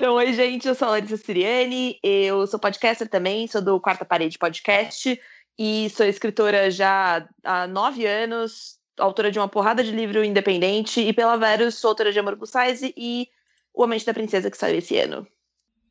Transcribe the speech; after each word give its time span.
Então, 0.00 0.14
oi, 0.14 0.32
gente, 0.32 0.68
eu 0.68 0.76
sou 0.76 0.86
a 0.86 0.90
Larissa 0.92 1.16
Siriani, 1.16 1.98
eu 2.04 2.46
sou 2.46 2.60
podcaster 2.60 3.08
também, 3.08 3.48
sou 3.48 3.60
do 3.60 3.80
Quarta 3.80 4.04
Parede 4.04 4.38
Podcast 4.38 5.20
e 5.58 5.90
sou 5.90 6.06
escritora 6.06 6.70
já 6.70 7.28
há 7.42 7.66
nove 7.66 8.06
anos, 8.06 8.78
autora 8.96 9.28
de 9.32 9.40
uma 9.40 9.48
porrada 9.48 9.82
de 9.82 9.90
livro 9.90 10.22
independente 10.22 11.00
e 11.00 11.12
pela 11.12 11.36
Verus 11.36 11.74
sou 11.74 11.88
autora 11.88 12.12
de 12.12 12.18
Amor 12.20 12.36
Plus 12.36 12.48
Size 12.48 12.94
e 12.96 13.26
O 13.74 13.82
Amante 13.82 14.06
da 14.06 14.14
Princesa 14.14 14.48
que 14.48 14.56
saiu 14.56 14.78
esse 14.78 14.96
ano. 14.96 15.26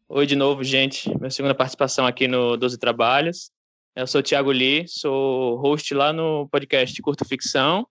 Oi 0.07 0.25
de 0.25 0.37
novo, 0.37 0.63
gente. 0.63 1.13
Minha 1.17 1.29
segunda 1.29 1.53
participação 1.53 2.07
aqui 2.07 2.29
no 2.29 2.55
Doze 2.55 2.77
Trabalhos. 2.77 3.51
Eu 3.93 4.07
sou 4.07 4.21
o 4.21 4.23
Thiago 4.23 4.51
Lee, 4.51 4.87
sou 4.87 5.57
host 5.57 5.93
lá 5.93 6.13
no 6.13 6.47
podcast 6.47 7.01
Curto 7.01 7.25
Ficção. 7.25 7.85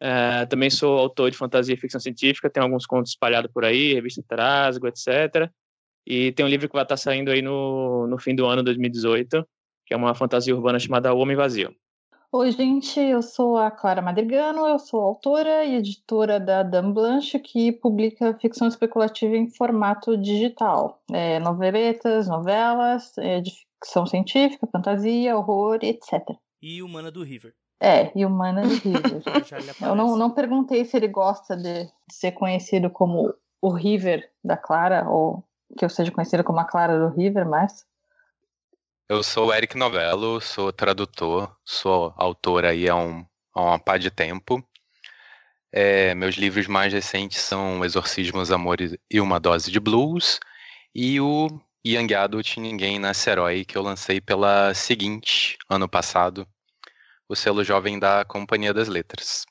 É, 0.00 0.46
também 0.46 0.70
sou 0.70 0.98
autor 0.98 1.30
de 1.30 1.36
fantasia 1.36 1.74
e 1.74 1.78
ficção 1.78 2.00
científica, 2.00 2.48
tenho 2.48 2.64
alguns 2.64 2.86
contos 2.86 3.12
espalhados 3.12 3.50
por 3.52 3.64
aí, 3.64 3.94
revista 3.94 4.22
Trasgo, 4.26 4.86
etc. 4.86 5.50
E 6.06 6.32
tem 6.32 6.46
um 6.46 6.48
livro 6.48 6.68
que 6.68 6.74
vai 6.74 6.84
estar 6.84 6.96
saindo 6.96 7.30
aí 7.30 7.42
no, 7.42 8.06
no 8.06 8.18
fim 8.18 8.34
do 8.34 8.46
ano 8.46 8.62
2018, 8.62 9.46
que 9.84 9.94
é 9.94 9.96
uma 9.96 10.14
fantasia 10.14 10.54
urbana 10.54 10.78
chamada 10.78 11.12
O 11.12 11.18
Homem 11.18 11.36
Vazio. 11.36 11.74
Oi, 12.30 12.50
gente, 12.50 13.00
eu 13.00 13.22
sou 13.22 13.56
a 13.56 13.70
Clara 13.70 14.02
Madrigano, 14.02 14.66
eu 14.66 14.78
sou 14.78 15.00
autora 15.00 15.64
e 15.64 15.76
editora 15.76 16.38
da 16.38 16.62
Dame 16.62 16.92
Blanche, 16.92 17.38
que 17.38 17.72
publica 17.72 18.38
ficção 18.38 18.68
especulativa 18.68 19.34
em 19.34 19.48
formato 19.48 20.14
digital. 20.14 21.02
É, 21.10 21.38
noveletas, 21.40 22.28
novelas, 22.28 23.16
é, 23.16 23.40
de 23.40 23.50
ficção 23.80 24.04
científica, 24.04 24.68
fantasia, 24.70 25.38
horror, 25.38 25.78
etc. 25.80 26.36
E 26.60 26.82
Humana 26.82 27.10
do 27.10 27.22
River. 27.22 27.54
É, 27.80 28.10
e 28.18 28.26
Humana 28.26 28.62
do 28.62 28.74
River. 28.74 29.22
eu 29.80 29.94
não, 29.94 30.16
não 30.16 30.30
perguntei 30.30 30.84
se 30.84 30.96
ele 30.96 31.08
gosta 31.08 31.56
de, 31.56 31.84
de 31.84 32.14
ser 32.14 32.32
conhecido 32.32 32.90
como 32.90 33.32
o 33.60 33.70
River 33.70 34.28
da 34.42 34.56
Clara, 34.56 35.08
ou 35.08 35.44
que 35.76 35.84
eu 35.84 35.88
seja 35.88 36.10
conhecida 36.10 36.42
como 36.42 36.58
a 36.58 36.64
Clara 36.64 36.98
do 36.98 37.14
River, 37.14 37.48
mas 37.48 37.86
eu 39.10 39.22
sou 39.22 39.46
o 39.46 39.54
Eric 39.54 39.74
Novello, 39.74 40.38
sou 40.38 40.70
tradutor, 40.70 41.56
sou 41.64 42.12
autor 42.14 42.66
aí 42.66 42.90
há, 42.90 42.94
um, 42.94 43.24
há 43.54 43.62
uma 43.62 43.78
pá 43.78 43.96
de 43.96 44.10
tempo. 44.10 44.62
É, 45.72 46.14
meus 46.14 46.34
livros 46.34 46.66
mais 46.66 46.92
recentes 46.92 47.40
são 47.40 47.82
Exorcismos, 47.82 48.52
Amores 48.52 48.94
e 49.10 49.18
Uma 49.18 49.40
Dose 49.40 49.70
de 49.70 49.80
Blues 49.80 50.38
e 50.94 51.18
o 51.22 51.48
Young 51.86 52.12
Adult 52.12 52.58
Ninguém 52.58 52.98
Nasce 52.98 53.30
Herói, 53.30 53.64
que 53.64 53.78
eu 53.78 53.82
lancei 53.82 54.20
pela 54.20 54.74
seguinte, 54.74 55.56
ano 55.70 55.88
passado, 55.88 56.46
o 57.28 57.36
selo 57.36 57.62
jovem 57.62 57.98
da 57.98 58.24
Companhia 58.24 58.72
das 58.72 58.88
Letras. 58.88 59.44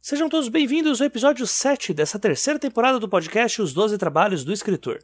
Sejam 0.00 0.28
todos 0.28 0.48
bem-vindos 0.48 1.00
ao 1.00 1.06
episódio 1.06 1.46
7 1.46 1.94
dessa 1.94 2.18
terceira 2.18 2.58
temporada 2.58 2.98
do 2.98 3.08
podcast 3.08 3.62
Os 3.62 3.72
Doze 3.72 3.96
Trabalhos 3.96 4.44
do 4.44 4.52
Escritor. 4.52 4.98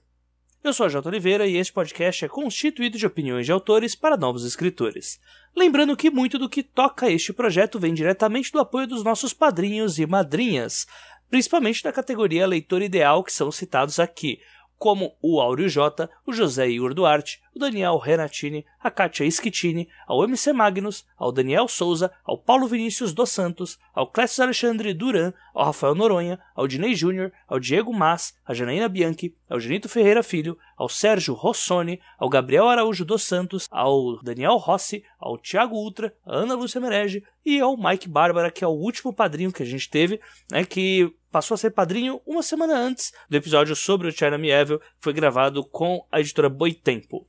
Eu 0.65 0.73
sou 0.73 0.87
a 0.87 0.89
Jota 0.89 1.09
Oliveira 1.09 1.47
e 1.47 1.57
este 1.57 1.73
podcast 1.73 2.25
é 2.25 2.29
constituído 2.29 2.99
de 2.99 3.07
opiniões 3.07 3.47
de 3.47 3.53
autores 3.53 3.95
para 3.95 4.17
novos 4.17 4.45
escritores. 4.45 5.21
Lembrando 5.57 5.97
que 5.97 6.11
muito 6.11 6.37
do 6.37 6.49
que 6.49 6.65
toca 6.65 7.09
este 7.09 7.33
projeto 7.33 7.79
vem 7.79 7.95
diretamente 7.95 8.51
do 8.51 8.59
apoio 8.59 8.89
dos 8.89 9.05
nossos 9.05 9.33
padrinhos 9.33 10.01
e 10.01 10.07
madrinhas, 10.07 10.85
principalmente 11.31 11.83
da 11.83 11.93
categoria 11.93 12.47
Leitor 12.47 12.83
Ideal 12.83 13.23
que 13.23 13.33
são 13.33 13.53
citados 13.53 14.01
aqui, 14.01 14.41
como 14.83 15.17
o 15.23 15.41
Áureo 15.41 15.69
J, 15.69 16.11
o 16.27 16.33
José 16.33 16.69
Igor 16.69 16.93
Duarte, 16.93 17.41
o 17.55 17.59
Daniel 17.59 17.99
Renatini, 17.99 18.65
a 18.81 18.91
Kátia 18.91 19.31
Schittini, 19.31 19.89
ao 20.07 20.25
MC 20.25 20.53
Magnus, 20.53 21.07
ao 21.17 21.31
Daniel 21.31 21.69
Souza, 21.69 22.11
ao 22.25 22.39
Paulo 22.39 22.67
Vinícius 22.67 23.13
dos 23.13 23.31
Santos, 23.31 23.79
ao 23.95 24.07
Clécio 24.07 24.43
Alexandre 24.43 24.95
Duran, 24.95 25.33
ao 25.55 25.67
Rafael 25.67 25.95
Noronha, 25.95 26.41
ao 26.55 26.67
Dinei 26.67 26.95
Júnior, 26.95 27.33
ao 27.47 27.61
Diego 27.61 27.93
Mas, 27.93 28.35
a 28.45 28.55
Janaína 28.55 28.89
Bianchi, 28.89 29.37
ao 29.49 29.61
Genito 29.61 29.89
Ferreira 29.89 30.23
Filho, 30.23 30.59
ao 30.77 30.89
Sérgio 30.89 31.35
Rossoni, 31.35 32.01
ao 32.19 32.29
Gabriel 32.29 32.69
Araújo 32.69 33.05
dos 33.05 33.23
Santos, 33.23 33.69
ao 33.71 34.21
Daniel 34.23 34.57
Rossi, 34.57 35.05
ao 35.19 35.39
Thiago 35.39 35.77
Ultra, 35.77 36.15
a 36.25 36.37
Ana 36.37 36.55
Lúcia 36.55 36.81
Merege 36.81 37.23
e 37.45 37.61
ao 37.61 37.77
Mike 37.77 38.09
Bárbara, 38.09 38.51
que 38.51 38.65
é 38.65 38.67
o 38.67 38.71
último 38.71 39.13
padrinho 39.13 39.53
que 39.53 39.63
a 39.63 39.67
gente 39.67 39.91
teve, 39.91 40.21
né, 40.51 40.65
que 40.65 41.13
passou 41.31 41.55
a 41.55 41.59
ser 41.59 41.71
padrinho 41.71 42.21
uma 42.27 42.43
semana 42.43 42.77
antes 42.77 43.13
do 43.29 43.37
episódio 43.37 43.75
sobre 43.75 44.07
o 44.07 44.13
China 44.13 44.37
Evil, 44.47 44.79
que 44.79 44.87
foi 45.01 45.13
gravado 45.15 45.65
com 45.65 46.07
a 46.13 46.21
editora 46.21 46.49
Boitempo. 46.49 47.27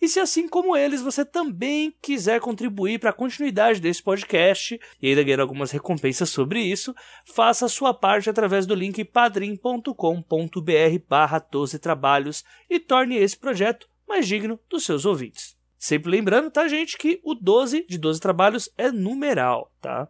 E 0.00 0.08
se 0.08 0.20
assim 0.20 0.48
como 0.48 0.76
eles 0.76 1.02
você 1.02 1.24
também 1.24 1.94
quiser 2.02 2.40
contribuir 2.40 2.98
para 2.98 3.10
a 3.10 3.14
continuidade 3.14 3.80
desse 3.80 4.02
podcast 4.02 4.78
e 5.00 5.08
ainda 5.08 5.22
ganhar 5.22 5.40
algumas 5.40 5.70
recompensas 5.70 6.30
sobre 6.30 6.60
isso, 6.60 6.94
faça 7.24 7.66
a 7.66 7.68
sua 7.68 7.94
parte 7.94 8.28
através 8.30 8.66
do 8.66 8.74
link 8.74 9.04
padrim.com.br 9.04 9.92
barra 11.08 11.38
12 11.38 11.78
trabalhos 11.78 12.44
e 12.68 12.78
torne 12.78 13.16
esse 13.16 13.36
projeto 13.36 13.88
mais 14.06 14.26
digno 14.26 14.58
dos 14.68 14.84
seus 14.84 15.04
ouvintes. 15.04 15.56
Sempre 15.78 16.10
lembrando, 16.10 16.50
tá, 16.50 16.66
gente, 16.68 16.96
que 16.96 17.20
o 17.22 17.34
12 17.34 17.86
de 17.86 17.98
12 17.98 18.20
trabalhos 18.20 18.70
é 18.78 18.90
numeral, 18.90 19.72
tá? 19.80 20.08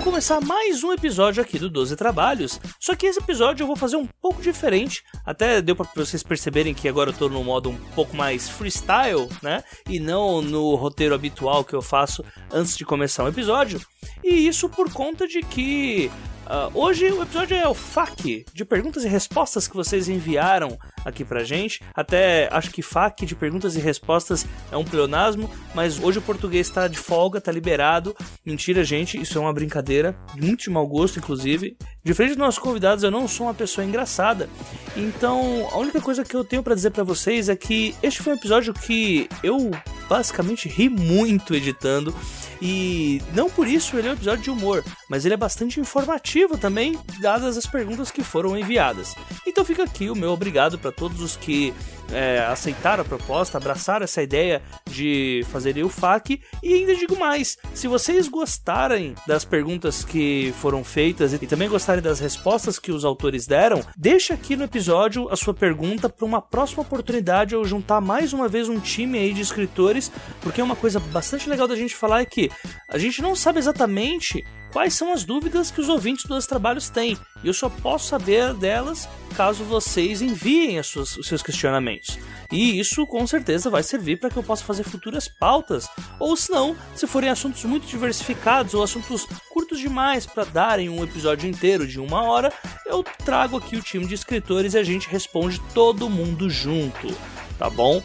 Vamos 0.00 0.12
começar 0.12 0.40
mais 0.40 0.82
um 0.82 0.94
episódio 0.94 1.42
aqui 1.42 1.58
do 1.58 1.68
12 1.68 1.94
Trabalhos. 1.94 2.58
Só 2.80 2.96
que 2.96 3.04
esse 3.04 3.18
episódio 3.18 3.64
eu 3.64 3.66
vou 3.66 3.76
fazer 3.76 3.96
um 3.96 4.06
pouco 4.06 4.40
diferente. 4.40 5.04
Até 5.26 5.60
deu 5.60 5.76
para 5.76 5.86
vocês 5.94 6.22
perceberem 6.22 6.72
que 6.72 6.88
agora 6.88 7.10
eu 7.10 7.14
tô 7.14 7.28
no 7.28 7.44
modo 7.44 7.68
um 7.68 7.76
pouco 7.94 8.16
mais 8.16 8.48
freestyle, 8.48 9.28
né? 9.42 9.62
E 9.86 10.00
não 10.00 10.40
no 10.40 10.74
roteiro 10.74 11.14
habitual 11.14 11.64
que 11.64 11.74
eu 11.74 11.82
faço 11.82 12.24
antes 12.50 12.78
de 12.78 12.84
começar 12.86 13.24
um 13.24 13.28
episódio. 13.28 13.78
E 14.24 14.48
isso 14.48 14.70
por 14.70 14.90
conta 14.90 15.28
de 15.28 15.42
que 15.42 16.10
Uh, 16.50 16.68
hoje 16.74 17.06
o 17.12 17.22
episódio 17.22 17.56
é 17.56 17.68
o 17.68 17.74
FAQ, 17.74 18.44
de 18.52 18.64
perguntas 18.64 19.04
e 19.04 19.08
respostas 19.08 19.68
que 19.68 19.76
vocês 19.76 20.08
enviaram 20.08 20.76
aqui 21.04 21.24
pra 21.24 21.44
gente. 21.44 21.80
Até 21.94 22.48
acho 22.50 22.72
que 22.72 22.82
FAQ 22.82 23.24
de 23.24 23.36
perguntas 23.36 23.76
e 23.76 23.78
respostas 23.78 24.44
é 24.72 24.76
um 24.76 24.82
pleonasmo, 24.82 25.48
mas 25.76 26.02
hoje 26.02 26.18
o 26.18 26.22
português 26.22 26.68
tá 26.68 26.88
de 26.88 26.98
folga, 26.98 27.40
tá 27.40 27.52
liberado. 27.52 28.16
Mentira, 28.44 28.82
gente, 28.82 29.16
isso 29.16 29.38
é 29.38 29.40
uma 29.40 29.52
brincadeira, 29.52 30.18
muito 30.36 30.64
de 30.64 30.70
mau 30.70 30.84
gosto, 30.88 31.20
inclusive. 31.20 31.76
Diferente 32.02 32.30
dos 32.30 32.38
nossos 32.38 32.58
convidados, 32.58 33.04
eu 33.04 33.12
não 33.12 33.28
sou 33.28 33.46
uma 33.46 33.54
pessoa 33.54 33.84
engraçada. 33.84 34.50
Então, 34.96 35.68
a 35.70 35.78
única 35.78 36.00
coisa 36.00 36.24
que 36.24 36.34
eu 36.34 36.42
tenho 36.42 36.64
para 36.64 36.74
dizer 36.74 36.90
para 36.90 37.04
vocês 37.04 37.48
é 37.48 37.54
que 37.54 37.94
este 38.02 38.24
foi 38.24 38.32
um 38.32 38.36
episódio 38.36 38.74
que 38.74 39.28
eu 39.44 39.70
basicamente 40.08 40.68
ri 40.68 40.88
muito 40.88 41.54
editando. 41.54 42.12
E 42.60 43.22
não 43.34 43.48
por 43.48 43.68
isso 43.68 43.96
ele 43.96 44.08
é 44.08 44.10
um 44.10 44.14
episódio 44.14 44.42
de 44.42 44.50
humor, 44.50 44.84
mas 45.10 45.24
ele 45.24 45.34
é 45.34 45.36
bastante 45.36 45.80
informativo 45.80 46.56
também, 46.56 46.96
dadas 47.20 47.58
as 47.58 47.66
perguntas 47.66 48.12
que 48.12 48.22
foram 48.22 48.56
enviadas. 48.56 49.16
Então 49.44 49.64
fica 49.64 49.82
aqui 49.82 50.08
o 50.08 50.14
meu 50.14 50.30
obrigado 50.30 50.78
para 50.78 50.92
todos 50.92 51.20
os 51.20 51.36
que 51.36 51.74
é, 52.12 52.38
aceitaram 52.40 53.02
a 53.02 53.04
proposta, 53.04 53.58
abraçaram 53.58 54.04
essa 54.04 54.22
ideia 54.22 54.62
de 54.88 55.44
fazer 55.50 55.82
o 55.84 55.88
FAQ. 55.88 56.40
E 56.62 56.74
ainda 56.74 56.94
digo 56.94 57.18
mais: 57.18 57.58
se 57.74 57.88
vocês 57.88 58.28
gostarem 58.28 59.14
das 59.26 59.44
perguntas 59.44 60.04
que 60.04 60.54
foram 60.60 60.84
feitas 60.84 61.32
e 61.32 61.38
também 61.38 61.68
gostarem 61.68 62.02
das 62.02 62.20
respostas 62.20 62.78
que 62.78 62.92
os 62.92 63.04
autores 63.04 63.46
deram, 63.46 63.82
deixa 63.96 64.34
aqui 64.34 64.56
no 64.56 64.64
episódio 64.64 65.28
a 65.28 65.36
sua 65.36 65.54
pergunta 65.54 66.08
para 66.08 66.24
uma 66.24 66.40
próxima 66.40 66.82
oportunidade 66.82 67.54
eu 67.54 67.64
juntar 67.64 68.00
mais 68.00 68.32
uma 68.32 68.48
vez 68.48 68.68
um 68.68 68.78
time 68.78 69.18
aí 69.18 69.32
de 69.32 69.40
escritores, 69.40 70.10
porque 70.40 70.62
uma 70.62 70.76
coisa 70.76 71.00
bastante 71.00 71.48
legal 71.48 71.66
da 71.66 71.74
gente 71.74 71.96
falar 71.96 72.20
é 72.20 72.24
que 72.24 72.50
a 72.88 72.98
gente 72.98 73.20
não 73.20 73.34
sabe 73.34 73.58
exatamente 73.58 74.44
quais 74.72 74.94
são 74.94 75.12
as 75.12 75.24
dúvidas 75.24 75.70
que 75.70 75.80
os 75.80 75.88
ouvintes 75.88 76.24
dos 76.26 76.46
trabalhos 76.46 76.88
têm. 76.88 77.16
E 77.42 77.48
eu 77.48 77.54
só 77.54 77.68
posso 77.68 78.08
saber 78.08 78.54
delas 78.54 79.08
caso 79.36 79.64
vocês 79.64 80.20
enviem 80.20 80.82
suas, 80.82 81.16
os 81.16 81.26
seus 81.26 81.42
questionamentos. 81.42 82.18
E 82.52 82.78
isso 82.78 83.06
com 83.06 83.26
certeza 83.26 83.70
vai 83.70 83.82
servir 83.82 84.18
para 84.18 84.28
que 84.28 84.36
eu 84.36 84.42
possa 84.42 84.64
fazer 84.64 84.82
futuras 84.82 85.28
pautas, 85.28 85.88
ou 86.18 86.36
se 86.36 86.50
não, 86.50 86.76
se 86.94 87.06
forem 87.06 87.30
assuntos 87.30 87.64
muito 87.64 87.86
diversificados 87.86 88.74
ou 88.74 88.82
assuntos 88.82 89.26
curtos 89.48 89.78
demais 89.78 90.26
para 90.26 90.44
darem 90.44 90.88
um 90.88 91.02
episódio 91.04 91.48
inteiro 91.48 91.86
de 91.86 92.00
uma 92.00 92.22
hora, 92.22 92.52
eu 92.84 93.04
trago 93.24 93.56
aqui 93.56 93.76
o 93.76 93.82
time 93.82 94.06
de 94.06 94.14
escritores 94.14 94.74
e 94.74 94.78
a 94.78 94.82
gente 94.82 95.08
responde 95.08 95.60
todo 95.72 96.10
mundo 96.10 96.50
junto, 96.50 97.14
tá 97.58 97.70
bom? 97.70 98.02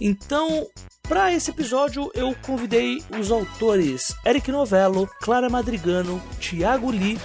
Então, 0.00 0.66
para 1.08 1.32
esse 1.32 1.50
episódio, 1.50 2.10
eu 2.14 2.34
convidei 2.42 3.02
os 3.18 3.30
autores 3.30 4.14
Eric 4.26 4.52
Novello, 4.52 5.08
Clara 5.20 5.48
Madrigano, 5.48 6.22
Thiago 6.38 6.90
Lee, 6.90 7.18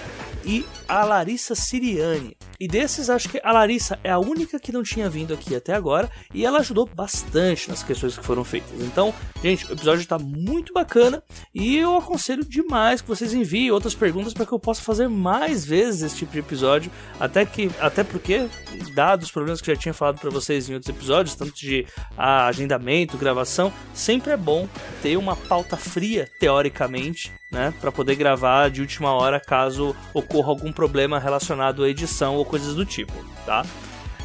e 0.44 0.64
a 0.88 1.04
Larissa 1.04 1.54
Siriani. 1.54 2.36
E 2.60 2.68
desses, 2.68 3.10
acho 3.10 3.28
que 3.28 3.40
a 3.42 3.52
Larissa 3.52 3.98
é 4.04 4.10
a 4.10 4.18
única 4.18 4.58
que 4.60 4.72
não 4.72 4.82
tinha 4.82 5.10
vindo 5.10 5.34
aqui 5.34 5.54
até 5.54 5.74
agora 5.74 6.10
e 6.32 6.44
ela 6.44 6.60
ajudou 6.60 6.86
bastante 6.86 7.68
nas 7.68 7.82
questões 7.82 8.16
que 8.16 8.24
foram 8.24 8.44
feitas. 8.44 8.70
Então, 8.80 9.12
gente, 9.42 9.66
o 9.66 9.72
episódio 9.72 10.02
está 10.02 10.18
muito 10.18 10.72
bacana 10.72 11.22
e 11.54 11.76
eu 11.76 11.96
aconselho 11.96 12.44
demais 12.44 13.00
que 13.00 13.08
vocês 13.08 13.34
enviem 13.34 13.70
outras 13.70 13.94
perguntas 13.94 14.32
para 14.32 14.46
que 14.46 14.52
eu 14.52 14.58
possa 14.58 14.82
fazer 14.82 15.08
mais 15.08 15.64
vezes 15.64 16.02
esse 16.02 16.16
tipo 16.16 16.32
de 16.32 16.38
episódio, 16.38 16.90
até 17.18 17.44
que 17.44 17.70
até 17.80 18.04
porque 18.04 18.48
dados 18.94 19.26
os 19.26 19.32
problemas 19.32 19.60
que 19.60 19.72
já 19.72 19.78
tinha 19.78 19.94
falado 19.94 20.18
para 20.20 20.30
vocês 20.30 20.68
em 20.68 20.74
outros 20.74 20.94
episódios, 20.94 21.34
tanto 21.34 21.54
de 21.54 21.86
ah, 22.16 22.46
agendamento, 22.46 23.18
gravação, 23.18 23.72
sempre 23.92 24.32
é 24.32 24.36
bom 24.36 24.68
ter 25.02 25.16
uma 25.16 25.36
pauta 25.36 25.76
fria 25.76 26.30
teoricamente 26.38 27.32
né, 27.54 27.72
para 27.80 27.92
poder 27.92 28.16
gravar 28.16 28.68
de 28.68 28.80
última 28.80 29.12
hora 29.12 29.40
caso 29.40 29.96
ocorra 30.12 30.48
algum 30.48 30.72
problema 30.72 31.20
relacionado 31.20 31.84
à 31.84 31.88
edição 31.88 32.34
ou 32.34 32.44
coisas 32.44 32.74
do 32.74 32.84
tipo, 32.84 33.12
tá? 33.46 33.64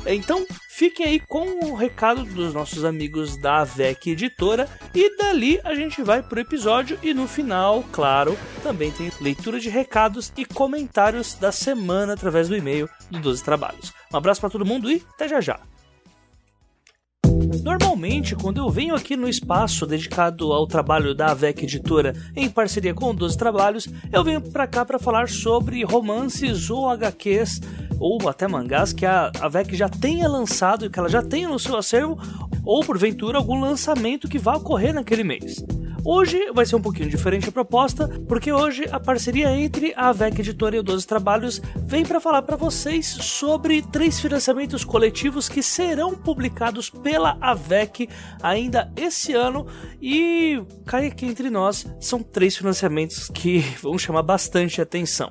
Então, 0.06 0.46
fiquem 0.70 1.06
aí 1.06 1.20
com 1.20 1.66
o 1.66 1.76
recado 1.76 2.24
dos 2.24 2.54
nossos 2.54 2.84
amigos 2.84 3.38
da 3.38 3.60
AVEC 3.60 4.12
Editora 4.12 4.68
e 4.96 5.16
dali 5.18 5.60
a 5.64 5.76
gente 5.76 6.02
vai 6.02 6.24
pro 6.24 6.40
episódio 6.40 6.98
e 7.04 7.14
no 7.14 7.28
final, 7.28 7.84
claro, 7.92 8.38
também 8.64 8.90
tem 8.90 9.12
leitura 9.22 9.60
de 9.60 9.70
recados 9.70 10.32
e 10.36 10.46
comentários 10.46 11.36
da 11.36 11.52
semana 11.52 12.14
através 12.14 12.48
do 12.48 12.56
e-mail 12.56 12.90
do 13.12 13.20
12 13.20 13.44
Trabalhos. 13.44 13.94
Um 14.12 14.18
abraço 14.18 14.42
para 14.42 14.50
todo 14.50 14.66
mundo 14.66 14.90
e 14.92 15.04
até 15.14 15.28
já 15.28 15.42
já. 15.42 15.60
Normalmente, 17.58 18.36
quando 18.36 18.60
eu 18.60 18.70
venho 18.70 18.94
aqui 18.94 19.18
no 19.18 19.28
espaço 19.28 19.86
dedicado 19.88 20.54
ao 20.54 20.68
trabalho 20.68 21.16
da 21.16 21.32
AVEC 21.32 21.64
Editora 21.64 22.14
em 22.36 22.50
parceria 22.50 22.94
com 22.94 23.14
12 23.14 23.38
Trabalhos, 23.38 23.88
eu 24.12 24.24
venho 24.24 24.40
para 24.40 24.68
cá 24.68 24.86
para 24.86 25.00
falar 25.00 25.28
sobre 25.28 25.84
romances 25.84 26.70
ou 26.70 26.88
HQs 26.88 27.60
ou 28.00 28.30
até 28.30 28.48
mangás 28.48 28.94
que 28.94 29.06
a 29.06 29.32
AVEC 29.42 29.76
já 29.76 29.90
tenha 29.90 30.28
lançado 30.28 30.86
e 30.86 30.90
que 30.90 30.98
ela 30.98 31.10
já 31.10 31.22
tenha 31.22 31.48
no 31.48 31.60
seu 31.60 31.76
acervo, 31.76 32.18
ou 32.64 32.84
porventura 32.84 33.38
algum 33.38 33.60
lançamento 33.60 34.28
que 34.28 34.40
vá 34.40 34.56
ocorrer 34.56 34.94
naquele 34.94 35.24
mês. 35.24 35.64
Hoje 36.06 36.50
vai 36.54 36.66
ser 36.66 36.78
um 36.78 36.82
pouquinho 36.82 37.10
diferente 37.10 37.50
a 37.50 37.52
proposta, 37.52 38.08
porque 38.28 38.52
hoje 38.54 38.86
a 38.90 39.00
parceria 39.00 39.52
entre 39.52 39.94
a 39.96 40.10
AVEC 40.10 40.40
Editora 40.40 40.78
e 40.78 40.80
o 40.80 40.84
12 40.84 41.06
Trabalhos 41.06 41.62
vem 41.76 42.06
para 42.06 42.22
falar 42.22 42.42
para 42.42 42.56
vocês 42.56 43.06
sobre 43.06 43.82
três 43.82 44.20
financiamentos 44.20 44.86
coletivos 44.86 45.50
que 45.50 45.62
serão 45.62 46.16
publicados 46.16 46.90
pela 46.90 47.38
AVEC 47.42 48.08
ainda 48.42 48.92
esse 48.96 49.34
ano 49.34 49.68
e 50.02 50.62
cai 50.86 51.08
aqui 51.08 51.26
entre 51.26 51.50
nós, 51.50 51.86
são 52.00 52.24
três 52.24 52.56
financiamentos 52.56 53.30
que 53.30 53.60
vão 53.82 53.98
chamar 53.98 54.24
bastante 54.24 54.82
atenção. 54.82 55.30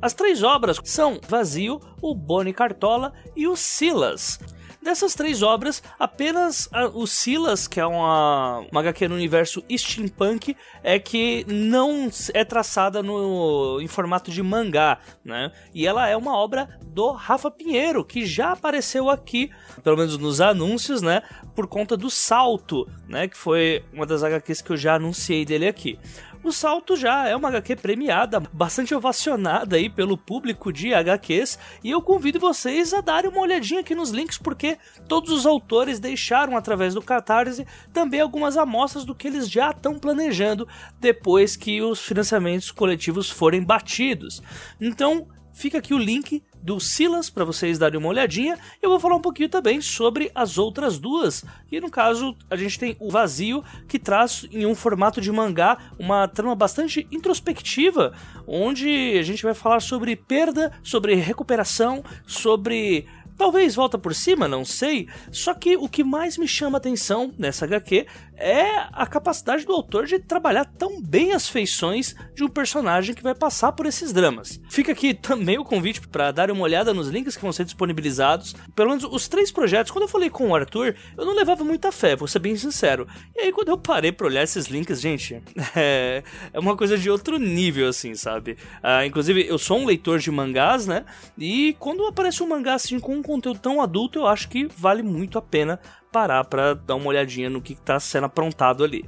As 0.00 0.14
três 0.14 0.42
obras 0.44 0.80
são 0.84 1.20
Vazio, 1.28 1.80
o 2.00 2.14
Boni 2.14 2.52
Cartola 2.52 3.12
e 3.34 3.48
o 3.48 3.56
Silas. 3.56 4.38
Dessas 4.80 5.12
três 5.12 5.42
obras, 5.42 5.82
apenas 5.98 6.68
a, 6.72 6.86
o 6.86 7.04
Silas, 7.04 7.66
que 7.66 7.80
é 7.80 7.84
uma, 7.84 8.64
uma 8.70 8.80
HQ 8.80 9.08
no 9.08 9.16
universo 9.16 9.62
steampunk, 9.76 10.56
é 10.84 11.00
que 11.00 11.44
não 11.48 12.08
é 12.32 12.44
traçada 12.44 13.02
no, 13.02 13.80
em 13.82 13.88
formato 13.88 14.30
de 14.30 14.40
mangá, 14.40 14.98
né? 15.24 15.50
E 15.74 15.84
ela 15.84 16.08
é 16.08 16.16
uma 16.16 16.36
obra 16.36 16.78
do 16.86 17.10
Rafa 17.10 17.50
Pinheiro, 17.50 18.04
que 18.04 18.24
já 18.24 18.52
apareceu 18.52 19.10
aqui, 19.10 19.50
pelo 19.82 19.96
menos 19.96 20.16
nos 20.16 20.40
anúncios, 20.40 21.02
né? 21.02 21.22
Por 21.56 21.66
conta 21.66 21.96
do 21.96 22.08
Salto, 22.08 22.88
né? 23.08 23.26
Que 23.26 23.36
foi 23.36 23.84
uma 23.92 24.06
das 24.06 24.22
HQs 24.22 24.62
que 24.62 24.70
eu 24.70 24.76
já 24.76 24.94
anunciei 24.94 25.44
dele 25.44 25.66
aqui. 25.66 25.98
O 26.42 26.52
Salto 26.52 26.96
já 26.96 27.26
é 27.26 27.34
uma 27.34 27.48
HQ 27.48 27.76
premiada, 27.76 28.38
bastante 28.38 28.94
ovacionada 28.94 29.76
aí 29.76 29.90
pelo 29.90 30.16
público 30.16 30.72
de 30.72 30.94
HQs, 30.94 31.58
e 31.82 31.90
eu 31.90 32.00
convido 32.00 32.38
vocês 32.38 32.94
a 32.94 33.00
darem 33.00 33.28
uma 33.28 33.40
olhadinha 33.40 33.80
aqui 33.80 33.94
nos 33.94 34.10
links, 34.10 34.38
porque 34.38 34.78
todos 35.08 35.32
os 35.32 35.44
autores 35.44 35.98
deixaram 35.98 36.56
através 36.56 36.94
do 36.94 37.02
Catarse 37.02 37.66
também 37.92 38.20
algumas 38.20 38.56
amostras 38.56 39.04
do 39.04 39.14
que 39.14 39.26
eles 39.26 39.50
já 39.50 39.70
estão 39.70 39.98
planejando 39.98 40.66
depois 41.00 41.56
que 41.56 41.82
os 41.82 42.00
financiamentos 42.00 42.70
coletivos 42.70 43.28
forem 43.28 43.62
batidos. 43.62 44.40
Então, 44.80 45.26
fica 45.52 45.78
aqui 45.78 45.92
o 45.92 45.98
link 45.98 46.42
do 46.68 46.78
Silas 46.78 47.30
para 47.30 47.46
vocês 47.46 47.78
darem 47.78 47.98
uma 47.98 48.10
olhadinha. 48.10 48.58
Eu 48.82 48.90
vou 48.90 49.00
falar 49.00 49.16
um 49.16 49.22
pouquinho 49.22 49.48
também 49.48 49.80
sobre 49.80 50.30
as 50.34 50.58
outras 50.58 50.98
duas. 50.98 51.42
E 51.72 51.80
no 51.80 51.90
caso, 51.90 52.36
a 52.50 52.56
gente 52.56 52.78
tem 52.78 52.94
o 53.00 53.10
Vazio, 53.10 53.64
que 53.88 53.98
traz 53.98 54.46
em 54.52 54.66
um 54.66 54.74
formato 54.74 55.18
de 55.18 55.32
mangá 55.32 55.78
uma 55.98 56.28
trama 56.28 56.54
bastante 56.54 57.08
introspectiva, 57.10 58.12
onde 58.46 59.16
a 59.18 59.22
gente 59.22 59.42
vai 59.42 59.54
falar 59.54 59.80
sobre 59.80 60.14
perda, 60.14 60.70
sobre 60.82 61.14
recuperação, 61.14 62.04
sobre 62.26 63.06
Talvez 63.38 63.76
volta 63.76 63.96
por 63.96 64.14
cima, 64.16 64.48
não 64.48 64.64
sei. 64.64 65.08
Só 65.30 65.54
que 65.54 65.76
o 65.76 65.88
que 65.88 66.02
mais 66.02 66.36
me 66.36 66.48
chama 66.48 66.78
atenção 66.78 67.32
nessa 67.38 67.64
HQ 67.64 68.04
é 68.36 68.86
a 68.92 69.06
capacidade 69.06 69.64
do 69.64 69.72
autor 69.72 70.06
de 70.06 70.18
trabalhar 70.18 70.64
tão 70.64 71.00
bem 71.00 71.32
as 71.32 71.48
feições 71.48 72.14
de 72.34 72.44
um 72.44 72.48
personagem 72.48 73.14
que 73.14 73.22
vai 73.22 73.34
passar 73.34 73.72
por 73.72 73.86
esses 73.86 74.12
dramas. 74.12 74.60
Fica 74.68 74.92
aqui 74.92 75.14
também 75.14 75.58
o 75.58 75.64
convite 75.64 76.00
para 76.08 76.32
dar 76.32 76.50
uma 76.50 76.62
olhada 76.62 76.92
nos 76.92 77.08
links 77.08 77.36
que 77.36 77.42
vão 77.42 77.52
ser 77.52 77.64
disponibilizados. 77.64 78.56
Pelo 78.74 78.90
menos 78.90 79.04
os 79.04 79.28
três 79.28 79.52
projetos. 79.52 79.92
Quando 79.92 80.04
eu 80.04 80.08
falei 80.08 80.30
com 80.30 80.48
o 80.48 80.54
Arthur, 80.54 80.96
eu 81.16 81.24
não 81.24 81.34
levava 81.34 81.62
muita 81.62 81.92
fé, 81.92 82.16
vou 82.16 82.26
ser 82.26 82.40
bem 82.40 82.56
sincero. 82.56 83.06
E 83.36 83.42
aí, 83.42 83.52
quando 83.52 83.68
eu 83.68 83.78
parei 83.78 84.10
pra 84.10 84.26
olhar 84.26 84.42
esses 84.42 84.66
links, 84.66 85.00
gente, 85.00 85.40
é, 85.76 86.24
é 86.52 86.58
uma 86.58 86.76
coisa 86.76 86.98
de 86.98 87.08
outro 87.08 87.38
nível, 87.38 87.88
assim, 87.88 88.14
sabe? 88.14 88.56
Ah, 88.82 89.06
inclusive, 89.06 89.46
eu 89.46 89.58
sou 89.58 89.78
um 89.78 89.86
leitor 89.86 90.18
de 90.18 90.30
mangás, 90.30 90.86
né? 90.86 91.04
E 91.36 91.76
quando 91.78 92.04
aparece 92.04 92.42
um 92.42 92.48
mangá 92.48 92.74
assim 92.74 92.98
com 92.98 93.16
um 93.16 93.22
conteúdo 93.28 93.60
tão 93.60 93.82
adulto, 93.82 94.18
eu 94.18 94.26
acho 94.26 94.48
que 94.48 94.66
vale 94.66 95.02
muito 95.02 95.36
a 95.36 95.42
pena 95.42 95.78
parar 96.10 96.44
para 96.44 96.72
dar 96.72 96.94
uma 96.94 97.08
olhadinha 97.08 97.50
no 97.50 97.60
que 97.60 97.74
está 97.74 98.00
sendo 98.00 98.24
aprontado 98.24 98.82
ali. 98.82 99.04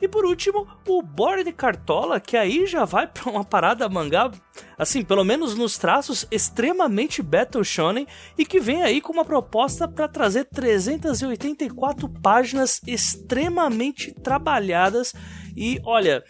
E 0.00 0.06
por 0.06 0.24
último, 0.24 0.66
o 0.86 1.02
Board 1.02 1.52
Cartola, 1.52 2.20
que 2.20 2.36
aí 2.36 2.66
já 2.66 2.84
vai 2.84 3.06
para 3.06 3.30
uma 3.30 3.44
parada 3.44 3.88
mangá, 3.88 4.30
assim, 4.78 5.04
pelo 5.04 5.24
menos 5.24 5.56
nos 5.56 5.76
traços, 5.76 6.26
extremamente 6.30 7.20
Battle 7.20 7.64
Shonen, 7.64 8.06
e 8.38 8.46
que 8.46 8.60
vem 8.60 8.82
aí 8.82 9.00
com 9.00 9.12
uma 9.12 9.24
proposta 9.24 9.88
para 9.88 10.08
trazer 10.08 10.44
384 10.44 12.08
páginas 12.22 12.80
extremamente 12.86 14.14
trabalhadas. 14.22 15.12
E 15.56 15.80
olha, 15.84 16.22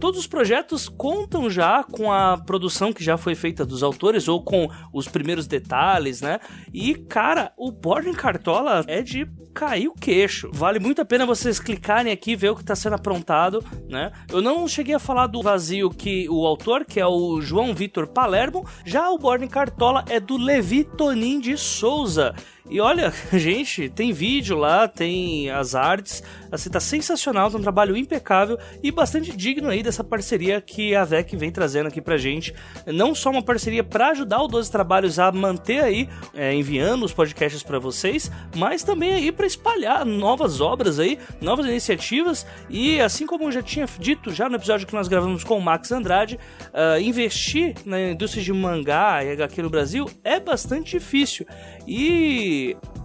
todos 0.00 0.20
os 0.20 0.26
projetos 0.26 0.88
contam 0.88 1.48
já 1.48 1.82
com 1.84 2.12
a 2.12 2.36
produção 2.38 2.92
que 2.92 3.04
já 3.04 3.16
foi 3.16 3.34
feita 3.34 3.64
dos 3.64 3.82
autores 3.82 4.28
ou 4.28 4.42
com 4.42 4.68
os 4.92 5.08
primeiros 5.08 5.46
detalhes, 5.46 6.20
né? 6.20 6.40
E 6.72 6.94
cara, 6.94 7.52
o 7.56 7.70
Boarding 7.70 8.12
Cartola 8.12 8.84
é 8.86 9.02
de 9.02 9.26
cair 9.54 9.88
o 9.88 9.94
queixo. 9.94 10.50
Vale 10.52 10.78
muito 10.78 11.00
a 11.00 11.04
pena 11.04 11.24
vocês 11.24 11.58
clicarem 11.58 12.12
aqui 12.12 12.32
e 12.32 12.36
ver 12.36 12.50
o 12.50 12.54
que 12.54 12.60
está 12.60 12.76
sendo 12.76 12.94
aprontado, 12.94 13.64
né? 13.88 14.12
Eu 14.30 14.42
não 14.42 14.68
cheguei 14.68 14.94
a 14.94 14.98
falar 14.98 15.26
do 15.26 15.42
vazio 15.42 15.88
que 15.88 16.28
o 16.28 16.46
autor, 16.46 16.84
que 16.84 17.00
é 17.00 17.06
o 17.06 17.40
João 17.40 17.74
Vitor 17.74 18.06
Palermo, 18.06 18.66
já 18.84 19.08
o 19.10 19.18
Boarding 19.18 19.48
Cartola 19.48 20.04
é 20.08 20.20
do 20.20 20.36
Levi 20.36 20.84
Tonin 20.84 21.40
de 21.40 21.56
Souza. 21.56 22.34
E 22.68 22.80
olha, 22.80 23.12
gente, 23.32 23.88
tem 23.88 24.12
vídeo 24.12 24.56
lá, 24.56 24.88
tem 24.88 25.50
as 25.50 25.74
artes, 25.74 26.22
assim, 26.50 26.68
tá 26.68 26.80
sensacional, 26.80 27.50
tá 27.50 27.58
um 27.58 27.62
trabalho 27.62 27.96
impecável 27.96 28.58
e 28.82 28.90
bastante 28.90 29.36
digno 29.36 29.68
aí 29.68 29.82
dessa 29.82 30.02
parceria 30.02 30.60
que 30.60 30.94
a 30.94 31.04
VEC 31.04 31.36
vem 31.36 31.50
trazendo 31.50 31.86
aqui 31.86 32.00
pra 32.00 32.16
gente. 32.16 32.54
Não 32.86 33.14
só 33.14 33.30
uma 33.30 33.42
parceria 33.42 33.84
para 33.84 34.08
ajudar 34.10 34.42
o 34.42 34.48
12 34.48 34.70
Trabalhos 34.70 35.18
a 35.18 35.30
manter 35.30 35.82
aí, 35.82 36.08
é, 36.34 36.52
enviando 36.52 37.04
os 37.04 37.12
podcasts 37.12 37.62
para 37.62 37.78
vocês, 37.78 38.30
mas 38.56 38.82
também 38.82 39.12
aí 39.12 39.32
para 39.32 39.46
espalhar 39.46 40.04
novas 40.04 40.60
obras 40.60 40.98
aí, 40.98 41.18
novas 41.40 41.66
iniciativas 41.66 42.46
e 42.68 43.00
assim 43.00 43.26
como 43.26 43.44
eu 43.44 43.52
já 43.52 43.62
tinha 43.62 43.86
dito 43.98 44.32
já 44.32 44.48
no 44.48 44.56
episódio 44.56 44.86
que 44.86 44.94
nós 44.94 45.08
gravamos 45.08 45.44
com 45.44 45.56
o 45.56 45.60
Max 45.60 45.92
Andrade, 45.92 46.38
uh, 46.68 47.00
investir 47.00 47.74
na 47.84 48.10
indústria 48.10 48.42
de 48.42 48.52
mangá 48.52 49.24
e 49.24 49.32
HQ 49.32 49.62
no 49.62 49.70
Brasil 49.70 50.10
é 50.24 50.40
bastante 50.40 50.98
difícil. 50.98 51.46
E 51.86 52.55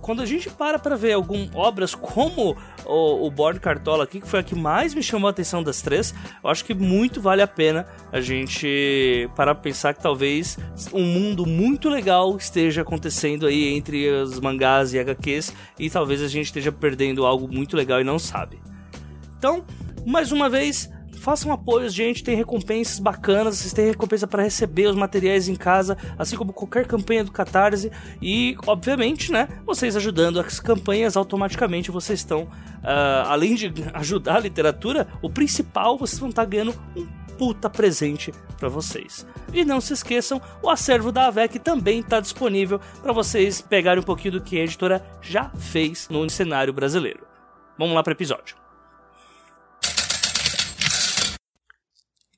quando 0.01 0.21
a 0.21 0.25
gente 0.25 0.49
para 0.49 0.79
para 0.79 0.95
ver 0.95 1.13
algumas 1.13 1.49
obras 1.53 1.93
como 1.93 2.57
o, 2.85 3.27
o 3.27 3.31
Board 3.31 3.59
Cartola 3.59 4.03
aqui, 4.03 4.19
que 4.19 4.27
foi 4.27 4.39
a 4.39 4.43
que 4.43 4.55
mais 4.55 4.93
me 4.93 5.03
chamou 5.03 5.27
a 5.27 5.31
atenção 5.31 5.61
das 5.61 5.81
três, 5.81 6.13
eu 6.43 6.49
acho 6.49 6.65
que 6.65 6.73
muito 6.73 7.21
vale 7.21 7.41
a 7.41 7.47
pena 7.47 7.85
a 8.11 8.19
gente 8.19 9.29
parar 9.35 9.55
pra 9.55 9.63
pensar 9.63 9.93
que 9.93 10.01
talvez 10.01 10.57
um 10.91 11.03
mundo 11.03 11.45
muito 11.45 11.87
legal 11.87 12.35
esteja 12.35 12.81
acontecendo 12.81 13.45
aí 13.45 13.75
entre 13.75 14.09
os 14.09 14.39
mangás 14.39 14.93
e 14.93 14.99
HQs 14.99 15.53
e 15.79 15.89
talvez 15.89 16.21
a 16.21 16.27
gente 16.27 16.45
esteja 16.45 16.71
perdendo 16.71 17.25
algo 17.25 17.47
muito 17.47 17.77
legal 17.77 18.01
e 18.01 18.03
não 18.03 18.17
sabe. 18.17 18.59
Então, 19.37 19.63
mais 20.05 20.31
uma 20.31 20.49
vez, 20.49 20.89
façam 21.21 21.51
apoios, 21.51 21.93
gente, 21.93 22.23
tem 22.23 22.35
recompensas 22.35 22.99
bacanas, 22.99 23.57
vocês 23.57 23.71
têm 23.71 23.85
recompensa 23.85 24.25
para 24.25 24.41
receber 24.41 24.87
os 24.87 24.95
materiais 24.95 25.47
em 25.47 25.55
casa, 25.55 25.95
assim 26.17 26.35
como 26.35 26.51
qualquer 26.51 26.87
campanha 26.87 27.23
do 27.23 27.31
Catarse 27.31 27.91
e, 28.19 28.57
obviamente, 28.65 29.31
né, 29.31 29.47
vocês 29.63 29.95
ajudando 29.95 30.39
as 30.39 30.59
campanhas 30.59 31.15
automaticamente 31.15 31.91
vocês 31.91 32.19
estão, 32.19 32.43
uh, 32.43 33.27
além 33.27 33.53
de 33.53 33.71
ajudar 33.93 34.37
a 34.37 34.39
literatura, 34.39 35.07
o 35.21 35.29
principal, 35.29 35.97
vocês 35.97 36.19
vão 36.19 36.29
estar 36.29 36.45
ganhando 36.45 36.73
um 36.97 37.05
puta 37.37 37.69
presente 37.69 38.33
para 38.57 38.69
vocês. 38.69 39.25
E 39.53 39.63
não 39.63 39.79
se 39.79 39.93
esqueçam, 39.93 40.41
o 40.61 40.69
acervo 40.69 41.11
da 41.11 41.27
AVEC 41.27 41.59
também 41.59 41.99
está 41.99 42.19
disponível 42.19 42.79
para 43.01 43.13
vocês 43.13 43.61
pegarem 43.61 44.01
um 44.01 44.05
pouquinho 44.05 44.33
do 44.33 44.41
que 44.41 44.59
a 44.59 44.63
editora 44.63 45.03
já 45.21 45.49
fez 45.51 46.09
no 46.09 46.27
cenário 46.29 46.73
brasileiro. 46.73 47.25
Vamos 47.77 47.95
lá 47.95 48.03
para 48.03 48.11
o 48.11 48.13
episódio. 48.13 48.60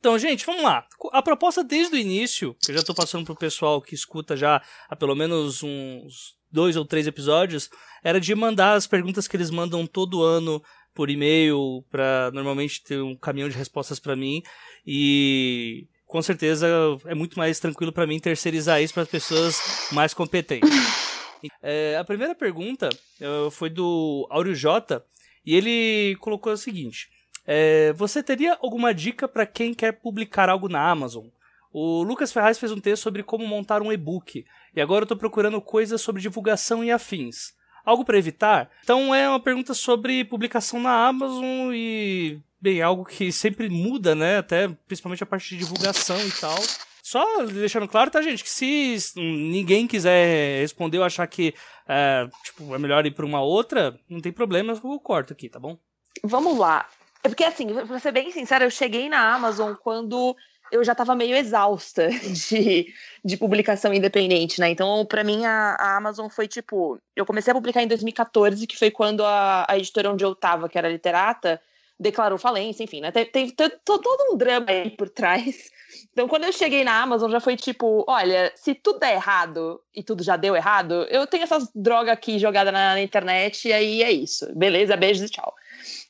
Então, 0.03 0.19
gente, 0.19 0.45
vamos 0.45 0.63
lá. 0.63 0.85
A 1.13 1.21
proposta 1.21 1.63
desde 1.63 1.95
o 1.95 1.97
início, 1.97 2.53
que 2.61 2.71
eu 2.71 2.75
já 2.75 2.81
estou 2.81 2.93
passando 2.93 3.23
pro 3.23 3.37
pessoal 3.37 3.81
que 3.81 3.95
escuta 3.95 4.35
já 4.35 4.61
há 4.89 4.97
pelo 4.97 5.15
menos 5.15 5.63
uns 5.63 6.35
dois 6.51 6.75
ou 6.75 6.83
três 6.83 7.07
episódios, 7.07 7.69
era 8.03 8.19
de 8.19 8.35
mandar 8.35 8.73
as 8.73 8.85
perguntas 8.85 9.29
que 9.29 9.37
eles 9.37 9.49
mandam 9.49 9.87
todo 9.87 10.21
ano 10.21 10.61
por 10.93 11.09
e-mail, 11.09 11.85
para 11.89 12.29
normalmente 12.33 12.83
ter 12.83 13.01
um 13.01 13.15
caminhão 13.15 13.47
de 13.47 13.55
respostas 13.55 13.97
para 13.97 14.13
mim. 14.13 14.43
E 14.85 15.87
com 16.05 16.21
certeza 16.21 16.67
é 17.05 17.15
muito 17.15 17.39
mais 17.39 17.57
tranquilo 17.61 17.93
para 17.93 18.05
mim 18.05 18.19
terceirizar 18.19 18.81
isso 18.81 18.93
para 18.93 19.05
pessoas 19.05 19.87
mais 19.93 20.13
competentes. 20.13 20.69
É, 21.61 21.97
a 21.97 22.05
primeira 22.05 22.33
pergunta 22.33 22.87
uh, 23.19 23.51
foi 23.51 23.69
do 23.69 24.25
Áureo 24.31 24.55
J, 24.55 25.03
e 25.45 25.55
ele 25.55 26.15
colocou 26.17 26.53
o 26.53 26.57
seguinte: 26.57 27.09
é, 27.45 27.93
você 27.93 28.23
teria 28.23 28.57
alguma 28.61 28.93
dica 28.93 29.27
para 29.27 29.45
quem 29.45 29.73
quer 29.73 29.93
publicar 29.93 30.49
algo 30.49 30.69
na 30.69 30.89
Amazon? 30.89 31.25
O 31.71 32.03
Lucas 32.03 32.31
Ferraz 32.31 32.59
fez 32.59 32.71
um 32.71 32.79
texto 32.79 33.03
sobre 33.03 33.23
como 33.23 33.47
montar 33.47 33.81
um 33.81 33.91
e-book 33.91 34.45
e 34.75 34.81
agora 34.81 35.01
eu 35.01 35.05
estou 35.05 35.17
procurando 35.17 35.59
coisas 35.59 36.01
sobre 36.01 36.21
divulgação 36.21 36.83
e 36.83 36.91
afins. 36.91 37.53
Algo 37.83 38.05
para 38.05 38.17
evitar? 38.17 38.69
Então 38.83 39.13
é 39.13 39.27
uma 39.27 39.39
pergunta 39.39 39.73
sobre 39.73 40.23
publicação 40.23 40.79
na 40.79 41.07
Amazon 41.07 41.71
e, 41.73 42.39
bem, 42.61 42.81
algo 42.81 43.03
que 43.03 43.31
sempre 43.31 43.69
muda, 43.69 44.15
né? 44.15 44.37
Até 44.37 44.69
principalmente 44.87 45.23
a 45.23 45.25
parte 45.25 45.49
de 45.49 45.57
divulgação 45.57 46.17
e 46.25 46.31
tal. 46.31 46.55
Só 47.01 47.43
deixando 47.43 47.87
claro, 47.87 48.09
tá, 48.09 48.21
gente, 48.21 48.43
que 48.43 48.49
se 48.49 48.97
ninguém 49.17 49.85
quiser 49.85 50.61
responder 50.61 50.99
ou 50.99 51.03
achar 51.03 51.27
que 51.27 51.53
é, 51.85 52.29
tipo, 52.45 52.73
é 52.73 52.77
melhor 52.77 53.05
ir 53.05 53.11
para 53.11 53.25
uma 53.25 53.41
outra, 53.41 53.99
não 54.07 54.21
tem 54.21 54.31
problema, 54.31 54.71
eu 54.71 54.99
corto 54.99 55.33
aqui, 55.33 55.49
tá 55.49 55.59
bom? 55.59 55.77
Vamos 56.23 56.57
lá. 56.57 56.87
É 57.23 57.29
porque, 57.29 57.45
assim, 57.45 57.67
pra 57.87 57.99
ser 57.99 58.11
bem 58.11 58.31
sincera, 58.31 58.65
eu 58.65 58.69
cheguei 58.69 59.07
na 59.07 59.33
Amazon 59.33 59.73
quando 59.75 60.35
eu 60.71 60.83
já 60.83 60.91
estava 60.91 61.15
meio 61.15 61.35
exausta 61.37 62.09
de, 62.49 62.93
de 63.23 63.37
publicação 63.37 63.93
independente, 63.93 64.59
né? 64.59 64.69
Então, 64.69 65.05
para 65.05 65.23
mim, 65.23 65.45
a, 65.45 65.75
a, 65.79 65.97
Amazon 65.97 66.27
foi 66.29 66.47
tipo. 66.47 66.99
Eu 67.15 67.25
comecei 67.25 67.51
a 67.51 67.55
publicar 67.55 67.83
em 67.83 67.87
2014, 67.87 68.67
que 68.67 68.77
foi 68.77 68.91
quando 68.91 69.23
a, 69.23 69.65
a 69.69 69.77
editora 69.77 70.11
onde 70.11 70.25
eu 70.25 70.33
estava, 70.33 70.67
que 70.67 70.77
era 70.77 70.89
literata, 70.89 71.61
declarou 71.99 72.37
falência, 72.37 72.83
enfim, 72.83 73.01
né? 73.01 73.11
Teve, 73.11 73.51
todo 73.51 74.31
um 74.31 74.35
drama 74.35 74.65
aí 74.69 74.89
por 74.89 75.09
trás. 75.09 75.71
Então, 76.11 76.27
quando 76.27 76.45
eu 76.45 76.51
cheguei 76.51 76.83
na 76.83 77.01
Amazon, 77.01 77.31
já 77.31 77.39
foi 77.39 77.55
tipo: 77.55 78.03
olha, 78.07 78.51
se 78.55 78.73
tudo 78.73 78.99
der 78.99 79.13
errado 79.13 79.79
e 79.95 80.03
tudo 80.03 80.23
já 80.23 80.35
deu 80.35 80.55
errado, 80.55 81.05
eu 81.09 81.27
tenho 81.27 81.43
essas 81.43 81.69
drogas 81.73 82.13
aqui 82.13 82.39
jogadas 82.39 82.73
na, 82.73 82.95
na 82.95 83.01
internet 83.01 83.67
e 83.67 83.73
aí 83.73 84.01
é 84.01 84.11
isso. 84.11 84.51
Beleza, 84.55 84.97
beijos 84.97 85.29
e 85.29 85.31
tchau. 85.31 85.53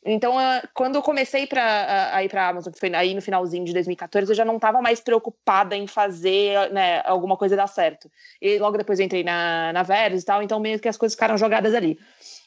Então, 0.05 0.35
quando 0.73 0.95
eu 0.95 1.01
comecei 1.01 1.47
pra, 1.47 2.15
a 2.15 2.23
ir 2.23 2.29
para 2.29 2.45
a 2.45 2.49
Amazon, 2.49 2.73
que 2.73 2.79
foi 2.79 2.93
aí 2.93 3.13
no 3.13 3.21
finalzinho 3.21 3.63
de 3.63 3.71
2014, 3.73 4.31
eu 4.31 4.35
já 4.35 4.43
não 4.43 4.57
estava 4.57 4.81
mais 4.81 4.99
preocupada 4.99 5.77
em 5.77 5.87
fazer 5.87 6.71
né, 6.71 7.01
alguma 7.05 7.37
coisa 7.37 7.55
dar 7.55 7.67
certo. 7.67 8.11
E 8.41 8.59
logo 8.59 8.77
depois 8.77 8.99
eu 8.99 9.05
entrei 9.05 9.23
na, 9.23 9.71
na 9.71 9.83
Verus 9.83 10.23
e 10.23 10.25
tal, 10.25 10.43
então 10.43 10.59
meio 10.59 10.79
que 10.79 10.89
as 10.89 10.97
coisas 10.97 11.15
ficaram 11.15 11.37
jogadas 11.37 11.73
ali. 11.73 11.97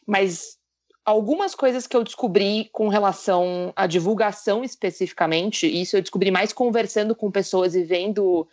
Mas 0.07 0.59
algumas 1.03 1.55
coisas 1.55 1.87
que 1.87 1.97
eu 1.97 2.05
descobri 2.05 2.69
com 2.73 2.89
relação 2.89 3.73
à 3.75 3.87
divulgação 3.87 4.63
especificamente, 4.63 5.67
isso 5.67 5.97
eu 5.97 6.03
descobri 6.03 6.31
mais 6.31 6.53
conversando 6.53 7.15
com 7.15 7.31
pessoas 7.31 7.75
e 7.75 7.85
vendo 7.85 8.47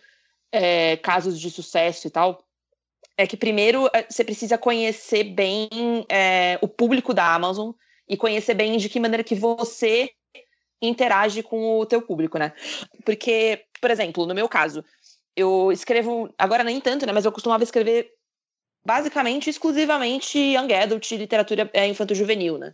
é, 0.49 0.95
casos 0.97 1.37
de 1.37 1.49
sucesso 1.51 2.07
e 2.07 2.09
tal, 2.09 2.41
é 3.17 3.27
que 3.27 3.35
primeiro 3.35 3.89
é, 3.93 4.05
você 4.09 4.23
precisa 4.23 4.57
conhecer 4.57 5.25
bem 5.25 5.67
é, 6.07 6.57
o 6.61 6.67
público 6.69 7.13
da 7.13 7.33
Amazon 7.33 7.71
e 8.07 8.17
conhecer 8.17 8.53
bem 8.53 8.77
de 8.77 8.89
que 8.89 8.99
maneira 8.99 9.23
que 9.23 9.35
você 9.35 10.11
interage 10.81 11.41
com 11.41 11.79
o 11.79 11.85
teu 11.85 12.01
público, 12.01 12.37
né? 12.37 12.53
Porque, 13.05 13.63
por 13.79 13.89
exemplo, 13.89 14.25
no 14.25 14.35
meu 14.35 14.49
caso, 14.49 14.83
eu 15.35 15.71
escrevo, 15.71 16.33
agora 16.37 16.63
nem 16.63 16.79
tanto, 16.81 17.05
né, 17.05 17.13
mas 17.13 17.25
eu 17.25 17.31
costumava 17.31 17.63
escrever 17.63 18.11
basicamente, 18.85 19.49
exclusivamente 19.49 20.37
young 20.37 20.73
adult, 20.73 21.11
literatura 21.11 21.69
é, 21.73 21.87
infanto-juvenil, 21.87 22.57
né? 22.57 22.73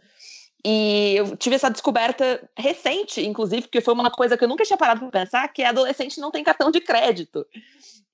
E 0.65 1.15
eu 1.15 1.37
tive 1.37 1.55
essa 1.55 1.69
descoberta 1.69 2.49
recente, 2.57 3.25
inclusive, 3.25 3.61
porque 3.61 3.79
foi 3.79 3.93
uma 3.93 4.11
coisa 4.11 4.35
que 4.37 4.43
eu 4.43 4.47
nunca 4.47 4.65
tinha 4.65 4.75
parado 4.75 4.99
para 4.99 5.21
pensar, 5.21 5.47
que 5.53 5.63
adolescente 5.63 6.19
não 6.19 6.31
tem 6.31 6.43
cartão 6.43 6.69
de 6.69 6.81
crédito. 6.81 7.45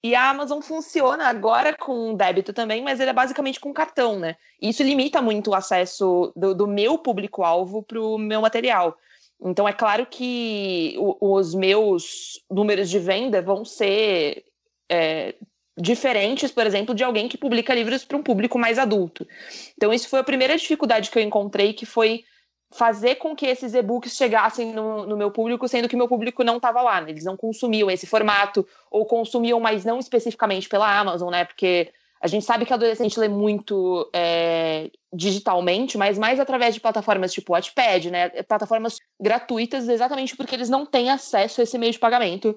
E 0.03 0.13
a 0.13 0.29
Amazon 0.29 0.61
funciona 0.61 1.27
agora 1.27 1.75
com 1.75 2.15
débito 2.15 2.53
também, 2.53 2.83
mas 2.83 2.99
ele 2.99 3.09
é 3.09 3.13
basicamente 3.13 3.59
com 3.59 3.73
cartão, 3.73 4.19
né? 4.19 4.35
E 4.61 4.69
isso 4.69 4.83
limita 4.83 5.21
muito 5.21 5.49
o 5.49 5.55
acesso 5.55 6.31
do, 6.35 6.53
do 6.53 6.67
meu 6.67 6.97
público-alvo 6.97 7.81
para 7.81 7.99
o 7.99 8.17
meu 8.17 8.41
material. 8.41 8.97
Então, 9.41 9.67
é 9.67 9.73
claro 9.73 10.05
que 10.05 10.95
os 11.19 11.53
meus 11.53 12.39
números 12.49 12.89
de 12.89 12.99
venda 12.99 13.41
vão 13.41 13.65
ser 13.65 14.45
é, 14.89 15.35
diferentes, 15.77 16.51
por 16.51 16.65
exemplo, 16.65 16.95
de 16.95 17.03
alguém 17.03 17.27
que 17.27 17.37
publica 17.37 17.73
livros 17.73 18.05
para 18.05 18.17
um 18.17 18.23
público 18.23 18.57
mais 18.57 18.79
adulto. 18.79 19.27
Então, 19.75 19.93
isso 19.93 20.07
foi 20.07 20.19
a 20.19 20.23
primeira 20.23 20.55
dificuldade 20.55 21.11
que 21.11 21.17
eu 21.17 21.23
encontrei, 21.23 21.73
que 21.73 21.85
foi 21.85 22.23
fazer 22.71 23.15
com 23.15 23.35
que 23.35 23.45
esses 23.45 23.73
e-books 23.73 24.15
chegassem 24.15 24.73
no, 24.73 25.05
no, 25.05 25.15
meu 25.15 25.31
público, 25.31 25.67
sendo 25.67 25.87
que 25.87 25.95
meu 25.95 26.07
público 26.07 26.43
não 26.43 26.57
estava 26.57 26.81
lá, 26.81 27.01
né? 27.01 27.11
eles 27.11 27.23
não 27.23 27.37
consumiam 27.37 27.89
esse 27.89 28.05
formato, 28.05 28.67
ou 28.91 29.05
consumiam, 29.05 29.59
mas 29.59 29.85
não 29.85 29.99
especificamente 29.99 30.67
pela 30.67 30.99
Amazon, 30.99 31.31
né? 31.31 31.45
Porque 31.45 31.91
a 32.19 32.27
gente 32.27 32.45
sabe 32.45 32.65
que 32.65 32.73
adolescente 32.73 33.19
lê 33.19 33.27
muito 33.27 34.09
é, 34.13 34.89
digitalmente, 35.13 35.97
mas 35.97 36.17
mais 36.17 36.39
através 36.39 36.73
de 36.73 36.81
plataformas 36.81 37.31
tipo 37.31 37.53
Wattpad, 37.53 38.09
né? 38.09 38.29
Plataformas 38.43 38.97
gratuitas, 39.19 39.87
exatamente 39.87 40.35
porque 40.35 40.55
eles 40.55 40.69
não 40.69 40.85
têm 40.85 41.09
acesso 41.09 41.61
a 41.61 41.63
esse 41.63 41.77
meio 41.77 41.91
de 41.91 41.99
pagamento 41.99 42.55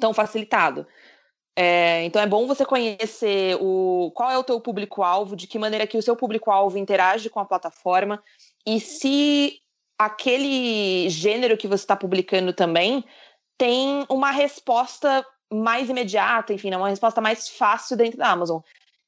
tão 0.00 0.14
facilitado. 0.14 0.86
É, 1.58 2.04
então 2.04 2.20
é 2.20 2.26
bom 2.26 2.46
você 2.46 2.66
conhecer 2.66 3.56
o 3.60 4.10
qual 4.14 4.30
é 4.30 4.36
o 4.36 4.44
teu 4.44 4.60
público-alvo, 4.60 5.34
de 5.34 5.46
que 5.46 5.58
maneira 5.58 5.86
que 5.86 5.96
o 5.96 6.02
seu 6.02 6.14
público-alvo 6.14 6.76
interage 6.76 7.30
com 7.30 7.40
a 7.40 7.46
plataforma 7.46 8.22
e 8.66 8.80
se 8.80 9.60
aquele 9.98 11.08
gênero 11.08 11.56
que 11.56 11.68
você 11.68 11.84
está 11.84 11.96
publicando 11.96 12.52
também 12.52 13.04
tem 13.56 14.04
uma 14.10 14.30
resposta 14.30 15.24
mais 15.52 15.88
imediata, 15.88 16.52
enfim, 16.52 16.70
né, 16.70 16.76
uma 16.76 16.88
resposta 16.88 17.20
mais 17.20 17.48
fácil 17.48 17.96
dentro 17.96 18.18
da 18.18 18.30
Amazon. 18.30 18.60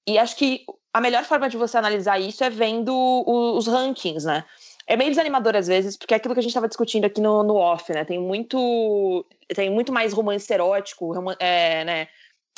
E 0.06 0.18
acho 0.18 0.36
que 0.36 0.64
a 0.92 1.00
melhor 1.00 1.24
forma 1.24 1.48
de 1.48 1.56
você 1.56 1.76
analisar 1.76 2.18
isso 2.18 2.42
é 2.42 2.48
vendo 2.48 2.94
os 3.26 3.66
rankings, 3.66 4.24
né? 4.24 4.44
É 4.86 4.96
meio 4.96 5.10
desanimador 5.10 5.54
às 5.54 5.66
vezes, 5.66 5.98
porque 5.98 6.14
é 6.14 6.16
aquilo 6.16 6.32
que 6.32 6.40
a 6.40 6.42
gente 6.42 6.50
estava 6.50 6.66
discutindo 6.66 7.04
aqui 7.04 7.20
no, 7.20 7.42
no 7.42 7.56
off, 7.56 7.92
né? 7.92 8.04
Tem 8.06 8.18
muito, 8.18 9.26
tem 9.54 9.68
muito 9.68 9.92
mais 9.92 10.14
romance 10.14 10.50
erótico, 10.50 11.12
é, 11.38 11.84
né? 11.84 12.08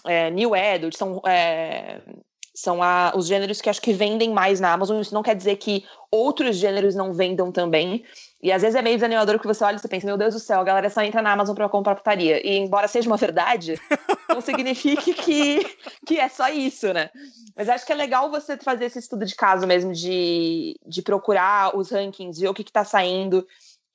É, 0.07 0.31
new 0.31 0.55
adult, 0.55 0.97
são 0.97 1.21
é, 1.27 2.01
são 2.61 2.83
a, 2.83 3.13
os 3.15 3.27
gêneros 3.27 3.61
que 3.61 3.71
acho 3.71 3.81
que 3.81 3.93
vendem 3.93 4.31
mais 4.31 4.61
na 4.61 4.73
Amazon. 4.73 5.01
Isso 5.01 5.15
não 5.15 5.23
quer 5.23 5.35
dizer 5.35 5.57
que 5.57 5.85
outros 6.11 6.57
gêneros 6.57 6.95
não 6.95 7.13
vendam 7.13 7.51
também. 7.51 8.05
E 8.43 8.51
às 8.51 8.63
vezes 8.63 8.75
é 8.75 8.83
meio 8.83 8.97
desanimador 8.97 9.39
que 9.39 9.47
você 9.47 9.63
olha 9.65 9.77
e 9.77 9.79
você 9.79 9.89
pensa, 9.89 10.07
meu 10.07 10.17
Deus 10.17 10.35
do 10.35 10.41
céu, 10.41 10.61
a 10.61 10.65
galera 10.65 10.89
só 10.89 11.03
entra 11.03 11.21
na 11.23 11.33
Amazon 11.33 11.55
para 11.55 11.69
comprar 11.69 11.95
putaria. 11.95 12.45
E 12.47 12.57
embora 12.59 12.89
seja 12.89 13.09
uma 13.09 13.17
verdade, 13.17 13.75
não 14.29 14.41
signifique 14.41 15.13
que, 15.15 15.77
que 16.07 16.19
é 16.19 16.29
só 16.29 16.49
isso, 16.49 16.93
né? 16.93 17.11
Mas 17.57 17.69
acho 17.69 17.85
que 17.85 17.93
é 17.93 17.97
legal 17.97 18.31
você 18.31 18.57
fazer 18.57 18.87
esse 18.87 18.99
estudo 18.99 19.25
de 19.25 19.35
caso 19.35 19.67
mesmo, 19.67 19.93
de, 19.93 20.79
de 20.87 21.03
procurar 21.03 21.77
os 21.77 21.91
rankings, 21.91 22.41
ver 22.41 22.49
o 22.49 22.55
que 22.55 22.63
está 22.63 22.85
saindo 22.85 23.47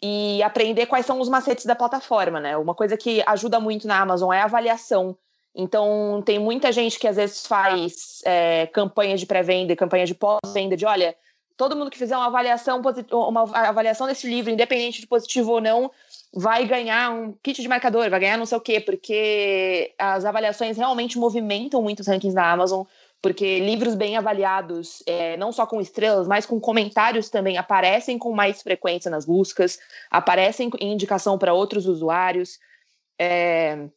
e 0.01 0.43
aprender 0.43 0.85
quais 0.85 1.05
são 1.05 1.19
os 1.19 1.29
macetes 1.29 1.65
da 1.65 1.75
plataforma, 1.75 2.39
né? 2.39 2.57
Uma 2.57 2.75
coisa 2.75 2.95
que 2.97 3.23
ajuda 3.25 3.59
muito 3.59 3.87
na 3.87 3.99
Amazon 3.99 4.31
é 4.31 4.41
a 4.41 4.45
avaliação 4.45 5.17
então, 5.55 6.21
tem 6.25 6.37
muita 6.37 6.71
gente 6.71 6.99
que 6.99 7.07
às 7.07 7.15
vezes 7.15 7.45
faz 7.47 8.21
é, 8.25 8.67
campanhas 8.67 9.21
de 9.21 9.25
pré-venda, 9.25 9.75
campanhas 9.75 10.09
de 10.09 10.15
pós-venda, 10.15 10.75
de 10.75 10.85
olha, 10.85 11.15
todo 11.55 11.77
mundo 11.77 11.89
que 11.89 11.97
fizer 11.97 12.17
uma 12.17 12.25
avaliação, 12.25 12.81
uma 13.11 13.43
avaliação 13.69 14.05
desse 14.05 14.27
livro, 14.27 14.51
independente 14.51 14.99
de 14.99 15.07
positivo 15.07 15.53
ou 15.53 15.61
não, 15.61 15.89
vai 16.33 16.65
ganhar 16.65 17.09
um 17.09 17.31
kit 17.41 17.61
de 17.61 17.69
marcador, 17.69 18.09
vai 18.09 18.19
ganhar 18.19 18.37
não 18.37 18.45
sei 18.45 18.57
o 18.57 18.61
quê, 18.61 18.81
porque 18.81 19.93
as 19.97 20.25
avaliações 20.25 20.75
realmente 20.75 21.17
movimentam 21.17 21.81
muito 21.81 22.01
os 22.01 22.07
rankings 22.07 22.35
da 22.35 22.51
Amazon, 22.51 22.83
porque 23.21 23.59
livros 23.59 23.95
bem 23.95 24.17
avaliados, 24.17 25.01
é, 25.07 25.37
não 25.37 25.53
só 25.53 25.65
com 25.65 25.79
estrelas, 25.79 26.27
mas 26.27 26.45
com 26.45 26.59
comentários 26.59 27.29
também, 27.29 27.57
aparecem 27.57 28.17
com 28.17 28.33
mais 28.33 28.61
frequência 28.61 29.09
nas 29.09 29.25
buscas, 29.25 29.79
aparecem 30.11 30.69
em 30.81 30.91
indicação 30.91 31.37
para 31.37 31.53
outros 31.53 31.87
usuários. 31.87 32.59
É, 33.17 33.87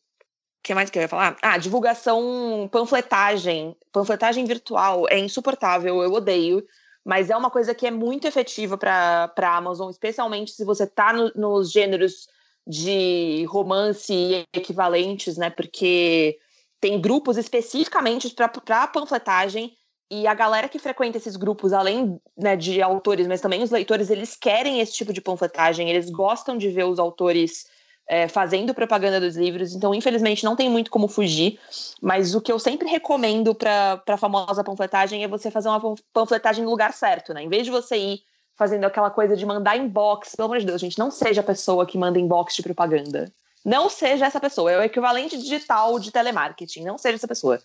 que 0.69 0.75
mais 0.75 0.91
que 0.91 0.99
eu 0.99 1.03
ia 1.03 1.09
falar? 1.09 1.35
Ah, 1.41 1.57
divulgação, 1.57 2.69
panfletagem, 2.71 3.75
panfletagem 3.91 4.45
virtual 4.45 5.07
é 5.09 5.19
insuportável, 5.19 6.03
eu 6.03 6.13
odeio, 6.13 6.63
mas 7.03 7.31
é 7.31 7.37
uma 7.37 7.51
coisa 7.51 7.75
que 7.75 7.87
é 7.87 7.91
muito 7.91 8.27
efetiva 8.27 8.77
para 8.77 9.33
a 9.35 9.57
Amazon, 9.57 9.89
especialmente 9.89 10.51
se 10.51 10.67
você 10.67 10.85
está 10.85 11.11
no, 11.11 11.33
nos 11.35 11.73
gêneros 11.73 12.29
de 12.67 13.47
romance 13.49 14.13
e 14.13 14.45
equivalentes, 14.53 15.39
né? 15.39 15.49
Porque 15.49 16.39
tem 16.79 17.01
grupos 17.01 17.39
especificamente 17.39 18.29
para 18.35 18.87
panfletagem 18.89 19.75
e 20.11 20.27
a 20.27 20.35
galera 20.35 20.69
que 20.69 20.79
frequenta 20.79 21.17
esses 21.17 21.37
grupos, 21.37 21.73
além 21.73 22.21
né, 22.37 22.57
de 22.57 22.83
autores, 22.83 23.27
mas 23.27 23.41
também 23.41 23.63
os 23.63 23.71
leitores, 23.71 24.11
eles 24.11 24.37
querem 24.37 24.81
esse 24.81 24.93
tipo 24.93 25.15
de 25.15 25.23
panfletagem, 25.23 25.89
eles 25.89 26.11
gostam 26.11 26.59
de 26.59 26.69
ver 26.69 26.85
os 26.85 26.99
autores 26.99 27.67
é, 28.09 28.27
fazendo 28.27 28.73
propaganda 28.73 29.21
dos 29.21 29.37
livros, 29.37 29.75
então 29.75 29.95
infelizmente 29.95 30.45
não 30.45 30.57
tem 30.57 30.71
muito 30.71 30.91
como 30.91 31.07
fugir, 31.07 31.61
mas 32.01 32.35
o 32.35 32.41
que 32.41 32.51
eu 32.51 32.59
sempre 32.59 32.89
recomendo 32.89 33.55
para 33.55 34.03
a 34.07 34.17
famosa 34.17 34.65
panfletagem 34.65 35.23
é 35.23 35.29
você 35.29 35.51
fazer 35.51 35.69
uma 35.69 35.95
panfletagem 36.13 36.65
no 36.65 36.71
lugar 36.71 36.95
certo, 36.95 37.35
né? 37.35 37.43
Em 37.43 37.49
vez 37.49 37.65
de 37.65 37.71
você 37.71 37.97
ir 37.97 38.23
fazendo 38.57 38.85
aquela 38.85 39.11
coisa 39.11 39.37
de 39.37 39.45
mandar 39.45 39.77
inbox, 39.77 40.35
pelo 40.35 40.47
amor 40.47 40.59
de 40.59 40.67
Deus, 40.67 40.81
gente, 40.81 40.99
não 40.99 41.11
seja 41.11 41.43
a 41.43 41.45
pessoa 41.45 41.87
que 41.87 41.99
manda 41.99 42.19
inbox 42.19 42.57
de 42.57 42.63
propaganda. 42.63 43.31
Não 43.65 43.91
seja 43.91 44.27
essa 44.27 44.41
pessoa, 44.41 44.73
é 44.73 44.79
o 44.79 44.83
equivalente 44.83 45.37
digital 45.37 45.99
de 45.99 46.11
telemarketing, 46.11 46.85
não 46.85 46.97
seja 46.97 47.17
essa 47.17 47.29
pessoa. 47.29 47.61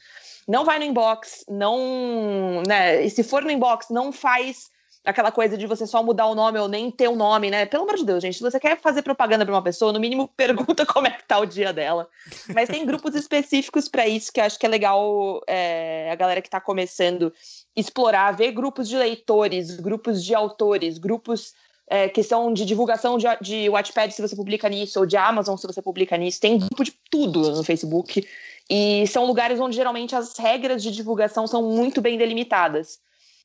Não 0.47 0.65
vai 0.65 0.77
no 0.77 0.85
inbox, 0.85 1.45
não. 1.47 2.61
Né, 2.67 3.05
e 3.05 3.09
se 3.09 3.23
for 3.23 3.43
no 3.43 3.49
inbox, 3.49 3.87
não 3.89 4.11
faz 4.11 4.69
aquela 5.05 5.31
coisa 5.31 5.57
de 5.57 5.67
você 5.67 5.85
só 5.85 6.01
mudar 6.01 6.27
o 6.27 6.35
nome 6.35 6.57
ou 6.59 6.67
nem 6.67 6.89
ter 6.89 7.07
o 7.07 7.11
um 7.11 7.15
nome, 7.15 7.51
né? 7.51 7.65
Pelo 7.65 7.83
amor 7.83 7.97
de 7.97 8.05
Deus, 8.05 8.21
gente, 8.21 8.37
se 8.37 8.43
você 8.43 8.59
quer 8.59 8.79
fazer 8.79 9.01
propaganda 9.01 9.45
para 9.45 9.53
uma 9.53 9.61
pessoa, 9.61 9.91
no 9.91 9.99
mínimo 9.99 10.27
pergunta 10.35 10.85
como 10.85 11.07
é 11.07 11.11
que 11.11 11.23
tá 11.25 11.39
o 11.39 11.45
dia 11.45 11.73
dela. 11.73 12.07
Mas 12.53 12.69
tem 12.69 12.85
grupos 12.85 13.13
específicos 13.15 13.89
para 13.89 14.07
isso 14.07 14.31
que 14.31 14.39
eu 14.39 14.45
acho 14.45 14.57
que 14.57 14.65
é 14.65 14.69
legal 14.69 15.41
é, 15.47 16.09
a 16.11 16.15
galera 16.15 16.41
que 16.41 16.47
está 16.47 16.61
começando 16.61 17.33
explorar, 17.75 18.31
ver 18.31 18.51
grupos 18.51 18.87
de 18.87 18.95
leitores, 18.95 19.75
grupos 19.79 20.23
de 20.23 20.33
autores, 20.33 20.97
grupos 20.97 21.53
é, 21.87 22.07
que 22.07 22.23
são 22.23 22.53
de 22.53 22.65
divulgação 22.65 23.17
de, 23.17 23.25
de 23.41 23.69
Wattpad 23.69 24.13
se 24.13 24.21
você 24.21 24.35
publica 24.35 24.69
nisso, 24.69 24.99
ou 24.99 25.05
de 25.05 25.17
Amazon 25.17 25.57
se 25.57 25.67
você 25.67 25.81
publica 25.81 26.15
nisso. 26.17 26.39
Tem 26.39 26.57
grupo 26.57 26.83
de 26.83 26.93
tudo 27.09 27.51
no 27.51 27.63
Facebook. 27.63 28.25
E 28.69 29.05
são 29.07 29.25
lugares 29.25 29.59
onde 29.59 29.75
geralmente 29.75 30.15
as 30.15 30.37
regras 30.37 30.81
de 30.81 30.91
divulgação 30.91 31.45
são 31.45 31.61
muito 31.61 32.01
bem 32.01 32.17
delimitadas. 32.17 32.99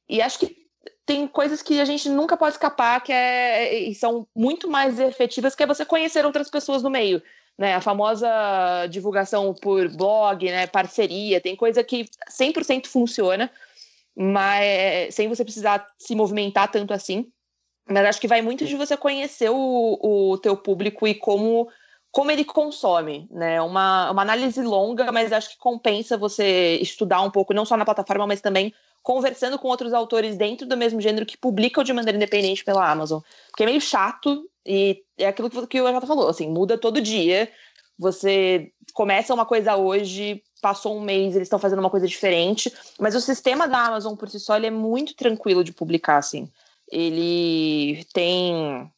E 0.08 0.22
acho 0.22 0.38
que 0.38 0.67
tem 1.08 1.26
coisas 1.26 1.62
que 1.62 1.80
a 1.80 1.86
gente 1.86 2.06
nunca 2.10 2.36
pode 2.36 2.56
escapar, 2.56 3.00
que 3.00 3.10
é, 3.10 3.78
e 3.78 3.94
são 3.94 4.28
muito 4.36 4.68
mais 4.68 5.00
efetivas, 5.00 5.54
que 5.54 5.62
é 5.62 5.66
você 5.66 5.82
conhecer 5.82 6.26
outras 6.26 6.50
pessoas 6.50 6.82
no 6.82 6.90
meio. 6.90 7.22
Né, 7.56 7.74
a 7.74 7.80
famosa 7.80 8.28
divulgação 8.88 9.52
por 9.52 9.88
blog, 9.88 10.44
né, 10.44 10.68
parceria, 10.68 11.40
tem 11.40 11.56
coisa 11.56 11.82
que 11.82 12.04
100% 12.30 12.86
funciona, 12.86 13.50
mas 14.14 15.12
sem 15.14 15.28
você 15.28 15.42
precisar 15.42 15.84
se 15.98 16.14
movimentar 16.14 16.70
tanto 16.70 16.92
assim. 16.92 17.32
Mas 17.88 18.04
acho 18.04 18.20
que 18.20 18.28
vai 18.28 18.42
muito 18.42 18.66
de 18.66 18.76
você 18.76 18.96
conhecer 18.96 19.50
o, 19.50 19.98
o 20.00 20.38
teu 20.38 20.56
público 20.56 21.08
e 21.08 21.14
como 21.14 21.68
como 22.10 22.30
ele 22.30 22.44
consome, 22.44 23.28
né? 23.30 23.60
Uma, 23.60 24.10
uma 24.10 24.22
análise 24.22 24.62
longa, 24.62 25.12
mas 25.12 25.32
acho 25.32 25.50
que 25.50 25.58
compensa 25.58 26.16
você 26.16 26.76
estudar 26.80 27.22
um 27.22 27.30
pouco, 27.30 27.52
não 27.52 27.64
só 27.64 27.76
na 27.76 27.84
plataforma, 27.84 28.26
mas 28.26 28.40
também 28.40 28.72
conversando 29.08 29.58
com 29.58 29.68
outros 29.68 29.94
autores 29.94 30.36
dentro 30.36 30.66
do 30.66 30.76
mesmo 30.76 31.00
gênero 31.00 31.24
que 31.24 31.34
publicam 31.34 31.82
de 31.82 31.94
maneira 31.94 32.18
independente 32.18 32.62
pela 32.62 32.90
Amazon. 32.90 33.22
Porque 33.46 33.62
é 33.62 33.66
meio 33.66 33.80
chato 33.80 34.46
e 34.66 35.02
é 35.16 35.26
aquilo 35.26 35.48
que 35.48 35.80
o 35.80 35.90
Jota 35.90 36.06
falou, 36.06 36.28
assim, 36.28 36.46
muda 36.46 36.76
todo 36.76 37.00
dia. 37.00 37.50
Você 37.98 38.70
começa 38.92 39.32
uma 39.32 39.46
coisa 39.46 39.76
hoje, 39.76 40.42
passou 40.60 40.94
um 40.94 41.00
mês, 41.00 41.34
eles 41.34 41.46
estão 41.46 41.58
fazendo 41.58 41.78
uma 41.78 41.88
coisa 41.88 42.06
diferente, 42.06 42.70
mas 43.00 43.14
o 43.14 43.20
sistema 43.22 43.66
da 43.66 43.86
Amazon 43.86 44.14
por 44.14 44.28
si 44.28 44.38
só 44.38 44.58
ele 44.58 44.66
é 44.66 44.70
muito 44.70 45.16
tranquilo 45.16 45.64
de 45.64 45.72
publicar, 45.72 46.18
assim. 46.18 46.46
Ele 46.92 48.04
tem 48.12 48.92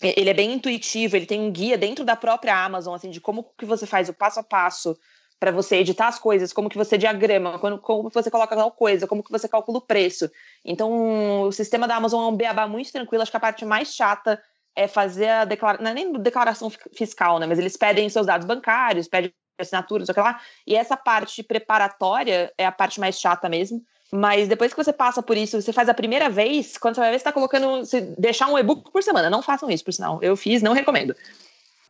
ele 0.00 0.30
é 0.30 0.34
bem 0.34 0.54
intuitivo, 0.54 1.16
ele 1.16 1.26
tem 1.26 1.40
um 1.42 1.52
guia 1.52 1.76
dentro 1.76 2.02
da 2.02 2.16
própria 2.16 2.64
Amazon, 2.64 2.94
assim, 2.94 3.10
de 3.10 3.20
como 3.20 3.44
que 3.58 3.66
você 3.66 3.86
faz 3.86 4.08
o 4.08 4.14
passo 4.14 4.40
a 4.40 4.42
passo 4.42 4.98
para 5.38 5.50
você 5.50 5.76
editar 5.76 6.08
as 6.08 6.18
coisas, 6.18 6.52
como 6.52 6.68
que 6.68 6.76
você 6.76 6.96
diagrama, 6.96 7.58
como, 7.58 7.78
como 7.78 8.10
você 8.10 8.30
coloca 8.30 8.56
tal 8.56 8.70
coisa, 8.70 9.06
como 9.06 9.22
que 9.22 9.30
você 9.30 9.48
calcula 9.48 9.78
o 9.78 9.82
preço. 9.82 10.30
Então, 10.64 11.42
o 11.42 11.52
sistema 11.52 11.86
da 11.86 11.96
Amazon 11.96 12.24
é 12.24 12.28
um 12.28 12.36
beabá 12.36 12.66
muito 12.66 12.90
tranquilo, 12.90 13.22
acho 13.22 13.30
que 13.30 13.36
a 13.36 13.40
parte 13.40 13.64
mais 13.64 13.94
chata 13.94 14.40
é 14.76 14.88
fazer 14.88 15.28
a 15.28 15.44
declaração, 15.44 15.84
não 15.84 15.90
é 15.90 15.94
nem 15.94 16.12
declaração 16.14 16.70
fiscal, 16.94 17.38
né, 17.38 17.46
mas 17.46 17.58
eles 17.58 17.76
pedem 17.76 18.08
seus 18.08 18.26
dados 18.26 18.46
bancários, 18.46 19.06
pedem 19.06 19.32
assinaturas, 19.58 20.06
sei 20.06 20.22
lá, 20.22 20.40
e 20.66 20.74
essa 20.74 20.96
parte 20.96 21.42
preparatória 21.42 22.52
é 22.58 22.66
a 22.66 22.72
parte 22.72 22.98
mais 22.98 23.20
chata 23.20 23.48
mesmo, 23.48 23.84
mas 24.16 24.46
depois 24.46 24.72
que 24.72 24.76
você 24.76 24.92
passa 24.92 25.20
por 25.20 25.36
isso, 25.36 25.60
você 25.60 25.72
faz 25.72 25.88
a 25.88 25.94
primeira 25.94 26.30
vez, 26.30 26.78
quando 26.78 26.94
você 26.94 27.00
vai 27.00 27.10
ver, 27.10 27.18
você 27.18 27.24
tá 27.24 27.32
colocando. 27.32 27.84
Você 27.84 28.00
deixar 28.16 28.46
um 28.46 28.56
e-book 28.56 28.92
por 28.92 29.02
semana. 29.02 29.28
Não 29.28 29.42
façam 29.42 29.68
isso, 29.68 29.84
por 29.84 29.92
sinal. 29.92 30.20
Eu 30.22 30.36
fiz, 30.36 30.62
não 30.62 30.72
recomendo. 30.72 31.16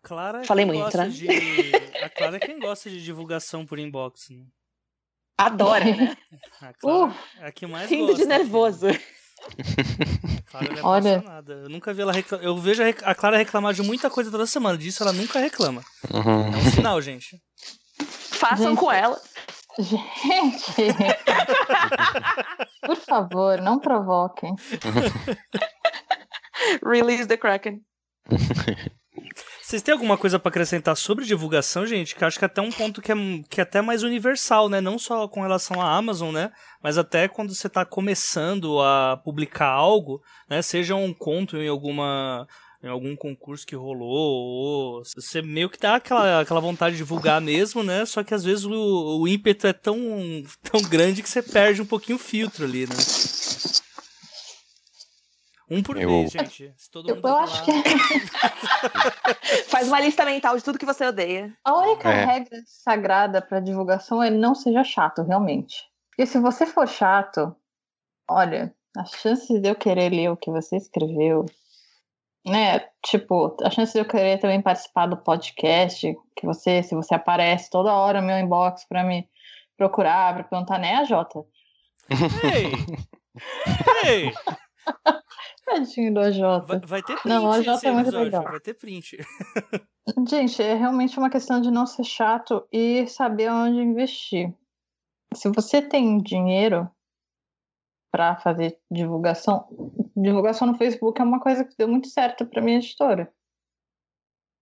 Clara 0.05 0.43
é 0.43 0.45
Falei 0.45 0.65
muito, 0.65 0.97
né? 0.97 1.09
De... 1.09 1.27
A 2.03 2.09
Clara 2.11 2.37
é 2.37 2.41
quem 2.41 2.59
gosta 2.61 2.91
de 2.91 3.03
divulgação 3.03 3.65
por 3.65 3.79
inbox, 3.79 4.29
né? 4.31 4.45
Adora, 5.37 5.85
né? 5.85 6.17
A 6.61 6.73
Clara 6.75 7.11
uh, 7.11 7.15
é 7.41 7.47
a 7.49 7.53
que 7.53 7.67
mais 7.67 7.91
gosta. 7.91 8.15
de 8.15 8.25
nervoso. 8.27 8.87
A 8.87 10.43
Clara 10.51 10.79
é 10.79 10.83
Olha... 10.83 11.17
apaixonada. 11.17 11.53
Eu 11.55 11.69
nunca 11.69 11.93
vi 11.93 12.03
ela 12.03 12.13
reclamar. 12.13 12.47
Eu 12.47 12.57
vejo 12.57 12.83
a 12.83 13.15
Clara 13.15 13.37
reclamar 13.37 13.75
de 13.75 13.83
muita 13.83 14.09
coisa 14.11 14.31
toda 14.31 14.47
semana. 14.47 14.79
Disso 14.79 15.03
ela 15.03 15.13
nunca 15.13 15.41
reclama. 15.41 15.83
Uhum. 16.13 16.55
É 16.55 16.57
um 16.57 16.71
sinal, 16.71 17.01
gente. 17.01 17.43
Façam 17.99 18.71
gente, 18.71 18.79
com 18.79 18.93
ela. 18.93 19.21
Gente! 19.79 20.73
Por 22.87 22.97
favor, 22.97 23.61
não 23.61 23.81
provoquem. 23.81 24.55
Release 26.85 27.27
the 27.27 27.37
Kraken. 27.37 27.81
Vocês 29.63 29.83
têm 29.83 29.93
alguma 29.93 30.19
coisa 30.19 30.39
para 30.39 30.51
acrescentar 30.51 30.97
sobre 30.97 31.25
divulgação, 31.25 31.87
gente? 31.87 32.15
Que 32.15 32.25
acho 32.25 32.39
que 32.39 32.45
até 32.45 32.61
um 32.61 32.71
ponto 32.71 33.01
que 33.01 33.11
é, 33.11 33.15
que 33.49 33.61
é 33.61 33.63
até 33.63 33.81
mais 33.81 34.03
universal, 34.03 34.69
né? 34.69 34.81
Não 34.81 34.99
só 34.99 35.27
com 35.27 35.43
relação 35.43 35.81
à 35.81 35.97
Amazon, 35.97 36.33
né? 36.33 36.53
Mas 36.83 36.99
até 36.99 37.29
quando 37.29 37.55
você 37.55 37.67
está 37.67 37.85
começando 37.85 38.81
a 38.81 39.17
publicar 39.25 39.69
algo, 39.69 40.23
né? 40.49 40.61
Seja 40.63 40.95
um 40.95 41.15
conto 41.15 41.57
em 41.57 41.69
alguma 41.69 42.47
em 42.83 42.89
algum 42.89 43.17
concurso 43.17 43.67
que 43.67 43.75
rolou, 43.75 44.11
ou 44.11 45.03
você 45.03 45.41
meio 45.41 45.71
que 45.71 45.79
dá 45.79 45.95
aquela, 45.95 46.41
aquela 46.41 46.61
vontade 46.61 46.93
de 46.93 46.99
divulgar 46.99 47.41
mesmo, 47.41 47.83
né? 47.83 48.05
Só 48.05 48.23
que 48.23 48.35
às 48.35 48.45
vezes 48.45 48.67
o, 48.67 49.23
o 49.23 49.27
ímpeto 49.27 49.67
é 49.67 49.73
tão, 49.73 49.99
tão 50.63 50.83
grande 50.83 51.23
que 51.23 51.29
você 51.29 51.43
perde 51.43 51.81
um 51.81 51.87
pouquinho 51.87 52.17
o 52.17 52.21
filtro 52.21 52.67
ali, 52.67 52.87
né? 52.87 52.95
Um 55.71 55.83
por 55.83 55.97
eu... 55.97 56.09
vez, 56.09 56.31
gente. 56.33 56.73
Se 56.77 56.91
todo 56.91 57.09
eu, 57.09 57.17
mundo 57.17 57.29
eu 57.29 57.37
acho 57.37 57.65
que 57.65 57.71
é. 57.71 57.83
Faz 59.69 59.89
uma 59.89 60.01
lista 60.01 60.25
mental 60.25 60.57
de 60.57 60.65
tudo 60.65 60.79
que 60.79 60.87
você 60.87 61.07
odeia. 61.07 61.57
A 61.65 61.75
única 61.75 62.11
é. 62.11 62.25
regra 62.25 62.63
sagrada 62.67 63.41
para 63.41 63.61
divulgação 63.61 64.23
é 64.23 64.31
não 64.31 64.55
seja 64.55 64.85
chato, 64.85 65.23
realmente. 65.23 65.85
Porque 66.11 66.27
se 66.27 66.39
você 66.39 66.67
for 66.67 66.87
chato, 66.87 67.55
olha, 68.29 68.75
as 68.97 69.11
chances 69.11 69.61
de 69.61 69.69
eu 69.69 69.75
querer 69.75 70.11
ler 70.11 70.31
o 70.31 70.37
que 70.37 70.51
você 70.51 70.77
escreveu 70.77 71.47
né, 72.47 72.81
tipo, 73.03 73.57
a 73.63 73.71
chance 73.71 73.93
de 73.93 74.01
eu 74.01 74.05
querer 74.05 74.39
também 74.39 74.61
participar 74.61 75.07
do 75.07 75.17
podcast, 75.17 76.15
que 76.37 76.47
você, 76.47 76.83
se 76.83 76.95
você 76.95 77.15
aparece 77.15 77.71
toda 77.71 77.95
hora 77.95 78.21
no 78.21 78.27
meu 78.27 78.39
inbox 78.39 78.85
para 78.87 79.03
me 79.03 79.27
procurar, 79.77 80.35
para 80.35 80.45
perguntar, 80.45 80.79
né, 80.79 80.97
a 80.97 81.05
Jota? 81.05 81.41
Ei! 82.43 82.73
Ei! 84.05 84.33
Tadinho 85.65 86.15
do 86.15 86.21
AJ. 86.21 86.41
Vai, 86.67 86.81
vai 86.81 87.03
ter 87.03 87.15
print. 87.15 87.29
Não, 87.29 87.47
o 87.47 87.51
AJ 87.51 87.67
é 87.67 87.91
muito 87.91 88.09
episódio, 88.09 88.25
legal. 88.25 88.43
Vai 88.45 88.61
ter 88.61 88.75
print. 88.75 89.19
Gente, 90.29 90.63
é 90.63 90.75
realmente 90.75 91.19
uma 91.19 91.31
questão 91.31 91.61
de 91.61 91.71
não 91.71 91.87
ser 91.87 92.05
chato 92.05 92.67
e 92.73 93.07
saber 93.07 93.51
onde 93.51 93.81
investir. 93.81 94.55
Se 95.35 95.49
você 95.49 95.81
tem 95.81 96.19
dinheiro, 96.19 96.89
para 98.15 98.37
fazer 98.37 98.79
divulgação. 98.89 99.67
Divulgação 100.17 100.69
no 100.69 100.79
Facebook 100.79 101.21
é 101.21 101.25
uma 101.25 101.41
coisa 101.41 101.65
que 101.65 101.77
deu 101.77 101.89
muito 101.89 102.07
certo 102.09 102.47
para 102.47 102.63
minha 102.63 102.77
editora. 102.77 103.29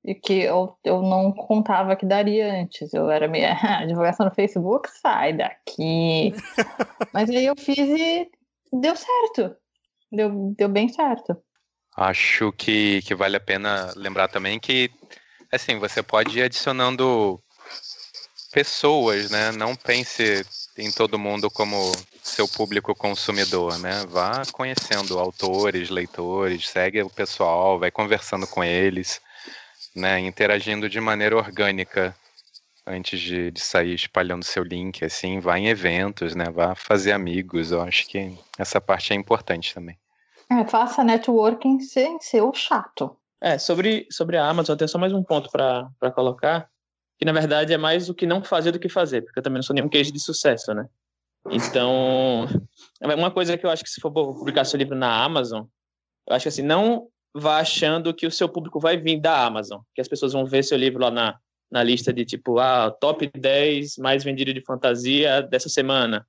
E 0.03 0.15
que 0.15 0.41
eu, 0.41 0.75
eu 0.83 1.03
não 1.03 1.31
contava 1.33 1.95
que 1.95 2.07
daria 2.07 2.51
antes. 2.51 2.95
Eu 2.95 3.11
era 3.11 3.29
meio. 3.29 3.45
divulgação 3.87 4.25
no 4.25 4.35
Facebook, 4.35 4.89
sai 4.91 5.35
daqui. 5.35 6.33
Mas 7.13 7.29
aí 7.29 7.45
eu 7.45 7.55
fiz 7.55 7.77
e 7.77 8.31
deu 8.73 8.97
certo. 8.97 9.55
Deu, 10.12 10.55
deu 10.57 10.68
bem 10.68 10.88
certo. 10.88 11.42
Acho 11.96 12.53
que, 12.53 13.01
que 13.03 13.14
vale 13.14 13.37
a 13.37 13.40
pena 13.40 13.92
lembrar 13.96 14.29
também 14.29 14.61
que, 14.61 14.90
assim, 15.51 15.79
você 15.79 16.03
pode 16.03 16.38
ir 16.38 16.42
adicionando 16.42 17.42
pessoas, 18.53 19.31
né? 19.31 19.51
Não 19.53 19.75
pense 19.75 20.44
em 20.77 20.90
todo 20.90 21.18
mundo 21.18 21.51
como 21.51 21.92
seu 22.22 22.46
público 22.46 22.94
consumidor, 22.94 23.79
né? 23.79 24.05
Vá 24.09 24.42
conhecendo 24.53 25.18
autores, 25.18 25.90
leitores, 25.90 26.68
segue 26.68 27.03
o 27.03 27.11
pessoal, 27.11 27.79
vai 27.79 27.90
conversando 27.90 28.46
com 28.46 28.62
eles, 28.62 29.20
né? 29.94 30.18
Interagindo 30.20 30.88
de 30.88 31.01
maneira 31.01 31.37
orgânica 31.37 32.14
antes 32.87 33.20
de, 33.20 33.51
de 33.51 33.61
sair 33.61 33.94
espalhando 33.94 34.44
seu 34.44 34.64
link, 34.64 35.05
assim, 35.05 35.40
vá 35.40 35.59
em 35.59 35.68
eventos, 35.68 36.35
né? 36.35 36.46
Vá 36.51 36.75
fazer 36.75 37.12
amigos. 37.12 37.70
Eu 37.70 37.83
acho 37.83 38.07
que 38.07 38.37
essa 38.59 38.81
parte 38.81 39.12
é 39.12 39.16
importante 39.16 39.75
também. 39.75 39.96
É, 40.61 40.67
faça 40.67 41.03
networking 41.03 41.81
sem 41.81 42.21
ser 42.21 42.43
o 42.43 42.53
chato. 42.53 43.17
É, 43.41 43.59
sobre, 43.59 44.07
sobre 44.11 44.37
a 44.37 44.47
Amazon, 44.47 44.77
tem 44.77 44.87
só 44.87 44.99
mais 44.99 45.12
um 45.12 45.23
ponto 45.23 45.51
para 45.51 46.12
colocar, 46.15 46.69
que 47.19 47.25
na 47.25 47.33
verdade 47.33 47.73
é 47.73 47.79
mais 47.79 48.09
o 48.09 48.15
que 48.15 48.27
não 48.27 48.45
fazer 48.45 48.71
do 48.71 48.79
que 48.79 48.88
fazer, 48.88 49.23
porque 49.23 49.38
eu 49.38 49.43
também 49.43 49.57
não 49.57 49.62
sou 49.62 49.75
nenhum 49.75 49.88
queijo 49.88 50.12
de 50.12 50.21
sucesso, 50.21 50.75
né? 50.75 50.87
Então, 51.51 52.47
uma 53.03 53.31
coisa 53.31 53.57
que 53.57 53.65
eu 53.65 53.71
acho 53.71 53.83
que 53.83 53.91
se 53.91 54.01
for 54.01 54.12
publicar 54.12 54.65
seu 54.65 54.79
livro 54.79 54.95
na 54.95 55.25
Amazon, 55.25 55.65
eu 56.29 56.37
acho 56.37 56.45
que 56.45 56.49
assim, 56.51 56.62
não 56.62 57.09
vá 57.35 57.59
achando 57.59 58.15
que 58.15 58.27
o 58.27 58.31
seu 58.31 58.49
público 58.49 58.79
vai 58.79 58.97
vir 58.97 59.19
da 59.19 59.45
Amazon, 59.45 59.81
que 59.95 60.01
as 60.01 60.09
pessoas 60.09 60.35
vão 60.35 60.45
ver 60.45 60.62
seu 60.62 60.77
livro 60.77 61.01
lá 61.01 61.11
na, 61.11 61.38
na 61.71 61.83
lista 61.83 62.12
de 62.12 62.25
tipo, 62.25 62.59
ah, 62.59 62.91
top 62.91 63.31
10 63.35 63.97
mais 63.97 64.23
vendido 64.23 64.53
de 64.53 64.61
fantasia 64.61 65.43
dessa 65.43 65.71
semana, 65.71 66.27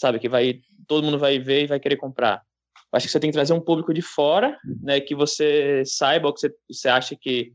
sabe? 0.00 0.18
Que 0.18 0.28
vai, 0.28 0.60
todo 0.88 1.04
mundo 1.04 1.18
vai 1.18 1.38
ver 1.38 1.64
e 1.64 1.66
vai 1.66 1.78
querer 1.78 1.96
comprar. 1.96 2.42
Acho 2.92 3.06
que 3.06 3.12
você 3.12 3.20
tem 3.20 3.30
que 3.30 3.36
trazer 3.36 3.52
um 3.52 3.60
público 3.60 3.92
de 3.92 4.02
fora, 4.02 4.56
né, 4.82 5.00
que 5.00 5.14
você 5.14 5.82
saiba 5.84 6.28
ou 6.28 6.34
que 6.34 6.40
você, 6.40 6.54
você 6.70 6.88
acha 6.88 7.16
que 7.20 7.52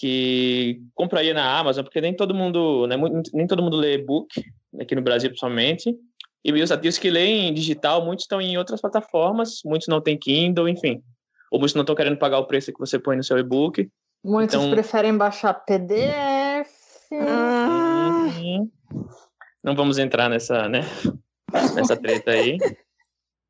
que 0.00 0.80
compraria 0.94 1.34
na 1.34 1.58
Amazon, 1.58 1.82
porque 1.82 2.00
nem 2.00 2.14
todo 2.14 2.34
mundo, 2.34 2.86
né, 2.86 2.96
nem 3.32 3.46
todo 3.46 3.62
mundo 3.62 3.76
lê 3.76 3.94
e-book, 3.94 4.28
aqui 4.80 4.94
no 4.94 5.02
Brasil 5.02 5.30
principalmente, 5.30 5.92
e 6.44 6.52
os 6.52 6.70
ativos 6.70 6.98
que 6.98 7.10
leem 7.10 7.52
digital, 7.52 8.04
muitos 8.04 8.24
estão 8.24 8.40
em 8.40 8.56
outras 8.56 8.80
plataformas, 8.80 9.60
muitos 9.64 9.88
não 9.88 10.00
têm 10.00 10.16
Kindle, 10.16 10.68
enfim. 10.68 11.02
Ou 11.50 11.58
muitos 11.58 11.74
não 11.74 11.82
estão 11.82 11.96
querendo 11.96 12.16
pagar 12.16 12.38
o 12.38 12.46
preço 12.46 12.72
que 12.72 12.78
você 12.78 12.98
põe 12.98 13.16
no 13.16 13.24
seu 13.24 13.38
e-book. 13.38 13.90
Muitos 14.24 14.54
então... 14.54 14.70
preferem 14.70 15.16
baixar 15.16 15.54
PDF. 15.54 16.70
Uhum. 17.10 18.70
Não 19.62 19.74
vamos 19.74 19.98
entrar 19.98 20.28
nessa, 20.28 20.68
né? 20.68 20.80
nessa 21.74 21.96
treta 21.96 22.30
aí. 22.30 22.56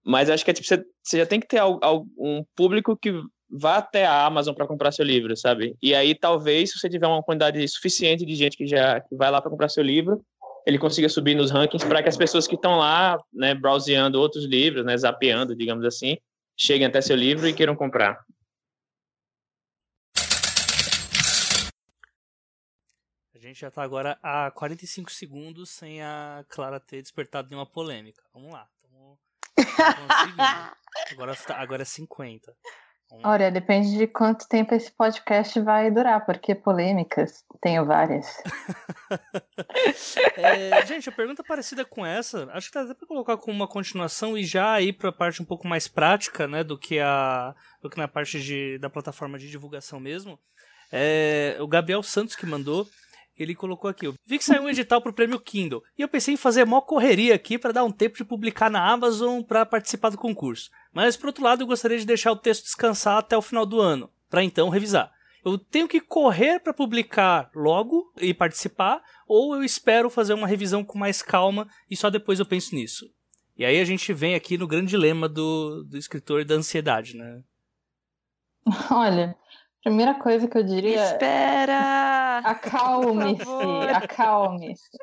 Mas 0.09 0.31
acho 0.31 0.43
que 0.43 0.51
é, 0.51 0.55
tipo, 0.55 0.67
você, 0.67 0.83
você 1.03 1.19
já 1.19 1.27
tem 1.27 1.39
que 1.39 1.47
ter 1.47 1.63
um 1.63 2.43
público 2.57 2.97
que 2.97 3.13
vá 3.51 3.77
até 3.77 4.07
a 4.07 4.25
Amazon 4.25 4.55
para 4.55 4.67
comprar 4.67 4.91
seu 4.91 5.05
livro, 5.05 5.37
sabe? 5.37 5.77
E 5.83 5.95
aí 5.95 6.15
talvez 6.15 6.71
se 6.71 6.79
você 6.79 6.89
tiver 6.89 7.07
uma 7.07 7.23
quantidade 7.23 7.69
suficiente 7.69 8.25
de 8.25 8.35
gente 8.35 8.57
que 8.57 8.67
já 8.67 9.03
que 9.03 9.15
vai 9.15 9.31
lá 9.31 9.43
para 9.43 9.51
comprar 9.51 9.69
seu 9.69 9.85
livro, 9.85 10.25
ele 10.65 10.79
consiga 10.79 11.11
subir 11.11 11.35
nos 11.35 11.51
rankings 11.51 11.87
para 11.87 12.03
que 12.03 12.09
as 12.09 12.17
pessoas 12.17 12.47
que 12.47 12.55
estão 12.55 12.79
lá, 12.79 13.19
né, 13.31 13.55
browseando 13.55 14.19
outros 14.19 14.47
livros, 14.47 14.83
né, 14.83 14.97
zapeando, 14.97 15.55
digamos 15.55 15.85
assim, 15.85 16.17
cheguem 16.57 16.87
até 16.87 17.03
seu 17.03 17.15
livro 17.15 17.47
e 17.47 17.53
queiram 17.53 17.77
comprar. 17.77 18.19
A 23.35 23.39
gente 23.39 23.61
já 23.61 23.69
está 23.69 23.83
agora 23.83 24.19
a 24.23 24.51
45 24.53 25.13
segundos 25.13 25.69
sem 25.69 26.01
a 26.01 26.47
Clara 26.49 26.81
ter 26.81 27.03
despertado 27.03 27.51
nenhuma 27.51 27.67
polêmica. 27.67 28.23
Vamos 28.33 28.51
lá. 28.51 28.67
Agora, 31.13 31.37
tá, 31.37 31.57
agora 31.57 31.83
é 31.83 31.85
50. 31.85 32.53
Olha, 33.25 33.51
depende 33.51 33.97
de 33.97 34.07
quanto 34.07 34.47
tempo 34.47 34.75
esse 34.75 34.93
podcast 34.93 35.59
vai 35.61 35.91
durar, 35.91 36.27
porque 36.27 36.55
polêmicas 36.55 37.43
tenho 37.61 37.87
várias. 37.87 38.27
é, 40.37 40.85
gente, 40.85 41.09
a 41.09 41.13
pergunta 41.13 41.43
parecida 41.43 41.87
com 41.87 42.05
essa, 42.05 42.49
acho 42.53 42.69
que 42.69 42.75
dá 42.75 42.83
até 42.83 42.93
para 42.93 43.09
colocar 43.09 43.39
como 43.39 43.57
uma 43.57 43.67
continuação 43.67 44.37
e 44.37 44.45
já 44.45 44.79
ir 44.81 44.93
para 44.93 45.09
a 45.09 45.13
parte 45.13 45.41
um 45.41 45.45
pouco 45.45 45.67
mais 45.67 45.89
prática, 45.89 46.47
né, 46.47 46.63
do 46.63 46.79
que 46.79 47.01
a 47.01 47.55
do 47.83 47.89
que 47.89 47.97
na 47.97 48.07
parte 48.07 48.41
de, 48.41 48.79
da 48.79 48.91
plataforma 48.91 49.39
de 49.39 49.49
divulgação 49.49 49.99
mesmo. 49.99 50.39
É, 50.93 51.57
o 51.61 51.67
Gabriel 51.67 52.03
Santos 52.03 52.37
que 52.37 52.45
mandou 52.45 52.87
ele 53.39 53.55
colocou 53.55 53.89
aqui, 53.89 54.13
vi 54.27 54.39
que 54.39 54.45
saiu 54.45 54.63
um 54.63 54.69
edital 54.69 55.01
pro 55.01 55.13
prêmio 55.13 55.41
Kindle, 55.41 55.83
e 55.97 56.03
eu 56.03 56.09
pensei 56.09 56.35
em 56.35 56.37
fazer 56.37 56.65
mó 56.65 56.81
correria 56.81 57.35
aqui 57.35 57.59
para 57.59 57.73
dar 57.73 57.85
um 57.85 57.93
tempo 57.93 58.17
de 58.17 58.25
publicar 58.25 58.71
na 58.71 58.91
Amazon 58.91 59.43
para 59.43 59.65
participar 59.65 60.11
do 60.11 60.19
concurso. 60.19 60.71
Mas 60.93 61.17
por 61.17 61.29
outro 61.29 61.45
lado, 61.45 61.63
eu 61.63 61.67
gostaria 61.67 61.99
de 61.99 62.07
deixar 62.07 62.33
o 62.33 62.37
texto 62.37 62.65
descansar 62.65 63.19
até 63.19 63.37
o 63.37 63.43
final 63.43 63.65
do 63.65 63.81
ano, 63.81 64.11
para 64.29 64.43
então 64.43 64.69
revisar. 64.69 65.13
Eu 65.45 65.57
tenho 65.57 65.89
que 65.89 66.01
correr 66.01 66.59
para 66.61 66.75
publicar 66.75 67.51
logo 67.55 68.13
e 68.21 68.35
participar, 68.35 69.03
ou 69.27 69.55
eu 69.55 69.63
espero 69.63 70.11
fazer 70.11 70.35
uma 70.35 70.47
revisão 70.47 70.85
com 70.85 70.99
mais 70.99 71.23
calma 71.23 71.69
e 71.91 71.97
só 71.97 72.11
depois 72.11 72.39
eu 72.39 72.47
penso 72.47 72.75
nisso. 72.75 73.07
E 73.57 73.65
aí 73.65 73.81
a 73.81 73.85
gente 73.85 74.13
vem 74.13 74.35
aqui 74.35 74.57
no 74.57 74.69
grande 74.69 74.91
dilema 74.91 75.29
do, 75.29 75.83
do 75.85 75.97
escritor 75.97 76.45
da 76.45 76.55
ansiedade, 76.55 77.17
né? 77.17 77.43
Olha, 78.91 79.37
Primeira 79.83 80.15
coisa 80.15 80.49
que 80.49 80.59
eu 80.59 80.63
diria. 80.63 81.03
Espera! 81.03 82.39
Acalme-se, 82.39 83.45
acalme-se. 83.95 84.99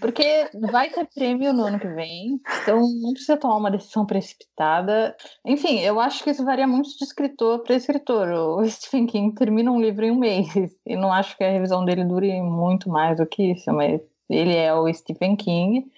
Porque 0.00 0.48
vai 0.70 0.90
ter 0.90 1.06
prêmio 1.12 1.52
no 1.52 1.64
ano 1.64 1.80
que 1.80 1.88
vem, 1.88 2.40
então 2.62 2.80
não 3.00 3.12
precisa 3.12 3.36
tomar 3.36 3.56
uma 3.56 3.70
decisão 3.70 4.06
precipitada. 4.06 5.16
Enfim, 5.44 5.80
eu 5.80 5.98
acho 5.98 6.22
que 6.22 6.30
isso 6.30 6.44
varia 6.44 6.66
muito 6.66 6.96
de 6.96 7.04
escritor 7.04 7.62
para 7.62 7.74
escritor. 7.74 8.28
O 8.28 8.68
Stephen 8.68 9.06
King 9.06 9.34
termina 9.34 9.72
um 9.72 9.80
livro 9.80 10.04
em 10.04 10.12
um 10.12 10.18
mês, 10.18 10.48
e 10.86 10.96
não 10.96 11.12
acho 11.12 11.36
que 11.36 11.42
a 11.42 11.50
revisão 11.50 11.84
dele 11.84 12.04
dure 12.04 12.40
muito 12.40 12.88
mais 12.88 13.16
do 13.16 13.26
que 13.26 13.52
isso, 13.52 13.72
mas 13.72 14.00
ele 14.30 14.54
é 14.54 14.72
o 14.72 14.92
Stephen 14.92 15.34
King, 15.34 15.90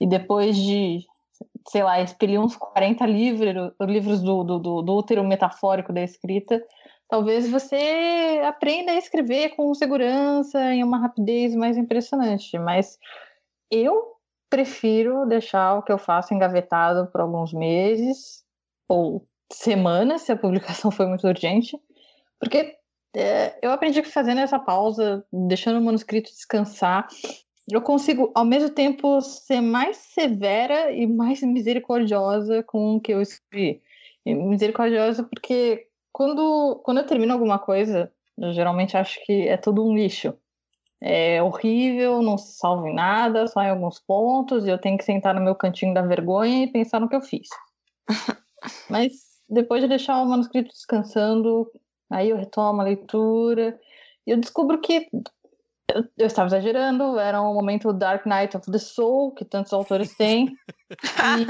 e 0.00 0.06
depois 0.06 0.56
de, 0.56 1.04
sei 1.68 1.84
lá, 1.84 2.00
expelir 2.00 2.40
uns 2.40 2.56
40 2.56 3.06
livros, 3.06 3.72
livros 3.80 4.20
do, 4.20 4.42
do, 4.42 4.58
do, 4.58 4.82
do 4.82 4.96
útero 4.96 5.22
metafórico 5.22 5.92
da 5.92 6.02
escrita, 6.02 6.60
talvez 7.08 7.48
você 7.48 8.40
aprenda 8.44 8.92
a 8.92 8.96
escrever 8.96 9.50
com 9.50 9.74
segurança 9.74 10.58
em 10.72 10.82
uma 10.82 10.98
rapidez 10.98 11.54
mais 11.54 11.76
impressionante, 11.76 12.58
mas 12.58 12.98
eu 13.70 14.14
prefiro 14.50 15.26
deixar 15.26 15.78
o 15.78 15.82
que 15.82 15.92
eu 15.92 15.98
faço 15.98 16.32
engavetado 16.32 17.10
por 17.10 17.20
alguns 17.20 17.52
meses 17.52 18.44
ou 18.88 19.26
semanas, 19.52 20.22
se 20.22 20.32
a 20.32 20.36
publicação 20.36 20.90
foi 20.90 21.06
muito 21.06 21.26
urgente, 21.26 21.78
porque 22.38 22.76
é, 23.16 23.58
eu 23.62 23.70
aprendi 23.70 24.02
que 24.02 24.10
fazendo 24.10 24.40
essa 24.40 24.58
pausa, 24.58 25.24
deixando 25.32 25.78
o 25.78 25.84
manuscrito 25.84 26.30
descansar, 26.30 27.06
eu 27.70 27.80
consigo, 27.80 28.30
ao 28.34 28.44
mesmo 28.44 28.70
tempo, 28.70 29.20
ser 29.20 29.60
mais 29.60 29.96
severa 29.96 30.92
e 30.92 31.06
mais 31.06 31.40
misericordiosa 31.42 32.62
com 32.62 32.96
o 32.96 33.00
que 33.00 33.12
eu 33.12 33.22
escrevi. 33.22 33.80
misericordiosa 34.26 35.24
porque 35.24 35.86
quando, 36.14 36.80
quando 36.84 36.98
eu 36.98 37.06
termino 37.06 37.32
alguma 37.32 37.58
coisa, 37.58 38.10
eu 38.38 38.52
geralmente 38.52 38.96
acho 38.96 39.18
que 39.26 39.48
é 39.48 39.56
tudo 39.56 39.84
um 39.84 39.96
lixo. 39.96 40.32
É 41.02 41.42
horrível, 41.42 42.22
não 42.22 42.38
se 42.38 42.56
salva 42.56 42.88
em 42.88 42.94
nada, 42.94 43.48
só 43.48 43.60
em 43.60 43.68
alguns 43.68 43.98
pontos, 43.98 44.64
e 44.64 44.70
eu 44.70 44.78
tenho 44.78 44.96
que 44.96 45.04
sentar 45.04 45.34
no 45.34 45.40
meu 45.40 45.56
cantinho 45.56 45.92
da 45.92 46.02
vergonha 46.02 46.62
e 46.64 46.70
pensar 46.70 47.00
no 47.00 47.08
que 47.08 47.16
eu 47.16 47.20
fiz. 47.20 47.48
Mas 48.88 49.10
depois 49.48 49.82
de 49.82 49.88
deixar 49.88 50.22
o 50.22 50.26
manuscrito 50.26 50.68
descansando, 50.68 51.68
aí 52.08 52.30
eu 52.30 52.36
retomo 52.36 52.80
a 52.80 52.84
leitura 52.84 53.76
e 54.24 54.30
eu 54.30 54.38
descubro 54.38 54.80
que 54.80 55.08
eu, 55.92 56.04
eu, 56.16 56.26
estava 56.26 56.48
exagerando, 56.48 57.18
era 57.18 57.40
um 57.42 57.54
momento 57.54 57.92
Dark 57.92 58.24
Knight 58.26 58.56
of 58.56 58.70
the 58.70 58.78
Soul, 58.78 59.32
que 59.32 59.44
tantos 59.44 59.72
autores 59.72 60.14
têm. 60.16 60.54
E... 60.96 61.46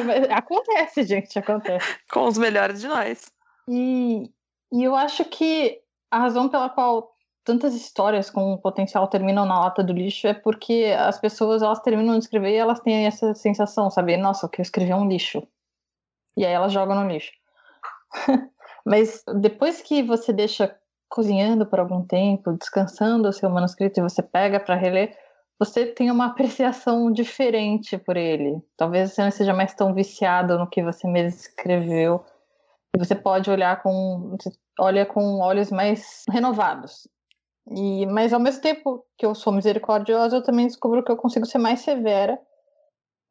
acontece, 0.32 1.02
gente, 1.02 1.38
acontece. 1.38 1.98
Com 2.10 2.26
os 2.26 2.38
melhores 2.38 2.80
de 2.80 2.88
nós. 2.88 3.30
E, 3.68 4.30
e 4.72 4.82
eu 4.82 4.94
acho 4.94 5.24
que 5.26 5.80
a 6.10 6.20
razão 6.20 6.48
pela 6.48 6.70
qual 6.70 7.14
tantas 7.44 7.74
histórias 7.74 8.30
com 8.30 8.56
potencial 8.56 9.06
terminam 9.08 9.44
na 9.44 9.60
lata 9.60 9.84
do 9.84 9.92
lixo 9.92 10.26
é 10.26 10.32
porque 10.32 10.94
as 10.98 11.20
pessoas 11.20 11.60
elas 11.60 11.80
terminam 11.80 12.18
de 12.18 12.24
escrever 12.24 12.52
e 12.52 12.56
elas 12.56 12.80
têm 12.80 13.06
essa 13.06 13.34
sensação, 13.34 13.90
sabe? 13.90 14.16
Nossa, 14.16 14.46
o 14.46 14.48
que 14.48 14.60
eu 14.60 14.62
escrevi 14.62 14.92
é 14.92 14.96
um 14.96 15.08
lixo. 15.08 15.46
E 16.36 16.46
aí 16.46 16.52
elas 16.52 16.72
jogam 16.72 16.96
no 16.96 17.08
lixo. 17.08 17.32
Mas 18.86 19.22
depois 19.40 19.82
que 19.82 20.02
você 20.02 20.32
deixa 20.32 20.74
cozinhando 21.14 21.64
por 21.64 21.78
algum 21.78 22.04
tempo, 22.04 22.56
descansando 22.58 23.28
o 23.28 23.32
seu 23.32 23.48
manuscrito 23.48 24.00
e 24.00 24.02
você 24.02 24.20
pega 24.20 24.58
para 24.58 24.74
reler, 24.74 25.16
você 25.56 25.86
tem 25.86 26.10
uma 26.10 26.26
apreciação 26.26 27.12
diferente 27.12 27.96
por 27.96 28.16
ele. 28.16 28.60
Talvez 28.76 29.12
você 29.12 29.22
não 29.22 29.30
seja 29.30 29.54
mais 29.54 29.72
tão 29.74 29.94
viciado 29.94 30.58
no 30.58 30.68
que 30.68 30.82
você 30.82 31.06
mesmo 31.06 31.38
escreveu 31.38 32.24
você 32.98 33.14
pode 33.14 33.50
olhar 33.50 33.82
com 33.82 34.36
olha 34.78 35.04
com 35.04 35.40
olhos 35.40 35.70
mais 35.70 36.24
renovados. 36.30 37.08
E, 37.70 38.06
mas 38.06 38.32
ao 38.32 38.40
mesmo 38.40 38.60
tempo 38.60 39.04
que 39.16 39.24
eu 39.24 39.34
sou 39.34 39.52
misericordiosa, 39.52 40.36
eu 40.36 40.42
também 40.42 40.66
descubro 40.66 41.02
que 41.02 41.10
eu 41.10 41.16
consigo 41.16 41.46
ser 41.46 41.58
mais 41.58 41.80
severa 41.80 42.38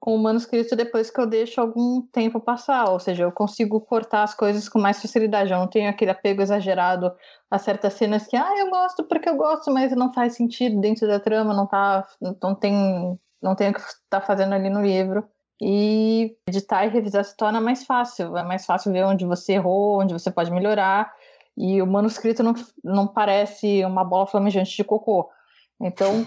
o 0.05 0.17
manuscrito 0.17 0.75
depois 0.75 1.09
que 1.09 1.19
eu 1.19 1.25
deixo 1.25 1.61
algum 1.61 2.01
tempo 2.01 2.39
passar, 2.39 2.89
ou 2.89 2.99
seja, 2.99 3.23
eu 3.23 3.31
consigo 3.31 3.79
cortar 3.79 4.23
as 4.23 4.33
coisas 4.33 4.67
com 4.67 4.77
mais 4.77 5.01
facilidade. 5.01 5.51
Eu 5.51 5.59
não 5.59 5.67
tenho 5.67 5.89
aquele 5.89 6.11
apego 6.11 6.41
exagerado 6.41 7.11
a 7.49 7.57
certas 7.57 7.93
cenas 7.93 8.27
que, 8.27 8.35
ah, 8.35 8.53
eu 8.57 8.69
gosto 8.69 9.05
porque 9.05 9.29
eu 9.29 9.37
gosto, 9.37 9.71
mas 9.71 9.95
não 9.95 10.11
faz 10.11 10.35
sentido 10.35 10.81
dentro 10.81 11.07
da 11.07 11.21
trama, 11.21 11.53
não 11.53 11.65
tá, 11.65 12.05
não 12.41 12.53
tem, 12.53 13.17
não 13.41 13.55
tem 13.55 13.69
o 13.69 13.73
que 13.73 13.79
está 13.79 14.19
fazendo 14.19 14.53
ali 14.53 14.69
no 14.69 14.81
livro. 14.81 15.23
E 15.61 16.35
editar 16.47 16.85
e 16.85 16.89
revisar 16.89 17.23
se 17.23 17.37
torna 17.37 17.61
mais 17.61 17.85
fácil. 17.85 18.35
É 18.35 18.43
mais 18.43 18.65
fácil 18.65 18.91
ver 18.91 19.05
onde 19.05 19.25
você 19.25 19.53
errou, 19.53 20.01
onde 20.01 20.11
você 20.13 20.29
pode 20.29 20.51
melhorar. 20.51 21.13
E 21.55 21.81
o 21.81 21.87
manuscrito 21.87 22.43
não, 22.43 22.53
não 22.83 23.07
parece 23.07 23.85
uma 23.85 24.03
bola 24.03 24.27
flamejante 24.27 24.75
de 24.75 24.83
cocô. 24.83 25.29
Então, 25.83 26.25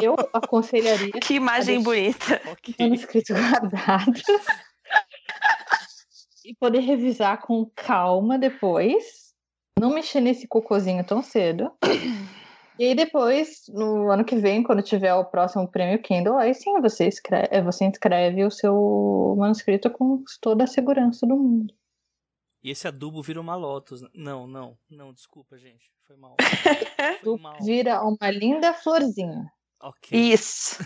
eu 0.00 0.14
aconselharia. 0.32 1.12
Que 1.12 1.34
imagem 1.34 1.82
bonita. 1.82 2.40
Manuscrito 2.78 3.34
guardado. 3.34 4.12
e 6.44 6.54
poder 6.54 6.80
revisar 6.80 7.40
com 7.40 7.70
calma 7.74 8.38
depois. 8.38 9.32
não 9.78 9.94
mexer 9.94 10.20
nesse 10.20 10.48
cocôzinho 10.48 11.04
tão 11.04 11.22
cedo. 11.22 11.72
E 12.78 12.84
aí 12.84 12.94
depois, 12.94 13.62
no 13.68 14.10
ano 14.10 14.24
que 14.24 14.36
vem, 14.36 14.62
quando 14.62 14.82
tiver 14.82 15.14
o 15.14 15.24
próximo 15.24 15.68
prêmio 15.68 16.02
Kindle, 16.02 16.38
aí 16.38 16.54
sim 16.54 16.80
você 16.80 17.06
escreve, 17.06 17.62
você 17.62 17.84
inscreve 17.84 18.44
o 18.44 18.50
seu 18.50 19.34
manuscrito 19.38 19.90
com 19.90 20.24
toda 20.40 20.64
a 20.64 20.66
segurança 20.66 21.26
do 21.26 21.36
mundo. 21.36 21.74
E 22.62 22.70
esse 22.70 22.86
adubo 22.86 23.22
vira 23.22 23.40
uma 23.40 23.56
Lotus. 23.56 24.02
Não, 24.14 24.46
não, 24.46 24.78
não, 24.88 25.12
desculpa, 25.12 25.58
gente. 25.58 25.90
Foi 26.06 26.16
mal. 26.16 26.36
Foi 27.22 27.38
mal. 27.38 27.56
Vira 27.60 28.02
uma 28.02 28.30
linda 28.30 28.72
florzinha. 28.72 29.50
Okay. 29.80 30.32
Isso. 30.32 30.76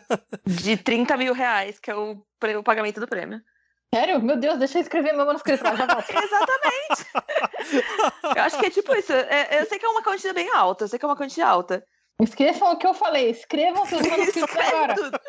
De 0.44 0.76
30 0.76 1.16
mil 1.16 1.32
reais, 1.32 1.78
que 1.78 1.90
é 1.90 1.96
o, 1.96 2.12
o 2.12 2.62
pagamento 2.62 3.00
do 3.00 3.08
prêmio. 3.08 3.40
Sério? 3.94 4.22
Meu 4.22 4.38
Deus, 4.38 4.58
deixa 4.58 4.78
eu 4.78 4.82
escrever 4.82 5.12
meu 5.12 5.24
manuscrito. 5.24 5.64
Exatamente. 5.64 7.06
eu 8.36 8.42
acho 8.42 8.58
que 8.58 8.66
é 8.66 8.70
tipo 8.70 8.94
isso. 8.94 9.12
É, 9.12 9.60
eu 9.60 9.66
sei 9.66 9.78
que 9.78 9.86
é 9.86 9.88
uma 9.88 10.02
quantia 10.02 10.34
bem 10.34 10.50
alta, 10.50 10.84
eu 10.84 10.88
sei 10.88 10.98
que 10.98 11.04
é 11.04 11.08
uma 11.08 11.16
quantia 11.16 11.46
alta. 11.46 11.84
Escrevam 12.20 12.72
o 12.72 12.76
que 12.76 12.86
eu 12.86 12.94
falei, 12.94 13.30
escrevam 13.30 13.86
seus 13.86 14.06
manuscritos 14.06 14.56
agora. 14.56 14.94
Tudo. 14.94 15.20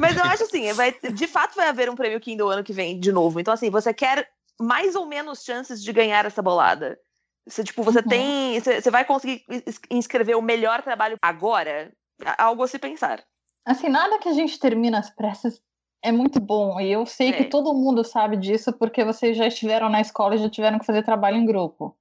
Mas 0.00 0.16
eu 0.16 0.24
acho 0.24 0.44
assim, 0.44 0.72
vai, 0.72 0.92
de 0.92 1.26
fato 1.26 1.54
vai 1.54 1.68
haver 1.68 1.88
um 1.88 1.94
prêmio 1.94 2.20
Kindle 2.20 2.50
ano 2.50 2.64
que 2.64 2.72
vem, 2.72 2.98
de 2.98 3.12
novo. 3.12 3.38
Então, 3.38 3.54
assim, 3.54 3.70
você 3.70 3.94
quer 3.94 4.28
mais 4.60 4.94
ou 4.94 5.06
menos 5.06 5.42
chances 5.42 5.82
de 5.82 5.92
ganhar 5.92 6.24
essa 6.24 6.42
bolada. 6.42 6.98
Se, 7.48 7.64
tipo, 7.64 7.82
você 7.82 7.98
uhum. 7.98 8.08
tem. 8.08 8.60
Você 8.60 8.90
vai 8.90 9.04
conseguir 9.04 9.44
inscrever 9.90 10.36
o 10.36 10.42
melhor 10.42 10.82
trabalho 10.82 11.16
agora? 11.20 11.92
Algo 12.38 12.62
a 12.62 12.68
se 12.68 12.78
pensar. 12.78 13.24
Assim, 13.64 13.88
nada 13.88 14.18
que 14.18 14.28
a 14.28 14.32
gente 14.32 14.58
termina 14.58 14.98
as 14.98 15.10
pressas 15.10 15.60
é 16.02 16.10
muito 16.10 16.40
bom. 16.40 16.80
E 16.80 16.90
eu 16.90 17.06
sei 17.06 17.30
é. 17.30 17.32
que 17.32 17.44
todo 17.44 17.74
mundo 17.74 18.04
sabe 18.04 18.36
disso 18.36 18.72
porque 18.72 19.04
vocês 19.04 19.36
já 19.36 19.46
estiveram 19.46 19.88
na 19.88 20.00
escola 20.00 20.34
e 20.34 20.38
já 20.38 20.48
tiveram 20.48 20.78
que 20.78 20.86
fazer 20.86 21.04
trabalho 21.04 21.36
em 21.36 21.46
grupo. 21.46 21.96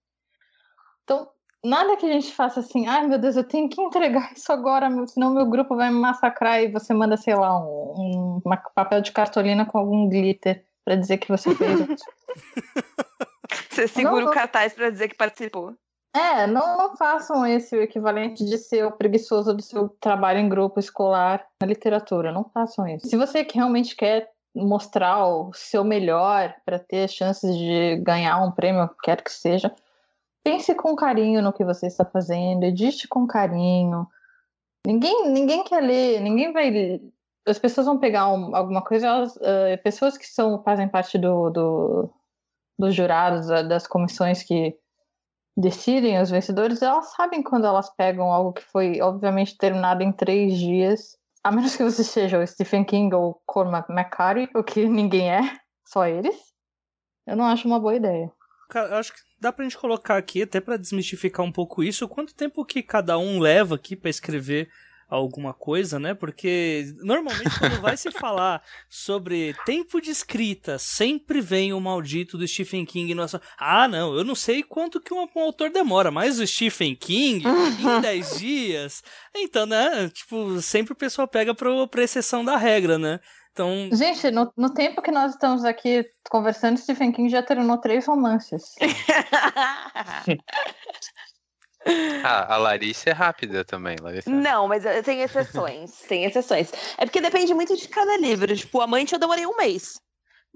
Então, 1.03 1.27
nada 1.63 1.95
que 1.97 2.05
a 2.05 2.11
gente 2.11 2.33
faça 2.33 2.59
assim, 2.59 2.87
ai 2.87 3.07
meu 3.07 3.19
Deus, 3.19 3.35
eu 3.35 3.43
tenho 3.43 3.69
que 3.69 3.81
entregar 3.81 4.33
isso 4.33 4.51
agora, 4.51 4.89
senão 5.07 5.33
meu 5.33 5.45
grupo 5.45 5.75
vai 5.75 5.91
me 5.91 5.99
massacrar 5.99 6.61
e 6.61 6.71
você 6.71 6.93
manda, 6.93 7.15
sei 7.15 7.35
lá, 7.35 7.59
um, 7.59 8.41
um 8.43 8.49
papel 8.73 9.01
de 9.01 9.11
cartolina 9.11 9.65
com 9.65 9.77
algum 9.77 10.09
glitter 10.09 10.65
para 10.83 10.95
dizer 10.95 11.17
que 11.17 11.29
você 11.29 11.53
fez. 11.55 11.79
você 13.69 13.87
segura 13.87 14.25
não, 14.25 14.31
o 14.31 14.33
cartaz 14.33 14.73
para 14.73 14.89
dizer 14.89 15.07
que 15.07 15.15
participou. 15.15 15.75
É, 16.13 16.45
não, 16.45 16.77
não 16.77 16.95
façam 16.97 17.45
esse 17.45 17.75
o 17.75 17.81
equivalente 17.81 18.43
de 18.43 18.57
ser 18.57 18.85
o 18.85 18.91
preguiçoso 18.91 19.53
do 19.53 19.61
seu 19.61 19.87
trabalho 19.87 20.39
em 20.39 20.49
grupo 20.49 20.79
escolar 20.79 21.45
na 21.61 21.67
literatura. 21.67 22.31
Não 22.31 22.43
façam 22.43 22.85
isso. 22.87 23.07
Se 23.07 23.15
você 23.15 23.47
realmente 23.49 23.95
quer 23.95 24.29
mostrar 24.53 25.25
o 25.25 25.53
seu 25.53 25.83
melhor 25.83 26.53
para 26.65 26.77
ter 26.77 27.07
chances 27.07 27.57
de 27.57 27.95
ganhar 27.97 28.43
um 28.43 28.51
prêmio, 28.51 28.89
quer 29.01 29.23
que 29.23 29.31
seja, 29.31 29.73
pense 30.43 30.75
com 30.75 30.95
carinho 30.95 31.41
no 31.41 31.53
que 31.53 31.63
você 31.63 31.87
está 31.87 32.03
fazendo, 32.03 32.65
edite 32.65 33.07
com 33.07 33.25
carinho. 33.25 34.05
Ninguém, 34.85 35.29
ninguém 35.29 35.63
quer 35.63 35.81
ler, 35.81 36.19
ninguém 36.19 36.51
vai. 36.51 37.01
As 37.47 37.57
pessoas 37.57 37.87
vão 37.87 37.97
pegar 37.97 38.27
um, 38.27 38.53
alguma 38.53 38.81
coisa, 38.81 39.07
elas, 39.07 39.35
uh, 39.37 39.81
pessoas 39.81 40.17
que 40.17 40.27
são, 40.27 40.61
fazem 40.61 40.89
parte 40.89 41.17
do, 41.17 41.49
do, 41.49 42.09
dos 42.81 42.95
jurados, 42.95 43.47
das 43.47 43.87
comissões 43.87 44.43
que 44.43 44.75
decidem 45.55 46.19
os 46.19 46.29
vencedores, 46.29 46.81
elas 46.81 47.13
sabem 47.13 47.43
quando 47.43 47.65
elas 47.65 47.89
pegam 47.95 48.31
algo 48.31 48.53
que 48.53 48.63
foi, 48.63 48.99
obviamente, 49.01 49.57
terminado 49.57 50.03
em 50.03 50.11
três 50.11 50.57
dias. 50.57 51.17
A 51.43 51.51
menos 51.51 51.75
que 51.75 51.83
você 51.83 52.03
seja 52.03 52.39
o 52.39 52.45
Stephen 52.45 52.83
King 52.83 53.13
ou 53.15 53.41
Cormac 53.45 53.91
McCarthy, 53.91 54.49
o 54.55 54.63
que 54.63 54.85
ninguém 54.85 55.31
é, 55.31 55.41
só 55.85 56.05
eles. 56.05 56.35
Eu 57.25 57.35
não 57.35 57.45
acho 57.45 57.67
uma 57.67 57.79
boa 57.79 57.95
ideia. 57.95 58.31
Cara, 58.69 58.89
eu 58.89 58.95
acho 58.95 59.13
que 59.13 59.19
dá 59.39 59.51
pra 59.51 59.63
gente 59.63 59.77
colocar 59.77 60.17
aqui, 60.17 60.43
até 60.43 60.59
para 60.61 60.77
desmistificar 60.77 61.45
um 61.45 61.51
pouco 61.51 61.83
isso, 61.83 62.07
quanto 62.07 62.35
tempo 62.35 62.65
que 62.65 62.81
cada 62.81 63.17
um 63.17 63.39
leva 63.39 63.75
aqui 63.75 63.95
para 63.95 64.09
escrever 64.09 64.69
alguma 65.11 65.53
coisa, 65.53 65.99
né? 65.99 66.13
Porque 66.13 66.93
normalmente 66.99 67.59
quando 67.59 67.81
vai 67.81 67.97
se 67.97 68.09
falar 68.11 68.63
sobre 68.89 69.53
tempo 69.65 69.99
de 69.99 70.09
escrita, 70.09 70.79
sempre 70.79 71.41
vem 71.41 71.73
o 71.73 71.81
maldito 71.81 72.37
do 72.37 72.47
Stephen 72.47 72.85
King 72.85 73.13
nossa. 73.13 73.41
Ah, 73.59 73.87
não, 73.87 74.15
eu 74.15 74.23
não 74.23 74.35
sei 74.35 74.63
quanto 74.63 75.01
que 75.01 75.13
um, 75.13 75.27
um 75.35 75.41
autor 75.41 75.69
demora, 75.69 76.09
mas 76.09 76.39
o 76.39 76.47
Stephen 76.47 76.95
King 76.95 77.43
em 77.45 77.45
10 78.01 78.39
dias. 78.39 79.03
Então, 79.35 79.65
né? 79.65 80.09
Tipo, 80.09 80.61
sempre 80.61 80.93
o 80.93 80.95
pessoal 80.95 81.27
pega 81.27 81.53
pro, 81.53 81.87
pra 81.89 82.03
exceção 82.03 82.45
da 82.45 82.55
regra, 82.55 82.97
né? 82.97 83.19
Então... 83.51 83.89
Gente, 83.91 84.31
no, 84.31 84.51
no 84.55 84.73
tempo 84.73 85.01
que 85.01 85.11
nós 85.11 85.33
estamos 85.33 85.65
aqui 85.65 86.05
conversando, 86.29 86.77
Stephen 86.77 87.11
King 87.11 87.29
já 87.29 87.43
terminou 87.43 87.77
três 87.77 88.05
romances. 88.05 88.75
Ah, 92.23 92.53
a 92.53 92.57
Larissa 92.57 93.09
é 93.09 93.13
rápida 93.13 93.65
também, 93.65 93.95
Larissa. 93.99 94.29
Não, 94.29 94.67
mas 94.67 94.85
eh, 94.85 95.01
tem 95.01 95.21
exceções, 95.21 95.91
tem 96.07 96.25
exceções. 96.25 96.71
É 96.97 97.05
porque 97.05 97.19
depende 97.19 97.53
muito 97.53 97.75
de 97.75 97.87
cada 97.87 98.15
livro. 98.17 98.55
Tipo, 98.55 98.77
o 98.77 98.81
Amante 98.81 99.13
eu 99.13 99.19
demorei 99.19 99.45
um 99.45 99.57
mês. 99.57 99.99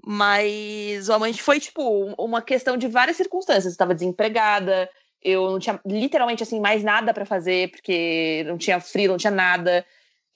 Mas 0.04 1.08
o 1.08 1.12
Amante 1.12 1.42
foi, 1.42 1.58
tipo, 1.58 2.14
uma 2.16 2.40
questão 2.40 2.76
de 2.76 2.86
várias 2.86 3.16
circunstâncias. 3.16 3.64
Eu 3.64 3.70
estava 3.70 3.94
desempregada, 3.94 4.88
eu 5.20 5.50
não 5.50 5.58
tinha 5.58 5.80
literalmente, 5.84 6.42
assim, 6.42 6.60
mais 6.60 6.84
nada 6.84 7.12
para 7.12 7.24
fazer, 7.24 7.70
porque 7.72 8.44
não 8.46 8.56
tinha 8.56 8.78
frio, 8.78 9.10
não 9.10 9.18
tinha 9.18 9.32
nada. 9.32 9.84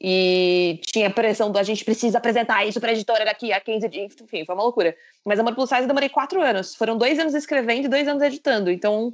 E 0.00 0.80
tinha 0.86 1.10
pressão 1.10 1.52
do 1.52 1.58
a 1.58 1.62
gente 1.62 1.84
precisa 1.84 2.18
apresentar 2.18 2.64
isso 2.64 2.80
pra 2.80 2.92
editora 2.92 3.24
daqui 3.24 3.52
a 3.52 3.60
15 3.60 3.88
dias. 3.88 4.16
Enfim, 4.20 4.44
foi 4.44 4.54
uma 4.54 4.64
loucura. 4.64 4.96
Mas 5.24 5.38
Amor 5.38 5.54
Plus 5.54 5.68
Size 5.68 5.82
eu 5.82 5.86
demorei 5.86 6.08
quatro 6.08 6.42
anos. 6.42 6.74
Foram 6.74 6.96
dois 6.96 7.18
anos 7.18 7.34
escrevendo 7.34 7.84
e 7.84 7.88
dois 7.88 8.08
anos 8.08 8.22
editando. 8.22 8.70
Então 8.70 9.12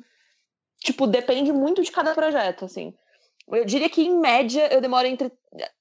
tipo, 0.80 1.06
depende 1.06 1.52
muito 1.52 1.82
de 1.82 1.90
cada 1.90 2.14
projeto, 2.14 2.64
assim. 2.64 2.94
Eu 3.48 3.64
diria 3.64 3.88
que, 3.88 4.02
em 4.02 4.18
média, 4.18 4.72
eu 4.72 4.80
demoro 4.80 5.06
entre, 5.06 5.30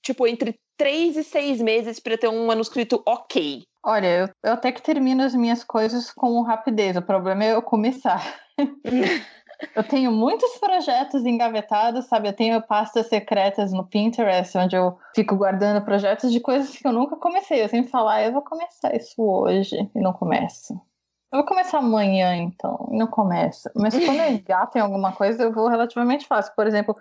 tipo, 0.02 0.28
entre 0.28 0.60
três 0.78 1.18
e 1.18 1.24
seis 1.24 1.62
meses 1.62 2.00
para 2.00 2.18
ter 2.18 2.28
um 2.28 2.46
manuscrito 2.46 3.02
ok. 3.06 3.64
Olha, 3.84 4.08
eu, 4.08 4.30
eu, 4.44 4.54
até 4.54 4.72
que 4.72 4.82
termino 4.82 5.24
as 5.24 5.36
minhas 5.36 5.64
coisas 5.64 6.12
com 6.12 6.42
rapidez. 6.42 6.96
O 6.98 7.02
problema 7.02 7.44
é 7.44 7.54
eu 7.54 7.62
começar. 7.62 8.40
eu 9.76 9.84
tenho 9.84 10.12
muitos 10.12 10.58
projetos 10.58 11.26
engavetados, 11.26 12.06
sabe? 12.06 12.28
Eu 12.28 12.34
tenho 12.34 12.62
pastas 12.62 13.08
secretas 13.08 13.72
no 13.72 13.88
Pinterest, 13.88 14.58
onde 14.58 14.76
eu 14.76 14.98
fico 15.16 15.36
guardando 15.36 15.84
projetos 15.86 16.32
de 16.32 16.40
coisas 16.40 16.76
que 16.76 16.88
eu 16.88 16.92
nunca 16.92 17.16
comecei. 17.16 17.64
Eu 17.64 17.70
sempre 17.70 17.92
falo, 17.92 18.10
ah, 18.10 18.22
eu 18.22 18.34
vou 18.34 18.42
começar 18.42 18.96
isso 18.96 19.22
hoje, 19.22 19.76
e 19.96 20.00
não 20.00 20.14
começo. 20.14 20.80
Eu 21.32 21.40
vou 21.40 21.46
começar 21.46 21.80
amanhã, 21.80 22.36
então, 22.36 22.88
não 22.92 23.08
começa. 23.08 23.72
Mas 23.76 23.94
quando 23.98 24.20
eu 24.20 24.32
engato 24.32 24.78
em 24.78 24.82
alguma 24.82 25.12
coisa, 25.12 25.44
eu 25.44 25.52
vou 25.52 25.68
relativamente 25.68 26.26
fácil. 26.26 26.54
Por 26.56 26.68
exemplo, 26.68 26.96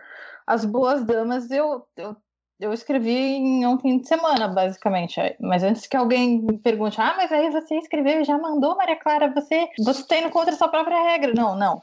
As 0.47 0.65
Boas 0.65 1.05
Damas, 1.05 1.51
eu, 1.51 1.87
eu, 1.97 2.17
eu 2.59 2.73
escrevi 2.73 3.15
em 3.15 3.67
um 3.67 3.79
fim 3.79 3.99
de 3.99 4.09
semana, 4.09 4.49
basicamente. 4.49 5.21
Mas 5.41 5.63
antes 5.63 5.87
que 5.87 5.97
alguém 5.97 6.43
me 6.43 6.59
pergunte, 6.59 7.01
ah, 7.01 7.15
mas 7.17 7.31
aí 7.31 7.51
você 7.51 7.77
escreveu 7.77 8.23
e 8.23 8.25
já 8.25 8.37
mandou, 8.39 8.77
Maria 8.77 8.97
Clara, 8.97 9.33
você, 9.33 9.69
você 9.79 10.01
está 10.01 10.19
indo 10.19 10.31
contra 10.31 10.53
a 10.53 10.57
sua 10.57 10.69
própria 10.69 11.03
regra. 11.03 11.33
Não, 11.35 11.55
não. 11.55 11.83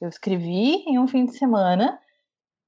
Eu 0.00 0.08
escrevi 0.08 0.84
em 0.86 0.98
um 0.98 1.08
fim 1.08 1.24
de 1.26 1.36
semana, 1.36 1.98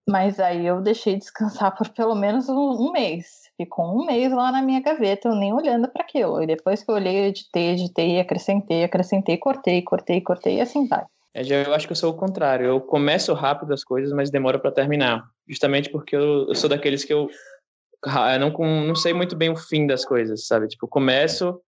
mas 0.09 0.41
aí 0.41 0.67
eu 0.67 0.83
deixei 0.83 1.17
descansar 1.17 1.75
por 1.77 1.89
pelo 1.91 2.15
menos 2.15 2.49
um, 2.49 2.55
um 2.55 2.93
mês 2.93 3.40
ficou 3.65 3.85
um 3.85 4.07
mês 4.07 4.33
lá 4.33 4.51
na 4.51 4.63
minha 4.63 4.81
gaveta, 4.81 5.29
eu 5.29 5.35
nem 5.35 5.53
olhando 5.53 5.87
para 5.89 6.03
aquilo. 6.03 6.43
E 6.43 6.47
depois 6.47 6.83
que 6.83 6.91
eu 6.91 6.95
olhei, 6.95 7.21
eu 7.21 7.25
editei, 7.27 7.73
editei, 7.73 8.19
acrescentei, 8.19 8.85
acrescentei, 8.85 9.37
cortei, 9.37 9.83
cortei, 9.83 10.21
cortei, 10.23 10.57
e 10.57 10.61
assim 10.63 10.87
vai. 10.87 11.05
É, 11.35 11.43
eu 11.43 11.75
acho 11.75 11.87
que 11.87 11.93
eu 11.93 11.97
sou 11.97 12.13
o 12.13 12.17
contrário. 12.17 12.67
Eu 12.67 12.81
começo 12.81 13.35
rápido 13.35 13.75
as 13.75 13.85
coisas, 13.85 14.13
mas 14.13 14.31
demora 14.31 14.59
para 14.59 14.73
terminar. 14.73 15.29
Justamente 15.47 15.91
porque 15.91 16.17
eu, 16.17 16.49
eu, 16.49 16.55
sou 16.55 16.71
daqueles 16.71 17.05
que 17.05 17.13
eu, 17.13 17.29
eu 18.05 18.41
não, 18.41 18.51
não 18.87 18.95
sei 18.95 19.13
muito 19.13 19.37
bem 19.37 19.51
o 19.51 19.57
fim 19.57 19.87
das 19.87 20.05
coisas, 20.05 20.47
sabe? 20.47 20.67
Tipo, 20.67 20.89
começo 20.89 21.61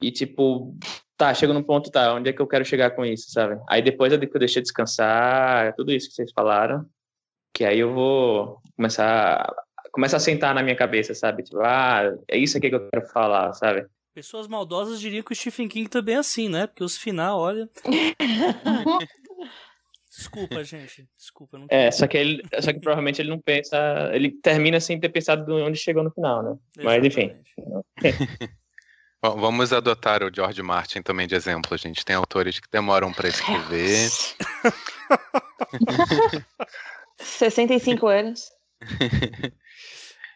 e, 0.00 0.12
tipo, 0.12 0.76
tá, 1.16 1.34
chego 1.34 1.52
no 1.52 1.64
ponto, 1.64 1.90
tá, 1.90 2.14
onde 2.14 2.30
é 2.30 2.32
que 2.32 2.40
eu 2.40 2.46
quero 2.46 2.64
chegar 2.64 2.90
com 2.90 3.04
isso, 3.04 3.30
sabe? 3.30 3.60
Aí 3.68 3.82
depois 3.82 4.12
eu 4.12 4.18
deixei 4.18 4.62
descansar, 4.62 5.74
tudo 5.74 5.92
isso 5.92 6.08
que 6.08 6.14
vocês 6.14 6.30
falaram, 6.32 6.86
que 7.52 7.64
aí 7.64 7.78
eu 7.78 7.92
vou 7.92 8.60
começar 8.76 9.52
começa 9.94 10.16
a 10.16 10.20
sentar 10.20 10.52
na 10.52 10.62
minha 10.62 10.74
cabeça, 10.74 11.14
sabe? 11.14 11.44
Tipo, 11.44 11.60
ah, 11.60 12.12
é 12.26 12.36
isso 12.36 12.58
aqui 12.58 12.68
que 12.68 12.74
eu 12.74 12.90
quero 12.90 13.06
falar, 13.06 13.52
sabe? 13.52 13.86
Pessoas 14.12 14.48
maldosas 14.48 15.00
diriam 15.00 15.22
que 15.22 15.32
o 15.32 15.36
Stephen 15.36 15.68
King 15.68 15.88
também 15.88 16.16
é 16.16 16.18
assim, 16.18 16.48
né? 16.48 16.66
Porque 16.66 16.82
os 16.82 16.98
final, 16.98 17.38
olha. 17.38 17.70
Desculpa, 20.10 20.64
gente. 20.64 21.08
Desculpa. 21.16 21.58
Não 21.58 21.66
é, 21.70 21.92
só 21.92 22.08
que, 22.08 22.16
ele, 22.16 22.42
só 22.60 22.72
que 22.72 22.80
provavelmente 22.80 23.22
ele 23.22 23.28
não 23.28 23.40
pensa. 23.40 24.10
Ele 24.12 24.32
termina 24.32 24.80
sem 24.80 24.98
ter 24.98 25.10
pensado 25.10 25.54
onde 25.54 25.78
chegou 25.78 26.02
no 26.02 26.10
final, 26.10 26.42
né? 26.42 26.56
Mas 26.82 27.04
enfim. 27.04 27.32
Bom, 29.22 29.34
vamos 29.38 29.72
adotar 29.72 30.24
o 30.24 30.34
George 30.34 30.62
Martin 30.62 31.02
também 31.02 31.28
de 31.28 31.36
exemplo, 31.36 31.76
gente. 31.76 32.04
Tem 32.04 32.16
autores 32.16 32.58
que 32.58 32.68
demoram 32.70 33.12
para 33.12 33.28
escrever. 33.28 34.08
65 37.18 38.08
anos. 38.08 38.50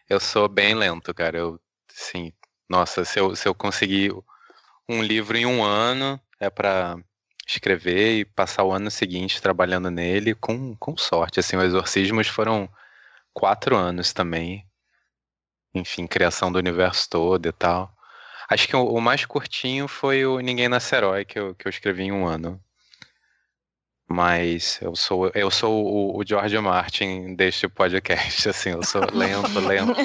Eu 0.09 0.19
sou 0.19 0.49
bem 0.49 0.73
lento, 0.73 1.13
cara. 1.13 1.37
Eu, 1.37 1.59
sim, 1.87 2.33
nossa, 2.67 3.05
se 3.05 3.19
eu, 3.19 3.35
se 3.35 3.47
eu 3.47 3.53
conseguir 3.53 4.11
um 4.87 5.03
livro 5.03 5.37
em 5.37 5.45
um 5.45 5.63
ano, 5.63 6.19
é 6.39 6.49
para 6.49 6.97
escrever 7.47 8.19
e 8.19 8.25
passar 8.25 8.63
o 8.63 8.71
ano 8.71 8.89
seguinte 8.91 9.41
trabalhando 9.41 9.91
nele 9.91 10.33
com, 10.35 10.75
com 10.77 10.97
sorte. 10.97 11.39
Assim, 11.39 11.55
os 11.57 11.63
Exorcismos 11.63 12.27
foram 12.27 12.69
quatro 13.33 13.75
anos 13.75 14.13
também. 14.13 14.65
Enfim, 15.73 16.07
criação 16.07 16.51
do 16.51 16.57
universo 16.59 17.07
todo 17.09 17.47
e 17.47 17.51
tal. 17.51 17.95
Acho 18.49 18.67
que 18.67 18.75
o, 18.75 18.85
o 18.85 18.99
mais 18.99 19.25
curtinho 19.25 19.87
foi 19.87 20.25
o 20.25 20.39
Ninguém 20.39 20.67
Nasce 20.67 20.95
Herói, 20.95 21.25
que 21.25 21.39
eu, 21.39 21.53
que 21.55 21.67
eu 21.67 21.69
escrevi 21.69 22.03
em 22.03 22.11
um 22.11 22.27
ano. 22.27 22.59
Mas 24.11 24.79
eu 24.81 24.95
sou, 24.95 25.29
eu 25.35 25.51
sou 25.51 25.85
o, 25.85 26.17
o 26.17 26.25
George 26.25 26.57
Martin 26.57 27.35
deste 27.35 27.67
podcast, 27.67 28.49
assim, 28.49 28.71
eu 28.71 28.83
sou 28.83 29.01
lento, 29.13 29.59
lento. 29.59 29.95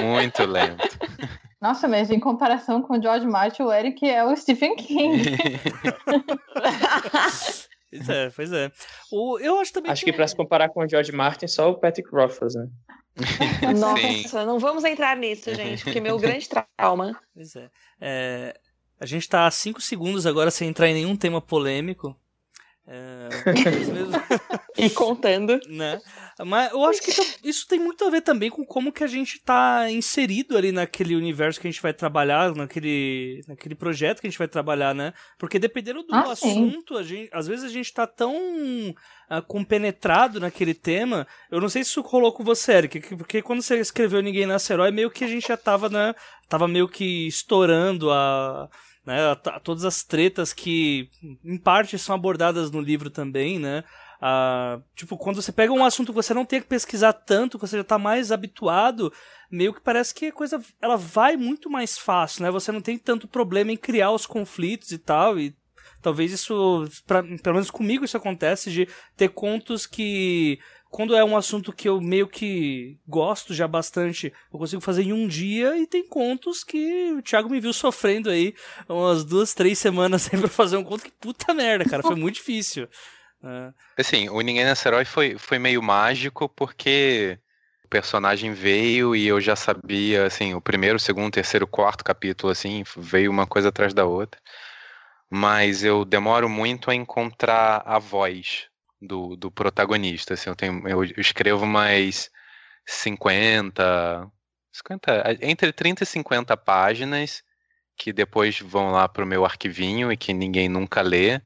muito 0.00 0.44
lento. 0.44 0.98
Nossa, 1.60 1.88
mas 1.88 2.10
em 2.12 2.20
comparação 2.20 2.80
com 2.80 2.96
o 2.96 3.02
George 3.02 3.26
Martin, 3.26 3.62
o 3.62 3.72
Eric 3.72 4.08
é 4.08 4.24
o 4.24 4.36
Stephen 4.36 4.76
King. 4.76 5.36
pois 7.90 8.08
é, 8.08 8.30
pois 8.30 8.52
é. 8.52 8.70
O, 9.10 9.38
eu 9.40 9.58
acho 9.58 9.72
também 9.72 9.90
Acho 9.90 10.04
que, 10.04 10.12
que 10.12 10.16
para 10.16 10.28
se 10.28 10.36
comparar 10.36 10.68
com 10.68 10.84
o 10.84 10.88
George 10.88 11.10
Martin, 11.10 11.48
só 11.48 11.70
o 11.70 11.74
Patrick 11.74 12.08
Rothfuss, 12.10 12.54
né? 12.54 12.68
Nossa, 13.76 14.40
Sim. 14.40 14.46
não 14.46 14.60
vamos 14.60 14.84
entrar 14.84 15.16
nisso, 15.16 15.52
gente, 15.54 15.82
porque 15.82 16.00
meu 16.00 16.18
grande 16.18 16.48
trauma. 16.48 17.18
Pois 17.34 17.56
é. 17.56 17.68
é 18.00 18.60
a 19.00 19.06
gente 19.06 19.22
está 19.22 19.46
há 19.46 19.50
cinco 19.50 19.80
segundos 19.80 20.24
agora 20.24 20.50
sem 20.50 20.68
entrar 20.68 20.88
em 20.88 20.94
nenhum 20.94 21.16
tema 21.16 21.40
polêmico. 21.40 22.16
É, 22.88 23.28
e 24.78 24.88
contando. 24.90 25.58
Né? 25.68 26.00
Mas 26.44 26.70
eu 26.70 26.84
acho 26.84 27.02
que 27.02 27.10
isso 27.42 27.66
tem 27.66 27.80
muito 27.80 28.04
a 28.04 28.10
ver 28.10 28.20
também 28.20 28.48
com 28.48 28.64
como 28.64 28.92
que 28.92 29.02
a 29.02 29.08
gente 29.08 29.36
está 29.36 29.90
inserido 29.90 30.56
ali 30.56 30.70
naquele 30.70 31.16
universo 31.16 31.60
que 31.60 31.66
a 31.66 31.70
gente 31.70 31.82
vai 31.82 31.92
trabalhar, 31.92 32.54
naquele, 32.54 33.42
naquele 33.48 33.74
projeto 33.74 34.20
que 34.20 34.28
a 34.28 34.30
gente 34.30 34.38
vai 34.38 34.46
trabalhar, 34.46 34.94
né? 34.94 35.12
Porque 35.36 35.58
dependendo 35.58 36.04
do 36.04 36.14
ah, 36.14 36.32
assunto, 36.32 36.96
a 36.96 37.02
gente, 37.02 37.28
às 37.32 37.48
vezes 37.48 37.64
a 37.64 37.68
gente 37.68 37.86
está 37.86 38.06
tão 38.06 38.36
uh, 38.36 39.42
compenetrado 39.48 40.38
naquele 40.38 40.74
tema. 40.74 41.26
Eu 41.50 41.60
não 41.60 41.68
sei 41.68 41.82
se 41.82 41.90
isso 41.90 42.02
rolou 42.02 42.32
com 42.32 42.44
você, 42.44 42.72
Eric, 42.72 43.16
porque 43.16 43.42
quando 43.42 43.62
você 43.62 43.80
escreveu 43.80 44.22
Ninguém 44.22 44.46
Nasce 44.46 44.72
Herói, 44.72 44.92
meio 44.92 45.10
que 45.10 45.24
a 45.24 45.28
gente 45.28 45.48
já 45.48 45.54
estava 45.54 45.88
né? 45.88 46.14
Tava 46.48 46.68
meio 46.68 46.88
que 46.88 47.26
estourando 47.26 48.10
a 48.12 48.68
né? 49.06 49.34
Todas 49.62 49.84
as 49.84 50.02
tretas 50.02 50.52
que, 50.52 51.08
em 51.44 51.56
parte, 51.56 51.98
são 51.98 52.14
abordadas 52.14 52.70
no 52.70 52.80
livro 52.80 53.08
também, 53.08 53.58
né? 53.58 53.84
Ah, 54.20 54.80
tipo, 54.94 55.16
quando 55.16 55.40
você 55.40 55.52
pega 55.52 55.72
um 55.72 55.84
assunto 55.84 56.08
que 56.08 56.16
você 56.16 56.34
não 56.34 56.44
tem 56.44 56.60
que 56.60 56.66
pesquisar 56.66 57.12
tanto, 57.12 57.58
que 57.58 57.66
você 57.66 57.76
já 57.76 57.82
está 57.82 57.98
mais 57.98 58.32
habituado, 58.32 59.12
meio 59.50 59.72
que 59.72 59.80
parece 59.80 60.14
que 60.14 60.26
a 60.26 60.32
coisa 60.32 60.60
ela 60.80 60.96
vai 60.96 61.36
muito 61.36 61.70
mais 61.70 61.96
fácil, 61.96 62.42
né? 62.42 62.50
Você 62.50 62.72
não 62.72 62.80
tem 62.80 62.98
tanto 62.98 63.28
problema 63.28 63.70
em 63.70 63.76
criar 63.76 64.10
os 64.10 64.26
conflitos 64.26 64.90
e 64.90 64.98
tal, 64.98 65.38
e 65.38 65.54
talvez 66.02 66.32
isso, 66.32 66.88
pra, 67.06 67.22
pelo 67.22 67.54
menos 67.54 67.70
comigo 67.70 68.04
isso 68.04 68.16
acontece, 68.16 68.70
de 68.70 68.88
ter 69.16 69.28
contos 69.28 69.86
que 69.86 70.58
quando 70.90 71.14
é 71.14 71.24
um 71.24 71.36
assunto 71.36 71.72
que 71.72 71.88
eu 71.88 72.00
meio 72.00 72.26
que 72.26 72.98
gosto 73.06 73.52
já 73.52 73.66
bastante, 73.66 74.32
eu 74.52 74.58
consigo 74.58 74.80
fazer 74.80 75.02
em 75.02 75.12
um 75.12 75.26
dia 75.26 75.76
e 75.76 75.86
tem 75.86 76.06
contos 76.06 76.64
que 76.64 77.12
o 77.12 77.22
Thiago 77.22 77.50
me 77.50 77.60
viu 77.60 77.72
sofrendo 77.72 78.30
aí 78.30 78.54
umas 78.88 79.24
duas, 79.24 79.52
três 79.52 79.78
semanas 79.78 80.22
sempre 80.22 80.40
pra 80.42 80.48
fazer 80.48 80.76
um 80.76 80.84
conto 80.84 81.04
que 81.04 81.10
puta 81.10 81.52
merda, 81.52 81.84
cara, 81.84 82.02
foi 82.02 82.14
muito 82.14 82.36
difícil. 82.36 82.88
É. 83.42 83.72
Assim, 83.98 84.28
o 84.28 84.40
Ninguém 84.40 84.64
Nesse 84.64 84.88
Herói 84.88 85.04
foi, 85.04 85.36
foi 85.38 85.58
meio 85.58 85.82
mágico 85.82 86.48
porque 86.48 87.38
o 87.84 87.88
personagem 87.88 88.52
veio 88.52 89.14
e 89.14 89.26
eu 89.26 89.40
já 89.40 89.54
sabia, 89.54 90.26
assim, 90.26 90.54
o 90.54 90.60
primeiro, 90.60 90.96
o 90.96 91.00
segundo, 91.00 91.28
o 91.28 91.30
terceiro, 91.30 91.64
o 91.64 91.68
quarto 91.68 92.04
capítulo, 92.04 92.50
assim, 92.50 92.82
veio 92.96 93.30
uma 93.30 93.46
coisa 93.46 93.68
atrás 93.68 93.92
da 93.92 94.04
outra. 94.04 94.40
Mas 95.30 95.84
eu 95.84 96.04
demoro 96.04 96.48
muito 96.48 96.90
a 96.90 96.94
encontrar 96.94 97.82
a 97.84 97.98
voz 97.98 98.68
do, 99.00 99.36
do 99.36 99.50
protagonista. 99.50 100.34
Assim, 100.34 100.50
eu, 100.50 100.56
tenho, 100.56 100.88
eu 100.88 101.04
escrevo 101.04 101.66
mais 101.66 102.30
50, 102.86 104.30
50, 104.72 105.38
entre 105.42 105.72
30 105.72 106.02
e 106.02 106.06
50 106.06 106.56
páginas 106.56 107.42
que 107.96 108.12
depois 108.12 108.60
vão 108.60 108.90
lá 108.90 109.08
para 109.08 109.24
o 109.24 109.26
meu 109.26 109.44
arquivinho 109.44 110.12
e 110.12 110.16
que 110.16 110.34
ninguém 110.34 110.68
nunca 110.68 111.00
lê 111.00 111.40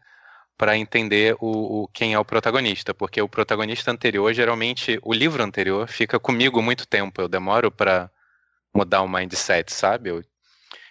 para 0.58 0.76
entender 0.76 1.36
o, 1.40 1.84
o, 1.84 1.88
quem 1.88 2.12
é 2.12 2.18
o 2.18 2.24
protagonista, 2.24 2.92
porque 2.92 3.22
o 3.22 3.28
protagonista 3.28 3.90
anterior, 3.90 4.30
geralmente, 4.34 4.98
o 5.02 5.14
livro 5.14 5.42
anterior 5.42 5.88
fica 5.88 6.20
comigo 6.20 6.60
muito 6.60 6.86
tempo, 6.86 7.22
eu 7.22 7.28
demoro 7.28 7.70
para 7.70 8.10
mudar 8.74 9.00
o 9.00 9.08
mindset, 9.08 9.72
sabe? 9.72 10.10
Eu, 10.10 10.22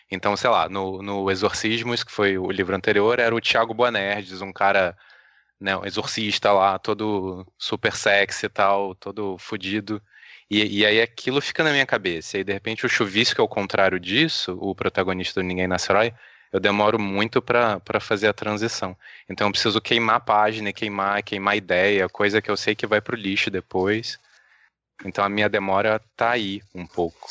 então, 0.09 0.35
sei 0.35 0.49
lá, 0.49 0.67
no, 0.67 1.03
no 1.03 1.29
Exorcismos, 1.29 2.03
que 2.03 2.11
foi 2.11 2.35
o 2.35 2.49
livro 2.49 2.75
anterior, 2.75 3.19
era 3.19 3.35
o 3.35 3.39
Tiago 3.39 3.73
Boanerges, 3.73 4.41
um 4.41 4.51
cara 4.51 4.97
né, 5.59 5.75
um 5.75 5.85
exorcista 5.85 6.51
lá, 6.51 6.79
todo 6.79 7.45
super 7.57 7.93
sexy 7.93 8.45
e 8.45 8.49
tal, 8.49 8.95
todo 8.95 9.37
fodido. 9.37 10.01
E, 10.49 10.79
e, 10.79 10.85
aí 10.85 11.01
aquilo 11.01 11.41
fica 11.41 11.63
na 11.63 11.71
minha 11.71 11.85
cabeça. 11.85 12.37
E 12.37 12.39
aí, 12.39 12.43
de 12.43 12.53
repente, 12.53 12.85
o 12.85 12.89
Chuvisco 12.89 13.39
é 13.41 13.43
o 13.43 13.47
contrário 13.47 13.99
disso, 13.99 14.57
o 14.59 14.73
protagonista 14.73 15.41
do 15.41 15.45
Ninguém 15.45 15.67
Nasce 15.67 15.91
Herói, 15.91 16.13
eu 16.51 16.59
demoro 16.59 16.99
muito 16.99 17.41
para 17.41 17.99
fazer 17.99 18.27
a 18.27 18.33
transição. 18.33 18.97
Então 19.29 19.47
eu 19.47 19.51
preciso 19.51 19.79
queimar 19.79 20.15
a 20.15 20.19
página, 20.19 20.73
queimar, 20.73 21.21
queimar 21.23 21.55
ideia, 21.55 22.09
coisa 22.09 22.41
que 22.41 22.49
eu 22.49 22.57
sei 22.57 22.75
que 22.75 22.87
vai 22.87 22.99
pro 22.99 23.15
lixo 23.15 23.51
depois. 23.51 24.19
Então 25.05 25.23
a 25.23 25.29
minha 25.29 25.47
demora 25.47 26.01
tá 26.15 26.31
aí 26.31 26.61
um 26.73 26.87
pouco. 26.87 27.27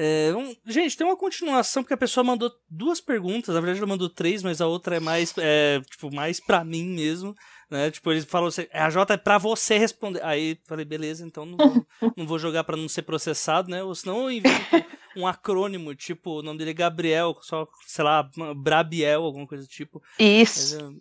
É, 0.00 0.32
um, 0.32 0.54
gente, 0.64 0.96
tem 0.96 1.04
uma 1.04 1.16
continuação, 1.16 1.82
porque 1.82 1.94
a 1.94 1.96
pessoa 1.96 2.22
mandou 2.22 2.52
duas 2.70 3.00
perguntas, 3.00 3.52
na 3.52 3.60
verdade 3.60 3.80
ela 3.80 3.88
mandou 3.88 4.08
três, 4.08 4.44
mas 4.44 4.60
a 4.60 4.66
outra 4.68 4.94
é 4.94 5.00
mais, 5.00 5.34
é, 5.38 5.80
tipo, 5.90 6.14
mais 6.14 6.38
pra 6.38 6.62
mim 6.62 6.84
mesmo, 6.84 7.34
né? 7.68 7.90
Tipo, 7.90 8.12
eles 8.12 8.24
falam 8.24 8.46
assim, 8.46 8.68
a 8.72 8.88
J 8.90 9.14
é 9.14 9.16
pra 9.16 9.38
você 9.38 9.76
responder. 9.76 10.24
Aí 10.24 10.56
falei, 10.66 10.84
beleza, 10.84 11.26
então 11.26 11.44
não 11.44 11.56
vou, 11.56 11.86
não 12.16 12.26
vou 12.28 12.38
jogar 12.38 12.62
pra 12.62 12.76
não 12.76 12.88
ser 12.88 13.02
processado, 13.02 13.68
né? 13.68 13.82
Ou 13.82 13.92
senão 13.92 14.22
eu 14.22 14.30
invento 14.30 14.86
um 15.16 15.26
acrônimo, 15.26 15.92
tipo, 15.96 16.38
o 16.38 16.42
nome 16.42 16.60
dele 16.60 16.70
é 16.70 16.74
Gabriel, 16.74 17.36
só, 17.42 17.66
sei 17.84 18.04
lá, 18.04 18.30
Brabiel, 18.54 19.24
alguma 19.24 19.48
coisa 19.48 19.64
do 19.64 19.68
tipo. 19.68 20.00
Isso. 20.16 20.78
Mas, 20.80 20.94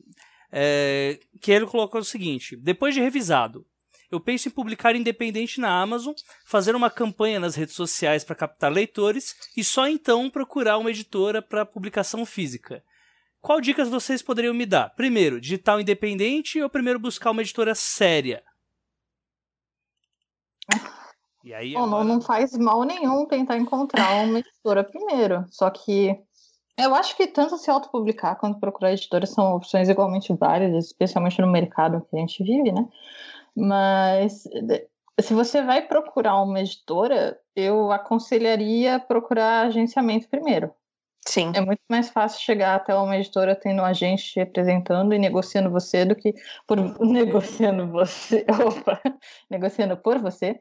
é, 0.52 1.20
que 1.40 1.52
ele 1.52 1.68
colocou 1.68 2.02
o 2.02 2.04
seguinte, 2.04 2.56
depois 2.56 2.96
de 2.96 3.02
revisado, 3.02 3.64
eu 4.10 4.20
penso 4.20 4.48
em 4.48 4.52
publicar 4.52 4.96
independente 4.96 5.60
na 5.60 5.82
Amazon, 5.82 6.14
fazer 6.46 6.76
uma 6.76 6.90
campanha 6.90 7.40
nas 7.40 7.56
redes 7.56 7.76
sociais 7.76 8.24
para 8.24 8.36
captar 8.36 8.72
leitores 8.72 9.36
e 9.56 9.64
só 9.64 9.88
então 9.88 10.30
procurar 10.30 10.78
uma 10.78 10.90
editora 10.90 11.42
para 11.42 11.66
publicação 11.66 12.26
física. 12.26 12.84
Qual 13.42 13.62
dicas 13.62 13.90
vocês 13.90 14.22
poderiam 14.22 14.54
me 14.54 14.66
dar? 14.66 14.90
Primeiro, 14.96 15.40
digital 15.40 15.80
independente 15.80 16.62
ou 16.62 16.70
primeiro 16.70 17.00
buscar 17.00 17.32
uma 17.32 17.42
editora 17.42 17.76
séria? 17.76 18.44
E 21.44 21.54
aí, 21.54 21.74
Bom, 21.74 21.86
agora... 21.86 22.04
não 22.04 22.20
faz 22.20 22.52
mal 22.58 22.84
nenhum 22.84 23.26
tentar 23.26 23.58
encontrar 23.58 24.26
uma 24.26 24.40
editora 24.40 24.84
primeiro. 24.84 25.46
Só 25.50 25.70
que 25.70 26.14
eu 26.78 26.94
acho 26.94 27.16
que 27.16 27.26
tanto 27.26 27.58
se 27.58 27.72
autopublicar 27.72 28.38
quanto 28.38 28.60
procurar 28.60 28.92
editora 28.92 29.26
são 29.26 29.56
opções 29.56 29.88
igualmente 29.88 30.34
válidas, 30.34 30.88
especialmente 30.88 31.42
no 31.42 31.52
mercado 31.52 32.06
que 32.10 32.16
a 32.18 32.20
gente 32.20 32.44
vive, 32.44 32.72
né? 32.72 32.86
Mas 33.58 34.44
se 35.20 35.34
você 35.34 35.64
vai 35.64 35.82
procurar 35.82 36.40
uma 36.44 36.60
editora, 36.60 37.40
eu 37.56 37.92
aconselharia 37.92 39.00
procurar 39.00 39.66
agenciamento 39.66 40.30
primeiro. 40.30 40.72
Sim. 41.28 41.52
É 41.56 41.60
muito 41.60 41.82
mais 41.90 42.08
fácil 42.10 42.40
chegar 42.40 42.76
até 42.76 42.96
uma 42.96 43.18
editora 43.18 43.56
tendo 43.56 43.82
um 43.82 43.86
agente 43.86 44.32
te 44.32 44.40
representando 44.40 45.14
e 45.14 45.20
negociando 45.20 45.72
você 45.72 46.06
do 46.06 46.16
que 46.16 46.34
por 46.68 46.78
negociando 47.02 47.88
você, 47.88 48.46
opa, 48.64 49.02
negociando 49.50 49.98
por 49.98 50.20
você, 50.20 50.60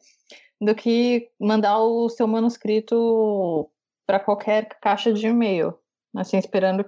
do 0.59 0.75
que 0.75 1.31
mandar 1.39 1.79
o 1.79 2.09
seu 2.09 2.27
manuscrito 2.27 3.71
para 4.07 4.19
qualquer 4.19 4.69
caixa 4.81 5.13
de 5.13 5.27
e-mail, 5.27 5.79
assim 6.17 6.39
esperando 6.39 6.85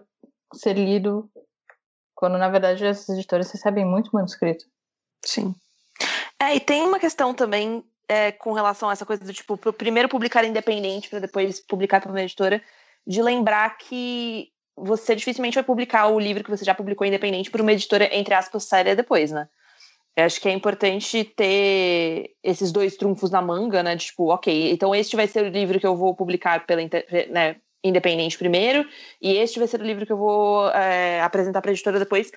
ser 0.55 0.73
lido, 0.73 1.31
quando 2.14 2.38
na 2.38 2.49
verdade 2.49 2.85
essas 2.85 3.11
editoras 3.11 3.53
recebem 3.53 3.85
muito 3.85 4.11
manuscrito. 4.12 4.64
Sim. 5.25 5.55
É, 6.40 6.55
e 6.55 6.61
tem 6.61 6.83
uma 6.83 6.98
questão 6.98 7.35
também 7.35 7.85
é, 8.09 8.33
com 8.33 8.53
relação 8.53 8.88
a 8.88 8.92
essa 8.92 9.05
coisa 9.05 9.24
do 9.24 9.33
tipo, 9.33 9.57
primeiro 9.72 10.09
publicar 10.09 10.44
independente 10.44 11.09
para 11.09 11.18
depois 11.18 11.61
publicar 11.61 12.01
para 12.01 12.11
uma 12.11 12.22
editora, 12.22 12.62
de 13.07 13.22
lembrar 13.22 13.77
que 13.79 14.51
você 14.77 15.14
dificilmente 15.14 15.57
vai 15.57 15.64
publicar 15.64 16.07
o 16.09 16.18
livro 16.18 16.44
que 16.44 16.51
você 16.51 16.64
já 16.64 16.74
publicou 16.74 17.07
independente 17.07 17.51
por 17.51 17.61
uma 17.61 17.72
editora, 17.72 18.09
entre 18.16 18.35
aspas, 18.35 18.64
séria 18.64 18.94
depois, 18.94 19.33
né? 19.33 19.48
Eu 20.16 20.24
acho 20.24 20.40
que 20.40 20.48
é 20.48 20.53
importante 20.53 21.24
ter 21.24 22.31
esses 22.42 22.72
dois 22.72 22.96
trunfos 22.96 23.31
na 23.31 23.40
manga, 23.40 23.83
né? 23.83 23.96
Tipo, 23.96 24.33
ok, 24.33 24.71
então 24.73 24.94
este 24.94 25.17
vai 25.17 25.27
ser 25.27 25.44
o 25.44 25.48
livro 25.48 25.79
que 25.79 25.87
eu 25.87 25.96
vou 25.96 26.15
publicar 26.15 26.67
pela 26.67 26.83
né, 27.31 27.56
independente 27.85 28.38
primeiro, 28.38 28.87
e 29.21 29.37
este 29.37 29.58
vai 29.58 29.69
ser 29.69 29.81
o 29.81 29.85
livro 29.85 30.04
que 30.06 30.13
eu 30.13 30.17
vou 30.17 30.69
é, 30.71 31.21
apresentar 31.21 31.60
para 31.60 31.71
a 31.71 31.75
editora 31.75 31.98
depois, 31.98 32.31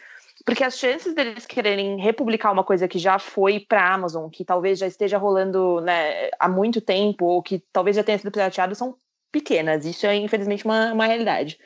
porque 0.45 0.63
as 0.63 0.77
chances 0.77 1.13
deles 1.13 1.45
quererem 1.45 1.99
republicar 1.99 2.51
uma 2.51 2.63
coisa 2.63 2.87
que 2.87 2.99
já 2.99 3.19
foi 3.19 3.59
para 3.59 3.81
a 3.81 3.93
Amazon, 3.93 4.29
que 4.29 4.45
talvez 4.45 4.79
já 4.79 4.87
esteja 4.87 5.17
rolando 5.17 5.81
né, 5.81 6.29
há 6.39 6.47
muito 6.47 6.81
tempo, 6.81 7.25
ou 7.25 7.41
que 7.41 7.63
talvez 7.71 7.95
já 7.95 8.03
tenha 8.03 8.17
sido 8.17 8.31
pirateado, 8.31 8.75
são 8.75 8.95
pequenas. 9.31 9.85
Isso 9.85 10.05
é, 10.05 10.15
infelizmente, 10.15 10.65
uma, 10.65 10.93
uma 10.93 11.05
realidade. 11.05 11.59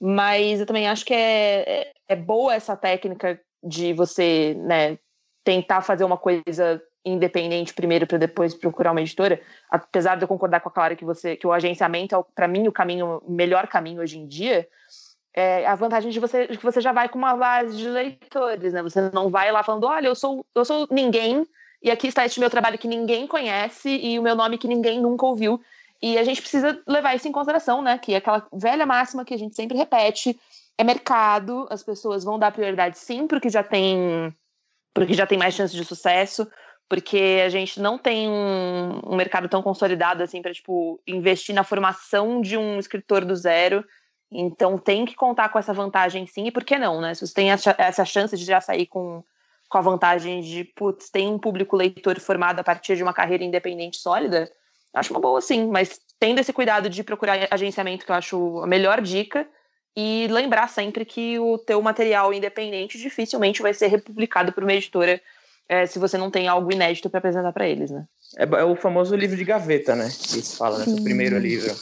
Mas 0.00 0.60
eu 0.60 0.66
também 0.66 0.88
acho 0.88 1.04
que 1.04 1.14
é, 1.14 1.64
é, 1.66 1.92
é 2.08 2.16
boa 2.16 2.54
essa 2.54 2.76
técnica 2.76 3.40
de 3.62 3.92
você 3.92 4.54
né, 4.58 4.98
tentar 5.44 5.82
fazer 5.82 6.04
uma 6.04 6.18
coisa 6.18 6.82
independente 7.04 7.72
primeiro 7.72 8.06
para 8.06 8.18
depois 8.18 8.52
procurar 8.52 8.90
uma 8.90 9.00
editora. 9.00 9.40
Apesar 9.70 10.16
de 10.16 10.24
eu 10.24 10.28
concordar 10.28 10.60
com 10.60 10.68
a 10.68 10.72
Clara 10.72 10.96
que 10.96 11.04
você 11.04 11.36
que 11.36 11.46
o 11.46 11.52
agenciamento 11.52 12.16
é 12.16 12.24
para 12.34 12.48
mim 12.48 12.66
o 12.66 12.72
caminho 12.72 13.22
melhor 13.28 13.68
caminho 13.68 14.02
hoje 14.02 14.18
em 14.18 14.26
dia, 14.26 14.68
é 15.36 15.66
a 15.66 15.74
vantagem 15.74 16.10
de 16.10 16.18
você 16.18 16.46
que 16.46 16.64
você 16.64 16.80
já 16.80 16.92
vai 16.92 17.10
com 17.10 17.18
uma 17.18 17.36
base 17.36 17.76
de 17.76 17.86
leitores, 17.86 18.72
né? 18.72 18.82
Você 18.82 19.10
não 19.12 19.28
vai 19.28 19.52
lá 19.52 19.62
falando, 19.62 19.84
olha, 19.84 20.08
eu 20.08 20.14
sou 20.14 20.44
eu 20.54 20.64
sou 20.64 20.88
ninguém 20.90 21.46
e 21.82 21.90
aqui 21.90 22.06
está 22.06 22.24
este 22.24 22.40
meu 22.40 22.48
trabalho 22.48 22.78
que 22.78 22.88
ninguém 22.88 23.26
conhece 23.26 23.90
e 23.90 24.18
o 24.18 24.22
meu 24.22 24.34
nome 24.34 24.56
que 24.56 24.66
ninguém 24.66 24.98
nunca 24.98 25.26
ouviu. 25.26 25.60
E 26.02 26.18
a 26.18 26.24
gente 26.24 26.40
precisa 26.40 26.80
levar 26.86 27.14
isso 27.14 27.28
em 27.28 27.32
consideração, 27.32 27.82
né? 27.82 27.98
Que 27.98 28.14
é 28.14 28.16
aquela 28.16 28.46
velha 28.50 28.86
máxima 28.86 29.24
que 29.26 29.34
a 29.34 29.38
gente 29.38 29.54
sempre 29.54 29.76
repete, 29.76 30.38
é 30.78 30.82
mercado, 30.82 31.66
as 31.70 31.82
pessoas 31.82 32.24
vão 32.24 32.38
dar 32.38 32.52
prioridade 32.52 32.98
sim 32.98 33.26
porque 33.26 33.50
já 33.50 33.62
tem 33.62 34.34
porque 34.94 35.12
já 35.12 35.26
tem 35.26 35.36
mais 35.36 35.54
chance 35.54 35.76
de 35.76 35.84
sucesso, 35.84 36.50
porque 36.88 37.42
a 37.44 37.50
gente 37.50 37.78
não 37.78 37.98
tem 37.98 38.26
um, 38.26 39.00
um 39.04 39.16
mercado 39.16 39.46
tão 39.46 39.62
consolidado 39.62 40.22
assim 40.22 40.40
para 40.40 40.54
tipo 40.54 40.98
investir 41.06 41.54
na 41.54 41.62
formação 41.62 42.40
de 42.40 42.56
um 42.56 42.78
escritor 42.78 43.22
do 43.22 43.36
zero. 43.36 43.84
Então 44.30 44.76
tem 44.76 45.04
que 45.04 45.14
contar 45.14 45.48
com 45.48 45.58
essa 45.58 45.72
vantagem 45.72 46.26
sim, 46.26 46.46
e 46.46 46.50
por 46.50 46.64
que 46.64 46.78
não, 46.78 47.00
né? 47.00 47.14
Se 47.14 47.26
você 47.26 47.34
tem 47.34 47.50
essa, 47.50 48.04
chance 48.04 48.36
de 48.36 48.44
já 48.44 48.60
sair 48.60 48.86
com, 48.86 49.22
com 49.68 49.78
a 49.78 49.80
vantagem 49.80 50.40
de, 50.40 50.64
putz, 50.64 51.10
tem 51.10 51.28
um 51.28 51.38
público 51.38 51.76
leitor 51.76 52.18
formado 52.20 52.60
a 52.60 52.64
partir 52.64 52.96
de 52.96 53.02
uma 53.02 53.14
carreira 53.14 53.44
independente 53.44 53.98
sólida, 53.98 54.50
acho 54.92 55.12
uma 55.12 55.20
boa 55.20 55.40
sim, 55.40 55.68
mas 55.68 56.00
tendo 56.18 56.40
esse 56.40 56.52
cuidado 56.52 56.88
de 56.88 57.04
procurar 57.04 57.46
agenciamento, 57.50 58.04
que 58.04 58.10
eu 58.10 58.16
acho 58.16 58.60
a 58.62 58.66
melhor 58.66 59.00
dica, 59.00 59.46
e 59.96 60.26
lembrar 60.30 60.68
sempre 60.68 61.04
que 61.04 61.38
o 61.38 61.56
teu 61.56 61.80
material 61.80 62.34
independente 62.34 62.98
dificilmente 62.98 63.62
vai 63.62 63.72
ser 63.72 63.86
republicado 63.86 64.52
por 64.52 64.62
uma 64.62 64.74
editora 64.74 65.20
é, 65.68 65.86
se 65.86 65.98
você 65.98 66.16
não 66.16 66.30
tem 66.30 66.46
algo 66.46 66.72
inédito 66.72 67.10
para 67.10 67.18
apresentar 67.18 67.52
para 67.52 67.66
eles, 67.66 67.90
né? 67.90 68.06
É, 68.36 68.44
é, 68.44 68.64
o 68.64 68.76
famoso 68.76 69.16
livro 69.16 69.36
de 69.36 69.44
gaveta, 69.44 69.96
né? 69.96 70.04
Que 70.04 70.42
se 70.42 70.56
fala, 70.56 70.78
né? 70.78 70.84
O 70.86 71.02
primeiro 71.02 71.38
livro. 71.38 71.74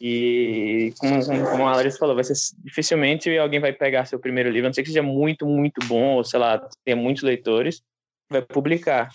E 0.00 0.94
como, 0.98 1.22
como 1.50 1.68
a 1.68 1.76
Larissa 1.76 1.98
falou, 1.98 2.14
vai 2.14 2.24
ser 2.24 2.32
dificilmente 2.64 3.36
alguém 3.36 3.60
vai 3.60 3.72
pegar 3.72 4.06
seu 4.06 4.18
primeiro 4.18 4.48
livro, 4.48 4.66
a 4.66 4.70
não 4.70 4.74
ser 4.74 4.82
que 4.82 4.88
seja 4.88 5.02
muito, 5.02 5.44
muito 5.44 5.86
bom, 5.86 6.16
ou 6.16 6.24
sei 6.24 6.40
lá, 6.40 6.66
tenha 6.84 6.96
muitos 6.96 7.22
leitores, 7.22 7.82
vai 8.30 8.40
publicar. 8.40 9.10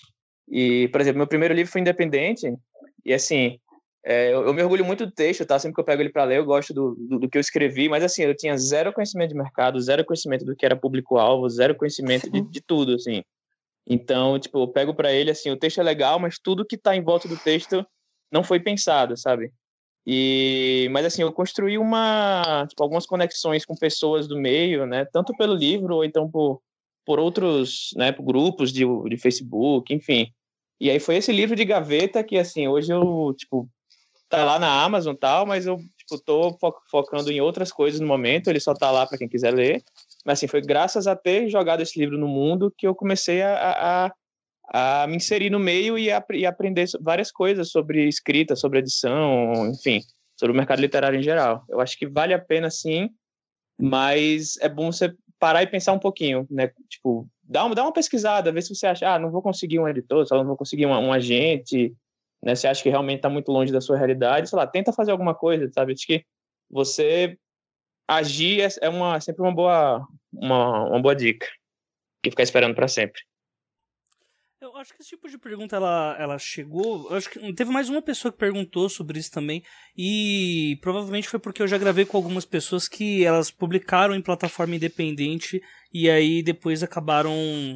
E, 0.47 0.87
por 0.89 1.01
exemplo, 1.01 1.17
meu 1.17 1.27
primeiro 1.27 1.55
livro 1.55 1.71
foi 1.71 1.81
independente, 1.81 2.53
e 3.03 3.13
assim, 3.13 3.59
é, 4.05 4.31
eu, 4.31 4.45
eu, 4.45 4.53
me 4.53 4.61
orgulho 4.61 4.85
muito 4.85 5.07
do 5.07 5.11
texto, 5.11 5.43
tá? 5.43 5.57
Sempre 5.57 5.73
que 5.73 5.81
eu 5.81 5.85
pego 5.85 6.03
ele 6.03 6.11
para 6.11 6.25
ler, 6.25 6.37
eu 6.37 6.45
gosto 6.45 6.71
do, 6.71 6.93
do, 6.93 7.19
do, 7.21 7.29
que 7.29 7.39
eu 7.39 7.41
escrevi, 7.41 7.89
mas 7.89 8.03
assim, 8.03 8.21
eu 8.21 8.35
tinha 8.35 8.55
zero 8.55 8.93
conhecimento 8.93 9.29
de 9.29 9.35
mercado, 9.35 9.81
zero 9.81 10.05
conhecimento 10.05 10.45
do 10.45 10.55
que 10.55 10.63
era 10.63 10.75
público-alvo, 10.75 11.49
zero 11.49 11.73
conhecimento 11.73 12.29
de, 12.29 12.41
de 12.41 12.61
tudo, 12.61 12.93
assim. 12.93 13.23
Então, 13.87 14.37
tipo, 14.37 14.61
eu 14.61 14.67
pego 14.67 14.93
para 14.93 15.11
ele 15.11 15.31
assim, 15.31 15.49
o 15.49 15.57
texto 15.57 15.79
é 15.79 15.83
legal, 15.83 16.19
mas 16.19 16.37
tudo 16.37 16.65
que 16.65 16.75
está 16.75 16.95
em 16.95 17.01
volta 17.01 17.27
do 17.27 17.37
texto 17.37 17.83
não 18.31 18.43
foi 18.43 18.59
pensado, 18.59 19.17
sabe? 19.17 19.51
E, 20.07 20.87
mas 20.91 21.05
assim, 21.05 21.23
eu 21.23 21.33
construí 21.33 21.77
uma, 21.77 22.65
tipo, 22.67 22.83
algumas 22.83 23.05
conexões 23.05 23.65
com 23.65 23.75
pessoas 23.75 24.27
do 24.27 24.37
meio, 24.37 24.85
né? 24.85 25.05
Tanto 25.05 25.35
pelo 25.35 25.55
livro 25.55 25.95
ou 25.95 26.05
então 26.05 26.29
por, 26.29 26.61
por 27.05 27.19
outros, 27.19 27.89
né? 27.95 28.11
Por 28.11 28.23
grupos 28.23 28.71
de, 28.71 28.83
de 29.09 29.17
Facebook, 29.17 29.93
enfim. 29.93 30.31
E 30.79 30.91
aí 30.91 30.99
foi 30.99 31.15
esse 31.15 31.31
livro 31.31 31.55
de 31.55 31.65
gaveta 31.65 32.23
que, 32.23 32.37
assim, 32.37 32.67
hoje 32.67 32.91
eu, 32.91 33.33
tipo, 33.37 33.67
tá 34.29 34.43
lá 34.43 34.59
na 34.59 34.83
Amazon 34.83 35.15
tal, 35.15 35.45
mas 35.45 35.65
eu, 35.65 35.77
tipo, 35.77 36.21
tô 36.23 36.55
focando 36.91 37.31
em 37.31 37.41
outras 37.41 37.71
coisas 37.71 37.99
no 37.99 38.07
momento. 38.07 38.49
Ele 38.49 38.59
só 38.59 38.73
tá 38.73 38.91
lá 38.91 39.07
para 39.07 39.17
quem 39.17 39.27
quiser 39.27 39.53
ler. 39.53 39.83
Mas 40.25 40.39
assim, 40.39 40.47
foi 40.47 40.61
graças 40.61 41.07
a 41.07 41.15
ter 41.15 41.49
jogado 41.49 41.81
esse 41.81 41.99
livro 41.99 42.17
no 42.17 42.27
mundo 42.27 42.73
que 42.77 42.87
eu 42.87 42.93
comecei 42.93 43.41
a, 43.41 43.55
a, 43.55 44.05
a 44.05 44.11
me 45.07 45.17
inserir 45.17 45.49
no 45.49 45.59
meio 45.59 45.97
e, 45.97 46.11
a, 46.11 46.23
e 46.31 46.45
aprender 46.45 46.87
várias 47.01 47.31
coisas 47.31 47.69
sobre 47.69 48.07
escrita, 48.07 48.55
sobre 48.55 48.79
edição, 48.79 49.69
enfim, 49.69 50.01
sobre 50.35 50.53
o 50.53 50.57
mercado 50.57 50.81
literário 50.81 51.19
em 51.19 51.23
geral. 51.23 51.63
Eu 51.69 51.79
acho 51.79 51.97
que 51.97 52.07
vale 52.07 52.33
a 52.33 52.39
pena 52.39 52.69
sim, 52.69 53.09
mas 53.79 54.57
é 54.57 54.69
bom 54.69 54.91
você 54.91 55.13
parar 55.39 55.63
e 55.63 55.67
pensar 55.67 55.93
um 55.93 55.99
pouquinho, 55.99 56.47
né? 56.49 56.71
Tipo, 56.89 57.27
dá 57.43 57.65
uma, 57.65 57.75
dá 57.75 57.83
uma 57.83 57.93
pesquisada, 57.93 58.51
ver 58.51 58.61
se 58.61 58.73
você 58.73 58.87
acha, 58.87 59.13
ah, 59.13 59.19
não 59.19 59.31
vou 59.31 59.41
conseguir 59.41 59.79
um 59.79 59.87
editor, 59.87 60.25
só 60.25 60.37
não 60.37 60.45
vou 60.45 60.57
conseguir 60.57 60.85
um, 60.85 60.91
um 60.91 61.13
agente, 61.13 61.95
né? 62.41 62.55
Você 62.55 62.67
acha 62.67 62.81
que 62.81 62.89
realmente 62.89 63.17
está 63.17 63.29
muito 63.29 63.51
longe 63.51 63.71
da 63.71 63.81
sua 63.81 63.97
realidade, 63.97 64.49
sei 64.49 64.57
lá, 64.57 64.65
tenta 64.65 64.93
fazer 64.93 65.11
alguma 65.11 65.35
coisa, 65.35 65.69
sabe? 65.73 65.93
Acho 65.93 66.07
que 66.07 66.25
você 66.69 67.37
agir 68.07 68.61
é, 68.61 68.67
é 68.81 68.89
uma, 68.89 69.19
sempre 69.19 69.41
uma 69.41 69.53
boa, 69.53 70.07
uma, 70.31 70.89
uma 70.89 71.01
boa 71.01 71.15
dica. 71.15 71.47
E 72.25 72.29
ficar 72.29 72.43
esperando 72.43 72.73
para 72.73 72.87
sempre. 72.87 73.21
Eu 74.61 74.75
acho 74.77 74.93
que 74.93 75.01
esse 75.01 75.09
tipo 75.09 75.29
de 75.29 75.37
pergunta 75.37 75.75
ela, 75.75 76.15
ela 76.17 76.39
chegou. 76.39 77.13
Acho 77.13 77.29
que 77.29 77.53
teve 77.53 77.71
mais 77.71 77.89
uma 77.89 78.01
pessoa 78.01 78.31
que 78.31 78.37
perguntou 78.37 78.87
sobre 78.87 79.19
isso 79.19 79.31
também. 79.31 79.63
E 79.97 80.77
provavelmente 80.81 81.27
foi 81.27 81.39
porque 81.39 81.61
eu 81.61 81.67
já 81.67 81.77
gravei 81.77 82.05
com 82.05 82.15
algumas 82.15 82.45
pessoas 82.45 82.87
que 82.87 83.23
elas 83.25 83.51
publicaram 83.51 84.15
em 84.15 84.21
plataforma 84.21 84.75
independente 84.75 85.61
e 85.93 86.09
aí 86.09 86.41
depois 86.41 86.83
acabaram 86.83 87.33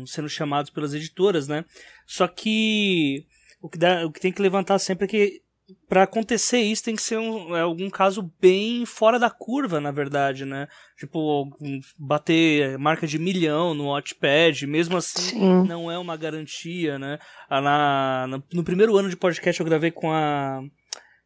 sendo 0.07 0.29
chamados 0.29 0.71
pelas 0.71 0.93
editoras, 0.93 1.47
né? 1.47 1.65
Só 2.07 2.27
que 2.27 3.25
o 3.61 3.69
que, 3.69 3.77
dá, 3.77 4.05
o 4.05 4.11
que 4.11 4.21
tem 4.21 4.31
que 4.31 4.41
levantar 4.41 4.79
sempre 4.79 5.05
é 5.05 5.07
que 5.07 5.41
para 5.87 6.03
acontecer 6.03 6.59
isso 6.59 6.83
tem 6.83 6.95
que 6.95 7.01
ser 7.01 7.17
um, 7.17 7.55
é, 7.55 7.61
algum 7.61 7.89
caso 7.89 8.31
bem 8.39 8.85
fora 8.85 9.19
da 9.19 9.29
curva, 9.29 9.79
na 9.79 9.91
verdade, 9.91 10.45
né? 10.45 10.67
Tipo, 10.97 11.49
bater 11.97 12.77
marca 12.77 13.07
de 13.07 13.17
milhão 13.17 13.73
no 13.73 13.87
Watchpad, 13.87 14.67
mesmo 14.67 14.97
assim 14.97 15.39
Sim. 15.39 15.63
não 15.67 15.91
é 15.91 15.97
uma 15.97 16.17
garantia, 16.17 16.99
né? 16.99 17.19
Ah, 17.49 17.61
na, 17.61 18.27
na, 18.27 18.43
no 18.53 18.63
primeiro 18.63 18.97
ano 18.97 19.09
de 19.09 19.17
podcast 19.17 19.59
eu 19.59 19.65
gravei 19.65 19.91
com 19.91 20.11
a 20.11 20.61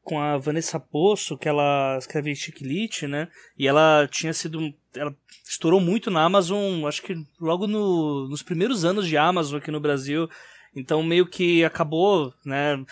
com 0.03 0.19
a 0.19 0.37
Vanessa 0.37 0.79
Poço, 0.79 1.37
que 1.37 1.47
ela 1.47 1.97
escreve 1.97 2.35
Chiquilite, 2.35 3.07
né? 3.07 3.29
E 3.57 3.67
ela 3.67 4.07
tinha 4.11 4.33
sido. 4.33 4.73
Ela 4.93 5.15
estourou 5.47 5.79
muito 5.79 6.11
na 6.11 6.23
Amazon, 6.23 6.85
acho 6.85 7.01
que 7.01 7.15
logo 7.39 7.65
no, 7.67 8.27
nos 8.27 8.43
primeiros 8.43 8.83
anos 8.83 9.07
de 9.07 9.17
Amazon 9.17 9.57
aqui 9.57 9.71
no 9.71 9.79
Brasil. 9.79 10.29
Então 10.75 11.01
meio 11.03 11.25
que 11.25 11.63
acabou, 11.63 12.33
né? 12.45 12.83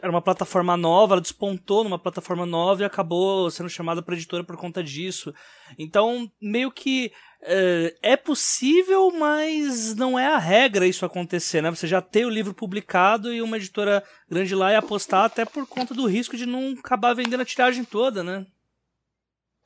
Era 0.00 0.10
uma 0.10 0.22
plataforma 0.22 0.76
nova, 0.76 1.14
ela 1.14 1.20
despontou 1.20 1.82
numa 1.82 1.98
plataforma 1.98 2.46
nova 2.46 2.82
e 2.82 2.84
acabou 2.84 3.50
sendo 3.50 3.68
chamada 3.68 4.02
para 4.02 4.14
editora 4.14 4.44
por 4.44 4.56
conta 4.56 4.82
disso. 4.82 5.34
Então, 5.78 6.30
meio 6.40 6.70
que 6.70 7.12
é, 7.42 7.96
é, 8.02 8.16
possível, 8.16 9.10
mas 9.10 9.94
não 9.96 10.18
é 10.18 10.26
a 10.26 10.38
regra 10.38 10.86
isso 10.86 11.04
acontecer, 11.04 11.62
né? 11.62 11.70
Você 11.70 11.86
já 11.86 12.00
ter 12.00 12.24
o 12.24 12.30
livro 12.30 12.54
publicado 12.54 13.32
e 13.32 13.42
uma 13.42 13.56
editora 13.56 14.04
grande 14.28 14.54
lá 14.54 14.72
e 14.72 14.76
apostar 14.76 15.24
até 15.24 15.44
por 15.44 15.66
conta 15.66 15.94
do 15.94 16.06
risco 16.06 16.36
de 16.36 16.46
não 16.46 16.74
acabar 16.78 17.14
vendendo 17.14 17.40
a 17.40 17.46
tiragem 17.46 17.84
toda, 17.84 18.22
né? 18.22 18.46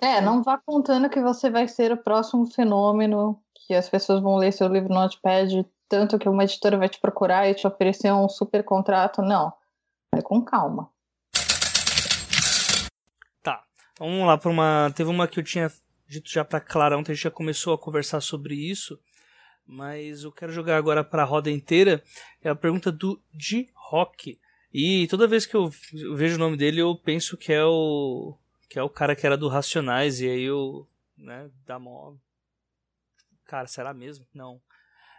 É, 0.00 0.20
não 0.20 0.42
vá 0.42 0.58
contando 0.58 1.10
que 1.10 1.20
você 1.20 1.50
vai 1.50 1.68
ser 1.68 1.92
o 1.92 1.96
próximo 1.96 2.46
fenômeno, 2.46 3.40
que 3.66 3.74
as 3.74 3.88
pessoas 3.88 4.22
vão 4.22 4.36
ler 4.36 4.52
seu 4.52 4.68
livro 4.68 4.88
no 4.88 5.00
Notepad, 5.00 5.66
tanto 5.88 6.18
que 6.18 6.28
uma 6.28 6.44
editora 6.44 6.78
vai 6.78 6.88
te 6.88 7.00
procurar 7.00 7.48
e 7.48 7.54
te 7.54 7.66
oferecer 7.66 8.12
um 8.12 8.28
super 8.28 8.62
contrato. 8.62 9.20
Não 9.22 9.52
Vai 10.14 10.22
com 10.22 10.44
calma. 10.44 10.88
Tá. 13.42 13.64
Vamos 13.98 14.24
lá 14.24 14.38
para 14.38 14.48
uma. 14.48 14.92
Teve 14.94 15.10
uma 15.10 15.26
que 15.26 15.40
eu 15.40 15.42
tinha 15.42 15.68
dito 16.06 16.30
já 16.30 16.44
para 16.44 16.60
Clara 16.60 16.96
ontem, 16.96 17.10
a 17.10 17.14
gente 17.16 17.24
já 17.24 17.32
começou 17.32 17.74
a 17.74 17.78
conversar 17.78 18.20
sobre 18.20 18.54
isso. 18.54 18.96
Mas 19.66 20.22
eu 20.22 20.30
quero 20.30 20.52
jogar 20.52 20.76
agora 20.76 21.02
para 21.02 21.22
a 21.22 21.26
roda 21.26 21.50
inteira. 21.50 22.00
É 22.40 22.48
a 22.48 22.54
pergunta 22.54 22.92
do 22.92 23.20
G 23.36 23.68
Rock. 23.74 24.38
E 24.72 25.08
toda 25.08 25.26
vez 25.26 25.46
que 25.46 25.56
eu 25.56 25.68
vejo 26.14 26.36
o 26.36 26.38
nome 26.38 26.56
dele, 26.56 26.80
eu 26.80 26.94
penso 26.94 27.36
que 27.36 27.52
é 27.52 27.64
o 27.64 28.38
que 28.68 28.78
é 28.78 28.82
o 28.84 28.90
cara 28.90 29.16
que 29.16 29.26
era 29.26 29.36
do 29.36 29.48
Racionais 29.48 30.20
e 30.20 30.28
aí 30.28 30.42
eu, 30.42 30.88
né, 31.16 31.50
dá 31.66 31.78
mó 31.78 32.14
Cara, 33.44 33.66
será 33.66 33.92
mesmo? 33.92 34.26
Não. 34.32 34.60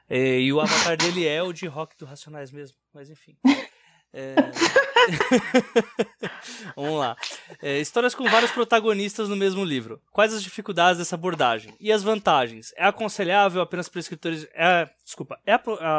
É, 0.10 0.40
e 0.40 0.54
o 0.54 0.60
avatar 0.60 0.96
dele 0.98 1.26
é 1.28 1.42
o 1.44 1.54
de 1.54 1.68
rock 1.68 1.98
do 1.98 2.06
Racionais 2.06 2.52
mesmo, 2.52 2.78
mas 2.94 3.10
enfim. 3.10 3.38
É... 4.16 4.36
Vamos 6.76 7.00
lá. 7.00 7.16
É, 7.62 7.80
histórias 7.80 8.16
com 8.16 8.30
vários 8.30 8.52
protagonistas 8.52 9.30
no 9.30 9.36
mesmo 9.36 9.64
livro. 9.64 10.02
Quais 10.12 10.34
as 10.34 10.44
dificuldades 10.44 10.98
dessa 10.98 11.16
abordagem? 11.16 11.74
E 11.80 11.92
as 11.92 12.04
vantagens? 12.04 12.74
É 12.76 12.86
aconselhável 12.86 13.62
apenas 13.62 13.90
para 13.90 14.00
escritores. 14.00 14.48
É, 14.54 14.90
desculpa. 15.04 15.40
É 15.46 15.54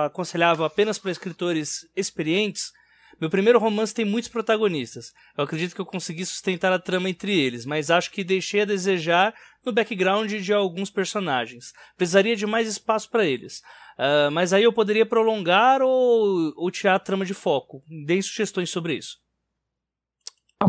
aconselhável 0.04 0.64
apenas 0.64 0.98
para 0.98 1.10
escritores 1.10 1.88
experientes? 1.96 2.72
Meu 3.20 3.30
primeiro 3.30 3.58
romance 3.58 3.94
tem 3.94 4.04
muitos 4.04 4.28
protagonistas. 4.28 5.12
Eu 5.36 5.44
acredito 5.44 5.74
que 5.74 5.80
eu 5.80 5.86
consegui 5.86 6.24
sustentar 6.26 6.72
a 6.72 6.78
trama 6.78 7.08
entre 7.08 7.38
eles, 7.38 7.64
mas 7.64 7.90
acho 7.90 8.10
que 8.10 8.22
deixei 8.22 8.60
a 8.60 8.66
desejar 8.66 9.34
no 9.64 9.72
background 9.72 10.30
de 10.30 10.52
alguns 10.52 10.90
personagens. 10.90 11.72
Precisaria 11.96 12.36
de 12.36 12.46
mais 12.46 12.68
espaço 12.68 13.10
para 13.10 13.24
eles. 13.24 13.62
Uh, 13.98 14.30
mas 14.30 14.52
aí 14.52 14.64
eu 14.64 14.72
poderia 14.72 15.06
prolongar 15.06 15.80
ou, 15.80 16.52
ou 16.56 16.70
tirar 16.70 16.96
a 16.96 17.00
trama 17.00 17.24
de 17.24 17.32
foco. 17.32 17.82
Deem 18.04 18.20
sugestões 18.20 18.68
sobre 18.68 18.94
isso. 18.94 19.18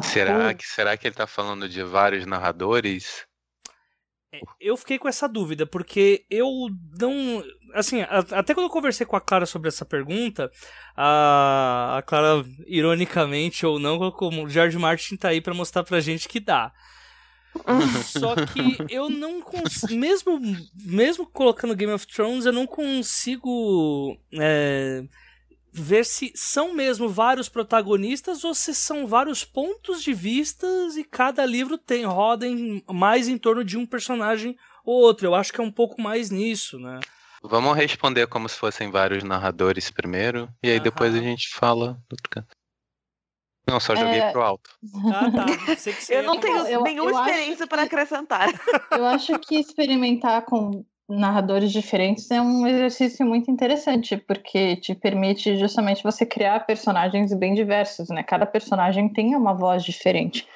Será 0.02 0.54
que, 0.54 0.66
será 0.66 0.98
que 0.98 1.08
ele 1.08 1.16
tá 1.16 1.28
falando 1.28 1.68
de 1.68 1.84
vários 1.84 2.26
narradores? 2.26 3.27
É, 4.38 4.42
eu 4.60 4.78
fiquei 4.78 4.98
com 4.98 5.08
essa 5.08 5.28
dúvida, 5.28 5.66
porque 5.66 6.26
eu 6.30 6.70
não. 7.00 7.44
Assim, 7.74 8.02
até 8.02 8.54
quando 8.54 8.66
eu 8.66 8.72
conversei 8.72 9.06
com 9.06 9.16
a 9.16 9.22
Clara 9.22 9.46
sobre 9.46 9.68
essa 9.68 9.86
pergunta, 9.86 10.52
a, 10.96 11.98
a 11.98 12.02
Clara, 12.02 12.46
ironicamente 12.66 13.66
ou 13.66 13.78
não, 13.78 13.98
colocou 13.98 14.32
o 14.32 14.50
George 14.50 14.78
Martin 14.78 15.16
tá 15.18 15.30
aí 15.30 15.42
para 15.42 15.54
mostrar 15.54 15.84
pra 15.84 16.00
gente 16.00 16.28
que 16.28 16.40
dá. 16.40 16.72
Só 18.06 18.36
que 18.36 18.78
eu 18.90 19.10
não 19.10 19.42
consigo. 19.42 19.96
Mesmo, 19.96 20.40
mesmo 20.76 21.26
colocando 21.26 21.76
Game 21.76 21.94
of 21.94 22.06
Thrones, 22.08 22.46
eu 22.46 22.54
não 22.54 22.68
consigo. 22.68 24.18
É, 24.34 25.04
ver 25.82 26.06
se 26.06 26.32
são 26.36 26.74
mesmo 26.74 27.10
vários 27.10 27.50
protagonistas 27.50 28.44
ou 28.44 28.54
se 28.54 28.74
são 28.74 29.08
vários 29.08 29.44
pontos 29.46 30.02
de 30.02 30.14
vistas 30.14 30.98
e 30.98 31.04
cada 31.04 31.46
livro 31.46 31.78
tem 31.78 32.06
roda 32.06 32.48
em, 32.48 32.84
mais 32.92 33.28
em 33.28 33.38
torno 33.38 33.64
de 33.64 33.78
um 33.78 33.86
personagem 33.86 34.56
ou 34.86 35.02
outro. 35.02 35.28
Eu 35.28 35.36
acho 35.36 35.52
que 35.52 35.62
é 35.62 35.64
um 35.64 35.72
pouco 35.72 36.02
mais 36.02 36.30
nisso, 36.30 36.80
né? 36.80 37.00
Vamos 37.44 37.76
responder 37.76 38.28
como 38.28 38.50
se 38.50 38.58
fossem 38.58 38.90
vários 38.90 39.24
narradores 39.24 39.92
primeiro 39.92 40.50
e 40.64 40.70
aí 40.70 40.76
Aham. 40.76 40.84
depois 40.84 41.16
a 41.16 41.20
gente 41.20 41.50
fala 41.50 41.94
do 42.10 42.14
outro 42.14 42.30
canto. 42.30 42.56
Não, 43.70 43.82
só 43.82 43.94
joguei 43.96 44.20
é... 44.20 44.32
pro 44.32 44.42
alto. 44.42 44.70
Ah, 45.14 45.30
tá. 45.30 45.46
eu 46.10 46.24
não 46.24 46.40
tenho 46.40 46.66
eu, 46.68 46.84
nenhuma 46.84 47.12
eu 47.12 47.20
experiência 47.20 47.68
para 47.68 47.84
acrescentar. 47.84 48.48
Eu 48.92 49.06
acho 49.06 49.38
que 49.40 49.60
experimentar 49.60 50.46
com 50.46 50.86
narradores 51.10 51.72
diferentes 51.72 52.30
é 52.30 52.42
um 52.42 52.68
exercício 52.68 53.26
muito 53.26 53.50
interessante, 53.50 54.18
porque 54.18 54.76
te 54.76 54.94
permite 54.94 55.58
justamente 55.58 56.04
você 56.04 56.26
criar 56.26 56.66
personagens 56.66 57.34
bem 57.34 57.54
diversos, 57.54 58.10
né? 58.10 58.24
Cada 58.24 58.46
personagem 58.46 59.08
tem 59.12 59.36
uma 59.36 59.54
voz 59.54 59.84
diferente. 59.84 60.48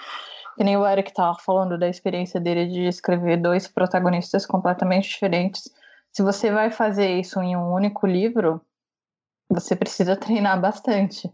Que 0.57 0.63
nem 0.63 0.75
o 0.75 0.85
Eric 0.85 1.09
estava 1.09 1.37
falando 1.39 1.77
da 1.77 1.87
experiência 1.87 2.39
dele 2.39 2.67
de 2.67 2.81
escrever 2.85 3.37
dois 3.37 3.67
protagonistas 3.67 4.45
completamente 4.45 5.07
diferentes. 5.07 5.71
Se 6.11 6.21
você 6.21 6.51
vai 6.51 6.69
fazer 6.69 7.19
isso 7.19 7.41
em 7.41 7.55
um 7.55 7.71
único 7.73 8.05
livro, 8.05 8.61
você 9.49 9.75
precisa 9.75 10.17
treinar 10.17 10.59
bastante. 10.59 11.31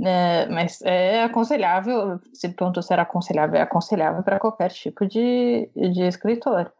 É, 0.00 0.46
mas 0.46 0.80
é 0.82 1.24
aconselhável, 1.24 2.20
se 2.32 2.48
perguntou 2.48 2.82
se 2.82 2.92
era 2.92 3.02
aconselhável, 3.02 3.58
é 3.58 3.62
aconselhável 3.62 4.22
para 4.22 4.40
qualquer 4.40 4.70
tipo 4.70 5.06
de, 5.06 5.68
de 5.74 6.02
escritor. 6.02 6.72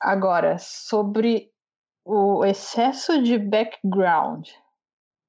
Agora, 0.00 0.56
sobre 0.58 1.50
o 2.04 2.44
excesso 2.44 3.22
de 3.22 3.38
background. 3.38 4.48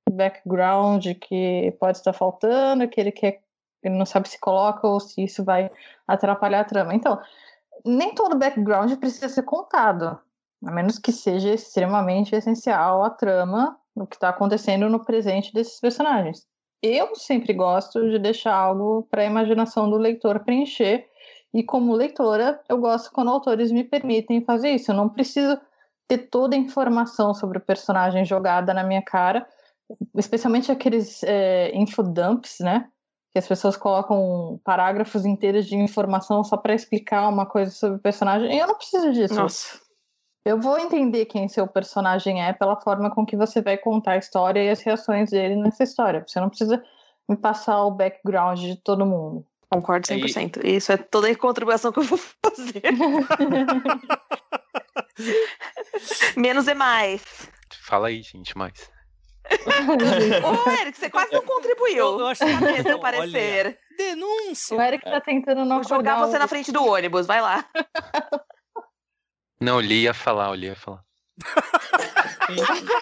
Background 0.09 1.05
que 1.21 1.75
pode 1.79 1.97
estar 1.97 2.13
faltando, 2.13 2.87
que 2.87 2.99
ele 2.99 3.11
quer, 3.11 3.41
ele 3.83 3.97
não 3.97 4.05
sabe 4.05 4.29
se 4.29 4.39
coloca 4.39 4.87
ou 4.87 4.99
se 4.99 5.23
isso 5.23 5.43
vai 5.43 5.69
atrapalhar 6.07 6.61
a 6.61 6.65
trama. 6.65 6.93
Então, 6.95 7.19
nem 7.85 8.15
todo 8.15 8.37
background 8.37 8.93
precisa 8.97 9.29
ser 9.29 9.43
contado, 9.43 10.19
a 10.63 10.71
menos 10.71 10.97
que 10.97 11.11
seja 11.11 11.53
extremamente 11.53 12.35
essencial 12.35 13.03
à 13.03 13.09
trama, 13.09 13.77
o 13.95 14.07
que 14.07 14.15
está 14.15 14.29
acontecendo 14.29 14.89
no 14.89 15.03
presente 15.03 15.53
desses 15.53 15.79
personagens. 15.79 16.47
Eu 16.81 17.15
sempre 17.15 17.53
gosto 17.53 18.09
de 18.09 18.17
deixar 18.17 18.55
algo 18.55 19.03
para 19.03 19.21
a 19.21 19.25
imaginação 19.25 19.89
do 19.89 19.97
leitor 19.97 20.39
preencher 20.39 21.07
e 21.53 21.63
como 21.63 21.93
leitora, 21.93 22.61
eu 22.69 22.77
gosto 22.77 23.11
quando 23.11 23.29
autores 23.29 23.71
me 23.71 23.83
permitem 23.83 24.43
fazer 24.43 24.71
isso. 24.71 24.91
Eu 24.91 24.95
não 24.95 25.09
preciso 25.09 25.59
ter 26.07 26.29
toda 26.29 26.55
a 26.55 26.59
informação 26.59 27.33
sobre 27.33 27.57
o 27.57 27.61
personagem 27.61 28.25
jogada 28.25 28.73
na 28.73 28.83
minha 28.83 29.01
cara, 29.01 29.45
especialmente 30.15 30.71
aqueles 30.71 31.21
é, 31.23 31.75
infodumps, 31.75 32.59
né? 32.59 32.89
Que 33.31 33.39
as 33.39 33.47
pessoas 33.47 33.77
colocam 33.77 34.59
parágrafos 34.63 35.25
inteiros 35.25 35.65
de 35.65 35.75
informação 35.75 36.43
só 36.43 36.57
para 36.57 36.73
explicar 36.73 37.27
uma 37.27 37.45
coisa 37.45 37.71
sobre 37.71 37.97
o 37.97 38.01
personagem. 38.01 38.57
Eu 38.57 38.67
não 38.67 38.75
preciso 38.75 39.11
disso. 39.11 39.35
Nossa. 39.35 39.79
Eu 40.43 40.59
vou 40.59 40.79
entender 40.79 41.25
quem 41.25 41.47
seu 41.47 41.67
personagem 41.67 42.43
é 42.43 42.51
pela 42.51 42.79
forma 42.79 43.13
com 43.13 43.25
que 43.25 43.37
você 43.37 43.61
vai 43.61 43.77
contar 43.77 44.13
a 44.13 44.17
história 44.17 44.63
e 44.63 44.69
as 44.69 44.81
reações 44.81 45.29
dele 45.29 45.55
nessa 45.55 45.83
história. 45.83 46.23
Você 46.25 46.39
não 46.39 46.49
precisa 46.49 46.83
me 47.29 47.37
passar 47.37 47.85
o 47.85 47.91
background 47.91 48.59
de 48.59 48.75
todo 48.75 49.05
mundo. 49.05 49.45
Concordo 49.71 50.05
100%. 50.05 50.59
E... 50.63 50.75
Isso 50.75 50.91
é 50.91 50.97
toda 50.97 51.29
a 51.29 51.35
contribuição 51.35 51.93
que 51.93 51.99
eu 51.99 52.03
vou 52.03 52.17
fazer. 52.17 52.81
Menos 56.35 56.67
é 56.67 56.73
mais. 56.73 57.49
Fala 57.83 58.09
aí, 58.09 58.21
gente, 58.21 58.57
mais. 58.57 58.91
Ô, 59.49 60.69
Eric, 60.81 60.97
você 60.97 61.09
quase 61.09 61.31
não 61.31 61.43
contribuiu. 61.43 62.05
Eu, 62.05 62.19
eu 62.19 62.27
acho 62.27 62.43
que 62.45 62.83
seu 62.83 62.99
parecer. 62.99 63.65
Olha, 63.65 63.79
denúncia. 63.97 64.77
O 64.77 64.81
Eric 64.81 65.05
tá 65.05 65.21
tentando 65.21 65.63
não 65.63 65.81
Vou 65.81 65.87
jogar 65.87 66.19
você 66.19 66.35
o... 66.35 66.39
na 66.39 66.47
frente 66.47 66.71
do 66.71 66.85
ônibus, 66.85 67.25
vai 67.25 67.41
lá. 67.41 67.65
Não, 69.61 69.79
Li 69.79 70.03
ia 70.03 70.13
falar, 70.13 70.53
Li 70.55 70.67
ia 70.67 70.75
falar. 70.75 71.03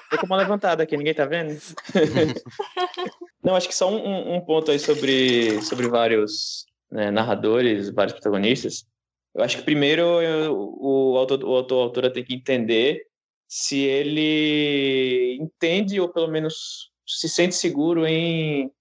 Tô 0.09 0.17
com 0.19 0.25
uma 0.25 0.37
levantada 0.37 0.83
aqui, 0.83 0.95
ninguém 0.95 1.13
tá 1.13 1.25
vendo? 1.25 1.59
Não, 3.43 3.55
acho 3.55 3.67
que 3.67 3.75
só 3.75 3.89
um, 3.89 4.35
um 4.35 4.41
ponto 4.41 4.71
aí 4.71 4.79
sobre, 4.79 5.61
sobre 5.61 5.87
vários 5.87 6.65
né, 6.91 7.11
narradores, 7.11 7.89
vários 7.89 8.13
protagonistas. 8.13 8.85
Eu 9.33 9.43
acho 9.43 9.57
que 9.57 9.63
primeiro 9.63 10.21
eu, 10.21 10.55
o 10.79 11.17
autor, 11.17 11.43
o 11.43 11.55
autor, 11.55 11.79
a 11.79 11.83
autora 11.83 12.13
tem 12.13 12.23
que 12.23 12.33
entender 12.33 13.05
se 13.47 13.79
ele 13.79 15.37
entende 15.39 15.99
ou 15.99 16.09
pelo 16.09 16.27
menos 16.27 16.91
se 17.05 17.27
sente 17.27 17.55
seguro 17.55 18.05
em, 18.05 18.71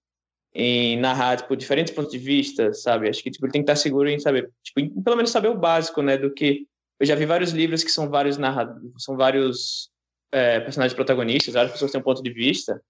em 0.53 0.97
narrar 0.97 1.37
tipo, 1.37 1.55
diferentes 1.55 1.93
pontos 1.93 2.11
de 2.11 2.19
vista, 2.19 2.73
sabe? 2.73 3.09
Acho 3.09 3.23
que 3.23 3.31
tipo, 3.31 3.45
ele 3.45 3.51
tem 3.51 3.61
que 3.63 3.71
estar 3.71 3.81
seguro 3.81 4.09
em 4.09 4.19
saber, 4.19 4.51
tipo, 4.63 4.79
em, 4.79 4.89
pelo 5.01 5.15
menos 5.15 5.31
saber 5.31 5.47
o 5.47 5.57
básico, 5.57 6.01
né, 6.01 6.17
do 6.17 6.31
que 6.31 6.67
eu 6.99 7.05
já 7.05 7.15
vi 7.15 7.25
vários 7.25 7.51
livros 7.51 7.83
que 7.83 7.91
são 7.91 8.09
vários 8.09 8.37
narradores, 8.37 8.91
são 8.97 9.15
vários 9.15 9.89
é, 10.31 10.59
personagens 10.59 10.93
protagonistas, 10.93 11.53
várias 11.53 11.71
pessoas 11.71 11.91
têm 11.91 12.01
um 12.01 12.03
ponto 12.03 12.21
de 12.21 12.31
vista, 12.31 12.81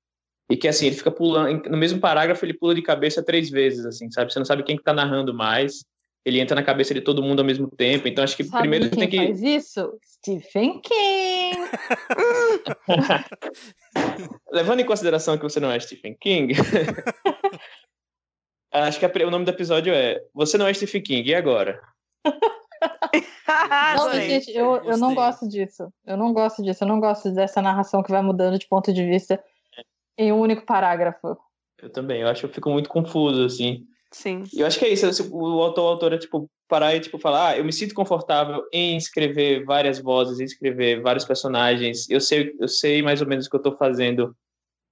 e 0.50 0.58
que 0.58 0.68
assim, 0.68 0.88
ele 0.88 0.96
fica 0.96 1.12
pulando, 1.12 1.70
no 1.70 1.78
mesmo 1.78 2.00
parágrafo 2.00 2.44
ele 2.44 2.56
pula 2.56 2.74
de 2.74 2.82
cabeça 2.82 3.24
três 3.24 3.50
vezes, 3.50 3.86
assim, 3.86 4.10
sabe? 4.10 4.34
Você 4.34 4.40
não 4.40 4.46
sabe 4.46 4.64
quem 4.64 4.76
que 4.76 4.84
tá 4.84 4.94
narrando 4.94 5.34
mais, 5.34 5.86
ele 6.26 6.40
entra 6.40 6.56
na 6.56 6.64
cabeça 6.64 6.94
de 6.94 7.02
todo 7.02 7.22
mundo 7.22 7.40
ao 7.40 7.46
mesmo 7.46 7.70
tempo, 7.70 8.08
então 8.08 8.24
acho 8.24 8.36
que 8.36 8.44
sabe 8.44 8.62
primeiro 8.62 8.90
você 8.90 8.96
tem 8.96 9.10
que... 9.10 9.18
faz 9.18 9.44
isso? 9.44 10.00
Stephen 10.04 10.82
King! 10.82 11.58
Levando 14.52 14.80
em 14.80 14.86
consideração 14.86 15.38
que 15.38 15.44
você 15.44 15.60
não 15.60 15.72
é 15.72 15.80
Stephen 15.80 16.18
King, 16.20 16.56
acho 18.74 19.00
que 19.00 19.06
o 19.06 19.32
nome 19.32 19.46
do 19.46 19.52
episódio 19.52 19.94
é 19.94 20.20
Você 20.34 20.58
não 20.58 20.68
é 20.68 20.74
Stephen 20.74 21.04
King, 21.04 21.30
e 21.30 21.36
agora? 21.36 21.80
não, 23.98 24.14
gente, 24.14 24.52
eu, 24.52 24.78
eu 24.84 24.98
não 24.98 25.14
gosto 25.14 25.48
disso. 25.48 25.92
Eu 26.06 26.18
não 26.18 26.34
gosto 26.34 26.64
disso. 26.64 26.84
Eu 26.84 26.88
não 26.88 27.00
gosto 27.00 27.32
dessa 27.32 27.62
narração 27.62 28.04
que 28.04 28.12
vai 28.12 28.22
mudando 28.22 28.58
de 28.58 28.68
ponto 28.68 28.94
de 28.94 29.06
vista 29.06 29.42
em 30.18 30.32
um 30.32 30.40
único 30.40 30.66
parágrafo. 30.66 31.38
Eu 31.82 31.90
também. 31.90 32.22
Eu 32.22 32.28
acho 32.28 32.42
que 32.42 32.46
eu 32.48 32.54
fico 32.54 32.70
muito 32.70 32.90
confuso, 32.90 33.46
assim. 33.46 33.86
Sim. 34.12 34.44
E 34.54 34.62
eu 34.62 34.68
acho 34.68 34.80
que 34.80 34.86
é 34.86 34.90
isso. 34.90 35.06
O 35.32 35.62
autor, 35.62 35.84
o 35.84 35.88
autor 35.88 36.14
é, 36.14 36.18
tipo, 36.18 36.50
parar 36.68 36.96
e, 36.96 37.00
tipo, 37.00 37.18
falar, 37.20 37.50
ah, 37.50 37.58
eu 37.58 37.64
me 37.64 37.72
sinto 37.72 37.94
confortável 37.94 38.64
em 38.74 38.98
escrever 38.98 39.64
várias 39.66 40.00
vozes, 40.00 40.40
em 40.40 40.44
escrever 40.44 41.02
vários 41.02 41.26
personagens. 41.26 42.10
Eu 42.10 42.20
sei, 42.20 42.56
eu 42.60 42.68
sei 42.68 43.02
mais 43.02 43.22
ou 43.22 43.28
menos 43.28 43.46
o 43.46 43.50
que 43.50 43.56
eu 43.56 43.60
estou 43.60 43.78
fazendo 43.78 44.36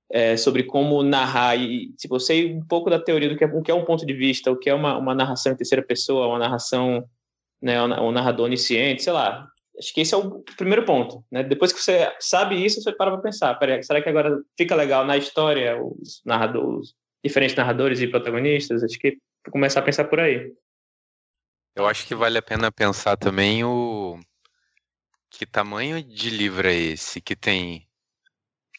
é, 0.10 0.38
sobre 0.38 0.64
como 0.64 1.04
narrar 1.04 1.56
e, 1.56 1.92
tipo, 1.94 2.16
eu 2.16 2.20
sei 2.20 2.54
um 2.54 2.66
pouco 2.66 2.90
da 2.90 3.00
teoria 3.00 3.30
do 3.30 3.36
que 3.36 3.44
é, 3.44 3.48
o 3.48 3.62
que 3.62 3.72
é 3.72 3.76
um 3.76 3.86
ponto 3.86 4.06
de 4.06 4.14
vista, 4.14 4.52
o 4.52 4.58
que 4.58 4.70
é 4.70 4.74
uma, 4.74 4.98
uma 4.98 5.14
narração 5.14 5.52
em 5.52 5.56
terceira 5.56 5.84
pessoa, 5.84 6.28
uma 6.28 6.40
narração 6.40 7.04
né, 7.62 7.82
o 7.82 8.12
narrador 8.12 8.46
onisciente, 8.46 9.04
sei 9.04 9.14
lá. 9.14 9.48
Acho 9.78 9.94
que 9.94 10.02
esse 10.02 10.14
é 10.14 10.18
o 10.18 10.44
primeiro 10.58 10.86
ponto. 10.86 11.24
Né? 11.32 11.44
Depois 11.44 11.72
que 11.72 11.80
você 11.80 12.12
sabe 12.20 12.64
isso, 12.64 12.82
você 12.82 12.92
para 12.92 13.12
para 13.12 13.22
pensar: 13.22 13.54
peraí, 13.56 13.84
será 13.84 14.02
que 14.02 14.10
agora 14.10 14.40
fica 14.58 14.76
legal 14.76 15.06
na 15.06 15.18
história 15.18 15.80
os 15.82 16.22
narradores, 16.26 16.90
os 16.90 16.96
diferentes 17.24 17.56
narradores 17.56 18.02
e 18.02 18.08
protagonistas? 18.08 18.84
Acho 18.84 18.98
que 18.98 19.18
começar 19.52 19.82
a 19.82 19.84
pensar 19.84 20.06
por 20.06 20.20
aí. 20.20 20.52
Eu 21.76 21.86
acho 21.86 22.08
que 22.08 22.16
vale 22.16 22.40
a 22.40 22.42
pena 22.42 22.72
pensar 22.72 23.16
também 23.18 23.64
o 23.64 24.20
que 25.30 25.46
tamanho 25.46 26.02
de 26.02 26.32
livro 26.32 26.68
é 26.68 26.74
esse 26.74 27.22
que 27.22 27.36
tem 27.36 27.88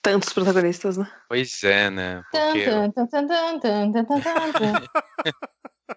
tantos 0.02 0.32
protagonistas, 0.32 0.96
né? 0.96 1.08
Pois 1.28 1.62
é, 1.62 1.90
né? 1.90 2.22
Porque... 2.30 2.64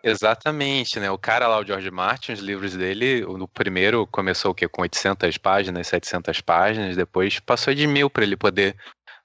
Exatamente, 0.03 0.99
né? 0.99 1.11
O 1.11 1.17
cara 1.17 1.47
lá, 1.47 1.59
o 1.59 1.65
George 1.65 1.91
Martin, 1.91 2.31
os 2.31 2.39
livros 2.39 2.75
dele, 2.75 3.21
no 3.21 3.47
primeiro 3.47 4.07
começou 4.07 4.51
o 4.51 4.55
quê? 4.55 4.67
Com 4.67 4.81
800 4.83 5.37
páginas, 5.37 5.87
700 5.87 6.39
páginas, 6.41 6.95
depois 6.95 7.39
passou 7.39 7.73
de 7.73 7.85
mil 7.85 8.09
para 8.09 8.23
ele 8.23 8.37
poder 8.37 8.75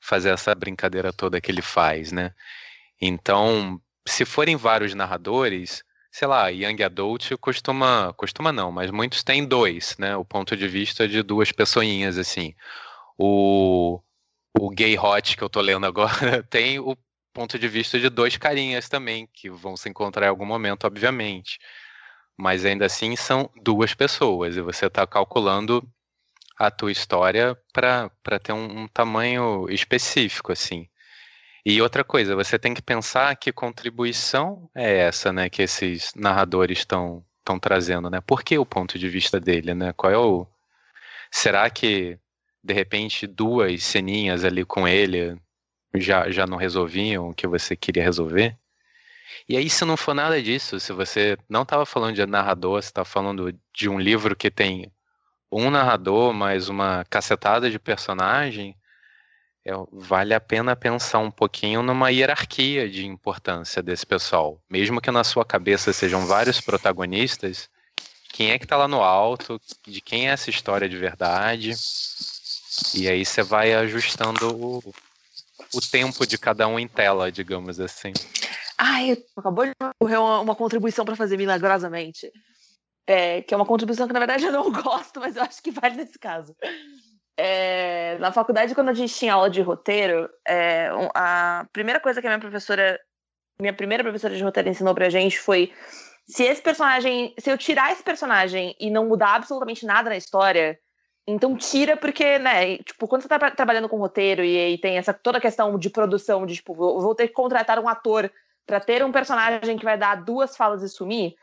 fazer 0.00 0.30
essa 0.30 0.54
brincadeira 0.54 1.12
toda 1.12 1.40
que 1.40 1.50
ele 1.50 1.62
faz, 1.62 2.10
né? 2.12 2.34
Então, 3.00 3.80
se 4.06 4.24
forem 4.24 4.56
vários 4.56 4.94
narradores, 4.94 5.84
sei 6.12 6.28
lá, 6.28 6.48
Young 6.48 6.82
Adult 6.84 7.32
costuma, 7.40 8.12
costuma 8.16 8.52
não, 8.52 8.72
mas 8.72 8.90
muitos 8.90 9.22
têm 9.24 9.46
dois, 9.46 9.96
né? 9.98 10.16
O 10.16 10.24
ponto 10.24 10.56
de 10.56 10.68
vista 10.68 11.08
de 11.08 11.22
duas 11.22 11.52
pessoinhas, 11.52 12.18
assim. 12.18 12.54
O, 13.18 14.00
o 14.58 14.70
Gay 14.70 14.98
Hot 14.98 15.36
que 15.36 15.42
eu 15.44 15.50
tô 15.50 15.60
lendo 15.60 15.86
agora 15.86 16.42
tem 16.50 16.78
o 16.80 16.96
ponto 17.36 17.58
de 17.58 17.68
vista 17.68 18.00
de 18.00 18.08
dois 18.08 18.38
carinhas 18.38 18.88
também, 18.88 19.28
que 19.30 19.50
vão 19.50 19.76
se 19.76 19.90
encontrar 19.90 20.24
em 20.24 20.30
algum 20.30 20.46
momento, 20.46 20.86
obviamente. 20.86 21.58
Mas 22.34 22.64
ainda 22.64 22.86
assim 22.86 23.14
são 23.14 23.50
duas 23.62 23.92
pessoas, 23.92 24.56
e 24.56 24.62
você 24.62 24.86
está 24.86 25.06
calculando 25.06 25.86
a 26.58 26.70
tua 26.70 26.90
história 26.90 27.54
para 27.74 28.10
ter 28.42 28.54
um, 28.54 28.84
um 28.84 28.88
tamanho 28.88 29.66
específico, 29.68 30.50
assim. 30.50 30.88
E 31.64 31.82
outra 31.82 32.02
coisa, 32.02 32.34
você 32.34 32.58
tem 32.58 32.72
que 32.72 32.80
pensar 32.80 33.36
que 33.36 33.52
contribuição 33.52 34.70
é 34.74 34.98
essa, 35.00 35.30
né, 35.30 35.50
que 35.50 35.62
esses 35.62 36.14
narradores 36.14 36.78
estão 36.78 37.22
estão 37.40 37.60
trazendo, 37.60 38.10
né? 38.10 38.20
Por 38.20 38.42
que 38.42 38.58
o 38.58 38.66
ponto 38.66 38.98
de 38.98 39.08
vista 39.08 39.38
dele, 39.38 39.72
né? 39.72 39.92
Qual 39.92 40.12
é 40.12 40.18
o 40.18 40.46
Será 41.30 41.70
que 41.70 42.18
de 42.64 42.74
repente 42.74 43.26
duas 43.26 43.84
ceninhas 43.84 44.44
ali 44.44 44.64
com 44.64 44.88
ele 44.88 45.38
já 46.00 46.30
já 46.30 46.46
não 46.46 46.56
resolviam 46.56 47.30
o 47.30 47.34
que 47.34 47.46
você 47.46 47.76
queria 47.76 48.02
resolver? 48.02 48.56
E 49.48 49.56
aí, 49.56 49.70
se 49.70 49.84
não 49.84 49.96
for 49.96 50.14
nada 50.14 50.40
disso, 50.42 50.80
se 50.80 50.92
você 50.92 51.36
não 51.48 51.62
estava 51.62 51.86
falando 51.86 52.14
de 52.14 52.26
narrador, 52.26 52.82
você 52.82 52.88
está 52.88 53.04
falando 53.04 53.52
de 53.72 53.88
um 53.88 53.98
livro 53.98 54.34
que 54.34 54.50
tem 54.50 54.90
um 55.50 55.70
narrador 55.70 56.32
mais 56.32 56.68
uma 56.68 57.04
cacetada 57.08 57.70
de 57.70 57.78
personagem, 57.78 58.76
é, 59.64 59.72
vale 59.92 60.34
a 60.34 60.40
pena 60.40 60.76
pensar 60.76 61.18
um 61.18 61.30
pouquinho 61.30 61.82
numa 61.82 62.10
hierarquia 62.10 62.88
de 62.88 63.06
importância 63.06 63.82
desse 63.82 64.06
pessoal. 64.06 64.60
Mesmo 64.70 65.00
que 65.00 65.10
na 65.10 65.24
sua 65.24 65.44
cabeça 65.44 65.92
sejam 65.92 66.26
vários 66.26 66.60
protagonistas, 66.60 67.68
quem 68.32 68.50
é 68.50 68.58
que 68.58 68.64
está 68.64 68.76
lá 68.76 68.86
no 68.86 69.02
alto, 69.02 69.60
de 69.86 70.00
quem 70.00 70.28
é 70.28 70.32
essa 70.32 70.50
história 70.50 70.88
de 70.88 70.96
verdade, 70.96 71.72
e 72.94 73.08
aí 73.08 73.24
você 73.24 73.42
vai 73.42 73.72
ajustando 73.74 74.54
o, 74.54 74.94
o 75.76 75.80
tempo 75.80 76.26
de 76.26 76.38
cada 76.38 76.66
um 76.66 76.78
em 76.78 76.88
tela, 76.88 77.30
digamos 77.30 77.78
assim. 77.78 78.12
Ai, 78.78 79.16
acabou 79.36 79.66
de 79.66 79.72
ocorrer 80.00 80.20
uma, 80.20 80.40
uma 80.40 80.54
contribuição 80.54 81.04
para 81.04 81.16
fazer 81.16 81.36
milagrosamente. 81.36 82.30
É, 83.06 83.40
que 83.42 83.54
é 83.54 83.56
uma 83.56 83.66
contribuição 83.66 84.06
que, 84.06 84.12
na 84.12 84.18
verdade, 84.18 84.44
eu 84.44 84.52
não 84.52 84.70
gosto, 84.72 85.20
mas 85.20 85.36
eu 85.36 85.42
acho 85.42 85.62
que 85.62 85.70
vale 85.70 85.96
nesse 85.96 86.18
caso. 86.18 86.56
É, 87.36 88.18
na 88.18 88.32
faculdade, 88.32 88.74
quando 88.74 88.88
a 88.88 88.94
gente 88.94 89.14
tinha 89.14 89.34
aula 89.34 89.50
de 89.50 89.60
roteiro, 89.60 90.28
é, 90.46 90.88
a 91.14 91.66
primeira 91.72 92.00
coisa 92.00 92.20
que 92.20 92.26
a 92.26 92.30
minha 92.30 92.40
professora, 92.40 92.98
minha 93.60 93.74
primeira 93.74 94.02
professora 94.02 94.34
de 94.34 94.42
roteiro 94.42 94.70
ensinou 94.70 94.94
pra 94.94 95.10
gente 95.10 95.38
foi 95.38 95.72
se 96.26 96.42
esse 96.42 96.60
personagem, 96.60 97.34
se 97.38 97.50
eu 97.50 97.56
tirar 97.56 97.92
esse 97.92 98.02
personagem 98.02 98.74
e 98.80 98.90
não 98.90 99.06
mudar 99.06 99.34
absolutamente 99.34 99.86
nada 99.86 100.10
na 100.10 100.16
história, 100.16 100.78
então 101.26 101.56
tira 101.56 101.96
porque, 101.96 102.38
né, 102.38 102.78
tipo, 102.78 103.08
quando 103.08 103.22
você 103.22 103.28
tá 103.28 103.50
trabalhando 103.50 103.88
com 103.88 103.98
roteiro 103.98 104.44
e 104.44 104.56
aí 104.56 104.78
tem 104.78 104.96
essa 104.96 105.12
toda 105.12 105.38
a 105.38 105.40
questão 105.40 105.78
de 105.78 105.90
produção, 105.90 106.46
de 106.46 106.54
tipo, 106.54 106.74
vou 106.74 107.14
ter 107.14 107.28
que 107.28 107.34
contratar 107.34 107.78
um 107.78 107.88
ator 107.88 108.30
para 108.66 108.80
ter 108.80 109.04
um 109.04 109.12
personagem 109.12 109.76
que 109.76 109.84
vai 109.84 109.98
dar 109.98 110.22
duas 110.24 110.56
falas 110.56 110.82
e 110.82 110.88
sumir, 110.88 111.36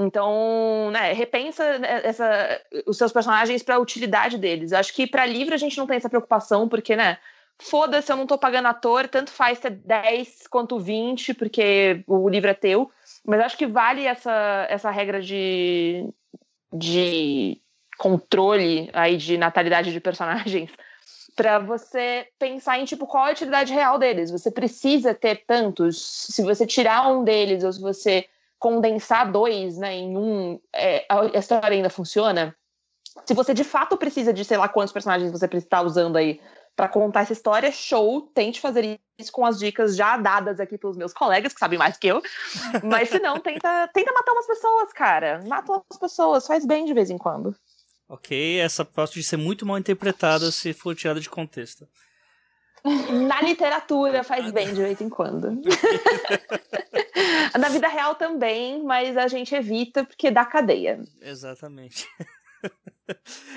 então, 0.00 0.92
né, 0.92 1.12
repensa 1.12 1.76
né, 1.76 2.02
essa, 2.04 2.62
os 2.86 2.96
seus 2.96 3.12
personagens 3.12 3.64
para 3.64 3.74
a 3.74 3.80
utilidade 3.80 4.38
deles. 4.38 4.72
Acho 4.72 4.94
que 4.94 5.08
para 5.08 5.26
livro 5.26 5.52
a 5.52 5.58
gente 5.58 5.76
não 5.76 5.88
tem 5.88 5.96
essa 5.96 6.08
preocupação, 6.08 6.68
porque, 6.68 6.94
né, 6.94 7.18
foda-se, 7.58 8.12
eu 8.12 8.16
não 8.16 8.24
tô 8.24 8.38
pagando 8.38 8.68
ator, 8.68 9.08
tanto 9.08 9.32
faz 9.32 9.58
ter 9.58 9.70
10 9.70 10.46
quanto 10.46 10.78
20, 10.78 11.34
porque 11.34 12.04
o 12.06 12.28
livro 12.28 12.48
é 12.48 12.54
teu. 12.54 12.88
Mas 13.26 13.40
acho 13.40 13.58
que 13.58 13.66
vale 13.66 14.06
essa, 14.06 14.66
essa 14.70 14.88
regra 14.88 15.20
de, 15.20 16.08
de 16.72 17.60
controle 17.98 18.88
aí 18.92 19.16
de 19.16 19.36
natalidade 19.36 19.92
de 19.92 20.00
personagens 20.00 20.70
para 21.36 21.58
você 21.58 22.26
pensar 22.38 22.78
em 22.78 22.84
tipo 22.84 23.06
qual 23.06 23.26
é 23.26 23.30
a 23.30 23.32
utilidade 23.32 23.72
real 23.72 23.98
deles. 23.98 24.30
Você 24.30 24.50
precisa 24.50 25.14
ter 25.14 25.44
tantos. 25.46 26.00
Se 26.30 26.42
você 26.42 26.66
tirar 26.66 27.08
um 27.08 27.22
deles 27.22 27.62
ou 27.62 27.72
se 27.72 27.80
você 27.80 28.26
condensar 28.58 29.30
dois 29.30 29.78
né, 29.78 29.94
em 29.94 30.16
um, 30.16 30.60
é, 30.74 31.06
a 31.08 31.38
história 31.38 31.76
ainda 31.76 31.90
funciona. 31.90 32.56
Se 33.24 33.34
você 33.34 33.54
de 33.54 33.64
fato 33.64 33.96
precisa 33.96 34.32
de 34.32 34.44
sei 34.44 34.56
lá 34.56 34.68
quantos 34.68 34.92
personagens 34.92 35.30
você 35.30 35.46
está 35.54 35.80
usando 35.80 36.16
aí 36.16 36.40
para 36.74 36.88
contar 36.88 37.22
essa 37.22 37.32
história, 37.32 37.72
show, 37.72 38.22
tente 38.32 38.60
fazer 38.60 39.00
isso 39.18 39.32
com 39.32 39.44
as 39.44 39.58
dicas 39.58 39.96
já 39.96 40.16
dadas 40.16 40.60
aqui 40.60 40.78
pelos 40.78 40.96
meus 40.96 41.12
colegas, 41.12 41.52
que 41.52 41.58
sabem 41.58 41.78
mais 41.78 41.96
que 41.96 42.06
eu. 42.06 42.22
Mas 42.84 43.08
se 43.08 43.18
não, 43.18 43.40
tenta, 43.40 43.88
tenta 43.92 44.12
matar 44.12 44.32
umas 44.32 44.46
pessoas, 44.46 44.92
cara. 44.92 45.42
Mata 45.46 45.72
umas 45.72 45.98
pessoas, 45.98 46.46
faz 46.46 46.64
bem 46.64 46.84
de 46.84 46.94
vez 46.94 47.10
em 47.10 47.18
quando. 47.18 47.54
Ok, 48.08 48.58
essa 48.58 48.84
pode 48.84 49.22
ser 49.22 49.36
muito 49.36 49.66
mal 49.66 49.78
interpretada 49.78 50.50
se 50.50 50.72
for 50.72 50.96
tirada 50.96 51.20
de 51.20 51.28
contexto. 51.28 51.86
Na 53.28 53.42
literatura 53.42 54.24
faz 54.24 54.50
bem 54.50 54.72
de 54.72 54.80
vez 54.80 55.00
em 55.00 55.08
quando. 55.08 55.60
Na 57.58 57.68
vida 57.68 57.88
real 57.88 58.14
também, 58.14 58.82
mas 58.82 59.16
a 59.16 59.26
gente 59.26 59.54
evita 59.54 60.04
porque 60.04 60.30
dá 60.30 60.44
cadeia. 60.44 61.00
Exatamente. 61.20 62.06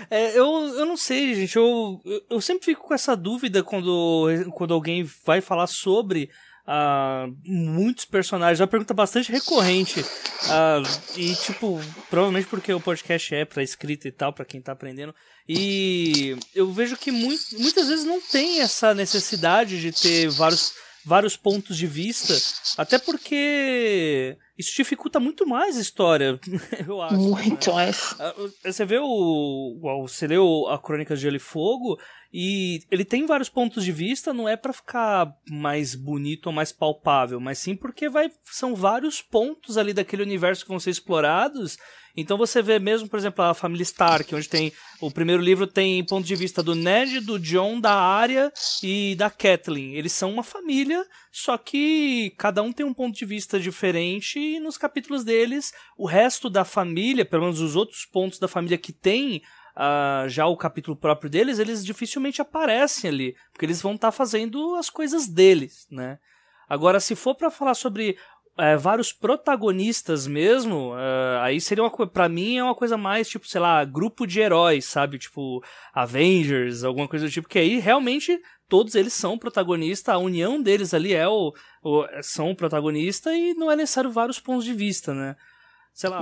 É, 0.09 0.37
eu, 0.37 0.45
eu 0.45 0.85
não 0.85 0.95
sei, 0.95 1.35
gente. 1.35 1.57
Eu, 1.57 2.01
eu 2.29 2.39
sempre 2.39 2.63
fico 2.63 2.87
com 2.87 2.93
essa 2.93 3.17
dúvida 3.17 3.61
quando, 3.61 4.27
quando 4.53 4.73
alguém 4.73 5.03
vai 5.25 5.41
falar 5.41 5.67
sobre 5.67 6.31
uh, 6.67 7.35
muitos 7.43 8.05
personagens. 8.05 8.59
É 8.59 8.63
uma 8.63 8.69
pergunta 8.69 8.93
bastante 8.93 9.31
recorrente. 9.31 10.01
Uh, 10.01 11.17
e, 11.17 11.35
tipo, 11.35 11.79
provavelmente 12.09 12.47
porque 12.47 12.73
o 12.73 12.79
podcast 12.79 13.33
é 13.35 13.45
pra 13.45 13.63
escrita 13.63 14.07
e 14.07 14.11
tal, 14.11 14.33
para 14.33 14.45
quem 14.45 14.61
tá 14.61 14.71
aprendendo. 14.71 15.13
E 15.47 16.37
eu 16.55 16.71
vejo 16.71 16.97
que 16.97 17.11
muitas 17.11 17.87
vezes 17.87 18.05
não 18.05 18.21
tem 18.21 18.61
essa 18.61 18.93
necessidade 18.93 19.81
de 19.81 19.91
ter 19.91 20.29
vários, 20.29 20.73
vários 21.05 21.35
pontos 21.35 21.77
de 21.77 21.87
vista, 21.87 22.33
até 22.77 22.97
porque 22.99 24.37
isso 24.57 24.75
dificulta 24.75 25.19
muito 25.19 25.47
mais 25.47 25.77
a 25.77 25.81
história, 25.81 26.39
eu 26.87 27.01
acho. 27.01 27.15
Muito 27.15 27.69
né? 27.69 27.75
mais. 27.75 28.15
Ah, 28.19 28.33
você 28.63 28.85
vê 28.85 28.99
o. 28.99 29.79
Você 30.01 30.27
leu 30.27 30.67
a 30.67 30.77
Crônica 30.77 31.15
de 31.15 31.21
Gelo 31.21 31.37
e 31.37 31.39
Fogo 31.39 31.99
e 32.33 32.79
ele 32.89 33.03
tem 33.03 33.25
vários 33.25 33.49
pontos 33.49 33.83
de 33.83 33.91
vista, 33.91 34.33
não 34.33 34.47
é 34.47 34.55
para 34.55 34.71
ficar 34.71 35.33
mais 35.49 35.95
bonito 35.95 36.47
ou 36.47 36.53
mais 36.53 36.71
palpável, 36.71 37.39
mas 37.39 37.57
sim 37.57 37.75
porque 37.75 38.07
vai, 38.07 38.31
são 38.45 38.73
vários 38.73 39.21
pontos 39.21 39.77
ali 39.77 39.93
daquele 39.93 40.23
universo 40.23 40.63
que 40.63 40.69
vão 40.69 40.79
ser 40.79 40.91
explorados 40.91 41.77
então 42.15 42.37
você 42.37 42.61
vê 42.61 42.79
mesmo, 42.79 43.07
por 43.07 43.17
exemplo, 43.17 43.43
a 43.43 43.53
família 43.53 43.83
Stark, 43.83 44.33
onde 44.35 44.49
tem 44.49 44.71
o 44.99 45.09
primeiro 45.09 45.41
livro 45.41 45.65
tem 45.65 46.03
ponto 46.05 46.25
de 46.25 46.35
vista 46.35 46.61
do 46.61 46.75
Ned, 46.75 47.21
do 47.21 47.39
John, 47.39 47.79
da 47.79 47.93
Arya 47.93 48.51
e 48.83 49.15
da 49.15 49.29
Kathleen. 49.29 49.95
Eles 49.95 50.11
são 50.11 50.31
uma 50.31 50.43
família, 50.43 51.03
só 51.31 51.57
que 51.57 52.33
cada 52.37 52.61
um 52.61 52.71
tem 52.71 52.85
um 52.85 52.93
ponto 52.93 53.17
de 53.17 53.25
vista 53.25 53.59
diferente 53.59 54.50
e 54.55 54.59
nos 54.59 54.77
capítulos 54.77 55.23
deles, 55.23 55.73
o 55.97 56.05
resto 56.05 56.49
da 56.49 56.63
família, 56.63 57.25
pelo 57.25 57.43
menos 57.43 57.59
os 57.59 57.75
outros 57.75 58.05
pontos 58.05 58.39
da 58.39 58.47
família 58.47 58.77
que 58.77 58.93
tem 58.93 59.41
Uh, 59.71 60.27
já 60.27 60.45
o 60.47 60.57
capítulo 60.57 60.97
próprio 60.97 61.29
deles, 61.29 61.57
eles 61.57 61.85
dificilmente 61.85 62.41
aparecem 62.41 63.09
ali, 63.09 63.37
porque 63.53 63.65
eles 63.65 63.81
vão 63.81 63.95
estar 63.95 64.09
tá 64.09 64.11
fazendo 64.11 64.75
as 64.75 64.89
coisas 64.89 65.29
deles, 65.29 65.87
né? 65.89 66.19
Agora, 66.67 66.99
se 66.99 67.15
for 67.15 67.35
para 67.35 67.49
falar 67.49 67.73
sobre 67.73 68.17
é, 68.57 68.75
vários 68.75 69.13
protagonistas 69.13 70.27
mesmo, 70.27 70.93
é, 70.97 71.39
aí 71.41 71.61
seria 71.61 71.83
uma 71.83 71.89
coisa, 71.89 72.11
pra 72.11 72.29
mim 72.29 72.57
é 72.57 72.63
uma 72.63 72.75
coisa 72.75 72.97
mais 72.97 73.29
tipo, 73.29 73.47
sei 73.47 73.61
lá, 73.61 73.83
grupo 73.85 74.27
de 74.27 74.39
heróis, 74.39 74.85
sabe? 74.85 75.17
Tipo, 75.17 75.63
Avengers, 75.93 76.83
alguma 76.83 77.07
coisa 77.07 77.25
do 77.25 77.31
tipo, 77.31 77.47
que 77.47 77.59
aí 77.59 77.79
realmente 77.79 78.39
todos 78.71 78.95
eles 78.95 79.11
são 79.11 79.37
protagonistas, 79.37 80.15
a 80.15 80.17
união 80.17 80.61
deles 80.61 80.93
ali 80.93 81.13
é 81.13 81.27
o, 81.27 81.53
o 81.83 82.05
são 82.23 82.51
o 82.51 82.55
protagonista 82.55 83.35
e 83.35 83.53
não 83.53 83.69
é 83.69 83.75
necessário 83.75 84.09
vários 84.09 84.39
pontos 84.39 84.63
de 84.63 84.73
vista, 84.73 85.13
né? 85.13 85.35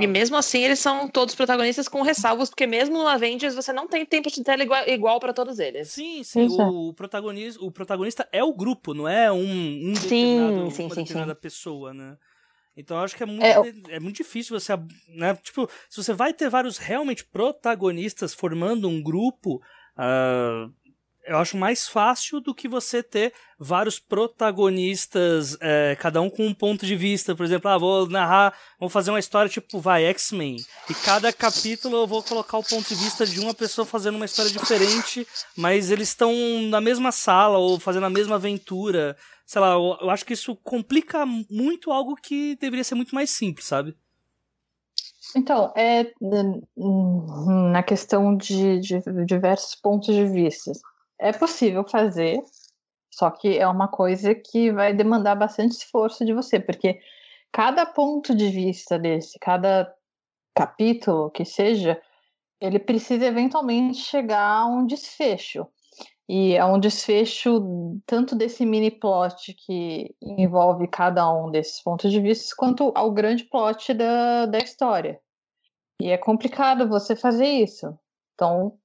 E 0.01 0.07
mesmo 0.07 0.35
assim, 0.35 0.63
eles 0.63 0.79
são 0.79 1.07
todos 1.07 1.35
protagonistas 1.35 1.87
com 1.87 2.01
ressalvos, 2.01 2.49
porque 2.49 2.65
mesmo 2.65 2.97
no 2.97 3.07
Avengers 3.07 3.53
você 3.53 3.71
não 3.71 3.87
tem 3.87 4.03
tempo 4.03 4.31
de 4.31 4.43
tela 4.43 4.63
igual, 4.63 4.83
igual 4.87 5.19
para 5.19 5.31
todos 5.31 5.59
eles. 5.59 5.89
Sim, 5.89 6.23
sim. 6.23 6.47
O, 6.49 6.91
protagonista, 6.91 7.63
o 7.63 7.71
protagonista 7.71 8.27
é 8.31 8.43
o 8.43 8.51
grupo, 8.51 8.95
não 8.95 9.07
é 9.07 9.31
um, 9.31 9.39
um 9.39 9.93
determinado, 9.93 10.71
sim, 10.71 10.85
uma 10.85 10.95
sim, 10.95 11.01
determinada 11.03 11.35
sim. 11.35 11.39
pessoa, 11.39 11.93
né? 11.93 12.17
Então 12.75 12.97
eu 12.97 13.03
acho 13.03 13.15
que 13.15 13.21
é 13.21 13.27
muito, 13.27 13.45
é, 13.45 13.73
é 13.89 13.99
muito 13.99 14.15
difícil 14.15 14.59
você, 14.59 14.73
né? 15.09 15.35
Tipo, 15.35 15.69
se 15.87 16.03
você 16.03 16.13
vai 16.13 16.33
ter 16.33 16.49
vários 16.49 16.79
realmente 16.79 17.23
protagonistas 17.23 18.33
formando 18.33 18.89
um 18.89 19.03
grupo, 19.03 19.61
uh, 19.99 20.73
eu 21.29 21.37
acho 21.37 21.55
mais 21.55 21.87
fácil 21.87 22.41
do 22.41 22.55
que 22.55 22.67
você 22.67 23.03
ter 23.03 23.31
vários 23.59 23.99
protagonistas, 23.99 25.55
é, 25.61 25.95
cada 25.99 26.19
um 26.21 26.29
com 26.29 26.47
um 26.47 26.53
ponto 26.55 26.87
de 26.87 26.95
vista. 26.95 27.35
Por 27.35 27.45
exemplo, 27.45 27.69
ah, 27.69 27.77
vou 27.77 28.09
narrar, 28.09 28.57
vou 28.79 28.89
fazer 28.89 29.11
uma 29.11 29.19
história 29.19 29.47
tipo, 29.47 29.79
vai, 29.79 30.05
X-Men. 30.05 30.57
E 30.89 30.93
cada 30.95 31.31
capítulo 31.31 31.97
eu 31.97 32.07
vou 32.07 32.23
colocar 32.23 32.57
o 32.57 32.63
ponto 32.63 32.89
de 32.89 32.95
vista 32.95 33.27
de 33.27 33.39
uma 33.39 33.53
pessoa 33.53 33.85
fazendo 33.85 34.15
uma 34.15 34.25
história 34.25 34.49
diferente, 34.49 35.27
mas 35.55 35.91
eles 35.91 36.09
estão 36.09 36.33
na 36.67 36.81
mesma 36.81 37.11
sala 37.11 37.59
ou 37.59 37.79
fazendo 37.79 38.07
a 38.07 38.09
mesma 38.09 38.35
aventura. 38.35 39.15
Sei 39.45 39.61
lá, 39.61 39.73
eu, 39.73 39.99
eu 40.01 40.09
acho 40.09 40.25
que 40.25 40.33
isso 40.33 40.55
complica 40.55 41.27
muito 41.27 41.91
algo 41.91 42.15
que 42.15 42.55
deveria 42.55 42.83
ser 42.83 42.95
muito 42.95 43.13
mais 43.13 43.29
simples, 43.29 43.67
sabe? 43.67 43.95
Então, 45.35 45.71
é 45.77 46.11
na 47.71 47.83
questão 47.83 48.35
de, 48.35 48.79
de 48.79 48.99
diversos 49.27 49.75
pontos 49.75 50.15
de 50.15 50.25
vista 50.25 50.71
é 51.19 51.31
possível 51.33 51.83
fazer, 51.87 52.41
Só 53.11 53.29
que 53.29 53.57
é 53.57 53.67
uma 53.67 53.87
coisa 53.87 54.33
que 54.33 54.71
vai 54.71 54.93
demandar 54.93 55.35
bastante 55.35 55.73
esforço 55.73 56.23
de 56.25 56.33
você, 56.33 56.59
porque 56.59 56.99
cada 57.51 57.85
ponto 57.85 58.33
de 58.35 58.49
vista 58.49 58.97
desse, 58.97 59.37
cada 59.39 59.93
capítulo 60.55 61.29
que 61.31 61.43
seja, 61.43 62.01
ele 62.61 62.79
precisa 62.79 63.25
eventualmente 63.25 63.99
chegar 63.99 64.61
a 64.61 64.65
um 64.65 64.85
desfecho. 64.85 65.67
E 66.27 66.53
é 66.53 66.63
um 66.63 66.79
desfecho 66.79 67.99
tanto 68.05 68.35
desse 68.35 68.63
mini 68.63 68.91
plot 68.91 69.53
que 69.65 70.15
envolve 70.21 70.87
cada 70.87 71.29
um 71.33 71.49
desses 71.49 71.81
pontos 71.81 72.11
de 72.11 72.21
vista, 72.21 72.53
quanto 72.55 72.91
ao 72.95 73.11
grande 73.11 73.45
plot 73.45 73.93
da, 73.95 74.45
da 74.45 74.59
história. 74.59 75.19
E 75.99 76.09
é 76.09 76.17
complicado 76.17 76.87
você 76.87 77.15
fazer 77.15 77.47
isso. 77.47 77.97
Então, 78.35 78.77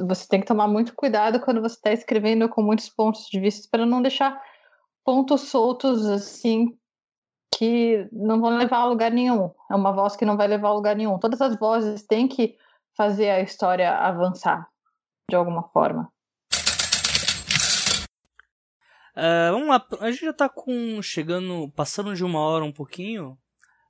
você 0.00 0.26
tem 0.26 0.40
que 0.40 0.46
tomar 0.46 0.68
muito 0.68 0.94
cuidado 0.94 1.40
quando 1.40 1.60
você 1.60 1.74
está 1.74 1.92
escrevendo 1.92 2.48
com 2.48 2.62
muitos 2.62 2.88
pontos 2.88 3.26
de 3.26 3.38
vista 3.38 3.68
para 3.70 3.84
não 3.84 4.00
deixar 4.00 4.40
pontos 5.04 5.42
soltos 5.42 6.06
assim 6.06 6.76
que 7.54 8.08
não 8.10 8.40
vão 8.40 8.56
levar 8.56 8.78
a 8.78 8.86
lugar 8.86 9.10
nenhum. 9.10 9.50
É 9.70 9.74
uma 9.74 9.92
voz 9.92 10.16
que 10.16 10.24
não 10.24 10.36
vai 10.36 10.48
levar 10.48 10.68
a 10.68 10.74
lugar 10.74 10.96
nenhum. 10.96 11.18
Todas 11.18 11.40
as 11.40 11.58
vozes 11.58 12.02
têm 12.02 12.26
que 12.26 12.56
fazer 12.96 13.30
a 13.30 13.40
história 13.40 13.90
avançar 13.90 14.66
de 15.28 15.36
alguma 15.36 15.62
forma. 15.68 16.10
Uh, 19.14 19.52
vamos 19.52 19.68
lá, 19.68 19.86
a 20.00 20.10
gente 20.10 20.24
já 20.24 20.30
está 20.30 20.48
com 20.48 21.02
chegando, 21.02 21.70
passando 21.76 22.14
de 22.14 22.24
uma 22.24 22.40
hora 22.40 22.64
um 22.64 22.72
pouquinho. 22.72 23.38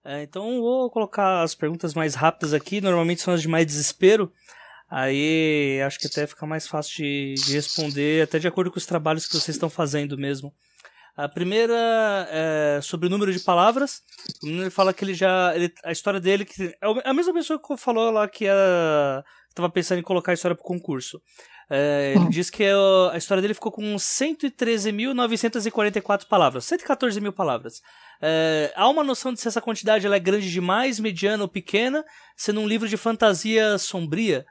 Uh, 0.05 0.19
então 0.23 0.61
vou 0.61 0.91
colocar 0.91 1.43
as 1.43 1.55
perguntas 1.55 1.95
mais 1.95 2.17
rápidas 2.17 2.53
aqui. 2.53 2.81
Normalmente 2.81 3.23
são 3.23 3.33
as 3.33 3.41
de 3.41 3.49
mais 3.49 3.65
desespero. 3.65 4.33
Aí 4.95 5.81
acho 5.87 5.99
que 5.99 6.07
até 6.07 6.27
fica 6.27 6.45
mais 6.45 6.69
fácil 6.69 6.97
de, 6.97 7.33
de 7.35 7.55
responder, 7.55 8.23
até 8.23 8.39
de 8.39 8.47
acordo 8.47 8.71
com 8.71 8.77
os 8.77 8.85
trabalhos 8.85 9.27
que 9.27 9.33
vocês 9.33 9.57
estão 9.57 9.71
fazendo 9.71 10.19
mesmo. 10.19 10.53
A 11.17 11.27
primeira 11.27 12.29
é 12.31 12.79
sobre 12.83 13.07
o 13.07 13.11
número 13.11 13.33
de 13.33 13.41
palavras. 13.41 14.03
Ele 14.43 14.69
fala 14.69 14.93
que 14.93 15.03
ele 15.03 15.15
já. 15.15 15.57
Ele, 15.57 15.73
a 15.83 15.93
história 15.93 16.21
dele. 16.21 16.45
Que, 16.45 16.65
é 16.65 16.77
a 17.09 17.15
mesma 17.15 17.33
pessoa 17.33 17.59
que 17.59 17.75
falou 17.79 18.11
lá 18.11 18.29
que 18.29 18.45
estava 18.45 19.71
pensando 19.71 20.01
em 20.01 20.03
colocar 20.03 20.33
a 20.33 20.35
história 20.35 20.55
para 20.55 20.63
o 20.63 20.67
concurso. 20.67 21.23
É, 21.71 22.13
ele 22.15 22.25
hum. 22.25 22.29
diz 22.29 22.51
que 22.51 22.63
a 23.13 23.17
história 23.17 23.41
dele 23.41 23.55
ficou 23.55 23.73
com 23.73 23.95
113.944 23.95 26.27
palavras, 26.29 26.67
114 26.67 27.19
mil 27.19 27.33
palavras. 27.33 27.81
É, 28.21 28.71
há 28.77 28.87
uma 28.91 29.03
noção 29.03 29.33
de 29.33 29.41
se 29.41 29.49
essa 29.49 29.63
quantidade 29.63 30.05
ela 30.05 30.17
é 30.17 30.21
grande 30.21 30.51
demais, 30.51 31.01
mediana 31.01 31.45
ou 31.45 31.49
pequena, 31.49 32.05
sendo 32.37 32.61
um 32.61 32.69
livro 32.69 32.87
de 32.87 32.99
fantasia 32.99 33.79
sombria. 33.79 34.45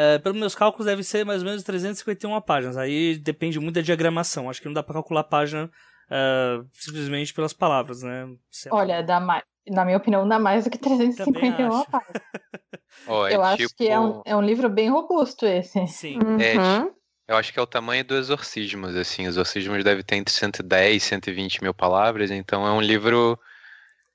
É, 0.00 0.16
pelos 0.16 0.38
meus 0.38 0.54
cálculos, 0.54 0.86
deve 0.86 1.02
ser 1.02 1.26
mais 1.26 1.42
ou 1.42 1.48
menos 1.48 1.64
351 1.64 2.40
páginas. 2.42 2.76
Aí 2.76 3.18
depende 3.18 3.58
muito 3.58 3.74
da 3.74 3.80
diagramação. 3.80 4.48
Acho 4.48 4.60
que 4.60 4.68
não 4.68 4.72
dá 4.72 4.80
para 4.80 4.94
calcular 4.94 5.22
a 5.22 5.24
página 5.24 5.68
é, 6.08 6.60
simplesmente 6.72 7.34
pelas 7.34 7.52
palavras, 7.52 8.04
né? 8.04 8.28
Olha, 8.70 9.02
dá 9.02 9.18
mais, 9.18 9.42
na 9.68 9.84
minha 9.84 9.96
opinião, 9.96 10.28
dá 10.28 10.38
mais 10.38 10.62
do 10.62 10.70
que 10.70 10.78
351 10.78 11.84
páginas. 11.86 12.22
oh, 13.08 13.26
é 13.26 13.34
Eu 13.34 13.40
tipo... 13.40 13.42
acho 13.42 13.68
que 13.74 13.88
é 13.88 13.98
um, 13.98 14.22
é 14.24 14.36
um 14.36 14.40
livro 14.40 14.68
bem 14.68 14.88
robusto 14.88 15.44
esse. 15.44 15.84
Sim. 15.88 16.20
Uhum. 16.24 16.40
É, 16.40 16.92
eu 17.26 17.36
acho 17.36 17.52
que 17.52 17.58
é 17.58 17.62
o 17.62 17.66
tamanho 17.66 18.04
do 18.04 18.16
Exorcismos, 18.16 18.94
assim. 18.94 19.22
Os 19.22 19.34
Exorcismos 19.34 19.82
deve 19.82 20.04
ter 20.04 20.14
entre 20.14 20.32
110 20.32 21.02
e 21.02 21.06
120 21.06 21.60
mil 21.60 21.74
palavras, 21.74 22.30
então 22.30 22.64
é 22.64 22.70
um 22.70 22.80
livro 22.80 23.36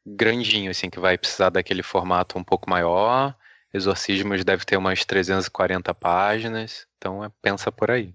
grandinho, 0.06 0.72
assim, 0.72 0.90
que 0.90 1.00
vai 1.02 1.18
precisar 1.18 1.50
daquele 1.50 1.84
formato 1.84 2.40
um 2.40 2.44
pouco 2.44 2.70
maior. 2.70 3.36
Exorcismos 3.74 4.44
deve 4.46 4.66
ter 4.66 4.78
umas 4.78 5.04
340 5.04 5.94
páginas, 5.96 6.88
então 6.98 7.24
é, 7.24 7.32
pensa 7.42 7.72
por 7.72 7.90
aí. 7.90 8.14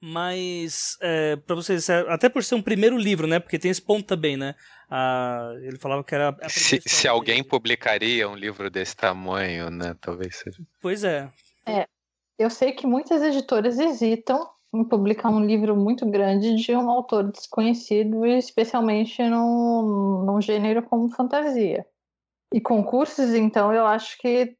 Mas, 0.00 0.96
é, 1.00 1.34
para 1.34 1.56
vocês, 1.56 1.88
é, 1.88 2.00
até 2.08 2.28
por 2.28 2.44
ser 2.44 2.54
um 2.54 2.62
primeiro 2.62 2.96
livro, 2.96 3.26
né? 3.26 3.40
Porque 3.40 3.58
tem 3.58 3.70
esse 3.70 3.82
ponto 3.82 4.06
também, 4.06 4.36
né? 4.36 4.54
Ah, 4.88 5.52
ele 5.60 5.76
falava 5.76 6.04
que 6.04 6.14
era. 6.14 6.36
Se, 6.48 6.80
se 6.86 7.08
alguém 7.08 7.42
publicaria 7.42 8.28
um 8.28 8.36
livro 8.36 8.70
desse 8.70 8.96
tamanho, 8.96 9.70
né? 9.70 9.96
Talvez 10.00 10.36
seja. 10.36 10.62
Pois 10.80 11.02
é. 11.02 11.28
É. 11.66 11.86
Eu 12.38 12.48
sei 12.48 12.72
que 12.72 12.86
muitas 12.86 13.20
editoras 13.20 13.76
hesitam 13.80 14.48
em 14.72 14.84
publicar 14.84 15.30
um 15.30 15.44
livro 15.44 15.74
muito 15.74 16.08
grande 16.08 16.54
de 16.54 16.76
um 16.76 16.88
autor 16.88 17.32
desconhecido, 17.32 18.24
especialmente 18.24 19.20
num, 19.28 20.24
num 20.24 20.40
gênero 20.40 20.82
como 20.84 21.08
fantasia. 21.08 21.84
E 22.52 22.60
concursos, 22.60 23.34
então, 23.34 23.72
eu 23.72 23.86
acho 23.86 24.16
que 24.18 24.56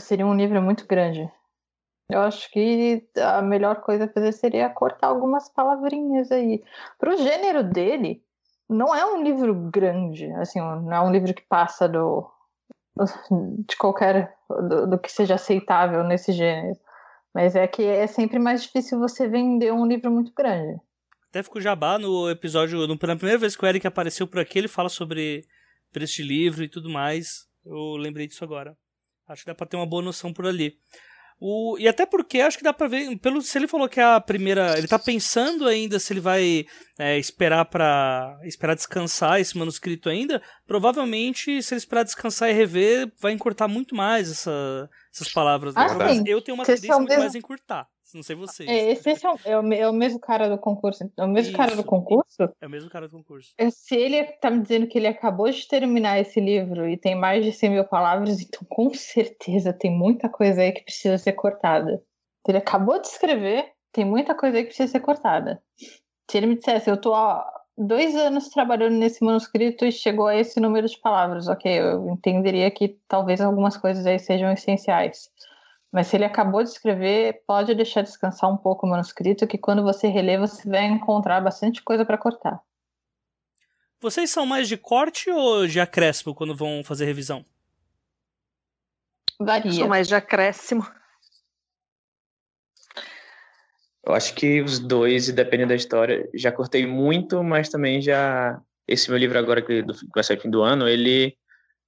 seria 0.00 0.26
um 0.26 0.34
livro 0.34 0.60
muito 0.62 0.86
grande. 0.86 1.30
Eu 2.08 2.20
acho 2.20 2.50
que 2.50 3.06
a 3.16 3.40
melhor 3.40 3.80
coisa 3.80 4.04
a 4.04 4.08
fazer 4.08 4.32
seria 4.32 4.68
cortar 4.68 5.08
algumas 5.08 5.48
palavrinhas 5.48 6.30
aí. 6.30 6.62
Pro 6.98 7.16
gênero 7.16 7.64
dele, 7.64 8.22
não 8.68 8.94
é 8.94 9.04
um 9.06 9.22
livro 9.22 9.54
grande, 9.70 10.30
assim, 10.32 10.60
não 10.60 10.92
é 10.92 11.00
um 11.00 11.12
livro 11.12 11.32
que 11.34 11.42
passa 11.42 11.88
do 11.88 12.30
de 13.66 13.76
qualquer 13.76 14.36
do, 14.48 14.86
do 14.86 14.98
que 14.98 15.10
seja 15.10 15.34
aceitável 15.34 16.04
nesse 16.04 16.32
gênero. 16.32 16.78
Mas 17.34 17.56
é 17.56 17.66
que 17.66 17.82
é 17.82 18.06
sempre 18.06 18.38
mais 18.38 18.62
difícil 18.62 18.98
você 19.00 19.26
vender 19.26 19.72
um 19.72 19.84
livro 19.84 20.10
muito 20.10 20.32
grande. 20.32 20.80
Até 21.28 21.42
ficou 21.42 21.60
jabá 21.60 21.98
no 21.98 22.30
episódio, 22.30 22.86
no, 22.86 22.94
na 22.94 23.16
primeira 23.16 23.38
vez 23.38 23.56
que 23.56 23.64
o 23.64 23.66
Eric 23.66 23.84
apareceu 23.84 24.24
por 24.28 24.38
aqui, 24.38 24.58
ele 24.58 24.68
fala 24.68 24.88
sobre 24.88 25.44
preço 25.94 26.16
de 26.16 26.24
livro 26.24 26.64
e 26.64 26.68
tudo 26.68 26.90
mais. 26.90 27.46
Eu 27.64 27.96
lembrei 27.96 28.26
disso 28.26 28.44
agora. 28.44 28.76
Acho 29.28 29.42
que 29.42 29.46
dá 29.46 29.54
pra 29.54 29.66
ter 29.66 29.76
uma 29.76 29.86
boa 29.86 30.02
noção 30.02 30.32
por 30.32 30.46
ali. 30.46 30.76
O, 31.40 31.76
e 31.78 31.88
até 31.88 32.06
porque 32.06 32.40
acho 32.40 32.56
que 32.56 32.64
dá 32.64 32.72
pra 32.72 32.86
ver, 32.86 33.18
pelo 33.18 33.42
se 33.42 33.58
ele 33.58 33.66
falou 33.66 33.88
que 33.88 33.98
é 33.98 34.04
a 34.04 34.20
primeira, 34.20 34.78
ele 34.78 34.86
tá 34.86 34.98
pensando 34.98 35.66
ainda 35.66 35.98
se 35.98 36.12
ele 36.12 36.20
vai 36.20 36.64
é, 36.98 37.18
esperar 37.18 37.64
para 37.64 38.38
esperar 38.44 38.74
descansar 38.74 39.40
esse 39.40 39.58
manuscrito 39.58 40.08
ainda, 40.08 40.40
provavelmente 40.66 41.60
se 41.60 41.74
ele 41.74 41.78
esperar 41.78 42.04
descansar 42.04 42.50
e 42.50 42.52
rever, 42.52 43.12
vai 43.20 43.32
encurtar 43.32 43.66
muito 43.66 43.96
mais 43.96 44.30
essa, 44.30 44.88
essas 45.12 45.28
palavras. 45.32 45.76
Ah, 45.76 45.94
né? 45.94 46.22
Eu 46.26 46.40
tenho 46.40 46.54
uma 46.54 46.64
tendência 46.64 46.96
muito 46.96 47.18
mais 47.18 47.34
em 47.34 47.38
encurtar. 47.38 47.88
Não 48.12 48.22
sei 48.22 48.36
vocês. 48.36 48.68
É, 48.68 48.90
esse, 48.90 49.10
esse 49.10 49.26
é, 49.26 49.30
o, 49.30 49.38
é, 49.44 49.58
o, 49.58 49.72
é, 49.72 49.88
o, 49.88 49.92
mesmo 49.92 50.20
cara 50.20 50.48
do 50.48 50.58
concurso. 50.58 51.10
É 51.16 51.24
o 51.24 51.28
mesmo 51.28 51.50
Isso. 51.50 51.56
cara 51.56 51.74
do 51.74 51.84
concurso? 51.84 52.42
É 52.60 52.66
o 52.66 52.70
mesmo 52.70 52.90
cara 52.90 53.08
do 53.08 53.12
concurso. 53.12 53.54
Se 53.70 53.96
ele 53.96 54.22
tá 54.24 54.50
me 54.50 54.60
dizendo 54.60 54.86
que 54.86 54.98
ele 54.98 55.06
acabou 55.06 55.50
de 55.50 55.66
terminar 55.66 56.20
esse 56.20 56.40
livro 56.40 56.88
e 56.88 56.96
tem 56.96 57.14
mais 57.14 57.44
de 57.44 57.52
100 57.52 57.70
mil 57.70 57.84
palavras, 57.84 58.40
então 58.40 58.62
com 58.68 58.92
certeza 58.94 59.72
tem 59.72 59.90
muita 59.90 60.28
coisa 60.28 60.62
aí 60.62 60.72
que 60.72 60.84
precisa 60.84 61.18
ser 61.18 61.32
cortada. 61.32 62.02
Se 62.44 62.50
ele 62.50 62.58
acabou 62.58 63.00
de 63.00 63.06
escrever, 63.06 63.72
tem 63.92 64.04
muita 64.04 64.34
coisa 64.34 64.58
aí 64.58 64.62
que 64.62 64.68
precisa 64.68 64.90
ser 64.90 65.00
cortada. 65.00 65.62
Se 66.30 66.36
ele 66.36 66.46
me 66.46 66.56
dissesse, 66.56 66.90
eu 66.90 67.00
tô 67.00 67.14
há 67.14 67.44
dois 67.76 68.14
anos 68.14 68.48
trabalhando 68.48 68.94
nesse 68.94 69.24
manuscrito 69.24 69.84
e 69.84 69.92
chegou 69.92 70.26
a 70.26 70.36
esse 70.36 70.60
número 70.60 70.86
de 70.86 70.98
palavras, 70.98 71.48
ok, 71.48 71.80
eu 71.80 72.08
entenderia 72.10 72.70
que 72.70 72.98
talvez 73.08 73.40
algumas 73.40 73.76
coisas 73.76 74.06
aí 74.06 74.18
sejam 74.18 74.52
essenciais. 74.52 75.30
Mas 75.94 76.08
se 76.08 76.16
ele 76.16 76.24
acabou 76.24 76.60
de 76.60 76.70
escrever, 76.70 77.44
pode 77.46 77.72
deixar 77.72 78.02
descansar 78.02 78.52
um 78.52 78.56
pouco 78.56 78.84
o 78.84 78.90
manuscrito, 78.90 79.46
que 79.46 79.56
quando 79.56 79.80
você 79.80 80.08
relê, 80.08 80.36
você 80.36 80.68
vai 80.68 80.86
encontrar 80.86 81.40
bastante 81.40 81.80
coisa 81.80 82.04
para 82.04 82.18
cortar. 82.18 82.60
Vocês 84.00 84.28
são 84.28 84.44
mais 84.44 84.66
de 84.66 84.76
corte 84.76 85.30
ou 85.30 85.68
de 85.68 85.78
acréscimo 85.78 86.34
quando 86.34 86.52
vão 86.52 86.82
fazer 86.82 87.04
revisão? 87.04 87.44
Varia. 89.38 89.70
Eu 89.70 89.72
sou 89.72 89.88
mais 89.88 90.08
de 90.08 90.16
acréscimo. 90.16 90.84
Eu 94.04 94.14
acho 94.14 94.34
que 94.34 94.62
os 94.62 94.80
dois, 94.80 95.30
dependendo 95.30 95.68
da 95.68 95.76
história, 95.76 96.28
já 96.34 96.50
cortei 96.50 96.88
muito, 96.88 97.40
mas 97.44 97.68
também 97.68 98.02
já. 98.02 98.60
Esse 98.88 99.08
meu 99.08 99.16
livro 99.16 99.38
agora, 99.38 99.62
que 99.62 99.84
vai 100.12 100.24
sair 100.24 100.40
fim 100.40 100.50
do 100.50 100.60
ano, 100.60 100.88
ele. 100.88 101.38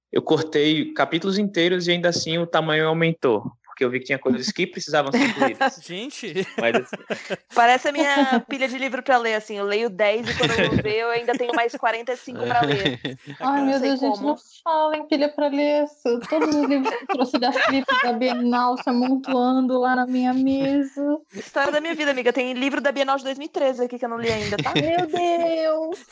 Eu 0.09 0.21
cortei 0.21 0.93
capítulos 0.93 1.37
inteiros 1.37 1.89
e 1.89 1.91
ainda 1.91 2.07
assim 2.07 2.37
o 2.37 2.47
tamanho 2.47 2.87
aumentou 2.87 3.51
porque 3.77 3.85
eu 3.85 3.91
vi 3.91 3.99
que 3.99 4.05
tinha 4.05 4.17
coisas 4.17 4.51
que 4.51 4.65
precisavam 4.65 5.11
ser 5.11 5.23
incluídas. 5.23 5.79
Gente! 5.85 6.33
Mas, 6.59 6.75
assim... 6.75 7.35
Parece 7.53 7.87
a 7.87 7.91
minha 7.91 8.39
pilha 8.49 8.67
de 8.67 8.75
livro 8.75 9.03
para 9.03 9.17
ler, 9.17 9.35
assim, 9.35 9.55
eu 9.55 9.65
leio 9.65 9.87
10 9.87 10.27
e 10.27 10.35
quando 10.35 10.51
eu 10.51 10.69
vou 10.69 10.81
ver 10.81 10.95
eu 10.95 11.09
ainda 11.11 11.33
tenho 11.33 11.53
mais 11.53 11.75
45 11.75 12.39
para 12.39 12.61
ler. 12.61 12.99
Ai, 13.39 13.61
meu 13.63 13.79
Deus, 13.79 13.99
como. 13.99 14.15
gente, 14.15 14.23
não 14.23 14.35
fala 14.63 14.97
em 14.97 15.07
pilha 15.07 15.29
para 15.29 15.49
ler. 15.49 15.85
Todos 16.27 16.55
os 16.55 16.65
livros 16.67 16.89
que 16.89 17.03
eu 17.03 17.07
trouxe 17.07 17.37
da 17.37 17.51
Flip, 17.51 17.85
da 18.03 18.13
Bienal, 18.13 18.77
se 18.77 18.89
amontoando 18.89 19.79
lá 19.79 19.95
na 19.95 20.07
minha 20.07 20.33
mesa. 20.33 21.19
História 21.31 21.71
da 21.71 21.79
minha 21.79 21.93
vida, 21.93 22.09
amiga. 22.09 22.33
Tem 22.33 22.53
livro 22.53 22.81
da 22.81 22.91
Bienal 22.91 23.17
de 23.17 23.25
2013 23.25 23.83
aqui 23.83 23.99
que 23.99 24.05
eu 24.05 24.09
não 24.09 24.17
li 24.17 24.31
ainda, 24.31 24.57
tá? 24.57 24.73
Meu 24.73 25.05
Deus! 25.05 26.03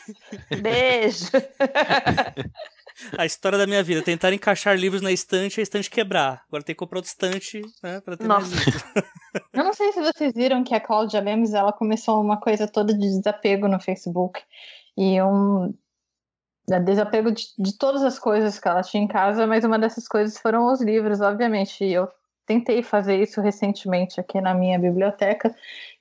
Beijo! 0.61 1.31
a 3.17 3.25
história 3.25 3.57
da 3.57 3.67
minha 3.67 3.83
vida. 3.83 4.01
Tentar 4.01 4.33
encaixar 4.33 4.75
livros 4.77 5.01
na 5.01 5.11
estante 5.11 5.57
e 5.57 5.59
a 5.61 5.63
estante 5.63 5.89
quebrar. 5.89 6.43
Agora 6.47 6.63
tem 6.63 6.73
que 6.73 6.79
comprar 6.79 6.99
outra 6.99 7.09
estante, 7.09 7.61
né? 7.83 8.01
Pra 8.01 8.17
ter 8.17 8.25
Nossa. 8.25 8.47
mais 8.47 8.65
livros. 8.65 8.83
Eu 9.53 9.63
não 9.63 9.73
sei 9.73 9.91
se 9.91 10.01
vocês 10.01 10.33
viram 10.33 10.63
que 10.63 10.73
a 10.73 10.79
Cláudia 10.79 11.19
Lemes, 11.19 11.53
ela 11.53 11.73
começou 11.73 12.21
uma 12.21 12.37
coisa 12.37 12.67
toda 12.67 12.93
de 12.93 12.99
desapego 12.99 13.67
no 13.67 13.79
Facebook. 13.79 14.41
E 14.97 15.21
um 15.21 15.73
desapego 16.83 17.31
de, 17.31 17.47
de 17.57 17.77
todas 17.77 18.03
as 18.03 18.17
coisas 18.17 18.59
que 18.59 18.67
ela 18.67 18.81
tinha 18.81 19.03
em 19.03 19.07
casa, 19.07 19.45
mas 19.45 19.63
uma 19.63 19.77
dessas 19.77 20.07
coisas 20.07 20.37
foram 20.37 20.71
os 20.71 20.81
livros, 20.81 21.21
obviamente. 21.21 21.83
E 21.83 21.93
eu 21.93 22.07
tentei 22.45 22.81
fazer 22.83 23.21
isso 23.21 23.41
recentemente 23.41 24.19
aqui 24.19 24.39
na 24.39 24.53
minha 24.53 24.79
biblioteca. 24.79 25.53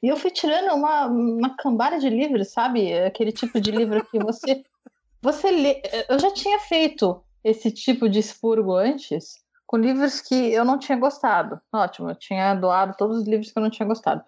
E 0.03 0.09
eu 0.09 0.17
fui 0.17 0.31
tirando 0.31 0.75
uma, 0.75 1.07
uma 1.07 1.57
cambada 1.57 1.99
de 1.99 2.09
livros, 2.09 2.49
sabe? 2.49 2.93
Aquele 2.99 3.33
tipo 3.33 3.61
de 3.61 3.71
livro 3.71 4.05
que 4.07 4.19
você. 4.19 4.63
Você 5.25 5.51
lê. 5.51 5.81
Eu 6.07 6.19
já 6.19 6.31
tinha 6.35 6.59
feito 6.59 7.25
esse 7.43 7.71
tipo 7.71 8.11
de 8.11 8.19
expurgo 8.19 8.75
antes, 8.75 9.43
com 9.67 9.79
livros 9.79 10.21
que 10.21 10.35
eu 10.35 10.67
não 10.67 10.79
tinha 10.79 10.99
gostado. 10.99 11.59
Ótimo, 11.73 12.11
eu 12.11 12.15
tinha 12.15 12.55
doado 12.55 12.95
todos 12.99 13.21
os 13.21 13.27
livros 13.27 13.51
que 13.51 13.59
eu 13.59 13.63
não 13.63 13.71
tinha 13.71 13.89
gostado. 13.89 14.23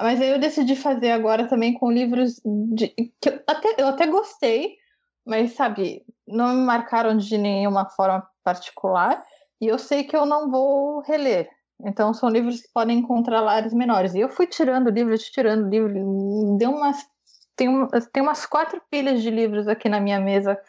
Mas 0.00 0.18
aí 0.18 0.30
eu 0.30 0.38
decidi 0.38 0.74
fazer 0.74 1.10
agora 1.10 1.46
também 1.46 1.74
com 1.74 1.92
livros 1.92 2.40
de, 2.44 2.88
que 3.20 3.28
eu 3.28 3.42
até, 3.46 3.74
eu 3.76 3.88
até 3.88 4.06
gostei, 4.06 4.76
mas 5.22 5.52
sabe, 5.52 6.02
não 6.26 6.48
me 6.54 6.62
marcaram 6.62 7.14
de 7.14 7.36
nenhuma 7.36 7.84
forma 7.90 8.26
particular. 8.42 9.22
E 9.60 9.66
eu 9.66 9.78
sei 9.78 10.02
que 10.02 10.16
eu 10.16 10.24
não 10.24 10.50
vou 10.50 11.00
reler. 11.00 11.46
Então 11.84 12.14
são 12.14 12.30
livros 12.30 12.62
que 12.62 12.68
podem 12.72 13.00
encontrar 13.00 13.42
lares 13.42 13.74
menores. 13.74 14.14
E 14.14 14.20
eu 14.20 14.30
fui 14.30 14.46
tirando 14.46 14.88
livros, 14.88 15.24
tirando 15.24 15.68
livros, 15.68 15.92
deu 16.56 16.70
umas 16.70 17.06
tem, 17.56 17.68
um, 17.68 17.88
tem 18.12 18.22
umas 18.22 18.44
quatro 18.46 18.80
pilhas 18.90 19.22
de 19.22 19.30
livros 19.30 19.66
aqui 19.68 19.88
na 19.88 20.00
minha 20.00 20.20
mesa 20.20 20.60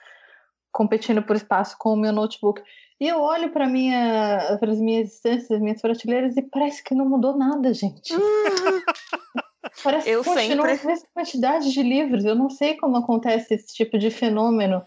competindo 0.72 1.22
por 1.24 1.36
espaço 1.36 1.76
com 1.78 1.94
o 1.94 1.98
meu 1.98 2.12
notebook. 2.14 2.62
E 3.00 3.08
eu 3.08 3.20
olho 3.22 3.52
para 3.52 3.68
minha, 3.68 4.38
as 4.62 4.80
minhas 4.80 5.14
estantes, 5.14 5.50
as 5.52 5.60
minhas 5.62 5.82
prateleiras 5.82 6.36
e 6.38 6.42
parece 6.42 6.84
que 6.84 6.96
não 6.96 7.08
mudou 7.08 7.38
nada, 7.38 7.74
gente. 7.74 8.12
parece 9.84 10.10
Eu 10.10 10.24
que 10.24 10.30
continua 10.30 10.68
sempre- 10.68 10.84
a 10.84 10.88
mesma 10.94 11.08
quantidade 11.14 11.72
de 11.72 11.84
livros. 11.84 12.26
Eu 12.26 12.36
não 12.36 12.50
sei 12.50 12.76
como 12.76 12.98
acontece 12.98 13.54
esse 13.54 13.74
tipo 13.74 13.98
de 13.98 14.10
fenômeno. 14.10 14.86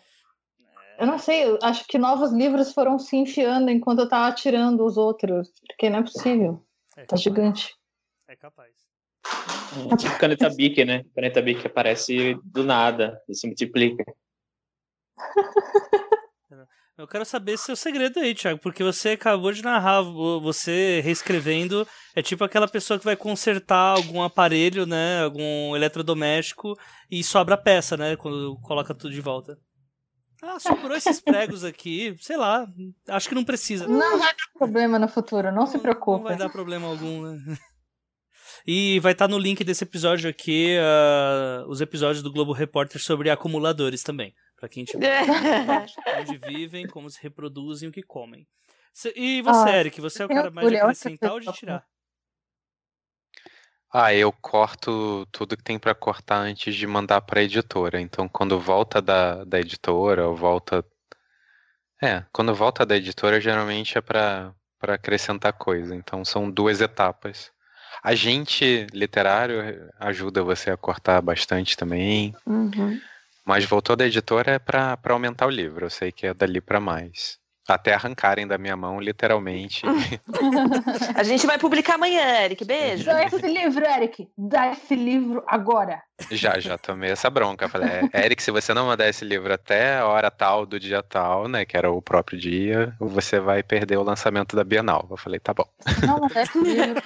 Eu 0.98 1.06
não 1.06 1.18
sei, 1.18 1.44
eu 1.44 1.58
acho 1.62 1.86
que 1.86 1.96
novos 1.96 2.30
livros 2.30 2.74
foram 2.74 2.98
se 2.98 3.16
enfiando 3.16 3.70
enquanto 3.70 4.00
eu 4.00 4.08
tava 4.08 4.34
tirando 4.34 4.84
os 4.84 4.98
outros, 4.98 5.50
porque 5.66 5.88
não 5.88 6.00
é 6.00 6.02
possível. 6.02 6.62
É 6.96 7.00
Tá 7.02 7.06
capaz. 7.06 7.22
gigante. 7.22 7.74
É 8.28 8.36
capaz. 8.36 8.89
É 9.92 9.96
tipo 9.96 10.18
caneta 10.18 10.50
Bic, 10.50 10.84
né? 10.84 11.04
Caneta 11.14 11.40
Bic 11.42 11.66
aparece 11.66 12.34
do 12.44 12.64
nada 12.64 13.20
e 13.28 13.34
se 13.34 13.46
multiplica. 13.46 14.04
Eu 16.98 17.08
quero 17.08 17.24
saber 17.24 17.56
seu 17.56 17.74
segredo 17.74 18.20
aí, 18.20 18.34
Thiago, 18.34 18.58
porque 18.60 18.84
você 18.84 19.10
acabou 19.10 19.52
de 19.52 19.62
narrar, 19.62 20.02
vo- 20.02 20.38
você 20.38 21.00
reescrevendo, 21.02 21.88
é 22.14 22.20
tipo 22.20 22.44
aquela 22.44 22.68
pessoa 22.68 22.98
que 22.98 23.04
vai 23.06 23.16
consertar 23.16 23.96
algum 23.96 24.22
aparelho, 24.22 24.84
né, 24.84 25.22
algum 25.22 25.74
eletrodoméstico 25.74 26.76
e 27.10 27.24
sobra 27.24 27.54
a 27.54 27.58
peça, 27.58 27.96
né, 27.96 28.16
quando 28.16 28.58
coloca 28.60 28.92
tudo 28.94 29.14
de 29.14 29.20
volta. 29.22 29.56
Ah, 30.42 30.58
sobrou 30.60 30.94
esses 30.94 31.20
pregos 31.24 31.64
aqui, 31.64 32.14
sei 32.20 32.36
lá, 32.36 32.66
acho 33.08 33.28
que 33.30 33.34
não 33.34 33.44
precisa. 33.44 33.86
Não 33.88 34.18
vai 34.18 34.34
dar 34.36 34.48
problema 34.58 34.98
no 34.98 35.08
futuro, 35.08 35.50
não, 35.50 35.66
se 35.66 35.74
Não 35.74 35.80
preocupe. 35.80 36.24
vai 36.24 36.36
dar 36.36 36.50
problema 36.50 36.86
algum, 36.86 37.22
né? 37.22 37.56
E 38.66 39.00
vai 39.00 39.12
estar 39.12 39.28
no 39.28 39.38
link 39.38 39.62
desse 39.64 39.84
episódio 39.84 40.28
aqui, 40.28 40.76
ah, 40.78 41.64
os 41.68 41.80
episódios 41.80 42.22
do 42.22 42.32
Globo 42.32 42.52
Repórter 42.52 43.00
sobre 43.00 43.30
acumuladores 43.30 44.02
também. 44.02 44.34
Pra 44.56 44.68
quem 44.68 44.84
tiver 44.84 45.22
onde 46.20 46.38
vivem, 46.38 46.86
como 46.86 47.08
se 47.08 47.20
reproduzem, 47.22 47.88
o 47.88 47.92
que 47.92 48.02
comem. 48.02 48.46
E 49.14 49.40
você, 49.40 49.68
Ah, 49.70 49.78
Eric, 49.78 50.00
você 50.00 50.22
é 50.22 50.26
o 50.26 50.28
cara 50.28 50.50
mais 50.50 50.68
de 50.68 50.76
é 50.76 50.80
acrescentar 50.80 51.32
ou 51.32 51.40
de 51.40 51.50
tirar? 51.52 51.86
Ah, 53.92 54.14
eu 54.14 54.30
corto 54.30 55.26
tudo 55.32 55.56
que 55.56 55.64
tem 55.64 55.78
pra 55.78 55.94
cortar 55.94 56.38
antes 56.38 56.74
de 56.76 56.86
mandar 56.86 57.20
pra 57.22 57.42
editora. 57.42 58.00
Então, 58.00 58.28
quando 58.28 58.60
volta 58.60 59.02
da, 59.02 59.44
da 59.44 59.58
editora, 59.58 60.28
ou 60.28 60.36
volta. 60.36 60.84
É, 62.00 62.24
quando 62.32 62.54
volta 62.54 62.86
da 62.86 62.96
editora, 62.96 63.40
geralmente 63.40 63.98
é 63.98 64.00
pra 64.00 64.54
para 64.80 64.94
acrescentar 64.94 65.52
coisa. 65.52 65.94
Então, 65.94 66.24
são 66.24 66.50
duas 66.50 66.80
etapas. 66.80 67.52
Agente 68.02 68.86
literário 68.92 69.90
ajuda 69.98 70.42
você 70.42 70.70
a 70.70 70.76
cortar 70.76 71.20
bastante 71.20 71.76
também. 71.76 72.34
Uhum. 72.46 72.98
Mas 73.44 73.64
voltou 73.64 73.96
da 73.96 74.06
editora 74.06 74.52
é 74.52 74.58
pra 74.58 74.98
aumentar 75.08 75.46
o 75.46 75.50
livro. 75.50 75.86
Eu 75.86 75.90
sei 75.90 76.10
que 76.10 76.26
é 76.26 76.34
dali 76.34 76.60
pra 76.60 76.80
mais. 76.80 77.38
Até 77.70 77.94
arrancarem 77.94 78.46
da 78.46 78.58
minha 78.58 78.76
mão, 78.76 79.00
literalmente. 79.00 79.82
A 81.14 81.22
gente 81.22 81.46
vai 81.46 81.56
publicar 81.56 81.94
amanhã, 81.94 82.42
Eric. 82.42 82.64
Beijo. 82.64 83.04
Dá 83.04 83.24
esse 83.24 83.46
livro, 83.46 83.86
Eric. 83.86 84.28
Dá 84.36 84.72
esse 84.72 84.96
livro 84.96 85.42
agora. 85.46 86.02
Já, 86.30 86.58
já 86.58 86.76
tomei 86.76 87.10
essa 87.10 87.30
bronca. 87.30 87.68
Falei, 87.68 87.88
é, 88.12 88.24
Eric, 88.26 88.42
se 88.42 88.50
você 88.50 88.74
não 88.74 88.86
mandar 88.86 89.08
esse 89.08 89.24
livro 89.24 89.52
até 89.52 89.98
a 89.98 90.06
hora 90.06 90.30
tal 90.30 90.66
do 90.66 90.80
dia 90.80 91.02
tal, 91.02 91.46
né, 91.48 91.64
que 91.64 91.76
era 91.76 91.90
o 91.90 92.02
próprio 92.02 92.38
dia, 92.38 92.94
você 92.98 93.38
vai 93.38 93.62
perder 93.62 93.98
o 93.98 94.02
lançamento 94.02 94.56
da 94.56 94.64
Bienal. 94.64 95.06
Eu 95.10 95.16
falei, 95.16 95.38
tá 95.38 95.54
bom. 95.54 95.68
Não, 96.06 96.26
dá 96.28 96.42
esse 96.42 96.58
livro. 96.58 97.00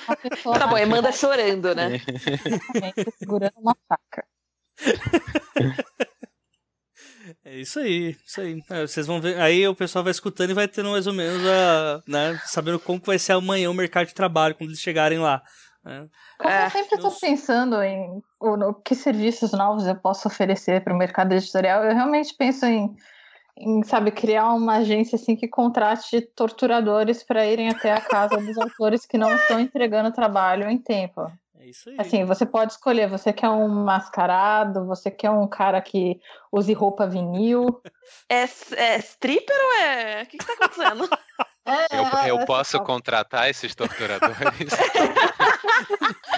Tá 0.58 0.66
bom, 0.66 0.76
é 0.76 0.86
na 0.86 0.96
manda 0.96 1.12
chorando, 1.12 1.74
né? 1.74 2.00
Exatamente, 2.06 3.12
segurando 3.18 3.54
uma 3.58 3.76
faca. 3.88 4.24
É 7.45 7.57
isso 7.61 7.78
aí, 7.78 8.16
isso 8.26 8.40
aí. 8.40 8.62
É, 8.70 8.80
vocês 8.86 9.07
vão 9.07 9.20
ver. 9.20 9.38
Aí 9.38 9.66
o 9.68 9.74
pessoal 9.74 10.03
vai 10.03 10.11
escutando 10.12 10.51
e 10.51 10.55
vai 10.55 10.66
tendo 10.66 10.90
mais 10.90 11.07
ou 11.07 11.12
menos 11.12 11.45
a. 11.47 12.01
Né, 12.09 12.38
sabendo 12.47 12.80
como 12.80 13.01
vai 13.05 13.18
ser 13.18 13.32
amanhã 13.32 13.70
o 13.70 13.74
mercado 13.74 14.07
de 14.07 14.14
trabalho 14.14 14.55
quando 14.55 14.70
eles 14.70 14.80
chegarem 14.80 15.18
lá. 15.18 15.42
né? 15.84 16.07
Como 16.38 16.51
É, 16.51 16.64
eu 16.66 16.70
sempre 16.70 16.95
estou 16.97 17.12
pensando 17.20 17.82
em 17.82 18.22
o- 18.40 18.57
no 18.57 18.74
que 18.74 18.95
serviços 18.95 19.53
novos 19.53 19.86
eu 19.86 19.95
posso 19.95 20.26
oferecer 20.26 20.82
para 20.82 20.95
o 20.95 20.97
mercado 20.99 21.32
editorial, 21.32 21.84
eu 21.84 21.95
realmente 21.95 22.34
penso 22.34 22.64
em, 22.64 22.95
em, 23.59 23.82
sabe, 23.84 24.11
criar 24.11 24.53
uma 24.55 24.76
agência 24.76 25.16
assim 25.16 25.36
que 25.36 25.47
contrate 25.47 26.22
torturadores 26.34 27.22
para 27.22 27.47
irem 27.47 27.68
até 27.68 27.92
a 27.92 28.01
casa 28.01 28.40
dos 28.40 28.57
autores 28.59 29.05
que 29.05 29.18
não 29.18 29.36
estão 29.36 29.61
entregando 29.61 30.11
trabalho 30.12 30.68
em 30.68 30.78
tempo. 30.78 31.30
É 31.64 31.70
isso 31.70 31.88
aí. 31.88 31.96
Assim, 31.98 32.24
você 32.26 32.44
pode 32.44 32.72
escolher, 32.72 33.08
você 33.08 33.32
quer 33.32 33.48
um 33.48 33.66
mascarado, 33.68 34.84
você 34.84 35.10
quer 35.10 35.30
um 35.30 35.48
cara 35.48 35.80
que 35.80 36.20
use 36.52 36.74
roupa 36.74 37.06
vinil. 37.06 37.80
É, 38.28 38.42
é 38.42 38.98
stripper 38.98 39.56
ou 39.56 39.72
é. 39.80 40.22
O 40.22 40.26
que, 40.26 40.36
que 40.36 40.46
tá 40.46 40.52
acontecendo? 40.52 41.08
É, 41.66 41.96
Eu, 41.96 42.18
é, 42.18 42.30
eu 42.30 42.40
é, 42.40 42.46
posso 42.46 42.76
é, 42.76 42.84
contratar 42.84 43.48
esses 43.48 43.74
torturadores? 43.74 44.36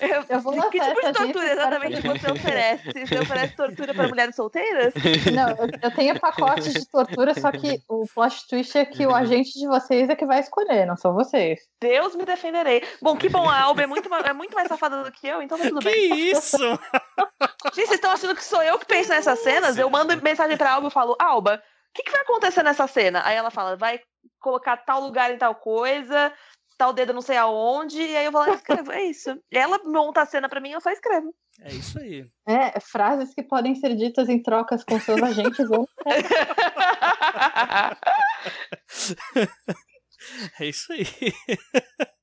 Eu, 0.00 0.24
Eu 0.28 0.40
vou 0.40 0.70
que 0.70 0.80
tipo 0.80 1.00
de 1.00 1.12
tortura 1.12 1.32
para 1.32 1.52
exatamente 1.52 2.00
você 2.00 2.32
oferece? 2.32 3.06
Você 3.06 3.18
oferece 3.18 3.56
tortura 3.56 3.94
para 3.94 4.08
mulheres 4.08 4.34
solteiras? 4.34 4.94
Não, 5.34 5.48
eu, 5.50 5.70
eu 5.82 5.90
tenho 5.94 6.18
pacotes 6.18 6.72
de 6.72 6.86
tortura, 6.88 7.34
só 7.34 7.50
que 7.50 7.82
o 7.88 8.06
plot 8.14 8.46
twist 8.48 8.76
é 8.78 8.84
que 8.84 9.06
o 9.06 9.14
agente 9.14 9.58
de 9.58 9.66
vocês 9.66 10.08
é 10.08 10.16
que 10.16 10.26
vai 10.26 10.40
escolher, 10.40 10.86
não 10.86 10.96
são 10.96 11.14
vocês. 11.14 11.60
Deus 11.80 12.14
me 12.14 12.24
defenderei. 12.24 12.82
Bom, 13.00 13.16
que 13.16 13.28
bom, 13.28 13.48
a 13.48 13.60
Alba 13.60 13.82
é 13.82 13.86
muito, 13.86 14.12
é 14.14 14.32
muito 14.32 14.54
mais 14.54 14.68
safada 14.68 15.04
do 15.04 15.12
que 15.12 15.26
eu, 15.26 15.42
então 15.42 15.58
tá 15.58 15.64
tudo 15.68 15.80
Que 15.80 15.90
bem. 15.90 16.30
isso? 16.30 16.58
Gente, 16.58 17.86
vocês 17.88 17.90
estão 17.92 18.10
achando 18.10 18.34
que 18.34 18.44
sou 18.44 18.62
eu 18.62 18.78
que 18.78 18.86
penso 18.86 19.10
nessas 19.10 19.38
cenas? 19.40 19.78
Eu 19.78 19.90
mando 19.90 20.20
mensagem 20.22 20.56
pra 20.56 20.72
Alba 20.72 20.88
e 20.88 20.92
falo, 20.92 21.16
Alba, 21.18 21.62
que, 21.98 22.04
que 22.04 22.12
vai 22.12 22.22
acontecer 22.22 22.62
nessa 22.62 22.86
cena? 22.86 23.22
Aí 23.24 23.36
ela 23.36 23.50
fala, 23.50 23.76
vai 23.76 24.00
colocar 24.40 24.76
tal 24.76 25.00
lugar 25.00 25.32
em 25.32 25.38
tal 25.38 25.54
coisa, 25.54 26.32
tal 26.76 26.92
dedo 26.92 27.12
não 27.12 27.20
sei 27.20 27.36
aonde, 27.36 28.00
e 28.00 28.16
aí 28.16 28.24
eu 28.24 28.32
vou 28.32 28.40
lá 28.40 28.50
e 28.50 28.54
escrevo. 28.54 28.92
É 28.92 29.02
isso. 29.02 29.36
Ela 29.50 29.78
monta 29.84 30.22
a 30.22 30.26
cena 30.26 30.48
pra 30.48 30.60
mim, 30.60 30.70
eu 30.70 30.80
só 30.80 30.90
escrevo. 30.90 31.34
É 31.60 31.72
isso 31.72 31.98
aí. 31.98 32.24
É, 32.46 32.78
frases 32.78 33.34
que 33.34 33.42
podem 33.42 33.74
ser 33.74 33.96
ditas 33.96 34.28
em 34.28 34.40
trocas 34.40 34.84
com 34.84 35.00
seus 35.00 35.20
agentes 35.20 35.68
ou 35.70 35.88
É 40.60 40.66
isso 40.66 40.92
aí. 40.92 41.04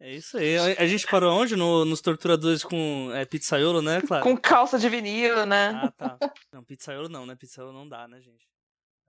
É 0.00 0.12
isso 0.14 0.38
aí. 0.38 0.56
A- 0.56 0.82
A 0.82 0.86
gente 0.86 1.06
parou 1.06 1.32
onde? 1.36 1.56
No- 1.56 1.84
nos 1.84 2.00
torturadores 2.00 2.62
com 2.62 3.10
é, 3.14 3.24
pizzaiolo, 3.24 3.82
né, 3.82 4.00
claro? 4.00 4.22
Com 4.22 4.36
calça 4.36 4.78
de 4.78 4.88
vinil, 4.88 5.44
né? 5.44 5.70
Ah, 5.82 5.90
tá. 5.96 6.18
Não, 6.52 6.62
pizzaiolo 6.62 7.08
não, 7.08 7.26
né? 7.26 7.34
Pizzaiolo 7.34 7.72
não 7.72 7.88
dá, 7.88 8.06
né, 8.06 8.20
gente? 8.20 8.46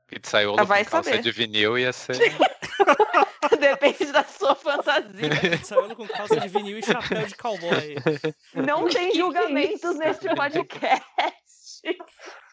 Pizzaiolo 0.07 0.59
Ah, 0.59 0.63
vai 0.63 0.83
com 0.83 0.91
calça 0.91 1.11
saber. 1.11 1.21
de 1.21 1.31
vinil 1.31 1.77
ia 1.77 1.93
ser. 1.93 2.15
Depende 3.59 4.11
da 4.11 4.23
sua 4.23 4.55
fantasia. 4.55 5.29
Pizzaiolo 5.57 5.95
com 5.95 6.07
calça 6.07 6.39
de 6.39 6.47
vinil 6.47 6.79
e 6.79 6.83
chapéu 6.83 7.25
de 7.25 7.35
cowboy. 7.35 7.95
Não 8.55 8.87
tem 8.89 9.13
julgamentos 9.15 9.95
neste 9.97 10.27
podcast. 10.33 11.05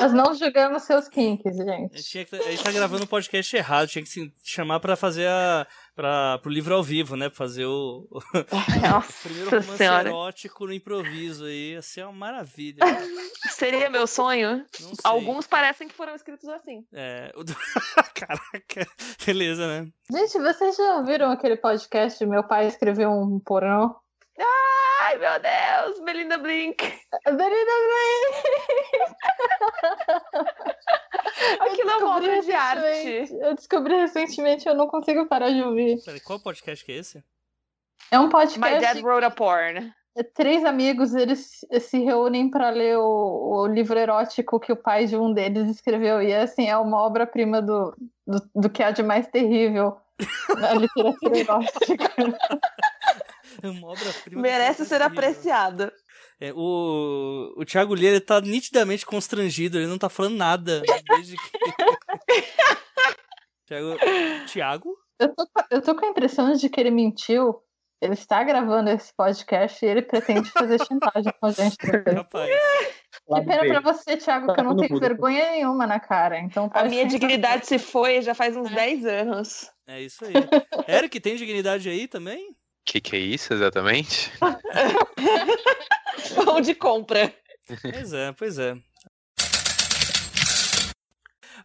Nós 0.00 0.12
não 0.12 0.32
julgamos 0.34 0.84
seus 0.84 1.08
kinks, 1.08 1.56
gente. 1.56 2.24
que- 2.24 2.36
a 2.36 2.50
gente 2.50 2.62
tá 2.62 2.70
gravando 2.70 3.02
um 3.02 3.06
podcast 3.06 3.56
errado, 3.56 3.88
tinha 3.88 4.02
que 4.04 4.08
se 4.08 4.32
chamar 4.44 4.78
pra 4.80 4.94
fazer 4.94 5.26
a. 5.28 5.66
Pra, 5.96 6.38
pro 6.38 6.50
livro 6.52 6.72
ao 6.76 6.82
vivo, 6.82 7.16
né? 7.16 7.28
Pra 7.28 7.36
fazer 7.36 7.64
o, 7.66 8.06
o 8.08 8.20
primeiro 9.24 9.50
Nossa 9.50 9.60
romance 9.60 9.76
senhora. 9.76 10.08
erótico 10.08 10.66
no 10.66 10.72
improviso 10.72 11.46
aí. 11.46 11.72
Ia 11.72 11.82
ser 11.82 12.04
uma 12.04 12.12
maravilha. 12.12 12.78
Seria 13.50 13.90
meu 13.90 14.06
sonho? 14.06 14.58
Não 14.80 14.88
sei. 14.94 14.94
Alguns 15.02 15.48
parecem 15.48 15.88
que 15.88 15.94
foram 15.94 16.14
escritos 16.14 16.48
assim. 16.48 16.84
É, 16.92 17.32
o 17.34 17.44
Caraca, 18.14 18.86
beleza, 19.26 19.66
né? 19.66 19.88
Gente, 20.12 20.38
vocês 20.38 20.76
já 20.76 20.96
ouviram 20.98 21.32
aquele 21.32 21.56
podcast 21.56 22.24
Meu 22.24 22.44
Pai 22.44 22.68
Escreveu 22.68 23.10
um 23.10 23.40
Pornô? 23.40 23.96
Ai, 24.38 25.18
meu 25.18 25.30
Deus! 25.40 26.00
Belinda 26.04 26.38
Blink. 26.38 26.76
Belinda 27.24 27.72
Blink! 27.88 28.48
Aquilo 31.60 31.90
é 31.90 31.96
uma 31.96 32.16
obra 32.16 32.40
de 32.42 32.52
arte. 32.52 33.28
Eu 33.40 33.54
descobri 33.54 33.94
recentemente, 33.96 34.68
eu 34.68 34.74
não 34.74 34.86
consigo 34.86 35.26
parar 35.26 35.50
de 35.50 35.62
ouvir. 35.62 36.02
Peraí, 36.04 36.20
qual 36.20 36.40
podcast 36.40 36.84
que 36.84 36.92
é 36.92 36.96
esse? 36.96 37.24
É 38.10 38.18
um 38.18 38.28
podcast. 38.28 38.74
My 38.74 38.80
Dad 38.80 39.02
Wrote 39.02 39.24
a 39.24 39.30
Porn. 39.30 39.92
É 40.16 40.22
três 40.22 40.64
amigos, 40.64 41.14
eles 41.14 41.64
se 41.80 41.98
reúnem 42.00 42.50
para 42.50 42.70
ler 42.70 42.98
o, 42.98 43.62
o, 43.62 43.66
livro 43.66 43.96
erótico 43.96 44.58
que 44.58 44.72
o 44.72 44.76
pai 44.76 45.06
de 45.06 45.16
um 45.16 45.32
deles 45.32 45.70
escreveu. 45.70 46.20
E 46.20 46.34
assim, 46.34 46.68
é 46.68 46.76
uma 46.76 47.00
obra-prima 47.00 47.62
do, 47.62 47.94
do, 48.26 48.50
do, 48.52 48.68
que 48.68 48.82
há 48.82 48.90
de 48.90 49.02
mais 49.02 49.28
terrível 49.28 49.96
na 50.58 50.74
literatura 50.74 51.38
erótica. 51.38 52.10
É 53.62 53.68
uma 53.68 53.88
obra-prima. 53.88 54.42
Merece 54.42 54.84
ser 54.84 55.02
apreciada. 55.02 55.92
É, 56.40 56.52
o, 56.52 57.54
o 57.56 57.64
Thiago 57.64 57.94
Lira 57.94 58.20
tá 58.20 58.40
nitidamente 58.40 59.04
constrangido, 59.04 59.78
ele 59.78 59.86
não 59.86 59.98
tá 59.98 60.08
falando 60.08 60.36
nada 60.36 60.82
desde 61.08 61.36
que. 61.36 61.58
Thiago. 63.66 63.96
Thiago? 64.46 64.96
Eu 65.18 65.34
tô, 65.34 65.46
eu 65.70 65.82
tô 65.82 65.94
com 65.96 66.06
a 66.06 66.08
impressão 66.08 66.52
de 66.52 66.68
que 66.68 66.80
ele 66.80 66.90
mentiu 66.90 67.60
ele 68.00 68.12
está 68.12 68.44
gravando 68.44 68.90
esse 68.90 69.12
podcast 69.12 69.84
e 69.84 69.88
ele 69.88 70.02
pretende 70.02 70.48
fazer 70.50 70.78
chantagem 70.78 71.32
com 71.40 71.46
a 71.46 71.50
gente. 71.50 71.76
Rapaz. 72.14 72.48
Que 73.26 73.42
pena 73.42 73.66
pra 73.66 73.80
você, 73.80 74.16
Thiago, 74.16 74.54
que 74.54 74.60
eu 74.60 74.64
não 74.64 74.76
tenho 74.76 75.00
vergonha 75.00 75.50
nenhuma 75.50 75.84
na 75.84 75.98
cara. 75.98 76.38
Então 76.38 76.70
a 76.72 76.84
minha 76.84 77.04
dignidade 77.04 77.66
se 77.66 77.78
foi 77.78 78.22
já 78.22 78.34
faz 78.34 78.56
uns 78.56 78.70
é. 78.70 78.74
10 78.74 79.04
anos. 79.04 79.70
É 79.86 80.00
isso 80.00 80.24
aí. 80.24 80.32
Eric, 80.86 81.18
tem 81.18 81.34
dignidade 81.34 81.88
aí 81.88 82.06
também? 82.06 82.56
O 82.88 82.90
que, 82.90 83.02
que 83.02 83.16
é 83.16 83.18
isso 83.18 83.52
exatamente? 83.52 84.32
Pão 86.42 86.58
de 86.58 86.74
compra. 86.74 87.34
Pois 87.82 88.14
é, 88.14 88.32
pois 88.32 88.58
é. 88.58 88.78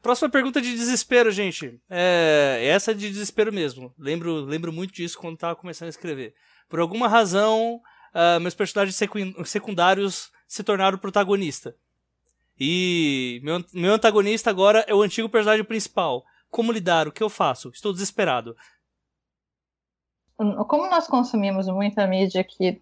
Próxima 0.02 0.30
pergunta 0.30 0.62
de 0.62 0.76
desespero, 0.76 1.32
gente. 1.32 1.80
É 1.90 2.66
essa 2.66 2.92
é 2.92 2.94
de 2.94 3.10
desespero 3.10 3.54
mesmo. 3.54 3.96
Lembro, 3.98 4.42
lembro 4.42 4.74
muito 4.74 4.94
disso 4.94 5.18
quando 5.18 5.36
estava 5.36 5.56
começando 5.56 5.88
a 5.88 5.92
escrever. 5.92 6.36
Por 6.68 6.82
alguma 6.82 7.08
razão, 7.08 7.80
uh, 8.14 8.42
meus 8.42 8.54
personagens 8.54 9.00
secundários 9.46 10.30
se 10.46 10.62
tornaram 10.62 10.98
protagonista. 10.98 11.74
E 12.60 13.40
meu, 13.46 13.64
meu 13.72 13.94
antagonista 13.94 14.50
agora 14.50 14.84
é 14.90 14.94
o 14.94 15.02
antigo 15.02 15.30
personagem 15.30 15.64
principal. 15.64 16.26
Como 16.50 16.74
lidar? 16.74 17.08
O 17.08 17.14
que 17.14 17.24
eu 17.24 17.30
faço? 17.30 17.70
Estou 17.70 17.94
desesperado. 17.94 18.58
Como 20.38 20.90
nós 20.90 21.08
consumimos 21.08 21.68
muita 21.68 22.08
mídia 22.08 22.44
que, 22.44 22.82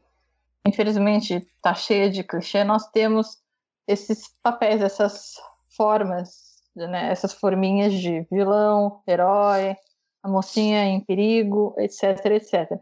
infelizmente, 0.65 1.35
está 1.35 1.73
cheia 1.73 2.09
de 2.09 2.23
clichê, 2.23 2.63
nós 2.63 2.87
temos 2.89 3.41
esses 3.87 4.33
papéis, 4.41 4.81
essas 4.81 5.35
formas 5.75 6.51
né, 6.75 7.11
essas 7.11 7.33
forminhas 7.33 7.93
de 7.93 8.21
vilão, 8.31 9.01
herói, 9.07 9.75
a 10.23 10.29
mocinha 10.29 10.85
em 10.85 10.99
perigo, 11.01 11.75
etc, 11.77 12.25
etc. 12.27 12.79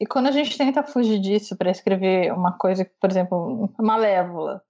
E 0.00 0.06
quando 0.06 0.28
a 0.28 0.32
gente 0.32 0.56
tenta 0.56 0.82
fugir 0.82 1.18
disso 1.18 1.56
para 1.56 1.70
escrever 1.70 2.32
uma 2.32 2.52
coisa, 2.52 2.88
por 3.00 3.10
exemplo, 3.10 3.72
Malévola, 3.78 4.62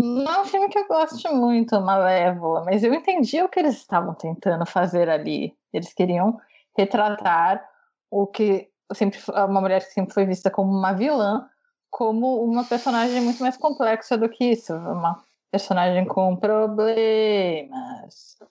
não 0.00 0.32
é 0.32 0.40
um 0.42 0.44
filme 0.44 0.68
que 0.68 0.78
eu 0.78 0.86
gosto 0.86 1.34
muito, 1.34 1.80
Malévola, 1.80 2.64
mas 2.64 2.84
eu 2.84 2.94
entendi 2.94 3.42
o 3.42 3.48
que 3.48 3.58
eles 3.58 3.76
estavam 3.76 4.14
tentando 4.14 4.64
fazer 4.64 5.08
ali. 5.08 5.56
Eles 5.72 5.92
queriam 5.92 6.38
retratar 6.76 7.64
o 8.10 8.26
que 8.26 8.68
sempre 8.94 9.18
uma 9.28 9.60
mulher 9.60 9.84
que 9.84 9.92
sempre 9.92 10.14
foi 10.14 10.24
vista 10.24 10.50
como 10.50 10.70
uma 10.70 10.92
vilã, 10.92 11.46
como 11.90 12.42
uma 12.44 12.64
personagem 12.64 13.20
muito 13.20 13.42
mais 13.42 13.56
complexa 13.56 14.16
do 14.16 14.28
que 14.28 14.52
isso, 14.52 14.74
uma 14.74 15.22
personagem 15.50 16.04
com 16.06 16.36
problemas, 16.36 17.68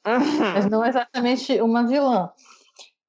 uhum. 0.06 0.54
mas 0.54 0.66
não 0.66 0.86
exatamente 0.86 1.60
uma 1.62 1.86
vilã. 1.86 2.32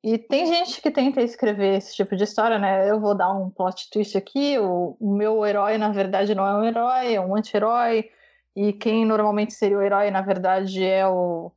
E 0.02 0.16
tem 0.16 0.46
gente 0.46 0.80
que 0.80 0.90
tenta 0.90 1.20
escrever 1.20 1.78
esse 1.78 1.94
tipo 1.94 2.14
de 2.14 2.24
história, 2.24 2.58
né? 2.58 2.88
Eu 2.88 3.00
vou 3.00 3.16
dar 3.16 3.32
um 3.32 3.50
plot 3.50 3.90
twist 3.90 4.16
aqui, 4.16 4.58
o, 4.58 4.96
o 5.00 5.14
meu 5.14 5.44
herói 5.44 5.76
na 5.76 5.90
verdade 5.90 6.34
não 6.34 6.46
é 6.46 6.54
um 6.56 6.64
herói, 6.64 7.14
é 7.14 7.20
um 7.20 7.34
anti-herói, 7.34 8.08
e 8.54 8.72
quem 8.72 9.04
normalmente 9.04 9.54
seria 9.54 9.78
o 9.78 9.82
herói 9.82 10.10
na 10.10 10.22
verdade 10.22 10.84
é 10.84 11.06
o, 11.06 11.50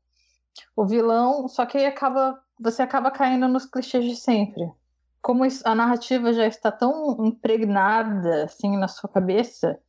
o 0.76 0.86
vilão, 0.86 1.48
só 1.48 1.66
que 1.66 1.78
acaba, 1.80 2.40
você 2.60 2.82
acaba 2.82 3.12
caindo 3.12 3.48
nos 3.48 3.66
clichês 3.66 4.06
de 4.06 4.16
sempre. 4.16 4.72
Como 5.22 5.44
a 5.66 5.76
narrativa 5.76 6.34
já 6.34 6.48
está 6.48 6.72
tão 6.72 7.26
impregnada 7.26 8.46
assim 8.46 8.76
na 8.78 8.88
sua 8.88 9.10
cabeça, 9.10 9.80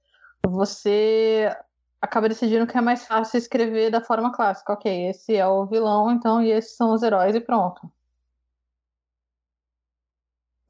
você 0.45 1.49
acaba 2.01 2.29
decidindo 2.29 2.67
que 2.67 2.77
é 2.77 2.81
mais 2.81 3.07
fácil 3.07 3.39
escrever 3.39 3.91
da 3.91 4.03
forma 4.03 4.33
clássica. 4.33 4.73
Ok, 4.73 5.09
esse 5.09 5.37
é 5.37 5.47
o 5.47 5.67
vilão, 5.67 6.11
então, 6.11 6.43
e 6.43 6.51
esses 6.51 6.77
são 6.77 6.93
os 6.93 7.03
heróis, 7.03 7.35
e 7.35 7.41
pronto. 7.41 7.91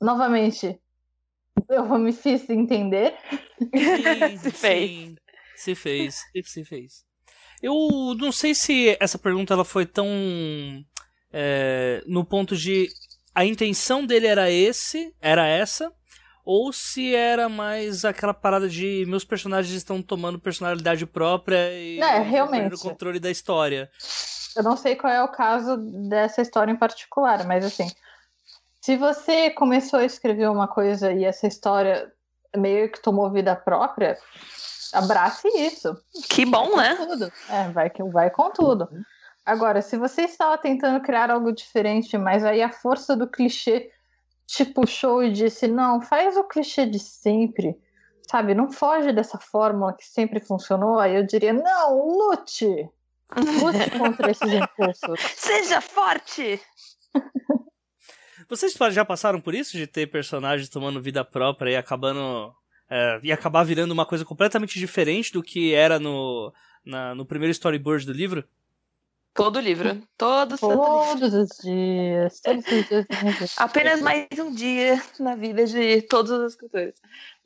Novamente, 0.01 0.81
eu 1.69 1.99
me 1.99 2.13
fiz 2.13 2.49
entender. 2.51 3.17
Sim, 3.59 4.37
se 4.37 4.51
fez. 4.51 4.91
Sim, 4.91 5.17
se 5.57 5.75
fez, 5.75 6.25
se 6.45 6.65
fez. 6.65 7.05
Eu 7.63 8.15
não 8.19 8.33
sei 8.33 8.55
se 8.55 8.97
essa 9.01 9.19
pergunta 9.19 9.55
ela 9.55 9.65
foi 9.65 9.87
tão 9.87 10.07
é, 11.33 12.03
no 12.07 12.25
ponto 12.25 12.57
de 12.57 12.89
a 13.35 13.45
intenção 13.45 14.05
dele 14.05 14.27
era 14.27 14.51
esse, 14.51 15.15
era 15.21 15.47
essa, 15.47 15.93
ou 16.45 16.73
se 16.73 17.15
era 17.15 17.49
mais 17.49 18.05
aquela 18.05 18.35
parada 18.35 18.69
de 18.69 19.05
meus 19.07 19.25
personagens 19.25 19.75
estão 19.75 20.03
tomando 20.03 20.39
personalidade 20.39 21.07
própria 21.07 21.73
e 21.73 22.01
é, 22.01 22.19
realmente. 22.19 22.75
o 22.75 22.79
controle 22.79 23.21
da 23.21 23.31
história. 23.31 23.91
Eu 24.57 24.63
não 24.63 24.77
sei 24.77 24.97
qual 24.97 25.13
é 25.13 25.23
o 25.23 25.29
caso 25.29 25.77
dessa 26.09 26.43
história 26.43 26.71
em 26.71 26.77
particular, 26.77 27.47
mas 27.47 27.65
assim, 27.65 27.91
se 28.81 28.97
você 28.97 29.51
começou 29.51 30.01
a 30.01 30.05
escrever 30.05 30.51
uma 30.51 30.69
coisa 30.69 31.13
e 31.13 31.25
essa 31.25 31.47
história 31.47 32.13
meio 32.55 32.91
que 32.91 33.01
tomou 33.01 33.31
vida 33.31 33.57
própria, 33.57 34.19
abrace 34.93 35.49
isso. 35.49 35.97
Que 36.29 36.45
bom, 36.45 36.77
né? 36.77 36.97
Tudo. 36.97 37.33
É, 37.49 37.69
vai, 37.71 37.91
vai 38.13 38.31
com 38.31 38.51
tudo. 38.51 38.89
Agora, 39.45 39.83
se 39.83 39.97
você 39.97 40.23
estava 40.23 40.57
tentando 40.57 41.03
criar 41.03 41.31
algo 41.31 41.53
diferente, 41.53 42.17
mas 42.17 42.45
aí 42.45 42.63
a 42.63 42.71
força 42.71 43.17
do 43.17 43.29
clichê 43.29 43.91
te 44.47 44.65
puxou 44.65 45.23
e 45.23 45.33
disse: 45.33 45.67
não, 45.67 46.01
faz 46.01 46.37
o 46.37 46.45
clichê 46.45 46.87
de 46.87 46.99
sempre, 46.99 47.77
sabe? 48.31 48.55
Não 48.55 48.71
foge 48.71 49.13
dessa 49.13 49.39
fórmula 49.39 49.97
que 49.97 50.05
sempre 50.05 50.39
funcionou. 50.41 50.99
Aí 50.99 51.17
eu 51.17 51.27
diria: 51.27 51.53
não, 51.53 52.07
lute! 52.07 52.89
Lute 53.35 53.91
contra 53.99 54.31
esses 54.31 54.53
impulsos. 54.53 55.21
Seja 55.35 55.81
forte! 55.81 56.61
Vocês 58.49 58.77
já 58.93 59.05
passaram 59.05 59.41
por 59.41 59.55
isso 59.55 59.77
de 59.77 59.87
ter 59.87 60.07
personagens 60.09 60.69
tomando 60.69 61.01
vida 61.01 61.25
própria 61.25 61.71
e 61.71 61.77
acabando. 61.77 62.55
É, 62.91 63.19
e 63.23 63.33
acabar 63.33 63.65
virando 63.65 63.93
uma 63.93 64.05
coisa 64.05 64.23
completamente 64.23 64.79
diferente 64.79 65.33
do 65.33 65.43
que 65.43 65.73
era 65.73 65.99
no, 65.99 66.53
na, 66.85 67.15
no 67.15 67.25
primeiro 67.25 67.51
storyboard 67.51 68.05
do 68.05 68.13
livro? 68.13 68.45
Todo 69.35 69.61
livro. 69.61 70.03
Todo 70.19 70.59
Todos 70.59 71.33
os 71.33 71.49
dias. 71.63 72.41
Todos 72.41 72.65
os 72.67 72.89
dias. 72.89 73.07
Apenas 73.57 74.03
mais 74.03 74.27
um 74.39 74.53
dia 74.53 75.03
na 75.19 75.35
vida 75.35 75.65
de 75.65 76.03
todos 76.03 76.31
os 76.31 76.53
escritores. 76.53 76.95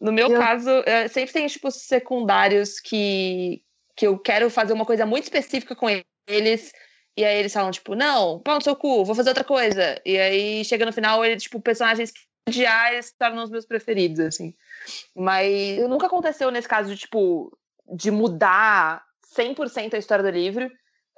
No 0.00 0.10
meu 0.10 0.28
eu... 0.28 0.38
caso, 0.38 0.70
sempre 1.10 1.32
tem, 1.32 1.46
tipo, 1.46 1.70
secundários 1.70 2.80
que, 2.80 3.62
que 3.94 4.06
eu 4.06 4.18
quero 4.18 4.50
fazer 4.50 4.72
uma 4.72 4.84
coisa 4.84 5.06
muito 5.06 5.24
específica 5.24 5.76
com 5.76 5.86
eles. 6.26 6.72
E 7.16 7.24
aí 7.24 7.38
eles 7.38 7.52
falam, 7.52 7.70
tipo, 7.70 7.94
não, 7.94 8.40
pau 8.40 8.56
no 8.56 8.62
seu 8.62 8.74
cu, 8.74 9.04
vou 9.04 9.14
fazer 9.14 9.30
outra 9.30 9.44
coisa. 9.44 10.00
E 10.04 10.18
aí 10.18 10.64
chega 10.64 10.84
no 10.84 10.92
final, 10.92 11.24
ele, 11.24 11.36
tipo, 11.36 11.60
personagens 11.60 12.12
se 12.50 13.16
tornam 13.16 13.44
os 13.44 13.50
meus 13.50 13.64
preferidos, 13.64 14.18
assim. 14.20 14.54
Mas 15.14 15.78
nunca 15.88 16.06
aconteceu 16.06 16.50
nesse 16.50 16.68
caso 16.68 16.92
de, 16.92 16.96
tipo, 17.00 17.56
de 17.94 18.10
mudar 18.10 19.04
100% 19.36 19.94
a 19.94 19.98
história 19.98 20.24
do 20.24 20.30
livro 20.30 20.68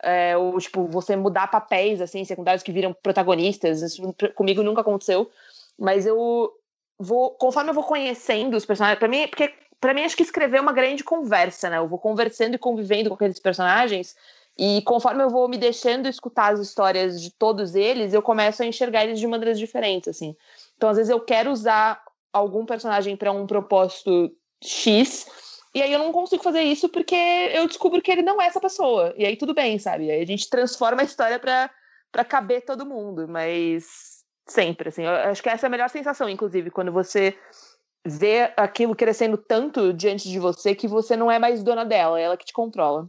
é, 0.02 0.36
ou 0.36 0.58
tipo 0.58 0.86
você 0.86 1.16
mudar 1.16 1.48
papéis 1.48 2.00
assim 2.00 2.24
secundários 2.24 2.62
que 2.62 2.72
viram 2.72 2.92
protagonistas 2.92 3.82
isso 3.82 4.14
comigo 4.34 4.62
nunca 4.62 4.80
aconteceu 4.80 5.30
mas 5.78 6.06
eu 6.06 6.52
vou 6.98 7.30
conforme 7.32 7.70
eu 7.70 7.74
vou 7.74 7.84
conhecendo 7.84 8.56
os 8.56 8.64
personagens 8.64 8.98
para 8.98 9.08
mim 9.08 9.26
porque 9.28 9.52
para 9.80 9.94
mim 9.94 10.02
acho 10.04 10.16
que 10.16 10.22
escrever 10.22 10.58
é 10.58 10.60
uma 10.60 10.72
grande 10.72 11.02
conversa 11.02 11.68
né? 11.68 11.78
Eu 11.78 11.88
vou 11.88 11.98
conversando 11.98 12.54
e 12.54 12.58
convivendo 12.58 13.08
com 13.08 13.16
aqueles 13.16 13.40
personagens 13.40 14.16
e 14.56 14.82
conforme 14.82 15.22
eu 15.22 15.30
vou 15.30 15.48
me 15.48 15.58
deixando 15.58 16.08
escutar 16.08 16.52
as 16.52 16.60
histórias 16.60 17.20
de 17.20 17.30
todos 17.30 17.74
eles 17.74 18.14
eu 18.14 18.22
começo 18.22 18.62
a 18.62 18.66
enxergar 18.66 19.04
eles 19.04 19.18
de 19.18 19.26
maneiras 19.26 19.58
diferentes 19.58 20.08
assim. 20.08 20.36
Então 20.76 20.88
às 20.88 20.96
vezes 20.96 21.10
eu 21.10 21.20
quero 21.20 21.50
usar 21.50 22.00
algum 22.32 22.64
personagem 22.64 23.16
para 23.16 23.32
um 23.32 23.46
propósito 23.46 24.30
X 24.62 25.26
e 25.74 25.82
aí 25.82 25.92
eu 25.92 25.98
não 25.98 26.12
consigo 26.12 26.42
fazer 26.42 26.62
isso 26.62 26.88
porque 26.88 27.14
eu 27.14 27.66
descubro 27.66 28.00
que 28.00 28.10
ele 28.10 28.22
não 28.22 28.40
é 28.40 28.46
essa 28.46 28.60
pessoa. 28.60 29.14
E 29.16 29.24
aí 29.24 29.36
tudo 29.36 29.54
bem, 29.54 29.78
sabe? 29.78 30.10
Aí 30.10 30.22
a 30.22 30.26
gente 30.26 30.48
transforma 30.48 31.02
a 31.02 31.04
história 31.04 31.38
pra, 31.38 31.70
pra 32.10 32.24
caber 32.24 32.64
todo 32.64 32.86
mundo. 32.86 33.28
Mas 33.28 34.18
sempre, 34.48 34.88
assim. 34.88 35.02
Eu 35.02 35.10
acho 35.10 35.42
que 35.42 35.48
essa 35.48 35.66
é 35.66 35.68
a 35.68 35.70
melhor 35.70 35.90
sensação, 35.90 36.28
inclusive, 36.28 36.70
quando 36.70 36.92
você 36.92 37.36
ver 38.06 38.52
aquilo 38.56 38.96
crescendo 38.96 39.36
tanto 39.36 39.92
diante 39.92 40.28
de 40.28 40.38
você 40.38 40.74
que 40.74 40.88
você 40.88 41.16
não 41.16 41.30
é 41.30 41.38
mais 41.38 41.62
dona 41.62 41.84
dela, 41.84 42.18
é 42.18 42.24
ela 42.24 42.36
que 42.36 42.46
te 42.46 42.52
controla. 42.52 43.06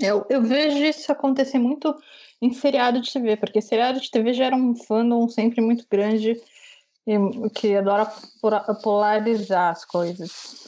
Eu, 0.00 0.26
eu 0.28 0.42
vejo 0.42 0.78
isso 0.78 1.10
acontecer 1.10 1.58
muito 1.58 1.94
em 2.42 2.52
seriado 2.52 3.00
de 3.00 3.12
TV, 3.12 3.36
porque 3.36 3.60
seriado 3.60 4.00
de 4.00 4.10
TV 4.10 4.32
gera 4.32 4.54
um 4.54 4.74
fandom 4.74 5.28
sempre 5.28 5.60
muito 5.60 5.86
grande 5.88 6.40
e, 7.06 7.50
que 7.54 7.76
adora 7.76 8.10
polarizar 8.82 9.70
as 9.70 9.84
coisas. 9.84 10.63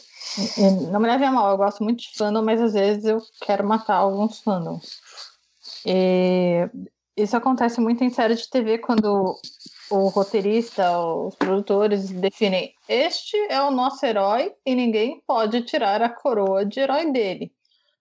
Não 0.90 1.00
me 1.00 1.06
leve 1.06 1.24
a 1.24 1.30
mal, 1.30 1.50
eu 1.50 1.56
gosto 1.56 1.82
muito 1.82 2.00
de 2.00 2.16
fandom, 2.16 2.42
mas 2.42 2.60
às 2.60 2.72
vezes 2.72 3.04
eu 3.04 3.18
quero 3.42 3.66
matar 3.66 3.96
alguns 3.96 4.40
fandoms. 4.40 5.00
E 5.84 6.68
isso 7.16 7.36
acontece 7.36 7.80
muito 7.80 8.04
em 8.04 8.10
série 8.10 8.34
de 8.34 8.48
TV 8.48 8.78
quando 8.78 9.34
o 9.90 10.08
roteirista, 10.08 10.98
os 10.98 11.34
produtores 11.36 12.10
definem 12.10 12.74
este 12.88 13.36
é 13.48 13.60
o 13.62 13.70
nosso 13.70 14.04
herói 14.04 14.52
e 14.64 14.74
ninguém 14.74 15.22
pode 15.26 15.62
tirar 15.62 16.02
a 16.02 16.08
coroa 16.08 16.64
de 16.64 16.80
herói 16.80 17.10
dele. 17.10 17.52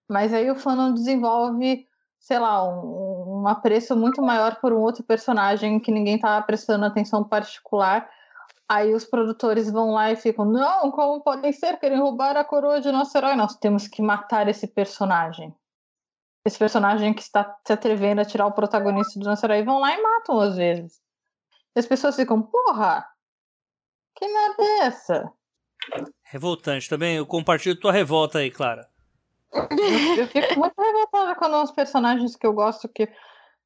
Mas 0.08 0.34
aí 0.34 0.50
o 0.52 0.56
fandom 0.56 0.94
desenvolve, 0.94 1.88
sei 2.20 2.38
lá, 2.38 2.64
um, 2.68 3.42
um 3.42 3.48
apreço 3.48 3.96
muito 3.96 4.22
maior 4.22 4.60
por 4.60 4.74
um 4.74 4.82
outro 4.82 5.04
personagem 5.04 5.80
que 5.80 5.92
ninguém 5.92 6.20
tá 6.20 6.40
prestando 6.42 6.86
atenção 6.86 7.24
particular. 7.24 8.08
Aí 8.68 8.94
os 8.94 9.06
produtores 9.06 9.72
vão 9.72 9.92
lá 9.92 10.12
e 10.12 10.16
ficam, 10.16 10.44
não, 10.44 10.92
como 10.92 11.22
podem 11.22 11.52
ser? 11.52 11.78
Querem 11.78 12.00
roubar 12.00 12.36
a 12.36 12.44
coroa 12.44 12.82
de 12.82 12.92
nosso 12.92 13.16
herói. 13.16 13.36
Nós 13.36 13.56
temos 13.58 13.88
que 13.88 14.02
matar 14.02 14.48
esse 14.48 14.68
personagem. 14.68 15.56
Esse 16.44 16.58
personagem 16.58 17.14
que 17.14 17.22
está 17.22 17.58
se 17.66 17.74
atrevendo 17.74 18.22
a 18.22 18.26
tirar 18.26 18.48
o 18.48 18.54
protagonista 18.54 19.20
do 19.20 19.26
nosso 19.26 19.46
herói. 19.46 19.64
Vão 19.64 19.80
lá 19.80 19.94
e 19.94 20.02
matam 20.02 20.40
às 20.40 20.56
vezes. 20.56 21.00
E 21.76 21.80
as 21.80 21.86
pessoas 21.86 22.16
ficam, 22.16 22.42
porra, 22.42 23.08
que 24.16 24.28
merda 24.28 24.64
é 24.64 24.78
essa? 24.86 25.32
Revoltante 26.24 26.90
também. 26.90 27.18
Eu 27.18 27.26
compartilho 27.26 27.80
tua 27.80 27.92
revolta 27.92 28.40
aí, 28.40 28.50
Clara. 28.50 28.90
Eu, 29.54 30.18
eu 30.18 30.28
fico 30.28 30.60
muito 30.60 30.82
revoltada 30.82 31.36
quando 31.36 31.62
os 31.62 31.72
personagens 31.72 32.36
que 32.36 32.48
eu 32.48 32.54
gosto 32.54 32.90
que 32.90 33.08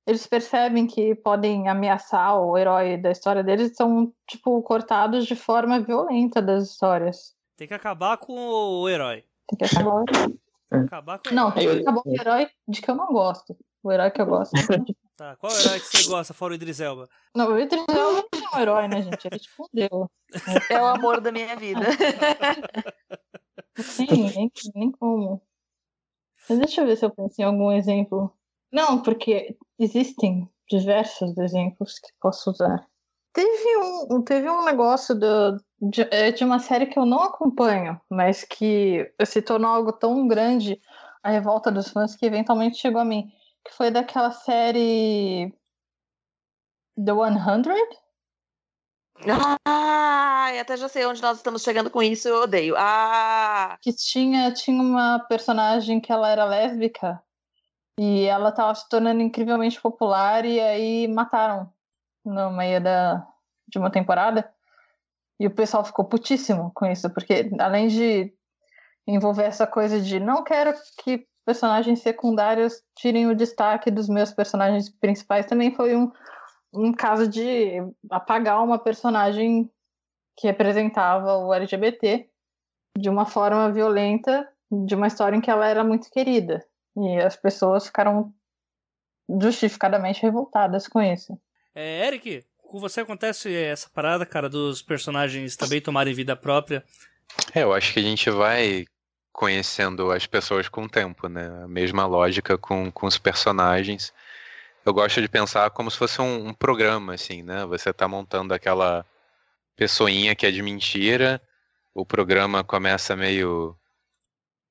eles 0.05 0.25
percebem 0.25 0.87
que 0.87 1.13
podem 1.15 1.67
ameaçar 1.67 2.39
o 2.39 2.57
herói 2.57 2.97
da 2.97 3.11
história 3.11 3.43
deles 3.43 3.75
são, 3.75 4.11
tipo, 4.27 4.61
cortados 4.63 5.25
de 5.25 5.35
forma 5.35 5.79
violenta 5.79 6.41
das 6.41 6.69
histórias. 6.69 7.35
Tem 7.55 7.67
que 7.67 7.73
acabar 7.73 8.17
com 8.17 8.33
o 8.33 8.89
herói. 8.89 9.23
Tem 9.47 9.57
que 9.57 9.77
acabar, 9.77 10.03
acabar 10.71 11.19
com 11.19 11.33
Não, 11.33 11.51
tem 11.51 11.67
que 11.67 11.81
acabar 11.81 12.01
com 12.01 12.09
o 12.09 12.13
herói 12.13 12.49
de 12.67 12.81
que 12.81 12.89
eu 12.89 12.95
não 12.95 13.07
gosto. 13.07 13.55
O 13.83 13.91
herói 13.91 14.11
que 14.11 14.21
eu 14.21 14.25
gosto. 14.25 14.53
Tá, 15.19 15.35
qual 15.35 15.51
herói 15.51 15.81
que 15.81 15.85
você 15.85 16.07
gosta, 16.07 16.33
fora 16.33 16.53
o 16.53 16.55
Idris 16.55 16.79
Elba? 16.79 17.09
Não, 17.35 17.51
o 17.51 17.59
Idris 17.59 17.83
Elba 17.89 18.25
não 18.33 18.39
é 18.39 18.55
um 18.55 18.61
herói, 18.61 18.87
né, 18.87 19.01
gente? 19.01 19.27
Ele 19.27 19.37
te 19.37 19.49
fudeu. 19.49 20.09
É 20.69 20.81
o 20.81 20.85
amor 20.85 21.19
da 21.19 21.29
minha 21.29 21.57
vida. 21.57 21.81
Sim, 23.75 24.31
nem, 24.33 24.51
nem 24.73 24.91
como. 24.93 25.41
Mas 26.47 26.59
deixa 26.59 26.79
eu 26.79 26.87
ver 26.87 26.95
se 26.95 27.03
eu 27.03 27.11
penso 27.11 27.35
em 27.41 27.43
algum 27.43 27.69
exemplo. 27.69 28.33
Não, 28.71 29.01
porque 29.01 29.57
existem 29.79 30.47
diversos 30.69 31.37
exemplos 31.37 31.97
que 31.99 32.09
posso 32.21 32.51
usar. 32.51 32.87
Teve 33.33 33.77
um, 34.11 34.21
teve 34.21 34.49
um 34.49 34.63
negócio 34.63 35.15
do, 35.15 35.57
de, 35.81 36.01
é, 36.11 36.31
de 36.31 36.43
uma 36.43 36.59
série 36.59 36.87
que 36.87 36.97
eu 36.97 37.05
não 37.05 37.23
acompanho, 37.23 37.99
mas 38.09 38.43
que 38.43 39.11
se 39.25 39.41
tornou 39.41 39.71
algo 39.71 39.93
tão 39.93 40.27
grande, 40.27 40.79
a 41.23 41.29
revolta 41.29 41.71
dos 41.71 41.89
fãs, 41.89 42.15
que 42.15 42.25
eventualmente 42.25 42.77
chegou 42.77 43.01
a 43.01 43.05
mim. 43.05 43.31
Que 43.63 43.73
foi 43.73 43.91
daquela 43.91 44.31
série 44.31 45.53
The 46.97 47.13
100? 47.13 48.09
Ah, 49.67 50.49
até 50.59 50.77
já 50.77 50.87
sei 50.87 51.05
onde 51.05 51.21
nós 51.21 51.37
estamos 51.37 51.61
chegando 51.61 51.89
com 51.89 52.01
isso, 52.01 52.27
eu 52.27 52.43
odeio. 52.43 52.75
Ah! 52.77 53.77
Que 53.81 53.93
tinha, 53.93 54.51
tinha 54.53 54.81
uma 54.81 55.19
personagem 55.19 55.99
que 55.99 56.11
ela 56.11 56.29
era 56.29 56.45
lésbica 56.45 57.21
e 58.01 58.23
ela 58.23 58.47
estava 58.47 58.73
se 58.73 58.87
tornando 58.87 59.21
incrivelmente 59.21 59.81
popular 59.81 60.45
e 60.45 60.57
aí 60.57 61.05
mataram 61.09 61.69
no 62.23 62.49
meio 62.49 62.81
da, 62.81 63.27
de 63.67 63.77
uma 63.77 63.91
temporada. 63.91 64.49
E 65.37 65.45
o 65.45 65.51
pessoal 65.51 65.83
ficou 65.83 66.05
putíssimo 66.05 66.71
com 66.73 66.85
isso, 66.85 67.09
porque 67.09 67.51
além 67.59 67.89
de 67.89 68.33
envolver 69.05 69.43
essa 69.43 69.67
coisa 69.67 69.99
de 69.99 70.17
não 70.17 70.45
quero 70.45 70.73
que 71.03 71.27
personagens 71.45 71.99
secundários 71.99 72.81
tirem 72.95 73.27
o 73.27 73.35
destaque 73.35 73.91
dos 73.91 74.07
meus 74.07 74.31
personagens 74.31 74.89
principais, 74.89 75.45
também 75.45 75.75
foi 75.75 75.93
um 75.93 76.09
um 76.73 76.93
caso 76.93 77.27
de 77.27 77.81
apagar 78.09 78.63
uma 78.63 78.77
personagem 78.77 79.69
que 80.37 80.47
representava 80.47 81.37
o 81.37 81.53
LGBT 81.53 82.29
de 82.97 83.09
uma 83.09 83.25
forma 83.25 83.71
violenta, 83.71 84.47
de 84.71 84.95
uma 84.95 85.07
história 85.07 85.35
em 85.35 85.41
que 85.41 85.49
ela 85.49 85.67
era 85.67 85.83
muito 85.83 86.09
querida. 86.11 86.63
E 86.99 87.19
as 87.19 87.35
pessoas 87.35 87.85
ficaram 87.87 88.33
justificadamente 89.41 90.21
revoltadas 90.21 90.87
com 90.87 91.01
isso. 91.01 91.39
É, 91.73 92.07
Eric, 92.07 92.43
com 92.57 92.79
você 92.79 93.01
acontece 93.01 93.53
essa 93.55 93.89
parada, 93.89 94.25
cara, 94.25 94.49
dos 94.49 94.81
personagens 94.81 95.55
também 95.55 95.81
tomarem 95.81 96.13
vida 96.13 96.35
própria? 96.35 96.83
É, 97.53 97.63
eu 97.63 97.73
acho 97.73 97.93
que 97.93 97.99
a 97.99 98.03
gente 98.03 98.29
vai 98.29 98.85
conhecendo 99.31 100.11
as 100.11 100.25
pessoas 100.25 100.67
com 100.67 100.83
o 100.83 100.89
tempo, 100.89 101.27
né? 101.27 101.47
A 101.63 101.67
mesma 101.67 102.05
lógica 102.05 102.57
com, 102.57 102.91
com 102.91 103.07
os 103.07 103.17
personagens 103.17 104.11
eu 104.85 104.93
gosto 104.93 105.21
de 105.21 105.27
pensar 105.27 105.69
como 105.69 105.91
se 105.91 105.97
fosse 105.97 106.21
um, 106.21 106.47
um 106.47 106.53
programa, 106.53 107.13
assim, 107.13 107.43
né? 107.43 107.65
Você 107.65 107.89
está 107.89 108.07
montando 108.07 108.53
aquela 108.53 109.05
pessoinha 109.75 110.35
que 110.35 110.45
é 110.45 110.51
de 110.51 110.61
mentira, 110.61 111.41
o 111.93 112.05
programa 112.05 112.63
começa 112.63 113.15
meio 113.15 113.75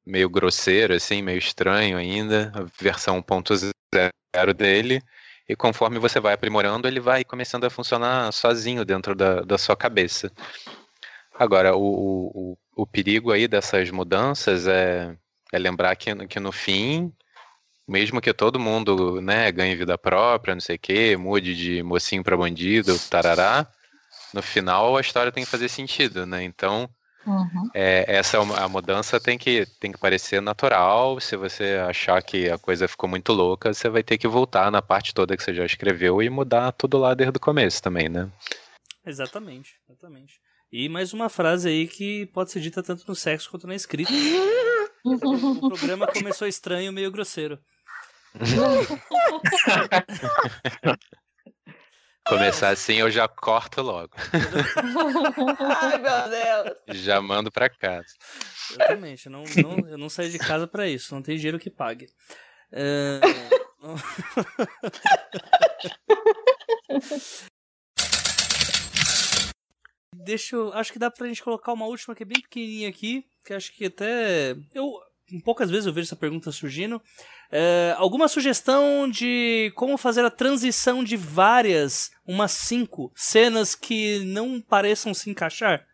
meio 0.09 0.29
grosseiro, 0.29 0.95
assim, 0.95 1.23
meio 1.23 1.39
estranho 1.39 1.97
ainda, 1.97 2.51
a 2.55 2.83
versão 2.83 3.23
1.0 3.23 4.55
dele, 4.55 5.03
e 5.49 5.55
conforme 5.55 5.99
você 5.99 6.19
vai 6.19 6.35
aprimorando, 6.35 6.89
ele 6.89 7.01
vai 7.01 7.25
começando 7.25 7.65
a 7.65 7.71
funcionar 7.71 8.33
sozinho 8.33 8.85
dentro 8.85 9.15
da, 9.15 9.43
da 9.43 9.59
sua 9.59 9.77
cabeça. 9.77 10.33
Agora, 11.39 11.77
o, 11.77 11.83
o, 11.85 12.59
o 12.77 12.87
perigo 12.87 13.33
aí 13.33 13.47
dessas 13.47 13.91
mudanças 13.91 14.67
é, 14.67 15.17
é 15.53 15.59
lembrar 15.59 15.95
que, 15.97 16.15
que 16.27 16.41
no 16.41 16.53
fim 16.53 17.13
mesmo 17.89 18.21
que 18.21 18.35
todo 18.35 18.61
mundo, 18.61 19.19
né, 19.23 19.51
ganhe 19.51 19.75
vida 19.75 19.97
própria, 19.97 20.55
não 20.55 20.61
sei 20.61 20.77
o 20.77 20.79
quê, 20.79 21.17
mude 21.17 21.57
de 21.57 21.83
mocinho 21.83 22.23
para 22.23 22.37
bandido, 22.37 22.99
tarará, 23.09 23.67
no 24.35 24.43
final 24.43 24.97
a 24.97 25.01
história 25.01 25.33
tem 25.33 25.43
que 25.43 25.51
fazer 25.51 25.71
sentido, 25.71 26.27
né? 26.27 26.45
Então, 26.45 26.89
uhum. 27.29 27.71
é, 27.75 28.17
essa 28.17 28.37
é 28.37 28.41
a 28.41 28.69
mudança 28.69 29.21
tem 29.21 29.37
que, 29.37 29.67
tem 29.79 29.93
que 29.93 29.99
parecer 29.99 30.41
natural. 30.41 31.21
Se 31.21 31.37
você 31.37 31.77
achar 31.89 32.23
que 32.23 32.51
a 32.51 32.59
coisa 32.59 32.89
ficou 32.89 33.09
muito 33.09 33.33
louca, 33.33 33.73
você 33.73 33.89
vai 33.89 34.03
ter 34.03 34.19
que 34.19 34.27
voltar 34.27 34.71
na 34.71 34.83
parte 34.83 35.15
toda 35.15 35.37
que 35.37 35.43
você 35.43 35.55
já 35.55 35.65
escreveu 35.65 36.23
e 36.23 36.31
mudar 36.31 36.73
tudo 36.73 36.99
lá 36.99 37.15
desde 37.15 37.37
o 37.37 37.41
começo 37.41 37.83
também, 37.83 38.09
né? 38.09 38.31
Exatamente, 39.07 39.75
exatamente. 39.89 40.35
E 40.71 40.89
mais 40.89 41.13
uma 41.13 41.29
frase 41.29 41.69
aí 41.69 41.87
que 41.87 42.27
pode 42.27 42.51
ser 42.51 42.61
dita 42.61 42.83
tanto 42.83 43.05
no 43.09 43.15
sexo 43.15 43.51
quanto 43.51 43.67
na 43.67 43.75
escrita. 43.75 44.13
o 45.05 45.69
programa 45.69 46.07
começou 46.07 46.47
estranho, 46.47 46.93
meio 46.93 47.11
grosseiro. 47.11 47.59
Começar 52.29 52.71
assim, 52.71 52.97
eu 52.97 53.11
já 53.11 53.27
corto 53.27 53.81
logo. 53.81 54.13
Ai, 55.81 55.99
meu 55.99 56.29
Deus. 56.29 56.77
Já 57.01 57.23
mando 57.23 57.51
pra 57.51 57.71
casa. 57.71 58.09
Exatamente, 58.71 59.27
eu 59.27 59.33
não, 59.33 59.45
não, 59.45 59.89
eu 59.89 59.99
não 59.99 60.11
saí 60.11 60.31
de 60.31 60.39
casa 60.39 60.67
para 60.67 60.87
isso, 60.87 61.15
não 61.15 61.23
tem 61.23 61.37
dinheiro 61.37 61.59
que 61.59 61.71
pague. 61.71 62.07
É... 62.71 63.21
Deixa 70.15 70.57
eu. 70.57 70.73
Acho 70.75 70.93
que 70.93 70.99
dá 70.99 71.11
pra 71.11 71.27
gente 71.27 71.43
colocar 71.43 71.73
uma 71.73 71.87
última 71.87 72.15
que 72.15 72.23
é 72.23 72.27
bem 72.27 72.43
pequenininha 72.43 72.91
aqui, 72.91 73.25
que 73.47 73.55
acho 73.55 73.73
que 73.73 73.87
até. 73.87 74.55
Eu 74.75 74.93
poucas 75.45 75.71
vezes 75.71 75.87
eu 75.87 75.93
vejo 75.93 76.07
essa 76.07 76.17
pergunta 76.17 76.51
surgindo. 76.51 77.01
É, 77.51 77.95
alguma 77.99 78.29
sugestão 78.29 79.09
de 79.09 79.73
como 79.75 79.97
fazer 79.99 80.25
a 80.25 80.31
transição 80.31 81.05
de 81.05 81.17
várias, 81.17 82.11
umas 82.27 82.53
cinco, 82.53 83.13
cenas 83.15 83.75
que 83.75 84.25
não 84.25 84.61
pareçam 84.61 85.13
se 85.13 85.31
encaixar? 85.31 85.87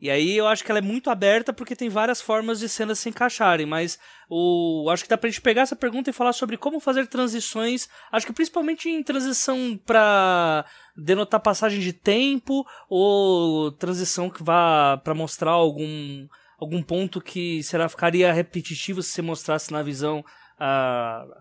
E 0.00 0.08
aí 0.10 0.36
eu 0.36 0.46
acho 0.46 0.64
que 0.64 0.70
ela 0.70 0.78
é 0.78 0.82
muito 0.82 1.10
aberta 1.10 1.52
porque 1.52 1.74
tem 1.74 1.88
várias 1.88 2.20
formas 2.20 2.60
de 2.60 2.68
cenas 2.68 3.00
se 3.00 3.08
encaixarem, 3.08 3.66
mas 3.66 3.98
o 4.30 4.88
acho 4.92 5.02
que 5.02 5.08
dá 5.08 5.18
pra 5.18 5.28
gente 5.28 5.40
pegar 5.40 5.62
essa 5.62 5.74
pergunta 5.74 6.08
e 6.08 6.12
falar 6.12 6.32
sobre 6.32 6.56
como 6.56 6.78
fazer 6.78 7.08
transições, 7.08 7.88
acho 8.12 8.24
que 8.24 8.32
principalmente 8.32 8.88
em 8.88 9.02
transição 9.02 9.76
para 9.84 10.64
denotar 10.96 11.40
passagem 11.40 11.80
de 11.80 11.92
tempo 11.92 12.64
ou 12.88 13.72
transição 13.72 14.30
que 14.30 14.42
vá 14.42 15.00
para 15.02 15.14
mostrar 15.14 15.50
algum 15.50 16.28
algum 16.58 16.82
ponto 16.82 17.20
que 17.20 17.62
será 17.62 17.88
ficaria 17.88 18.32
repetitivo 18.32 19.02
se 19.02 19.12
você 19.12 19.22
mostrasse 19.22 19.72
na 19.72 19.82
visão 19.82 20.24
uh, 20.60 21.34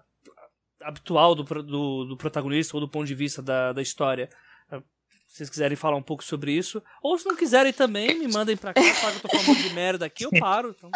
habitual 0.81 1.33
do, 1.35 1.43
do, 1.43 2.05
do, 2.05 2.17
protagonista 2.17 2.75
ou 2.77 2.81
do 2.81 2.87
ponto 2.89 3.05
de 3.07 3.15
vista 3.15 3.41
da, 3.41 3.73
da 3.73 3.81
história. 3.81 4.29
Uh, 4.71 4.81
Se 5.27 5.37
vocês 5.37 5.49
quiserem 5.49 5.75
falar 5.75 5.97
um 5.97 6.03
pouco 6.03 6.23
sobre 6.23 6.51
isso. 6.51 6.81
Ou 7.01 7.17
se 7.17 7.25
não 7.25 7.35
quiserem 7.35 7.73
também, 7.73 8.17
me 8.17 8.27
mandem 8.31 8.55
pra 8.55 8.73
cá, 8.73 8.81
falam 8.81 9.19
que 9.19 9.25
eu 9.25 9.29
tô 9.29 9.37
falando 9.39 9.61
de 9.61 9.73
merda 9.73 10.05
aqui, 10.05 10.23
eu 10.23 10.31
paro. 10.39 10.75
Então... 10.77 10.89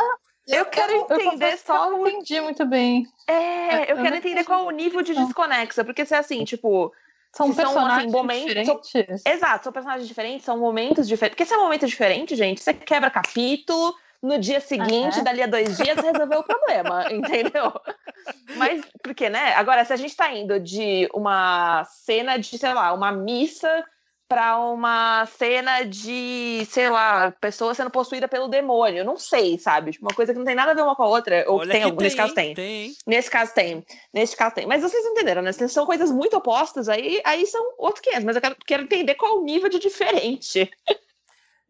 Eu 0.48 0.66
quero 0.66 0.92
entender 0.94 1.54
eu 1.54 1.58
só 1.58 1.90
não 1.92 2.02
o. 2.02 2.08
entendi 2.08 2.42
muito 2.42 2.66
bem. 2.66 3.06
É, 3.28 3.92
eu 3.92 3.96
Eu 3.96 3.96
quero 3.98 4.10
não 4.10 4.18
entender 4.18 4.44
qual 4.44 4.66
o 4.66 4.72
nível 4.72 5.02
de 5.02 5.14
Não. 5.14 5.26
desconexa. 5.26 5.84
Porque 5.84 6.06
se 6.06 6.14
é 6.16 6.18
assim, 6.18 6.44
tipo. 6.44 6.92
São 7.34 7.48
Se 7.48 7.54
são, 7.54 7.64
assim, 7.64 7.74
personagens 7.74 8.12
momentos- 8.12 8.66
são- 8.66 8.82
diferentes. 8.82 9.26
Exato, 9.26 9.64
são 9.64 9.72
personagens 9.72 10.08
diferentes, 10.08 10.44
são 10.44 10.60
momentos 10.60 11.08
diferentes. 11.08 11.36
Porque 11.36 11.46
se 11.46 11.54
é 11.54 11.58
um 11.58 11.64
momento 11.64 11.86
diferente, 11.88 12.36
gente, 12.36 12.60
você 12.60 12.74
quebra 12.74 13.10
capítulo, 13.10 13.96
no 14.22 14.38
dia 14.38 14.60
seguinte, 14.60 15.16
Aham. 15.16 15.24
dali 15.24 15.42
a 15.44 15.48
dois 15.48 15.78
dias, 15.78 16.00
resolveu 16.02 16.40
o 16.40 16.44
problema, 16.44 17.08
entendeu? 17.12 17.72
Mas, 18.56 18.82
porque, 19.02 19.30
né? 19.30 19.54
Agora, 19.56 19.84
se 19.86 19.94
a 19.94 19.96
gente 19.96 20.16
tá 20.16 20.32
indo 20.34 20.60
de 20.60 21.10
uma 21.14 21.84
cena 21.86 22.38
de, 22.38 22.58
sei 22.58 22.74
lá, 22.74 22.94
uma 22.94 23.12
missa 23.12 23.84
pra 24.30 24.58
uma 24.58 25.26
cena 25.26 25.84
de, 25.84 26.66
sei 26.70 26.90
lá, 26.90 27.32
pessoa 27.42 27.74
sendo 27.74 27.90
possuída 27.90 28.30
pelo 28.30 28.48
demônio, 28.48 29.00
eu 29.00 29.06
não 29.06 29.18
sei, 29.18 29.60
sabe? 29.60 29.92
Tipo, 29.92 30.06
Uma 30.06 30.16
coisa 30.16 30.32
que 30.32 30.40
não 30.40 30.46
tem 30.46 30.56
nada 30.56 30.72
a 30.72 30.74
ver 30.74 30.84
uma 30.84 30.96
com 30.96 31.04
a 31.04 31.08
outra, 31.10 31.44
ou 31.50 31.58
que 31.58 31.64
Olha 31.66 31.72
tem, 31.74 31.82
que 31.82 31.86
algum- 31.86 32.02
nesse 32.02 32.16
caso 32.16 32.34
tem. 32.34 32.54
Tem. 32.54 32.94
Nesse 33.06 33.30
caso 33.30 33.54
tem. 33.54 33.86
Nesse 34.14 34.38
caso 34.38 34.56
tem. 34.56 34.66
Mas 34.66 34.84
vocês 34.84 35.06
entenderam, 35.06 35.42
né? 35.42 35.52
Se 35.52 35.68
são 35.68 35.86
coisas 35.86 36.10
muito 36.12 36.38
opostas, 36.38 36.88
aí, 36.88 37.22
aí 37.26 37.46
são 37.46 37.74
outros 37.78 38.00
500. 38.02 38.24
Mas 38.24 38.36
eu 38.38 38.42
quero, 38.42 38.56
quero 38.66 38.84
entender 38.84 39.16
qual 39.16 39.40
o 39.40 39.44
nível 39.44 39.68
de 39.68 39.80
diferente. 39.80 40.72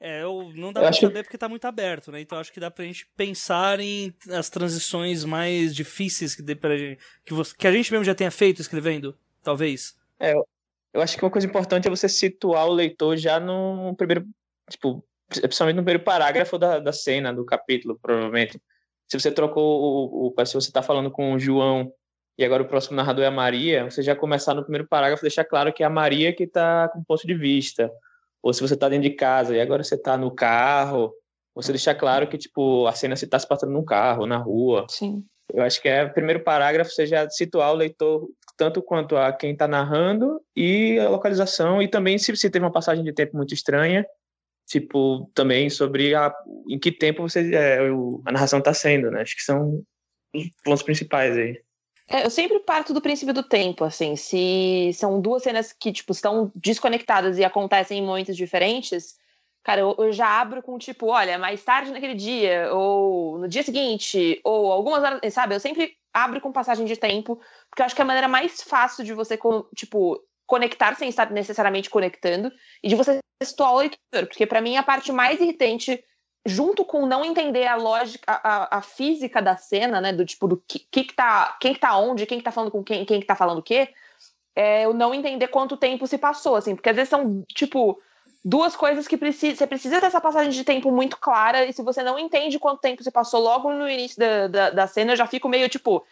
É, 0.04 0.24
eu, 0.24 0.52
não 0.56 0.74
dá 0.74 0.82
Eu 0.82 0.86
pra 0.86 0.94
saber 0.94 1.22
porque 1.24 1.38
tá 1.38 1.48
muito 1.48 1.64
aberto, 1.66 2.12
né? 2.12 2.20
Então 2.20 2.40
acho 2.40 2.52
que 2.52 2.60
dá 2.60 2.72
pra 2.72 2.84
gente 2.84 3.06
pensar 3.16 3.80
em 3.80 4.12
as 4.32 4.50
transições 4.50 5.24
mais 5.24 5.76
difíceis 5.76 6.34
que, 6.34 6.42
dê 6.42 6.56
pra 6.56 6.76
gente, 6.76 7.00
que, 7.24 7.36
você- 7.36 7.56
que 7.56 7.68
a 7.68 7.72
gente 7.72 7.92
mesmo 7.92 8.04
já 8.04 8.16
tenha 8.16 8.32
feito 8.32 8.60
escrevendo, 8.62 9.16
talvez. 9.44 9.96
Eu 10.92 11.02
acho 11.02 11.16
que 11.16 11.24
uma 11.24 11.30
coisa 11.30 11.48
importante 11.48 11.88
é 11.88 11.92
você 11.92 12.10
situar 12.10 12.68
o 12.68 12.74
leitor 12.74 13.16
já 13.16 13.40
no 13.40 13.96
primeiro, 13.96 14.28
tipo, 14.70 15.06
principalmente 15.30 15.76
no 15.76 15.84
primeiro 15.84 16.04
parágrafo 16.04 16.58
da, 16.58 16.80
da 16.80 16.92
cena, 16.92 17.32
do 17.32 17.46
capítulo, 17.46 17.98
provavelmente. 18.02 18.60
Se 19.08 19.20
você 19.20 19.32
trocou 19.32 19.64
o, 20.12 20.34
o 20.36 20.46
se 20.46 20.54
você 20.56 20.70
está 20.70 20.82
falando 20.82 21.12
com 21.12 21.34
o 21.34 21.40
João 21.40 21.94
e 22.38 22.44
agora 22.44 22.64
o 22.64 22.68
próximo 22.68 22.96
narrador 22.96 23.24
é 23.24 23.28
a 23.28 23.32
Maria, 23.32 23.84
você 23.84 24.02
já 24.02 24.16
começar 24.16 24.56
no 24.56 24.64
primeiro 24.64 24.88
parágrafo 24.88 25.22
deixar 25.22 25.46
claro 25.46 25.72
que 25.72 25.84
é 25.84 25.86
a 25.86 25.90
Maria 25.92 26.34
que 26.34 26.44
está 26.44 26.90
com 26.90 27.04
ponto 27.04 27.26
de 27.28 27.36
vista. 27.36 27.92
Ou 28.44 28.54
se 28.54 28.62
você 28.62 28.74
está 28.74 28.90
dentro 28.90 29.10
de 29.10 29.16
casa 29.16 29.56
e 29.56 29.62
agora 29.62 29.84
você 29.84 29.96
está 29.96 30.18
no 30.18 30.32
carro, 30.34 31.14
você 31.54 31.72
deixar 31.72 31.96
claro 31.96 32.28
que 32.28 32.38
tipo 32.38 32.88
a 32.88 32.94
cena 32.94 33.16
se 33.16 33.26
está 33.26 33.38
se 33.38 33.48
passando 33.48 33.72
num 33.74 33.86
carro, 33.86 34.26
na 34.26 34.38
rua. 34.38 34.86
Sim. 34.90 35.24
Eu 35.54 35.64
acho 35.64 35.82
que 35.82 35.90
é 35.90 36.06
o 36.06 36.14
primeiro 36.14 36.44
parágrafo, 36.44 36.92
você 36.92 37.06
já 37.06 37.30
situar 37.30 37.72
o 37.72 37.76
leitor 37.76 38.28
tanto 38.58 38.82
quanto 38.82 39.18
a 39.18 39.34
quem 39.34 39.52
está 39.52 39.68
narrando 39.68 40.40
e 40.56 40.98
a 41.00 41.10
localização, 41.10 41.82
e 41.82 41.88
também 41.90 42.18
se 42.18 42.34
você 42.36 42.50
teve 42.50 42.64
uma 42.64 42.72
passagem 42.72 43.04
de 43.04 43.12
tempo 43.12 43.36
muito 43.36 43.54
estranha, 43.54 44.06
tipo, 44.68 45.30
também 45.34 45.70
sobre 45.70 46.16
a, 46.16 46.34
em 46.70 46.80
que 46.80 46.92
tempo 46.92 47.24
você, 47.28 47.54
é, 47.54 47.92
o- 47.92 48.22
a 48.26 48.32
narração 48.32 48.60
está 48.60 48.74
sendo, 48.74 49.12
né? 49.12 49.22
Acho 49.22 49.36
que 49.36 49.42
são 49.42 49.82
os 50.34 50.50
pontos 50.64 50.84
principais 50.84 51.36
aí. 51.36 51.60
É, 52.12 52.26
eu 52.26 52.30
sempre 52.30 52.60
parto 52.60 52.94
do 52.94 53.02
princípio 53.02 53.34
do 53.34 53.42
tempo, 53.42 53.86
assim. 53.86 54.16
Se 54.18 54.92
são 54.94 55.22
duas 55.22 55.44
cenas 55.44 55.72
que, 55.72 55.94
tipo, 55.94 56.12
estão 56.12 56.52
desconectadas 56.54 57.38
e 57.38 57.46
acontecem 57.46 58.00
em 58.00 58.06
momentos 58.06 58.36
diferentes, 58.36 59.18
cara, 59.64 59.80
eu, 59.80 59.96
eu 59.98 60.12
já 60.12 60.28
abro 60.28 60.62
com, 60.62 60.78
tipo, 60.78 61.08
olha, 61.08 61.40
mais 61.40 61.64
tarde 61.64 61.92
naquele 61.92 62.16
dia, 62.16 62.74
ou 62.74 63.40
no 63.40 63.48
dia 63.48 63.64
seguinte, 63.64 64.42
ou 64.44 64.72
algumas 64.72 65.02
horas, 65.04 65.34
sabe? 65.34 65.56
Eu 65.56 65.60
sempre 65.60 65.96
abro 66.14 66.42
com 66.42 66.52
passagem 66.52 66.86
de 66.86 66.98
tempo, 66.98 67.40
porque 67.70 67.82
eu 67.82 67.86
acho 67.86 67.96
que 67.96 68.02
é 68.02 68.04
a 68.04 68.08
maneira 68.08 68.28
mais 68.28 68.62
fácil 68.62 69.06
de 69.06 69.14
você, 69.14 69.40
tipo, 69.74 70.22
conectar 70.46 70.96
sem 70.96 71.08
estar 71.08 71.32
necessariamente 71.32 71.90
conectando, 71.90 72.52
e 72.84 72.90
de 72.90 72.96
você 72.96 73.20
situar 73.42 73.74
o 73.74 73.78
leitor, 73.78 74.28
porque 74.28 74.46
pra 74.46 74.62
mim 74.62 74.76
a 74.76 74.84
parte 74.84 75.14
mais 75.14 75.40
irritante 75.40 76.04
junto 76.46 76.84
com 76.84 77.06
não 77.06 77.24
entender 77.24 77.68
a 77.68 77.76
lógica, 77.76 78.24
a, 78.32 78.64
a- 78.76 78.78
a 78.78 78.82
física 78.82 79.42
da 79.42 79.56
cena, 79.58 80.02
né? 80.02 80.12
Do 80.12 80.26
tipo, 80.26 80.48
do 80.48 80.58
que, 80.68 80.80
que, 80.80 81.04
que 81.04 81.14
tá. 81.14 81.58
Quem 81.60 81.74
que 81.74 81.80
tá 81.80 81.96
onde, 81.98 82.26
quem 82.26 82.38
que 82.40 82.44
tá 82.44 82.52
falando 82.52 82.72
com 82.72 82.84
quem, 82.84 83.06
quem 83.06 83.20
que 83.20 83.26
tá 83.28 83.36
falando 83.36 83.60
o 83.60 83.64
quê, 83.64 83.90
é 84.56 84.84
eu 84.86 84.94
não 84.94 85.14
entender 85.14 85.48
quanto 85.48 85.78
tempo 85.78 86.06
se 86.08 86.18
passou, 86.18 86.56
assim, 86.56 86.76
porque 86.76 86.90
às 86.90 86.96
vezes 86.96 87.10
são, 87.10 87.44
tipo, 87.54 88.02
duas 88.44 88.76
coisas 88.76 89.08
que 89.08 89.16
precisa, 89.18 89.56
você 89.58 89.68
precisa 89.68 90.00
ter 90.00 90.08
essa 90.08 90.20
passagem 90.20 90.52
de 90.52 90.64
tempo 90.64 90.92
muito 90.92 91.18
clara, 91.18 91.66
e 91.66 91.72
se 91.72 91.82
você 91.82 92.04
não 92.04 92.18
entende 92.20 92.60
quanto 92.60 92.82
tempo 92.82 93.04
se 93.04 93.12
passou 93.12 93.40
logo 93.42 93.72
no 93.72 93.88
início 93.88 94.20
da, 94.20 94.48
da, 94.48 94.70
da 94.72 94.88
cena, 94.88 95.14
eu 95.14 95.18
já 95.18 95.26
fico 95.28 95.48
meio, 95.48 95.70
tipo. 95.70 96.06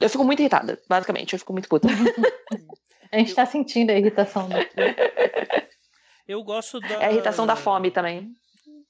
Eu 0.00 0.10
fico 0.10 0.24
muito 0.24 0.40
irritada, 0.40 0.80
basicamente, 0.88 1.32
eu 1.32 1.38
fico 1.38 1.52
muito 1.52 1.68
puta. 1.68 1.86
A 3.12 3.18
gente 3.18 3.34
tá 3.34 3.44
sentindo 3.46 3.90
a 3.90 3.94
irritação 3.94 4.48
do 4.48 4.56
Eu 6.26 6.42
gosto 6.42 6.80
da. 6.80 6.94
É 6.94 7.06
a 7.06 7.12
irritação 7.12 7.46
da 7.46 7.54
fome 7.56 7.90
também. 7.90 8.32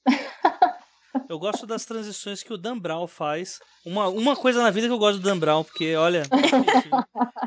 Eu 1.29 1.39
gosto 1.39 1.65
das 1.65 1.85
transições 1.85 2.43
que 2.43 2.53
o 2.53 2.57
Dan 2.57 2.77
Brown 2.77 3.07
faz. 3.07 3.59
Uma, 3.85 4.07
uma 4.07 4.35
coisa 4.35 4.61
na 4.61 4.69
vida 4.69 4.87
que 4.87 4.93
eu 4.93 4.97
gosto 4.97 5.19
do 5.19 5.23
Dan 5.23 5.37
Brown, 5.37 5.63
porque, 5.63 5.95
olha, 5.95 6.23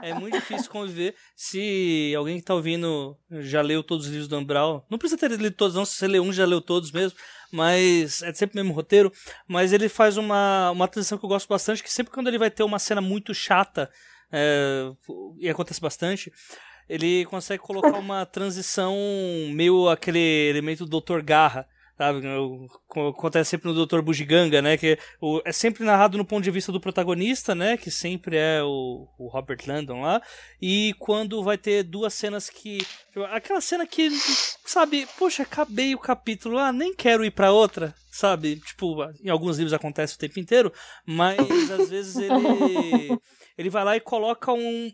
é, 0.03 0.11
é 0.11 0.15
muito 0.15 0.35
difícil 0.35 0.71
conviver. 0.71 1.15
Se 1.35 2.13
alguém 2.17 2.39
que 2.39 2.45
tá 2.45 2.55
ouvindo 2.55 3.17
já 3.31 3.61
leu 3.63 3.83
todos 3.83 4.07
os 4.07 4.13
livros 4.13 4.29
do 4.29 4.37
Dan 4.37 4.45
Brown, 4.45 4.83
não 4.91 4.99
precisa 4.99 5.19
ter 5.19 5.31
lido 5.31 5.55
todos, 5.55 5.75
não. 5.75 5.85
Se 5.85 5.97
você 5.97 6.07
leu 6.07 6.23
um, 6.23 6.33
já 6.33 6.45
leu 6.45 6.61
todos 6.61 6.91
mesmo. 6.91 7.19
Mas 7.53 8.23
é 8.23 8.33
sempre 8.35 8.59
o 8.59 8.63
mesmo 8.63 8.75
roteiro. 8.75 9.13
Mas 9.47 9.73
ele 9.73 9.89
faz 9.89 10.17
uma, 10.17 10.71
uma 10.71 10.89
transição 10.89 11.19
que 11.19 11.25
eu 11.25 11.29
gosto 11.29 11.49
bastante, 11.49 11.83
que 11.83 11.93
sempre 11.93 12.13
quando 12.13 12.29
ele 12.29 12.39
vai 12.39 12.51
ter 12.51 12.63
uma 12.63 12.79
cena 12.79 13.01
muito 13.01 13.35
chata, 13.35 13.91
é, 14.33 14.91
e 15.39 15.49
acontece 15.49 15.81
bastante, 15.81 16.33
ele 16.89 17.25
consegue 17.27 17.63
colocar 17.63 17.99
uma 17.99 18.25
transição 18.25 18.97
meio 19.53 19.89
aquele 19.89 20.49
elemento 20.49 20.87
do 20.87 21.01
Dr. 21.01 21.21
Garra. 21.23 21.67
Sabe? 21.99 22.21
Acontece 23.11 23.51
sempre 23.51 23.73
no 23.73 23.87
Dr. 23.87 24.03
Bugiganga, 24.03 24.61
né? 24.61 24.77
Que 24.77 24.99
o- 25.21 25.41
é 25.47 25.53
sempre 25.53 25.83
narrado 25.83 26.19
no 26.19 26.25
ponto 26.27 26.45
de 26.45 26.51
vista 26.51 26.71
do 26.71 26.79
protagonista, 26.81 27.55
né? 27.55 27.77
Que 27.79 27.91
sempre 27.91 28.37
é 28.37 28.63
o, 28.63 29.09
o 29.19 29.29
Robert 29.29 29.59
Landon 29.67 30.03
lá. 30.03 30.21
E 30.61 30.95
quando 30.99 31.43
vai 31.43 31.57
ter 31.57 31.83
duas 31.83 32.13
cenas 32.13 32.51
que. 32.51 32.79
tipo, 33.09 33.23
Aquela 33.25 33.63
cena 33.63 33.87
que, 33.87 34.11
sabe, 34.65 35.09
poxa, 35.19 35.43
acabei 35.43 35.95
o 35.95 35.99
capítulo, 35.99 36.59
ah, 36.59 36.71
nem 36.71 36.95
quero 36.95 37.25
ir 37.25 37.31
pra 37.31 37.51
outra, 37.51 37.95
sabe? 38.11 38.57
Tipo, 38.57 39.03
em 39.25 39.31
alguns 39.31 39.57
livros 39.57 39.73
acontece 39.73 40.17
o 40.17 40.19
tempo 40.19 40.39
inteiro, 40.39 40.71
mas 41.07 41.39
às 41.71 41.89
vezes 41.89 42.17
ele. 42.17 42.31
Ele 43.59 43.71
vai 43.71 43.85
lá 43.85 43.97
e 43.97 44.01
coloca 44.01 44.53
um. 44.53 44.93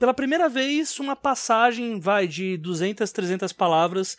Pela 0.00 0.12
primeira 0.12 0.48
vez, 0.48 0.98
uma 0.98 1.14
passagem, 1.14 2.00
vai, 2.00 2.26
de 2.26 2.56
200, 2.56 3.12
300 3.12 3.52
palavras 3.52 4.16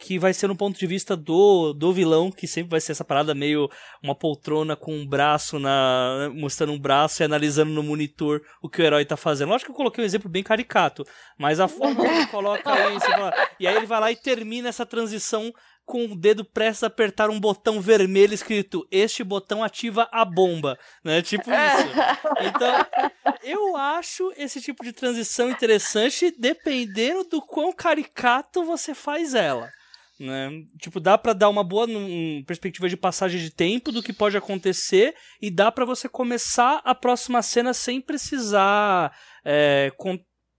que 0.00 0.18
vai 0.18 0.32
ser 0.32 0.46
no 0.46 0.56
ponto 0.56 0.78
de 0.78 0.86
vista 0.86 1.14
do, 1.14 1.74
do 1.74 1.92
vilão, 1.92 2.30
que 2.32 2.46
sempre 2.46 2.70
vai 2.70 2.80
ser 2.80 2.92
essa 2.92 3.04
parada 3.04 3.34
meio 3.34 3.68
uma 4.02 4.14
poltrona 4.14 4.74
com 4.74 4.96
um 4.96 5.06
braço 5.06 5.58
na. 5.58 6.30
mostrando 6.34 6.72
um 6.72 6.78
braço 6.80 7.22
e 7.22 7.24
analisando 7.24 7.70
no 7.70 7.82
monitor 7.82 8.40
o 8.62 8.68
que 8.68 8.80
o 8.80 8.84
herói 8.84 9.04
tá 9.04 9.16
fazendo. 9.16 9.50
Lógico 9.50 9.66
que 9.66 9.72
eu 9.72 9.76
coloquei 9.76 10.02
um 10.02 10.06
exemplo 10.06 10.28
bem 10.30 10.42
caricato, 10.42 11.04
mas 11.38 11.60
a 11.60 11.68
forma 11.68 12.02
que 12.02 12.10
ele 12.10 12.26
coloca 12.32 12.90
isso. 12.92 13.06
fala- 13.06 13.34
E 13.60 13.66
aí 13.66 13.76
ele 13.76 13.86
vai 13.86 14.00
lá 14.00 14.10
e 14.10 14.16
termina 14.16 14.70
essa 14.70 14.86
transição 14.86 15.52
com 15.84 16.04
o 16.06 16.16
dedo 16.16 16.44
prestes 16.44 16.84
a 16.84 16.86
apertar 16.86 17.28
um 17.30 17.38
botão 17.40 17.80
vermelho 17.80 18.32
escrito: 18.32 18.86
Este 18.90 19.22
botão 19.22 19.62
ativa 19.62 20.08
a 20.12 20.24
bomba. 20.24 20.78
Né? 21.04 21.20
Tipo 21.20 21.50
isso. 21.50 21.88
Então, 22.48 22.86
eu 23.42 23.76
acho 23.76 24.32
esse 24.36 24.60
tipo 24.62 24.82
de 24.84 24.92
transição 24.92 25.50
interessante 25.50 26.32
dependendo 26.38 27.24
do 27.24 27.42
quão 27.42 27.72
caricato 27.72 28.64
você 28.64 28.94
faz 28.94 29.34
ela. 29.34 29.68
Né? 30.20 30.66
Tipo, 30.78 31.00
dá 31.00 31.16
pra 31.16 31.32
dar 31.32 31.48
uma 31.48 31.64
boa 31.64 31.86
perspectiva 32.46 32.90
de 32.90 32.96
passagem 32.96 33.40
de 33.40 33.50
tempo 33.50 33.90
do 33.90 34.02
que 34.02 34.12
pode 34.12 34.36
acontecer 34.36 35.14
e 35.40 35.50
dá 35.50 35.72
pra 35.72 35.86
você 35.86 36.10
começar 36.10 36.82
a 36.84 36.94
próxima 36.94 37.40
cena 37.40 37.72
sem 37.72 38.02
precisar 38.02 39.16
é, 39.42 39.90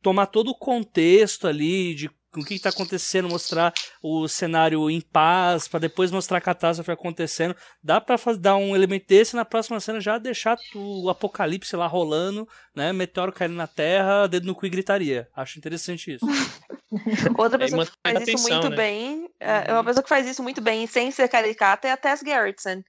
tomar 0.02 0.26
todo 0.26 0.50
o 0.50 0.58
contexto 0.58 1.48
ali 1.48 1.94
de 1.94 2.10
o 2.36 2.44
que 2.46 2.54
está 2.54 2.70
acontecendo, 2.70 3.28
mostrar 3.28 3.74
o 4.02 4.28
cenário 4.28 4.90
em 4.90 5.02
paz, 5.02 5.68
pra 5.68 5.80
depois 5.80 6.12
mostrar 6.12 6.38
a 6.38 6.42
catástrofe 6.42 6.92
acontecendo. 6.92 7.56
Dá 7.84 8.00
pra 8.00 8.18
faz- 8.18 8.38
dar 8.38 8.56
um 8.56 8.76
elemento 8.76 9.06
desse 9.08 9.36
na 9.36 9.44
próxima 9.44 9.80
cena 9.80 10.00
já 10.00 10.18
deixar 10.18 10.58
o 10.74 11.10
apocalipse 11.10 11.76
lá 11.76 11.88
rolando, 11.88 12.48
né? 12.76 12.94
Meteoro 12.94 13.34
caindo 13.34 13.56
na 13.56 13.68
Terra, 13.68 14.28
dedo 14.28 14.46
no 14.46 14.56
cu 14.56 14.66
e 14.66 14.70
gritaria. 14.70 15.28
Acho 15.36 15.58
interessante 15.60 16.14
isso. 16.14 16.26
Outra 17.38 17.58
pessoa 17.58 17.86
que 17.86 17.92
faz 18.06 18.16
isso 18.22 18.24
atenção, 18.32 18.50
muito 18.52 18.70
né? 18.70 18.76
bem, 18.76 19.30
é 19.40 19.72
uma 19.74 19.84
pessoa 19.84 20.04
que 20.04 20.10
faz 20.10 20.28
isso 20.28 20.44
muito 20.44 20.62
bem, 20.62 20.86
sem 20.88 21.12
ser 21.12 21.28
caricata, 21.28 21.88
é 21.88 21.92
a 21.92 21.98
Tess 21.98 22.22
Gerritsen. 22.22 22.84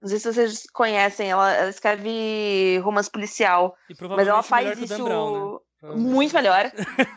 Não 0.00 0.08
sei 0.08 0.18
se 0.18 0.32
vocês 0.32 0.64
conhecem, 0.72 1.30
ela, 1.30 1.52
ela 1.52 1.70
escreve 1.70 2.78
romance 2.82 3.08
policial, 3.10 3.76
E 3.88 3.92
mas 3.92 3.98
provavelmente 3.98 4.30
ela 4.30 4.42
faz 4.42 4.66
que 4.78 4.84
o 4.84 4.88
Dan 4.88 4.94
isso 4.96 5.04
Brown, 5.04 5.52
né? 5.54 5.58
Muito 5.82 6.34
melhor. 6.34 6.70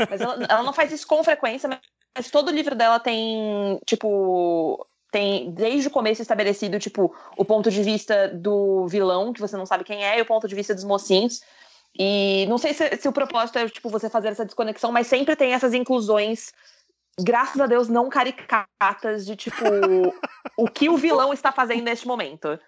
Mas 0.10 0.22
ela, 0.22 0.46
ela 0.50 0.64
não 0.64 0.74
faz 0.74 0.92
isso 0.92 1.08
com 1.08 1.24
frequência, 1.24 1.70
mas, 2.16 2.32
todo 2.32 2.52
livro 2.52 2.76
dela 2.76 3.00
tem, 3.00 3.80
tipo, 3.86 4.86
tem 5.12 5.52
desde 5.52 5.88
o 5.88 5.92
começo 5.92 6.22
estabelecido, 6.22 6.80
tipo, 6.80 7.16
o 7.38 7.46
ponto 7.46 7.70
de 7.70 7.84
vista 7.84 8.30
do 8.30 8.88
vilão, 8.88 9.34
que 9.34 9.42
você 9.42 9.58
não 9.58 9.66
sabe 9.66 9.84
quem 9.84 10.04
é, 10.04 10.18
e 10.18 10.22
o 10.22 10.26
ponto 10.26 10.48
de 10.48 10.56
vista 10.56 10.74
dos 10.74 10.84
mocinhos. 10.84 11.42
E 11.98 12.46
não 12.48 12.58
sei 12.58 12.74
se, 12.74 12.98
se 12.98 13.08
o 13.08 13.14
propósito 13.14 13.58
é, 13.58 13.70
tipo, 13.70 13.90
você 13.90 14.10
fazer 14.10 14.30
essa 14.30 14.46
desconexão, 14.46 14.92
mas 14.92 15.08
sempre 15.08 15.36
tem 15.36 15.54
essas 15.54 15.74
inclusões 15.74 16.52
graças 17.20 17.60
a 17.60 17.68
Deus, 17.68 17.88
não 17.88 18.10
caricatas 18.10 19.26
de 19.26 19.36
tipo 19.36 19.64
o 20.58 20.68
que 20.68 20.90
o 20.90 20.98
vilão 20.98 21.34
está 21.34 21.52
fazendo 21.52 21.84
neste 21.84 22.08
momento. 22.08 22.60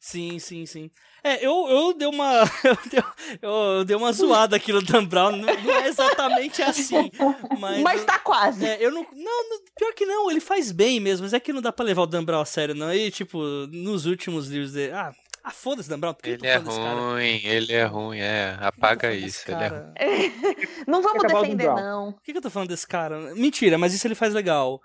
Sim, 0.00 0.38
sim, 0.38 0.66
sim. 0.66 0.90
É, 1.22 1.44
eu, 1.44 1.68
eu 1.68 1.94
dei 1.94 2.08
uma. 2.08 2.40
Eu 2.64 2.78
dei, 2.90 3.02
eu 3.42 3.84
dei 3.84 3.96
uma 3.96 4.12
zoada 4.12 4.56
aqui 4.56 4.72
no 4.72 4.82
Dan 4.82 5.04
Brown. 5.04 5.32
Não, 5.32 5.54
não 5.54 5.74
é 5.74 5.88
exatamente 5.88 6.62
assim. 6.62 7.10
Mas, 7.58 7.82
mas 7.82 8.04
tá 8.04 8.18
quase. 8.18 8.64
É, 8.64 8.84
eu 8.84 8.90
não, 8.90 9.06
não. 9.12 9.58
Pior 9.76 9.92
que 9.94 10.06
não, 10.06 10.30
ele 10.30 10.40
faz 10.40 10.72
bem 10.72 11.00
mesmo, 11.00 11.24
mas 11.24 11.32
é 11.32 11.40
que 11.40 11.52
não 11.52 11.60
dá 11.60 11.72
pra 11.72 11.84
levar 11.84 12.02
o 12.02 12.06
Dan 12.06 12.24
Brown 12.24 12.40
a 12.40 12.44
sério, 12.44 12.74
não. 12.74 12.92
E, 12.92 13.10
tipo, 13.10 13.38
nos 13.72 14.06
últimos 14.06 14.48
livros 14.48 14.72
dele. 14.72 14.92
Ah, 14.92 15.12
ah 15.44 15.50
foda-se, 15.50 15.88
Dan 15.88 15.98
Brown. 15.98 16.14
Ele 16.22 16.46
é 16.46 16.56
ruim, 16.56 17.40
ele 17.44 17.72
é 17.72 17.84
ruim, 17.84 18.18
é. 18.18 18.56
Apaga 18.60 19.12
isso. 19.12 19.50
Ele 19.50 19.64
é 19.64 19.68
ruim. 19.68 19.92
não 20.86 21.02
vamos 21.02 21.22
defender, 21.22 21.74
não. 21.74 22.12
Por 22.12 22.22
que, 22.22 22.32
que 22.32 22.38
eu 22.38 22.42
tô 22.42 22.50
falando 22.50 22.68
desse 22.68 22.86
cara? 22.86 23.34
Mentira, 23.34 23.78
mas 23.78 23.94
isso 23.94 24.06
ele 24.06 24.14
faz 24.14 24.34
legal. 24.34 24.80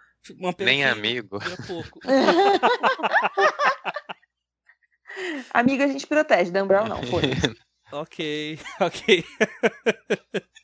Nem 0.59 0.83
amigo. 0.83 1.39
Pouco. 1.67 1.99
Amiga, 5.53 5.85
a 5.85 5.87
gente 5.87 6.07
protege, 6.07 6.51
Dan 6.51 6.67
Brown 6.67 6.87
não, 6.87 7.03
foi. 7.03 7.21
ok, 7.91 8.59
ok. 8.79 9.25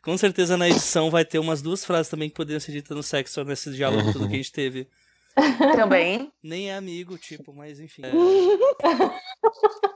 Com 0.00 0.16
certeza 0.16 0.56
na 0.56 0.68
edição 0.68 1.10
vai 1.10 1.24
ter 1.24 1.38
umas 1.38 1.60
duas 1.60 1.84
frases 1.84 2.08
também 2.08 2.28
que 2.28 2.36
poderiam 2.36 2.60
ser 2.60 2.72
ditas 2.72 2.96
no 2.96 3.02
sexo 3.02 3.44
nesse 3.44 3.72
diálogo 3.72 4.12
todo 4.12 4.28
que 4.28 4.34
a 4.34 4.36
gente 4.36 4.52
teve. 4.52 4.88
Também. 5.76 6.32
Nem 6.42 6.70
é 6.70 6.76
amigo, 6.76 7.18
tipo, 7.18 7.52
mas 7.52 7.78
enfim. 7.78 8.02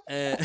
É... 0.09 0.33
é... 0.33 0.37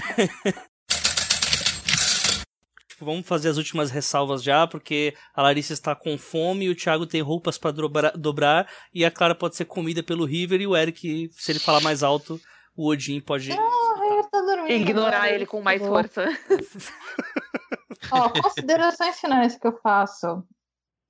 tipo, 2.88 3.04
vamos 3.04 3.28
fazer 3.28 3.50
as 3.50 3.58
últimas 3.58 3.92
ressalvas 3.92 4.42
já, 4.42 4.66
porque 4.66 5.14
a 5.34 5.42
Larissa 5.42 5.74
está 5.74 5.96
com 5.96 6.18
fome, 6.18 6.70
o 6.70 6.76
Thiago 6.76 7.06
tem 7.06 7.22
roupas 7.22 7.58
para 7.58 7.72
dobrar, 7.72 8.12
dobrar, 8.16 8.72
e 8.94 9.04
a 9.04 9.12
Clara 9.12 9.36
pode 9.36 9.56
ser 9.56 9.66
comida 9.66 10.02
pelo 10.02 10.24
River, 10.24 10.62
e 10.62 10.68
o 10.68 10.78
Eric, 10.78 11.30
se 11.34 11.52
ele 11.52 11.60
falar 11.60 11.82
mais 11.82 12.04
alto, 12.04 12.40
o 12.76 12.90
Odin 12.90 13.22
pode. 13.22 13.52
Ah, 13.52 14.28
tá 14.32 14.42
dormindo, 14.42 14.72
Ignorar 14.72 15.18
agora, 15.18 15.34
ele 15.34 15.46
com 15.46 15.62
mais 15.62 15.82
força. 15.82 16.26
Ó, 18.12 18.30
considerações 18.30 19.20
finais 19.20 19.58
que 19.58 19.68
eu 19.68 19.78
faço. 19.80 20.44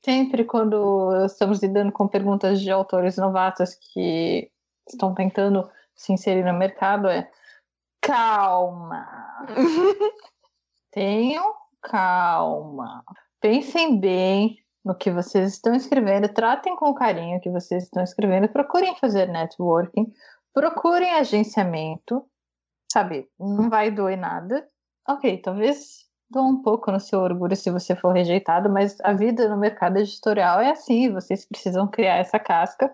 Sempre 0.04 0.46
quando 0.46 1.26
estamos 1.26 1.62
lidando 1.62 1.92
com 1.92 2.08
perguntas 2.08 2.62
de 2.62 2.70
autores 2.70 3.18
novatos 3.18 3.74
que 3.74 4.52
estão 4.88 5.16
tentando 5.16 5.68
se 5.96 6.14
inserir 6.14 6.44
no 6.44 6.54
mercado 6.54 7.08
é 7.08 7.30
calma. 8.02 9.08
Tenham 10.92 11.56
calma. 11.82 13.04
Pensem 13.42 14.00
bem 14.00 14.60
no 14.84 14.94
que 14.94 15.10
vocês 15.10 15.54
estão 15.54 15.74
escrevendo, 15.74 16.30
tratem 16.30 16.76
com 16.76 16.94
carinho 16.94 17.38
o 17.38 17.42
que 17.42 17.50
vocês 17.50 17.84
estão 17.84 18.04
escrevendo, 18.04 18.48
procurem 18.48 18.96
fazer 18.98 19.28
networking, 19.28 20.14
procurem 20.56 21.14
agenciamento, 21.16 22.26
sabe? 22.92 23.30
Não 23.38 23.70
vai 23.70 23.92
doer 23.92 24.18
nada. 24.18 24.66
Ok, 25.08 25.42
talvez 25.42 26.06
doa 26.30 26.44
um 26.44 26.62
pouco 26.62 26.92
no 26.92 27.00
seu 27.00 27.20
orgulho 27.20 27.56
se 27.56 27.70
você 27.70 27.96
for 27.96 28.14
rejeitado, 28.14 28.70
mas 28.70 28.98
a 29.02 29.14
vida 29.14 29.50
no 29.50 29.58
mercado 29.58 29.98
editorial 29.98 30.62
é 30.62 30.72
assim, 30.72 31.12
vocês 31.12 31.46
precisam 31.46 31.88
criar 31.88 32.16
essa 32.16 32.40
casca. 32.40 32.92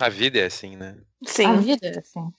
A 0.00 0.08
vida 0.08 0.38
é 0.38 0.46
assim, 0.46 0.76
né? 0.76 0.96
Sim. 1.24 1.46
A 1.46 1.52
vida 1.56 1.86
é 1.86 1.98
assim, 1.98 2.32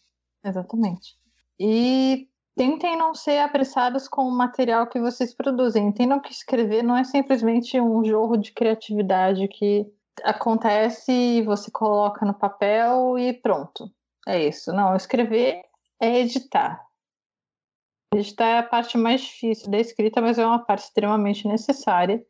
exatamente. 0.43 1.15
E 1.59 2.27
tentem 2.55 2.97
não 2.97 3.13
ser 3.13 3.37
apressados 3.39 4.07
com 4.07 4.23
o 4.23 4.35
material 4.35 4.87
que 4.87 4.99
vocês 4.99 5.33
produzem. 5.33 5.87
Entendam 5.87 6.19
que 6.19 6.31
escrever 6.31 6.83
não 6.83 6.97
é 6.97 7.03
simplesmente 7.03 7.79
um 7.79 8.03
jorro 8.03 8.35
de 8.35 8.51
criatividade 8.51 9.47
que 9.47 9.85
acontece 10.23 11.11
e 11.11 11.43
você 11.43 11.69
coloca 11.69 12.25
no 12.25 12.33
papel 12.33 13.17
e 13.19 13.31
pronto. 13.31 13.89
É 14.25 14.47
isso. 14.47 14.71
Não, 14.73 14.95
escrever 14.95 15.61
é 16.01 16.19
editar. 16.19 16.83
Editar 18.13 18.47
é 18.47 18.57
a 18.59 18.63
parte 18.63 18.97
mais 18.97 19.21
difícil 19.21 19.69
da 19.69 19.77
escrita, 19.77 20.21
mas 20.21 20.37
é 20.37 20.45
uma 20.45 20.59
parte 20.59 20.85
extremamente 20.85 21.47
necessária. 21.47 22.25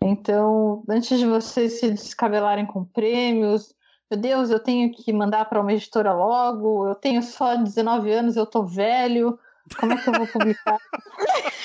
Então, 0.00 0.84
antes 0.88 1.18
de 1.18 1.26
vocês 1.26 1.80
se 1.80 1.90
descabelarem 1.90 2.66
com 2.66 2.84
prêmios, 2.84 3.74
meu 4.10 4.20
Deus, 4.20 4.50
eu 4.50 4.60
tenho 4.60 4.92
que 4.92 5.12
mandar 5.12 5.46
para 5.46 5.60
uma 5.60 5.72
editora 5.72 6.12
logo, 6.12 6.86
eu 6.86 6.94
tenho 6.94 7.22
só 7.22 7.56
19 7.56 8.12
anos, 8.12 8.36
eu 8.36 8.46
tô 8.46 8.62
velho, 8.62 9.38
como 9.80 9.92
é 9.92 9.96
que 9.96 10.08
eu 10.08 10.12
vou 10.12 10.26
publicar? 10.28 10.78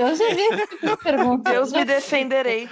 eu 0.00 0.14
já 0.14 0.34
vi 0.34 0.42
essa 0.52 0.96
pergunta. 0.96 1.50
Deus 1.50 1.72
me 1.72 1.84
defenderei. 1.84 2.68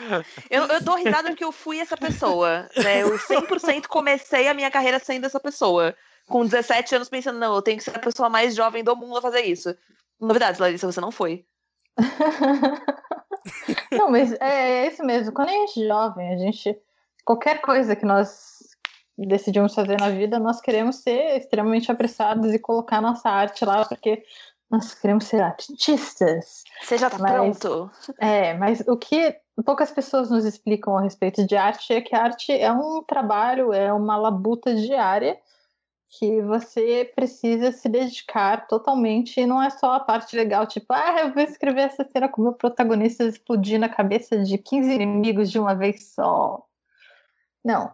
Eu, 0.50 0.64
eu 0.66 0.80
dou 0.82 0.96
risada 0.96 1.28
porque 1.28 1.44
eu 1.44 1.52
fui 1.52 1.80
essa 1.80 1.96
pessoa. 1.96 2.68
Né? 2.76 3.02
Eu 3.02 3.18
100% 3.18 3.86
comecei 3.86 4.48
a 4.48 4.54
minha 4.54 4.70
carreira 4.70 4.98
sendo 4.98 5.26
essa 5.26 5.40
pessoa. 5.40 5.94
Com 6.28 6.44
17 6.44 6.96
anos 6.96 7.08
pensando, 7.08 7.38
não, 7.38 7.54
eu 7.54 7.62
tenho 7.62 7.78
que 7.78 7.84
ser 7.84 7.96
a 7.96 8.00
pessoa 8.00 8.28
mais 8.28 8.54
jovem 8.54 8.84
do 8.84 8.94
mundo 8.94 9.18
a 9.18 9.22
fazer 9.22 9.42
isso. 9.42 9.74
Novidades, 10.20 10.60
Larissa, 10.60 10.90
você 10.90 11.00
não 11.00 11.10
foi. 11.10 11.46
não, 13.92 14.10
mas 14.10 14.32
é, 14.32 14.84
é 14.84 14.86
isso 14.88 15.02
mesmo. 15.04 15.32
Quando 15.32 15.48
a 15.48 15.52
gente 15.52 15.82
é 15.82 15.88
jovem, 15.88 16.34
a 16.34 16.36
gente. 16.36 16.78
Qualquer 17.24 17.60
coisa 17.60 17.94
que 17.94 18.04
nós 18.06 18.57
decidimos 19.26 19.74
fazer 19.74 20.00
na 20.00 20.10
vida, 20.10 20.38
nós 20.38 20.60
queremos 20.60 20.96
ser 20.96 21.36
extremamente 21.36 21.90
apressados 21.90 22.54
e 22.54 22.58
colocar 22.58 23.00
nossa 23.00 23.28
arte 23.28 23.64
lá, 23.64 23.84
porque 23.84 24.22
nós 24.70 24.94
queremos 24.94 25.24
ser 25.24 25.40
artistas. 25.40 26.64
Seja 26.82 27.10
mas, 27.18 27.32
pronto. 27.32 27.90
É, 28.18 28.54
mas 28.54 28.80
o 28.86 28.96
que 28.96 29.34
poucas 29.64 29.90
pessoas 29.90 30.30
nos 30.30 30.44
explicam 30.44 30.96
a 30.96 31.02
respeito 31.02 31.46
de 31.46 31.56
arte 31.56 31.92
é 31.92 32.00
que 32.00 32.14
a 32.14 32.22
arte 32.22 32.52
é 32.52 32.70
um 32.70 33.02
trabalho, 33.02 33.72
é 33.72 33.92
uma 33.92 34.16
labuta 34.16 34.74
diária 34.74 35.38
que 36.10 36.40
você 36.42 37.10
precisa 37.14 37.70
se 37.70 37.88
dedicar 37.88 38.66
totalmente 38.66 39.40
e 39.40 39.46
não 39.46 39.62
é 39.62 39.68
só 39.68 39.92
a 39.92 40.00
parte 40.00 40.34
legal, 40.34 40.66
tipo, 40.66 40.86
ah, 40.90 41.20
eu 41.20 41.34
vou 41.34 41.42
escrever 41.42 41.82
essa 41.82 42.04
cena 42.04 42.28
com 42.28 42.40
o 42.40 42.44
meu 42.44 42.54
protagonista 42.54 43.24
explodindo 43.24 43.84
a 43.84 43.90
cabeça 43.90 44.42
de 44.42 44.56
15 44.56 44.90
inimigos 44.90 45.50
de 45.50 45.58
uma 45.58 45.74
vez 45.74 46.14
só. 46.14 46.64
Não, 47.62 47.92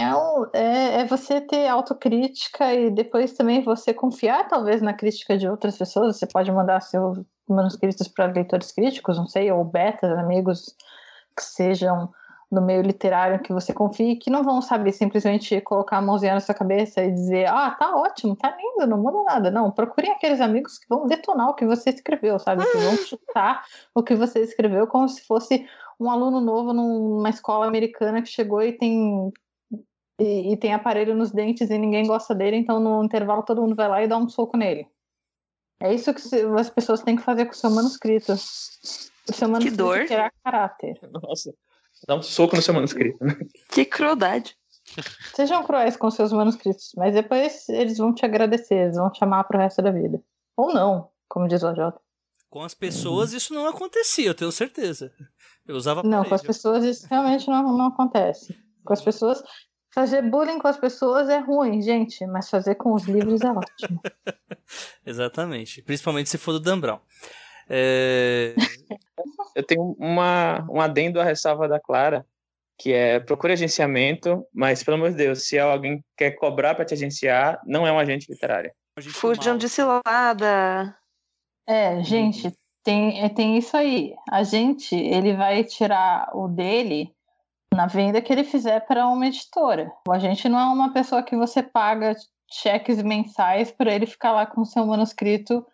é, 0.00 0.58
é, 0.58 1.00
é, 1.00 1.04
você 1.04 1.40
ter 1.40 1.68
autocrítica 1.68 2.72
e 2.74 2.90
depois 2.90 3.32
também 3.32 3.62
você 3.62 3.92
confiar, 3.92 4.48
talvez, 4.48 4.80
na 4.80 4.94
crítica 4.94 5.36
de 5.36 5.48
outras 5.48 5.76
pessoas. 5.76 6.16
Você 6.16 6.26
pode 6.26 6.50
mandar 6.50 6.80
seus 6.80 7.18
manuscritos 7.48 8.08
para 8.08 8.26
leitores 8.26 8.72
críticos, 8.72 9.16
não 9.16 9.26
sei, 9.26 9.50
ou 9.50 9.64
betas, 9.64 10.16
amigos 10.18 10.74
que 11.36 11.44
sejam 11.44 12.10
no 12.50 12.60
meio 12.60 12.82
literário 12.82 13.40
que 13.40 13.52
você 13.52 13.72
confie, 13.72 14.16
que 14.16 14.28
não 14.28 14.42
vão 14.42 14.60
saber 14.60 14.92
simplesmente 14.92 15.60
colocar 15.60 15.98
a 15.98 16.02
mãozinha 16.02 16.34
na 16.34 16.40
sua 16.40 16.54
cabeça 16.54 17.00
e 17.02 17.12
dizer, 17.12 17.46
ah, 17.48 17.70
tá 17.70 17.94
ótimo, 17.94 18.34
tá 18.34 18.56
lindo, 18.56 18.90
não 18.90 18.98
muda 18.98 19.22
nada. 19.22 19.50
Não, 19.52 19.70
procurem 19.70 20.10
aqueles 20.10 20.40
amigos 20.40 20.78
que 20.78 20.86
vão 20.88 21.06
detonar 21.06 21.48
o 21.48 21.54
que 21.54 21.64
você 21.64 21.90
escreveu, 21.90 22.38
sabe? 22.40 22.64
Que 22.64 22.78
vão 22.78 22.96
chutar 22.96 23.64
o 23.94 24.02
que 24.02 24.16
você 24.16 24.40
escreveu 24.40 24.86
como 24.88 25.08
se 25.08 25.24
fosse 25.24 25.64
um 25.98 26.10
aluno 26.10 26.40
novo 26.40 26.72
numa 26.72 27.30
escola 27.30 27.66
americana 27.66 28.20
que 28.20 28.28
chegou 28.28 28.62
e 28.62 28.72
tem 28.72 29.32
e, 30.20 30.52
e, 30.52 30.56
tem 30.56 30.74
aparelho 30.74 31.14
nos 31.14 31.30
dentes 31.30 31.70
e 31.70 31.78
ninguém 31.78 32.06
gosta 32.06 32.34
dele, 32.34 32.56
então 32.56 32.78
no 32.78 33.02
intervalo 33.02 33.42
todo 33.42 33.62
mundo 33.62 33.74
vai 33.74 33.88
lá 33.88 34.02
e 34.02 34.08
dá 34.08 34.16
um 34.16 34.28
soco 34.28 34.56
nele. 34.56 34.86
É 35.80 35.94
isso 35.94 36.12
que 36.12 36.20
as 36.58 36.68
pessoas 36.68 37.02
têm 37.02 37.16
que 37.16 37.22
fazer 37.22 37.46
com 37.46 37.52
o 37.52 37.56
seu 37.56 37.70
manuscrito. 37.70 38.32
O 38.32 39.32
seu 39.32 39.48
manuscrito 39.48 39.76
que 39.76 39.76
dor. 39.76 40.06
terá 40.06 40.30
caráter. 40.44 41.00
Nossa, 41.10 41.54
dá 42.06 42.16
um 42.16 42.22
soco 42.22 42.54
no 42.54 42.62
seu 42.62 42.74
manuscrito. 42.74 43.18
Que 43.72 43.86
crueldade. 43.86 44.54
Sejam 45.34 45.64
cruéis 45.64 45.96
com 45.96 46.10
seus 46.10 46.32
manuscritos, 46.32 46.92
mas 46.96 47.14
depois 47.14 47.68
eles 47.68 47.96
vão 47.96 48.14
te 48.14 48.24
agradecer, 48.24 48.74
eles 48.74 48.96
vão 48.96 49.10
te 49.10 49.22
amar 49.22 49.44
pro 49.44 49.58
resto 49.58 49.80
da 49.80 49.90
vida. 49.90 50.20
Ou 50.56 50.74
não, 50.74 51.08
como 51.28 51.48
diz 51.48 51.62
o 51.62 51.74
Jota. 51.74 52.00
Com 52.50 52.62
as 52.62 52.74
pessoas 52.74 53.32
isso 53.32 53.54
não 53.54 53.68
acontecia, 53.68 54.30
eu 54.30 54.34
tenho 54.34 54.50
certeza. 54.50 55.12
Eu 55.66 55.76
usava 55.76 56.02
Não, 56.02 56.24
com 56.24 56.34
as 56.34 56.42
pessoas 56.42 56.84
isso 56.84 57.06
realmente 57.08 57.46
não, 57.46 57.62
não 57.76 57.86
acontece. 57.86 58.58
Com 58.84 58.92
as 58.92 59.00
pessoas, 59.00 59.40
Fazer 59.92 60.22
bullying 60.22 60.58
com 60.58 60.68
as 60.68 60.76
pessoas 60.76 61.28
é 61.28 61.38
ruim, 61.38 61.82
gente, 61.82 62.24
mas 62.26 62.48
fazer 62.48 62.76
com 62.76 62.94
os 62.94 63.04
livros 63.04 63.40
é 63.40 63.50
ótimo. 63.50 64.00
Exatamente. 65.04 65.82
Principalmente 65.82 66.30
se 66.30 66.38
for 66.38 66.52
do 66.52 66.60
Dan 66.60 66.78
Brown. 66.78 67.00
É... 67.68 68.54
Eu 69.54 69.64
tenho 69.64 69.96
uma, 69.98 70.64
um 70.70 70.80
adendo 70.80 71.20
à 71.20 71.24
ressalva 71.24 71.66
da 71.66 71.80
Clara, 71.80 72.24
que 72.78 72.92
é 72.92 73.18
procure 73.18 73.52
agenciamento, 73.52 74.46
mas 74.54 74.82
pelo 74.82 74.96
amor 74.96 75.10
de 75.10 75.16
Deus, 75.16 75.46
se 75.46 75.58
alguém 75.58 76.04
quer 76.16 76.30
cobrar 76.32 76.74
para 76.74 76.84
te 76.84 76.94
agenciar, 76.94 77.60
não 77.66 77.86
é 77.86 77.92
um 77.92 77.98
agente 77.98 78.30
literário. 78.30 78.72
Fujam 79.00 79.58
de 79.58 79.68
cilada. 79.68 80.96
É, 81.66 82.02
gente, 82.02 82.52
tem, 82.82 83.28
tem 83.34 83.58
isso 83.58 83.76
aí. 83.76 84.14
A 84.30 84.42
gente, 84.42 84.94
ele 84.94 85.34
vai 85.34 85.64
tirar 85.64 86.30
o 86.34 86.48
dele 86.48 87.12
na 87.80 87.86
venda 87.86 88.20
que 88.20 88.30
ele 88.30 88.44
fizer 88.44 88.80
para 88.80 89.06
uma 89.06 89.26
editora. 89.26 89.90
A 90.10 90.18
gente 90.18 90.46
não 90.50 90.58
é 90.58 90.64
uma 90.64 90.92
pessoa 90.92 91.22
que 91.22 91.34
você 91.34 91.62
paga 91.62 92.14
cheques 92.52 93.02
mensais 93.02 93.72
para 93.72 93.94
ele 93.94 94.04
ficar 94.04 94.32
lá 94.32 94.44
com 94.44 94.60
o 94.60 94.66
seu 94.66 94.84
manuscrito 94.84 95.64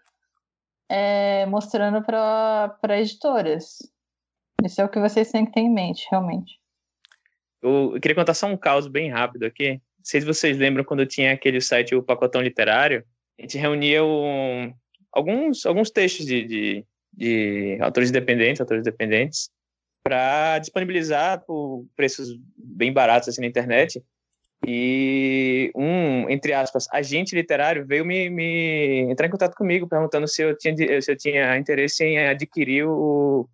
é, 0.89 1.45
mostrando 1.47 2.01
para 2.05 3.01
editoras. 3.01 3.79
Isso 4.63 4.81
é 4.81 4.85
o 4.85 4.89
que 4.89 5.01
vocês 5.01 5.33
têm 5.33 5.45
que 5.45 5.53
ter 5.53 5.61
em 5.61 5.73
mente, 5.73 6.07
realmente. 6.09 6.61
Eu, 7.61 7.95
eu 7.95 8.01
queria 8.01 8.15
contar 8.15 8.35
só 8.35 8.47
um 8.47 8.57
caos 8.57 8.87
bem 8.87 9.11
rápido 9.11 9.45
aqui. 9.45 9.73
Não 9.73 10.05
sei 10.05 10.21
se 10.21 10.27
vocês 10.27 10.57
lembram 10.57 10.85
quando 10.85 11.05
tinha 11.07 11.33
aquele 11.33 11.61
site, 11.61 11.97
o 11.97 12.05
Pacotão 12.05 12.41
Literário, 12.41 13.05
a 13.37 13.43
gente 13.43 13.59
reunia 13.59 14.05
um, 14.05 14.73
alguns, 15.11 15.67
alguns 15.67 15.91
textos 15.91 16.25
de, 16.25 16.45
de, 16.45 16.87
de 17.13 17.79
autores 17.81 18.11
independentes, 18.11 18.61
autores 18.61 18.83
independentes, 18.83 19.51
para 20.07 20.61
disponibilizar 20.61 21.45
por 21.45 21.85
preços 21.97 22.39
bem 22.57 22.93
baratos 22.93 23.29
assim 23.29 23.41
na 23.41 23.49
internet. 23.49 24.01
E 24.65 25.73
um, 25.75 26.31
entre 26.31 26.53
aspas, 26.53 26.87
agente 26.93 27.35
literário 27.35 27.85
veio 27.85 28.05
me, 28.05 28.31
me 28.31 29.01
entrar 29.11 29.27
em 29.27 29.31
contato 29.31 29.57
comigo, 29.57 29.89
perguntando 29.89 30.29
se 30.29 30.43
eu 30.43 30.57
tinha, 30.57 31.03
se 31.03 31.11
eu 31.11 31.17
tinha 31.17 31.59
interesse 31.59 32.05
em 32.05 32.29
adquirir 32.29 32.87
o 32.87 33.49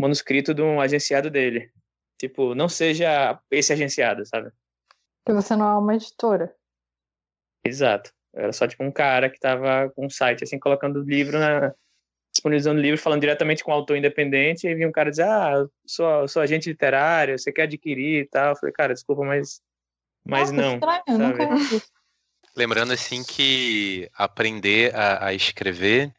manuscrito 0.00 0.54
de 0.54 0.62
um 0.62 0.80
agenciado 0.80 1.30
dele. 1.30 1.68
Tipo, 2.16 2.54
não 2.54 2.68
seja 2.68 3.40
esse 3.50 3.72
agenciado, 3.72 4.24
sabe? 4.24 4.50
Porque 5.24 5.42
você 5.42 5.56
não 5.56 5.68
é 5.68 5.78
uma 5.78 5.96
editora. 5.96 6.54
Exato. 7.64 8.12
Era 8.32 8.52
só 8.52 8.68
tipo 8.68 8.84
um 8.84 8.92
cara 8.92 9.28
que 9.28 9.40
tava 9.40 9.90
com 9.90 10.06
um 10.06 10.10
site, 10.10 10.44
assim, 10.44 10.60
colocando 10.60 11.02
livro 11.02 11.40
na. 11.40 11.74
Disponibilizando 12.38 12.80
livro, 12.80 13.00
falando 13.00 13.20
diretamente 13.20 13.62
com 13.62 13.70
o 13.70 13.74
autor 13.74 13.96
independente, 13.96 14.66
e 14.66 14.74
vinha 14.74 14.88
um 14.88 14.92
cara 14.92 15.10
dizer, 15.10 15.24
ah, 15.24 15.66
sou, 15.86 16.28
sou 16.28 16.40
agente 16.42 16.68
literário, 16.68 17.38
você 17.38 17.52
quer 17.52 17.62
adquirir 17.62 18.22
e 18.22 18.26
tal. 18.26 18.50
Eu 18.50 18.56
falei, 18.56 18.72
cara, 18.72 18.94
desculpa, 18.94 19.24
mas. 19.24 19.60
Mas 20.24 20.50
Nossa, 20.50 20.62
não. 20.62 20.74
Estranho, 20.74 21.02
sabe? 21.06 21.46
nunca. 21.46 21.80
Lembrando 22.56 22.92
assim 22.92 23.22
que 23.22 24.10
aprender 24.14 24.94
a, 24.94 25.26
a 25.28 25.34
escrever 25.34 26.12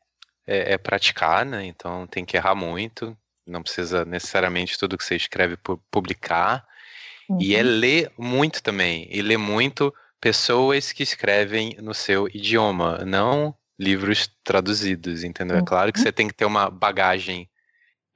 é, 0.47 0.73
é 0.73 0.77
praticar, 0.77 1.45
né? 1.45 1.65
Então 1.65 2.07
tem 2.07 2.25
que 2.25 2.37
errar 2.37 2.55
muito. 2.55 3.17
Não 3.45 3.61
precisa 3.61 4.05
necessariamente 4.05 4.77
tudo 4.77 4.97
que 4.97 5.03
você 5.03 5.15
escreve 5.15 5.57
pu- 5.57 5.81
publicar. 5.91 6.65
E 7.39 7.55
é 7.55 7.61
Uhum. 7.61 7.67
ler 7.67 8.11
muito 8.17 8.63
também. 8.63 9.07
E 9.11 9.21
ler 9.21 9.37
muito 9.37 9.93
pessoas 10.19 10.91
que 10.91 11.03
escrevem 11.03 11.75
no 11.79 11.93
seu 11.93 12.27
idioma, 12.27 12.99
não 13.05 13.55
livros 13.79 14.29
traduzidos, 14.43 15.23
entendeu? 15.23 15.57
É 15.57 15.61
claro 15.61 15.93
que 15.93 15.99
Uhum. 15.99 16.03
você 16.03 16.11
tem 16.11 16.27
que 16.27 16.33
ter 16.33 16.45
uma 16.45 16.69
bagagem 16.69 17.49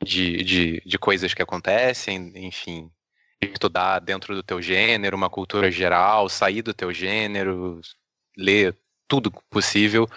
de, 0.03 0.43
de, 0.43 0.81
de 0.85 0.99
coisas 0.99 1.33
que 1.33 1.41
acontecem, 1.41 2.33
enfim, 2.35 2.91
estudar 3.41 3.99
dentro 3.99 4.35
do 4.35 4.43
teu 4.43 4.61
gênero, 4.61 5.15
uma 5.15 5.29
cultura 5.29 5.71
geral, 5.71 6.27
sair 6.27 6.61
do 6.61 6.73
teu 6.73 6.93
gênero, 6.93 7.79
ler 8.37 8.77
tudo 9.07 9.31
possível, 9.49 10.07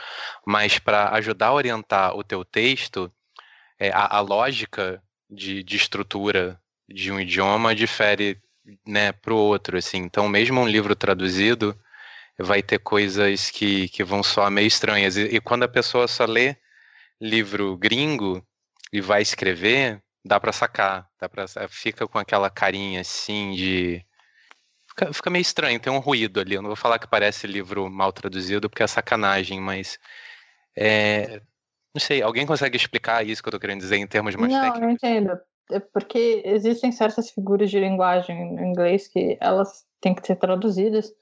mas 0.45 0.79
para 0.79 1.11
ajudar 1.15 1.49
a 1.49 1.55
orientar 1.55 2.17
o 2.17 2.25
teu 2.25 2.45
texto, 2.45 3.13
é, 3.79 3.91
a, 3.91 4.17
a 4.17 4.21
lógica 4.21 5.03
de, 5.31 5.63
de 5.63 5.77
estrutura 5.77 6.61
de 6.89 7.13
um 7.13 7.21
idioma 7.21 7.75
difere 7.75 8.41
né, 8.87 9.13
para 9.13 9.35
o 9.35 9.37
outro, 9.37 9.77
assim. 9.77 9.99
Então, 9.99 10.29
mesmo 10.29 10.61
um 10.61 10.69
livro 10.69 10.97
traduzido 10.97 11.79
vai 12.39 12.63
ter 12.63 12.79
coisas 12.79 13.51
que, 13.51 13.89
que 13.89 14.05
vão 14.05 14.23
soar 14.23 14.51
meio 14.51 14.67
estranhas. 14.67 15.17
E, 15.17 15.23
e 15.37 15.41
quando 15.41 15.63
a 15.63 15.69
pessoa 15.69 16.07
só 16.07 16.25
lê 16.25 16.57
livro 17.21 17.77
gringo 17.77 18.47
e 18.93 19.01
vai 19.01 19.23
escrever, 19.23 20.03
dá 20.25 20.39
para 20.39 20.53
sacar, 20.53 21.09
dá 21.21 21.29
para 21.29 21.47
fica 21.69 22.07
com 22.07 22.19
aquela 22.19 22.51
carinha 22.51 23.01
assim 23.01 23.53
de 23.53 24.05
fica, 24.89 25.13
fica 25.13 25.31
meio 25.31 25.43
estranho, 25.43 25.81
tem 25.81 25.93
um 25.93 25.99
ruído 25.99 26.41
ali. 26.41 26.55
Eu 26.55 26.63
não 26.63 26.69
vou 26.69 26.77
falar 26.77 26.99
que 26.99 27.09
parece 27.09 27.47
livro 27.47 27.89
mal 27.91 28.13
traduzido 28.13 28.69
porque 28.69 28.83
é 28.83 28.87
sacanagem, 28.87 29.61
mas 29.61 29.99
é, 30.77 31.41
não 31.95 32.01
sei, 32.01 32.23
alguém 32.23 32.47
consegue 32.47 32.77
explicar 32.77 33.27
isso 33.27 33.43
que 33.43 33.49
eu 33.49 33.53
tô 33.53 33.61
querendo 33.61 33.81
dizer 33.81 33.97
em 33.97 34.07
termos 34.07 34.35
mais 34.35 34.53
Não, 34.53 34.65
eu 34.67 34.73
técnicos? 34.73 34.95
entendo. 34.95 35.41
É 35.71 35.81
porque 35.81 36.43
existem 36.45 36.93
certas 36.93 37.31
figuras 37.31 37.71
de 37.71 37.81
linguagem 37.81 38.55
no 38.55 38.65
inglês 38.65 39.09
que 39.09 39.37
elas 39.41 39.85
têm 40.01 40.15
que 40.15 40.25
ser 40.25 40.37
traduzidas 40.37 41.13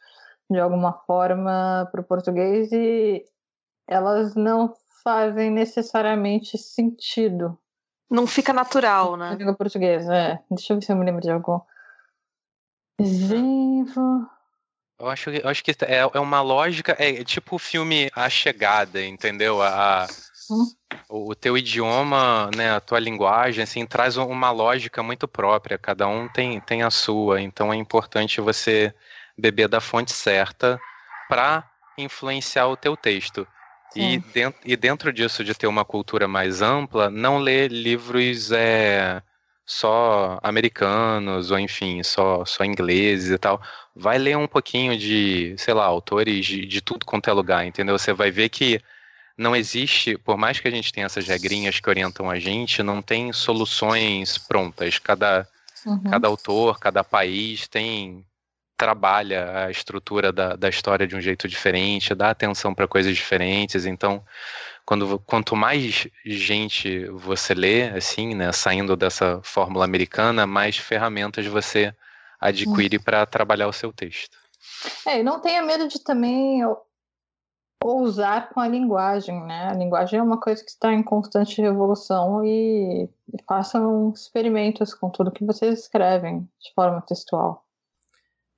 de 0.50 0.58
alguma 0.58 0.92
forma 0.92 1.88
para 1.90 2.00
o 2.00 2.04
português 2.04 2.70
e 2.72 3.24
elas 3.88 4.34
não 4.34 4.74
fazem 5.02 5.50
necessariamente 5.50 6.56
sentido 6.56 7.58
Não 8.10 8.26
fica 8.26 8.52
natural, 8.52 9.16
na 9.16 9.30
né? 9.30 9.36
língua 9.36 9.54
portuguesa. 9.54 10.14
É. 10.14 10.38
Deixa 10.50 10.72
eu 10.72 10.78
ver 10.78 10.84
se 10.86 10.92
eu 10.92 10.96
me 10.96 11.04
lembro 11.04 11.20
de 11.20 11.30
algum 11.30 11.60
exemplo. 12.98 14.28
Eu 14.98 15.08
acho, 15.08 15.30
que- 15.30 15.40
eu 15.44 15.48
acho 15.48 15.64
que 15.64 15.72
é, 15.86 15.98
é 15.98 16.20
uma 16.20 16.40
lógica, 16.40 16.94
é 16.98 17.24
tipo 17.24 17.56
o 17.56 17.58
filme 17.58 18.10
A 18.14 18.30
Chegada, 18.30 19.04
entendeu? 19.04 19.60
A, 19.60 20.06
Hum. 20.50 20.64
o, 21.08 21.34
teu 21.34 21.58
idioma, 21.58 22.48
né, 22.56 22.70
a 22.70 22.80
tua 22.80 23.00
linguagem, 23.00 23.64
assim, 23.64 23.84
traz 23.84 24.16
um- 24.16 24.26
uma 24.26 24.50
lógica 24.50 25.02
muito 25.02 25.26
própria, 25.26 25.76
cada 25.76 26.06
um 26.06 26.28
tem, 26.28 26.60
tem 26.60 26.82
a 26.82 26.90
sua, 26.90 27.40
então 27.40 27.72
é 27.72 27.76
importante 27.76 28.40
você 28.40 28.94
beber 29.36 29.69
da 29.69 29.81
fonte 29.81 30.12
certa 30.12 30.81
para 31.28 31.69
influenciar 31.98 32.66
o 32.69 32.77
teu 32.77 32.97
texto. 32.97 33.47
E, 33.94 34.19
Sim. 34.19 34.23
dentro, 34.32 34.61
e 34.65 34.77
dentro 34.77 35.12
disso, 35.12 35.44
de 35.44 35.55
ter 35.55 35.66
uma 35.66 35.85
cultura 35.85 36.27
mais 36.27 36.62
ampla, 36.62 37.09
não 37.09 37.39
ler 37.39 37.70
livros 37.70 38.51
é, 38.51 39.23
só 39.65 40.39
americanos, 40.43 41.51
ou 41.51 41.59
enfim, 41.59 42.02
só, 42.02 42.44
só 42.44 42.65
ingleses 42.65 43.31
e 43.31 43.39
tal. 43.39 43.62
Vai 43.94 44.19
ler 44.19 44.36
um 44.36 44.48
pouquinho 44.48 44.98
de, 44.98 45.55
sei 45.56 45.74
lá, 45.74 45.85
autores 45.85 46.44
de, 46.44 46.66
de 46.66 46.81
tudo 46.81 47.06
quanto 47.06 47.31
é 47.31 47.32
lugar, 47.32 47.65
entendeu? 47.65 47.97
Você 47.97 48.12
vai 48.12 48.31
ver 48.31 48.48
que 48.48 48.81
não 49.39 49.55
existe, 49.55 50.16
por 50.19 50.36
mais 50.36 50.61
que 50.61 50.69
a 50.69 50.70
gente 50.70 50.93
tenha 50.93 51.06
essas 51.06 51.27
regrinhas 51.27 51.81
que 51.81 51.89
orientam 51.89 52.28
a 52.31 52.39
gente, 52.39 52.82
não 52.82 53.01
tem 53.01 53.32
soluções 53.32 54.39
prontas. 54.39 54.98
Cada, 54.98 55.48
Uhum. 55.86 56.02
cada 56.11 56.28
autor, 56.28 56.78
cada 56.78 57.05
país 57.05 57.69
tem 57.69 58.24
trabalha 58.76 59.66
a 59.66 59.70
estrutura 59.70 60.32
da, 60.32 60.56
da 60.56 60.68
história 60.68 61.06
de 61.06 61.16
um 61.16 61.20
jeito 61.20 61.46
diferente, 61.48 62.14
dá 62.14 62.30
atenção 62.30 62.74
para 62.74 62.88
coisas 62.88 63.14
diferentes. 63.14 63.86
Então, 63.86 64.24
quando, 64.84 65.18
quanto 65.20 65.56
mais 65.56 66.06
gente 66.24 67.06
você 67.09 67.55
lê, 67.55 67.88
assim, 67.90 68.34
né, 68.34 68.52
saindo 68.52 68.96
dessa 68.96 69.40
fórmula 69.42 69.84
americana, 69.84 70.46
mais 70.46 70.76
ferramentas 70.76 71.46
você 71.46 71.94
adquire 72.40 72.98
para 72.98 73.24
trabalhar 73.24 73.68
o 73.68 73.72
seu 73.72 73.92
texto. 73.92 74.36
É, 75.06 75.20
e 75.20 75.22
não 75.22 75.40
tenha 75.40 75.62
medo 75.62 75.88
de 75.88 76.02
também 76.02 76.64
ou- 76.64 76.84
ousar 77.82 78.48
com 78.51 78.60
a 78.60 78.68
linguagem, 78.68 79.42
né? 79.44 79.68
A 79.68 79.74
linguagem 79.74 80.18
é 80.18 80.22
uma 80.22 80.40
coisa 80.40 80.62
que 80.62 80.70
está 80.70 80.92
em 80.92 81.02
constante 81.02 81.60
revolução 81.60 82.44
e 82.44 83.09
façam 83.46 84.10
experimentos 84.10 84.94
com 84.94 85.10
tudo 85.10 85.30
que 85.30 85.44
vocês 85.44 85.80
escrevem 85.80 86.48
de 86.60 86.72
forma 86.74 87.02
textual. 87.02 87.64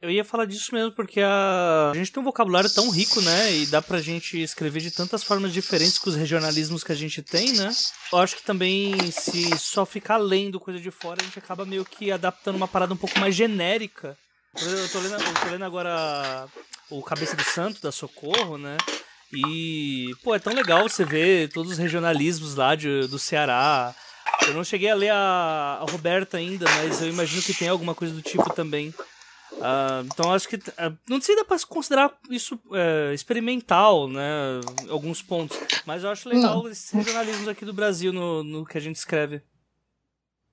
Eu 0.00 0.10
ia 0.10 0.24
falar 0.24 0.44
disso 0.44 0.74
mesmo 0.74 0.92
porque 0.92 1.20
a... 1.20 1.90
a 1.90 1.96
gente 1.96 2.12
tem 2.12 2.20
um 2.20 2.24
vocabulário 2.24 2.68
tão 2.68 2.90
rico, 2.90 3.20
né? 3.22 3.52
E 3.54 3.66
dá 3.66 3.80
pra 3.80 4.00
gente 4.00 4.40
escrever 4.40 4.80
de 4.80 4.90
tantas 4.90 5.24
formas 5.24 5.52
diferentes 5.52 5.98
com 5.98 6.10
os 6.10 6.16
regionalismos 6.16 6.84
que 6.84 6.92
a 6.92 6.96
gente 6.96 7.22
tem, 7.22 7.54
né? 7.54 7.74
Eu 8.12 8.18
acho 8.18 8.36
que 8.36 8.42
também, 8.42 8.94
se 9.10 9.56
só 9.58 9.86
ficar 9.86 10.18
lendo 10.18 10.60
coisa 10.60 10.78
de 10.78 10.90
fora, 10.90 11.22
a 11.22 11.24
gente 11.24 11.38
acaba 11.38 11.64
meio 11.64 11.84
que 11.84 12.12
adaptando 12.12 12.56
uma 12.56 12.68
parada 12.68 12.92
um 12.92 12.96
pouco 12.96 13.18
mais 13.18 13.34
genérica. 13.34 14.16
Eu 14.60 14.88
tô 14.90 15.00
lendo, 15.00 15.14
eu 15.14 15.34
tô 15.34 15.48
lendo 15.48 15.64
agora 15.64 16.46
o 16.90 17.02
Cabeça 17.02 17.34
do 17.34 17.44
Santo, 17.44 17.80
da 17.80 17.90
Socorro, 17.90 18.58
né? 18.58 18.76
E, 19.32 20.14
pô, 20.22 20.34
é 20.34 20.38
tão 20.38 20.52
legal 20.52 20.88
você 20.88 21.04
ver 21.04 21.50
todos 21.50 21.72
os 21.72 21.78
regionalismos 21.78 22.54
lá 22.54 22.74
de, 22.74 23.06
do 23.08 23.18
Ceará. 23.18 23.94
Eu 24.46 24.54
não 24.54 24.62
cheguei 24.62 24.90
a 24.90 24.94
ler 24.94 25.10
a, 25.10 25.78
a 25.80 25.90
Roberta 25.90 26.36
ainda, 26.36 26.66
mas 26.76 27.00
eu 27.00 27.08
imagino 27.08 27.42
que 27.42 27.54
tem 27.54 27.68
alguma 27.68 27.94
coisa 27.94 28.14
do 28.14 28.22
tipo 28.22 28.52
também. 28.52 28.94
Ah, 29.60 30.02
então 30.04 30.32
acho 30.32 30.48
que 30.48 30.58
ah, 30.76 30.92
não 31.08 31.20
sei 31.20 31.34
se 31.34 31.40
dá 31.40 31.44
pra 31.44 31.56
considerar 31.66 32.12
isso 32.30 32.60
é, 32.72 33.14
experimental, 33.14 34.08
né? 34.08 34.60
Alguns 34.90 35.22
pontos. 35.22 35.58
Mas 35.86 36.04
eu 36.04 36.10
acho 36.10 36.28
legal 36.28 36.68
esses 36.68 36.90
regionalismos 36.90 37.48
aqui 37.48 37.64
do 37.64 37.72
Brasil 37.72 38.12
no, 38.12 38.42
no 38.42 38.64
que 38.66 38.76
a 38.76 38.80
gente 38.80 38.96
escreve. 38.96 39.42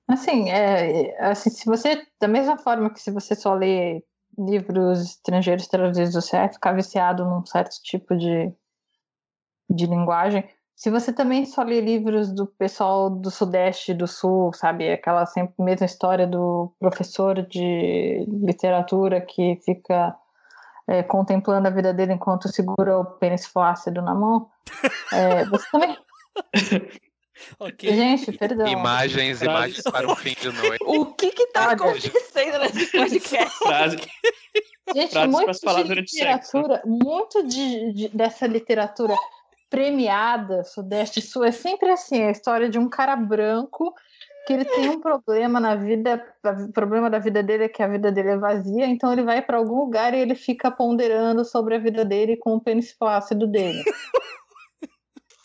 Assim, 0.06 0.50
é, 0.50 1.16
assim, 1.30 1.50
se 1.50 1.64
você, 1.64 2.06
da 2.20 2.28
mesma 2.28 2.58
forma 2.58 2.90
que 2.90 3.00
se 3.00 3.10
você 3.10 3.34
só 3.34 3.54
lê 3.54 4.02
livros 4.38 5.00
estrangeiros 5.02 5.66
traduzidos, 5.66 6.14
você 6.14 6.36
vai 6.36 6.52
ficar 6.52 6.72
viciado 6.72 7.24
num 7.24 7.44
certo 7.46 7.80
tipo 7.82 8.16
de, 8.16 8.52
de 9.70 9.86
linguagem. 9.86 10.48
Se 10.76 10.90
você 10.90 11.12
também 11.12 11.46
só 11.46 11.62
lê 11.62 11.80
livros 11.80 12.32
do 12.32 12.46
pessoal 12.46 13.08
do 13.08 13.30
Sudeste 13.30 13.92
e 13.92 13.94
do 13.94 14.06
Sul, 14.08 14.52
sabe? 14.54 14.90
Aquela 14.90 15.24
sempre 15.24 15.54
mesma 15.58 15.86
história 15.86 16.26
do 16.26 16.72
professor 16.80 17.42
de 17.42 18.24
literatura 18.28 19.20
que 19.20 19.56
fica 19.64 20.14
é, 20.88 21.02
contemplando 21.02 21.68
a 21.68 21.70
vida 21.70 21.94
dele 21.94 22.12
enquanto 22.14 22.48
segura 22.48 22.98
o 22.98 23.04
pênis 23.04 23.46
flácido 23.46 24.02
na 24.02 24.14
mão. 24.14 24.50
É, 25.12 25.44
você 25.46 25.64
também. 25.70 25.96
Ok. 27.58 27.92
Gente, 27.94 28.32
perdão. 28.32 28.66
Imagens, 28.68 29.38
Frase. 29.40 29.50
imagens 29.50 29.82
para 29.82 30.10
o 30.10 30.16
fim 30.16 30.34
de 30.40 30.50
noite. 30.52 30.82
O 30.86 31.06
que 31.06 31.30
que 31.32 31.46
tá 31.48 31.72
acontecendo 31.72 32.58
nesse 32.60 32.86
podcast? 32.92 33.58
Frase. 33.58 33.96
Gente, 34.94 35.10
Frases 35.10 35.32
muito 35.32 35.50
de 35.50 35.50
o 35.50 36.08
sexo. 36.08 36.56
literatura, 36.58 36.82
muito 36.86 37.42
de, 37.46 37.92
de- 37.92 38.08
dessa 38.10 38.46
literatura 38.46 39.14
premiada, 39.74 40.62
Sudeste 40.62 41.18
e 41.18 41.22
Sul, 41.22 41.44
é 41.44 41.50
sempre 41.50 41.90
assim, 41.90 42.22
a 42.22 42.30
história 42.30 42.68
de 42.68 42.78
um 42.78 42.88
cara 42.88 43.16
branco 43.16 43.92
que 44.46 44.52
ele 44.52 44.64
tem 44.64 44.88
um 44.88 45.00
problema 45.00 45.58
na 45.58 45.74
vida, 45.74 46.24
o 46.68 46.72
problema 46.72 47.10
da 47.10 47.18
vida 47.18 47.42
dele 47.42 47.64
é 47.64 47.68
que 47.68 47.82
a 47.82 47.88
vida 47.88 48.12
dele 48.12 48.28
é 48.28 48.36
vazia, 48.36 48.86
então 48.86 49.12
ele 49.12 49.24
vai 49.24 49.42
para 49.42 49.56
algum 49.56 49.80
lugar 49.80 50.14
e 50.14 50.18
ele 50.18 50.36
fica 50.36 50.70
ponderando 50.70 51.44
sobre 51.44 51.74
a 51.74 51.78
vida 51.78 52.04
dele 52.04 52.36
com 52.36 52.54
o 52.54 52.60
pênis 52.60 52.92
flácido 52.92 53.48
dele. 53.48 53.82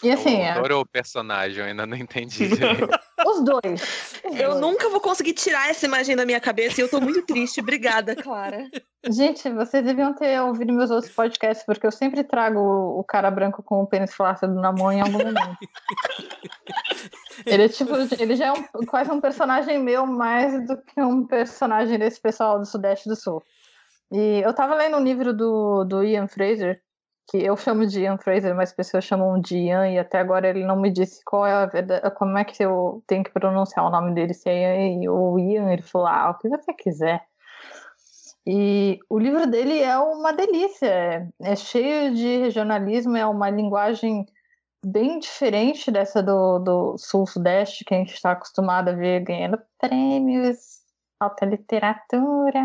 E 0.03 0.11
assim, 0.11 0.41
o 0.41 0.47
autor 0.49 0.72
é... 0.72 0.76
o 0.76 0.85
personagem? 0.85 1.60
Eu 1.60 1.65
ainda 1.65 1.85
não 1.88 1.97
entendi. 1.97 2.49
Os 3.25 3.43
dois. 3.43 4.21
eu 4.39 4.59
nunca 4.59 4.89
vou 4.89 4.99
conseguir 4.99 5.33
tirar 5.33 5.69
essa 5.69 5.85
imagem 5.85 6.15
da 6.15 6.25
minha 6.25 6.39
cabeça 6.39 6.79
e 6.79 6.83
eu 6.83 6.89
tô 6.89 7.01
muito 7.01 7.21
triste. 7.25 7.59
Obrigada, 7.59 8.15
Clara. 8.15 8.69
Gente, 9.07 9.49
vocês 9.49 9.83
deviam 9.83 10.13
ter 10.13 10.41
ouvido 10.41 10.73
meus 10.73 10.91
outros 10.91 11.13
podcasts, 11.13 11.65
porque 11.65 11.87
eu 11.87 11.91
sempre 11.91 12.23
trago 12.23 12.59
o 12.59 13.03
cara 13.03 13.31
branco 13.31 13.63
com 13.63 13.81
o 13.81 13.87
pênis 13.87 14.13
flácido 14.13 14.53
na 14.55 14.71
mão 14.71 14.91
em 14.91 15.01
algum 15.01 15.19
momento. 15.19 15.57
ele 17.45 17.63
é 17.63 17.69
tipo, 17.69 17.93
ele 18.19 18.35
já 18.35 18.47
é 18.47 18.51
um, 18.51 18.85
quase 18.85 19.11
um 19.11 19.21
personagem 19.21 19.79
meu 19.79 20.05
mais 20.05 20.65
do 20.67 20.77
que 20.77 21.01
um 21.01 21.25
personagem 21.25 21.97
desse 21.97 22.19
pessoal 22.19 22.59
do 22.59 22.65
Sudeste 22.65 23.07
do 23.07 23.15
Sul. 23.15 23.41
E 24.11 24.41
eu 24.43 24.53
tava 24.53 24.75
lendo 24.75 24.97
um 24.97 25.03
livro 25.03 25.33
do, 25.33 25.83
do 25.83 26.03
Ian 26.03 26.27
Fraser, 26.27 26.81
que 27.30 27.38
eu 27.38 27.56
chamo 27.56 27.85
de 27.85 28.01
Ian 28.01 28.18
Fraser, 28.18 28.56
mas 28.56 28.73
pessoas 28.73 29.03
chamam 29.03 29.39
de 29.39 29.56
Ian, 29.56 29.88
e 29.88 29.99
até 29.99 30.18
agora 30.18 30.47
ele 30.47 30.65
não 30.65 30.76
me 30.76 30.89
disse 30.91 31.23
qual 31.23 31.45
é 31.45 31.53
a 31.53 31.65
verdade, 31.68 32.10
como 32.15 32.38
é 32.38 32.43
que 32.43 32.64
eu 32.64 33.03
tenho 33.06 33.23
que 33.23 33.31
pronunciar 33.31 33.85
o 33.85 33.91
nome 33.91 34.15
dele, 34.15 34.34
se 34.34 34.49
é 34.49 34.93
Ian 34.93 35.11
ou 35.11 35.38
Ian, 35.39 35.72
ele 35.72 35.84
falou, 35.84 36.07
ah, 36.07 36.31
o 36.31 36.39
que 36.39 36.49
você 36.49 36.73
quiser. 36.73 37.23
E 38.47 38.97
o 39.07 39.19
livro 39.19 39.45
dele 39.45 39.80
é 39.80 39.95
uma 39.99 40.34
delícia, 40.34 40.88
é, 40.88 41.30
é 41.39 41.56
cheio 41.56 42.15
de 42.15 42.38
regionalismo, 42.38 43.15
é 43.15 43.26
uma 43.27 43.49
linguagem 43.51 44.26
bem 44.84 45.19
diferente 45.19 45.91
dessa 45.91 46.23
do, 46.23 46.57
do 46.57 46.97
sul-sudeste, 46.97 47.85
que 47.85 47.93
a 47.93 47.97
gente 47.97 48.14
está 48.14 48.31
acostumado 48.31 48.89
a 48.89 48.93
ver 48.93 49.19
ganhando 49.23 49.60
prêmios, 49.77 50.80
alta 51.19 51.45
literatura, 51.45 52.64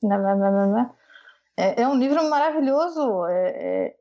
blá, 0.00 0.18
blá, 0.18 0.34
blá, 0.36 0.66
blá. 0.68 0.90
É, 1.56 1.82
é 1.82 1.88
um 1.88 1.96
livro 1.96 2.22
maravilhoso, 2.30 3.26
é, 3.26 3.48
é 3.48 3.94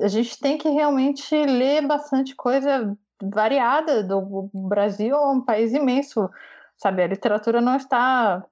a 0.00 0.08
gente 0.08 0.38
tem 0.38 0.58
que 0.58 0.68
realmente 0.68 1.34
ler 1.34 1.86
bastante 1.86 2.34
coisa 2.34 2.96
variada. 3.22 4.02
Do 4.02 4.18
o 4.18 4.68
Brasil 4.68 5.14
é 5.14 5.30
um 5.30 5.40
país 5.40 5.72
imenso, 5.72 6.28
sabe? 6.76 7.02
A 7.02 7.06
literatura 7.06 7.60
não 7.60 7.76
está 7.76 8.44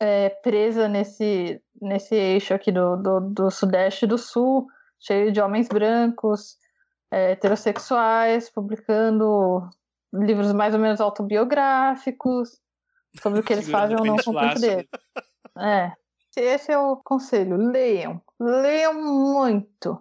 é, 0.00 0.28
presa 0.28 0.88
nesse, 0.88 1.60
nesse 1.80 2.14
eixo 2.14 2.54
aqui 2.54 2.72
do, 2.72 2.96
do, 2.96 3.20
do, 3.20 3.50
Sudeste 3.50 4.04
e 4.04 4.08
do 4.08 4.18
Sul, 4.18 4.66
cheio 5.00 5.32
de 5.32 5.40
homens 5.40 5.68
brancos, 5.68 6.56
é, 7.10 7.32
heterossexuais, 7.32 8.50
publicando 8.50 9.68
livros 10.12 10.52
mais 10.52 10.74
ou 10.74 10.80
menos 10.80 11.00
autobiográficos 11.00 12.58
sobre 13.20 13.40
o 13.40 13.42
que 13.42 13.52
eles 13.52 13.68
fazem 13.68 13.96
ou 13.98 14.04
não 14.04 14.16
com 14.16 14.30
o 14.30 14.38
tempo 14.38 14.60
dele. 14.60 14.88
É. 15.58 15.92
Esse 16.36 16.70
é 16.70 16.78
o 16.78 16.96
conselho. 16.96 17.56
Leiam. 17.56 18.22
Leiam 18.38 18.94
muito. 18.94 20.00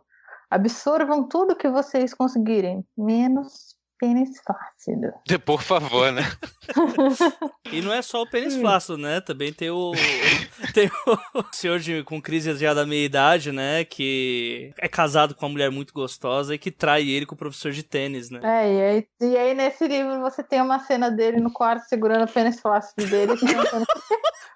Absorvam 0.50 1.28
tudo 1.28 1.56
que 1.56 1.70
vocês 1.70 2.14
conseguirem, 2.14 2.86
menos 2.98 3.78
pênis 4.00 4.40
flácido. 4.46 5.14
Por 5.46 5.62
favor, 5.62 6.12
né? 6.12 6.22
e 7.72 7.82
não 7.82 7.94
é 7.94 8.02
só 8.02 8.22
o 8.22 8.30
pênis 8.30 8.56
flácido, 8.56 8.98
né? 8.98 9.20
Também 9.22 9.52
tem 9.52 9.70
o 9.70 9.92
tem 10.74 10.90
o 11.34 11.44
senhor 11.52 11.80
de, 11.80 12.04
com 12.04 12.22
crise 12.22 12.56
já 12.56 12.74
da 12.74 12.86
meia 12.86 13.06
idade, 13.06 13.52
né? 13.52 13.84
Que 13.84 14.72
é 14.80 14.88
casado 14.88 15.36
com 15.36 15.46
uma 15.46 15.52
mulher 15.52 15.72
muito 15.72 15.94
gostosa 15.94 16.56
e 16.56 16.58
que 16.58 16.72
trai 16.72 17.08
ele 17.08 17.26
com 17.26 17.36
o 17.36 17.38
professor 17.38 17.72
de 17.72 17.84
tênis, 17.84 18.30
né? 18.30 18.40
É, 18.44 18.74
e 18.74 18.82
aí, 18.82 19.08
e 19.22 19.38
aí 19.38 19.54
nesse 19.54 19.88
livro 19.88 20.20
você 20.22 20.44
tem 20.44 20.62
uma 20.62 20.80
cena 20.80 21.10
dele 21.10 21.40
no 21.40 21.52
quarto 21.52 21.88
segurando 21.88 22.26
o 22.26 22.32
pênis 22.32 22.60
flácido 22.60 23.06
dele, 23.08 23.34
pensando, 23.38 23.86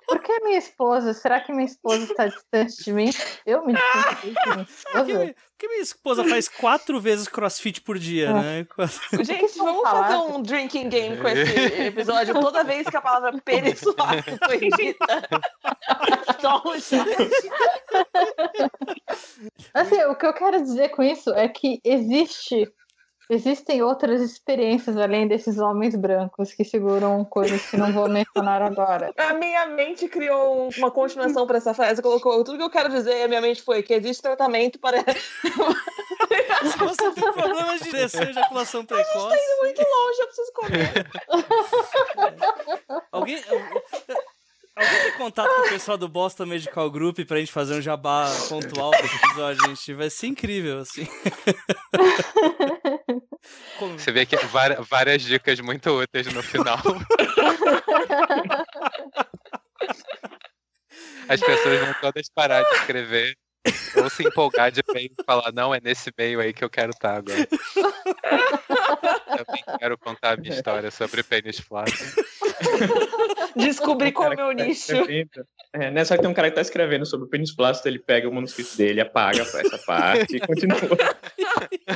por 0.07 0.19
que 0.19 0.39
minha 0.41 0.57
esposa? 0.57 1.13
Será 1.13 1.39
que 1.39 1.51
minha 1.51 1.65
esposa 1.65 2.03
está 2.03 2.27
distante 2.27 2.83
de 2.83 2.93
mim? 2.93 3.09
Eu 3.45 3.65
me 3.65 3.73
distanciei 3.73 4.33
de 4.43 4.49
minha 4.49 4.63
esposa. 4.63 5.35
Porque 5.61 5.73
minha 5.73 5.83
esposa 5.83 6.23
faz 6.23 6.47
quatro 6.47 6.99
vezes 6.99 7.27
crossfit 7.27 7.81
por 7.81 7.99
dia, 7.99 8.29
é. 8.29 8.33
né? 8.33 8.67
Gente, 9.23 9.59
vamos 9.59 9.87
fazer 9.87 10.15
um 10.15 10.41
drinking 10.41 10.89
game 10.89 11.17
com 11.17 11.27
esse 11.27 11.53
episódio. 11.85 12.33
Toda 12.33 12.63
vez 12.63 12.87
que 12.87 12.97
a 12.97 13.01
palavra 13.01 13.39
pênis 13.45 13.79
foi 13.79 14.69
dita. 14.75 15.21
Só 16.41 16.63
um 16.65 16.71
Assim, 19.71 20.03
o 20.05 20.15
que 20.15 20.25
eu 20.25 20.33
quero 20.33 20.63
dizer 20.63 20.89
com 20.89 21.03
isso 21.03 21.29
é 21.29 21.47
que 21.47 21.79
existe 21.83 22.67
Existem 23.31 23.81
outras 23.81 24.19
experiências 24.19 24.97
além 24.97 25.25
desses 25.25 25.57
homens 25.57 25.95
brancos 25.95 26.53
que 26.53 26.65
seguram 26.65 27.23
coisas 27.23 27.65
que 27.65 27.77
não 27.77 27.93
vou 27.93 28.09
mencionar 28.09 28.61
agora. 28.61 29.13
A 29.17 29.33
minha 29.35 29.67
mente 29.67 30.09
criou 30.09 30.69
uma 30.77 30.91
continuação 30.91 31.47
para 31.47 31.57
essa 31.57 31.73
frase, 31.73 32.01
colocou 32.01 32.43
tudo 32.43 32.57
que 32.57 32.63
eu 32.65 32.69
quero 32.69 32.89
dizer, 32.89 33.23
a 33.23 33.29
minha 33.29 33.39
mente 33.39 33.61
foi 33.61 33.81
que 33.83 33.93
existe 33.93 34.21
tratamento 34.21 34.77
para. 34.79 34.97
Se 36.61 36.77
você 36.77 37.11
tem 37.13 37.31
problemas 37.31 37.79
de 37.79 37.91
descer 37.91 38.31
ejaculação 38.31 38.85
precoce. 38.85 39.17
A 39.17 39.29
gente 39.29 39.29
tá 39.29 39.45
indo 39.45 39.61
muito 39.61 39.81
longe, 39.81 40.19
eu 40.19 40.27
preciso 40.27 40.51
comer. 40.53 41.07
Alguém. 43.13 43.41
Alguém 44.75 45.01
tem 45.03 45.17
contato 45.17 45.49
com 45.49 45.67
o 45.67 45.69
pessoal 45.69 45.97
do 45.97 46.07
Boston 46.07 46.45
Medical 46.45 46.89
Group 46.89 47.19
pra 47.27 47.39
gente 47.39 47.51
fazer 47.51 47.75
um 47.75 47.81
jabá 47.81 48.31
pontual 48.47 48.91
desse 48.91 49.17
episódio, 49.17 49.67
gente? 49.67 49.93
Vai 49.93 50.09
ser 50.09 50.27
incrível, 50.27 50.79
assim. 50.79 51.05
Como... 53.77 53.99
Você 53.99 54.11
vê 54.11 54.25
que 54.25 54.37
várias, 54.45 54.87
várias 54.87 55.21
dicas 55.21 55.59
muito 55.59 55.89
úteis 55.89 56.31
no 56.33 56.41
final. 56.41 56.79
As 61.27 61.39
pessoas 61.39 61.79
vão 61.79 61.93
todas 62.01 62.29
parar 62.33 62.63
de 62.63 62.75
escrever 62.75 63.35
ou 63.95 64.09
se 64.09 64.23
empolgar 64.23 64.71
de 64.71 64.81
bem 64.93 65.09
e 65.17 65.23
falar, 65.23 65.51
não, 65.51 65.73
é 65.73 65.79
nesse 65.81 66.11
meio 66.17 66.39
aí 66.39 66.53
que 66.53 66.63
eu 66.63 66.69
quero 66.69 66.91
estar 66.91 67.17
agora. 67.17 67.47
Também 69.27 69.63
quero 69.79 69.97
contar 69.97 70.33
a 70.33 70.37
minha 70.37 70.53
história 70.53 70.91
sobre 70.91 71.23
pênis 71.23 71.59
flácido. 71.59 72.23
Descobri 73.55 74.11
qual 74.11 74.31
é 74.31 74.35
o 74.35 74.37
meu 74.37 74.55
tá 74.55 74.63
nicho. 74.63 74.93
É, 75.73 75.89
né, 75.89 76.03
só 76.03 76.15
que 76.15 76.21
tem 76.21 76.29
um 76.29 76.33
cara 76.33 76.49
que 76.49 76.55
tá 76.55 76.61
escrevendo 76.61 77.05
sobre 77.05 77.27
o 77.27 77.29
pênis 77.29 77.51
flácido, 77.51 77.87
ele 77.87 77.99
pega 77.99 78.27
o 78.27 78.33
manuscrito 78.33 78.75
dele, 78.75 78.99
apaga 78.99 79.41
essa 79.41 79.77
parte 79.85 80.35
e 80.35 80.39
continua. 80.45 80.77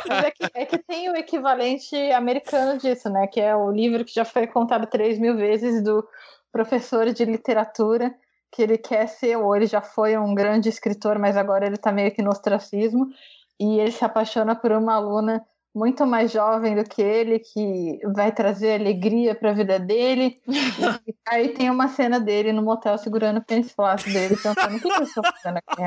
Mas 0.08 0.24
é 0.24 0.32
que, 0.32 0.44
é 0.54 0.66
que 0.66 0.78
tem 0.78 1.10
o 1.10 1.16
equivalente 1.16 1.96
americano 2.12 2.80
disso, 2.80 3.10
né? 3.10 3.28
Que 3.28 3.42
é 3.42 3.54
o 3.54 3.70
livro 3.70 4.06
que 4.06 4.14
já 4.14 4.24
foi 4.24 4.48
contado 4.48 4.88
três 4.88 5.20
mil 5.20 5.36
vezes 5.36 5.84
do 5.84 6.08
professor 6.52 7.12
de 7.12 7.26
literatura 7.26 8.16
que 8.50 8.62
ele 8.62 8.78
quer 8.78 9.08
ser, 9.08 9.36
ou 9.36 9.54
ele 9.54 9.66
já 9.66 9.82
foi 9.82 10.18
um 10.18 10.34
grande 10.34 10.70
escritor, 10.70 11.20
mas 11.20 11.36
agora 11.36 11.66
ele 11.66 11.76
está 11.76 11.92
meio 11.92 12.14
que 12.14 12.22
no 12.22 12.30
ostracismo, 12.30 13.10
e 13.60 13.80
ele 13.80 13.92
se 13.92 14.06
apaixona 14.06 14.56
por 14.56 14.72
uma 14.72 14.96
aluna 14.96 15.46
muito 15.76 16.08
mais 16.08 16.32
jovem 16.32 16.74
do 16.74 16.86
que 16.86 17.02
ele, 17.02 17.40
que 17.40 18.00
vai 18.16 18.32
trazer 18.32 18.80
alegria 18.80 19.36
para 19.36 19.50
a 19.50 19.54
vida 19.54 19.78
dele. 19.78 20.42
e 21.06 21.14
aí 21.28 21.50
tem 21.50 21.70
uma 21.70 21.90
cena 21.90 22.18
dele 22.18 22.54
no 22.54 22.62
motel 22.62 22.98
segurando 22.98 23.40
o 23.40 23.46
pênis 23.46 23.74
flácido 23.74 24.14
dele, 24.14 24.38
pensando: 24.38 24.78
o 24.78 24.80
que, 24.80 24.90
que 24.90 25.00
eu 25.00 25.04
estou 25.04 25.24
fazendo 25.24 25.58
aqui? 25.58 25.84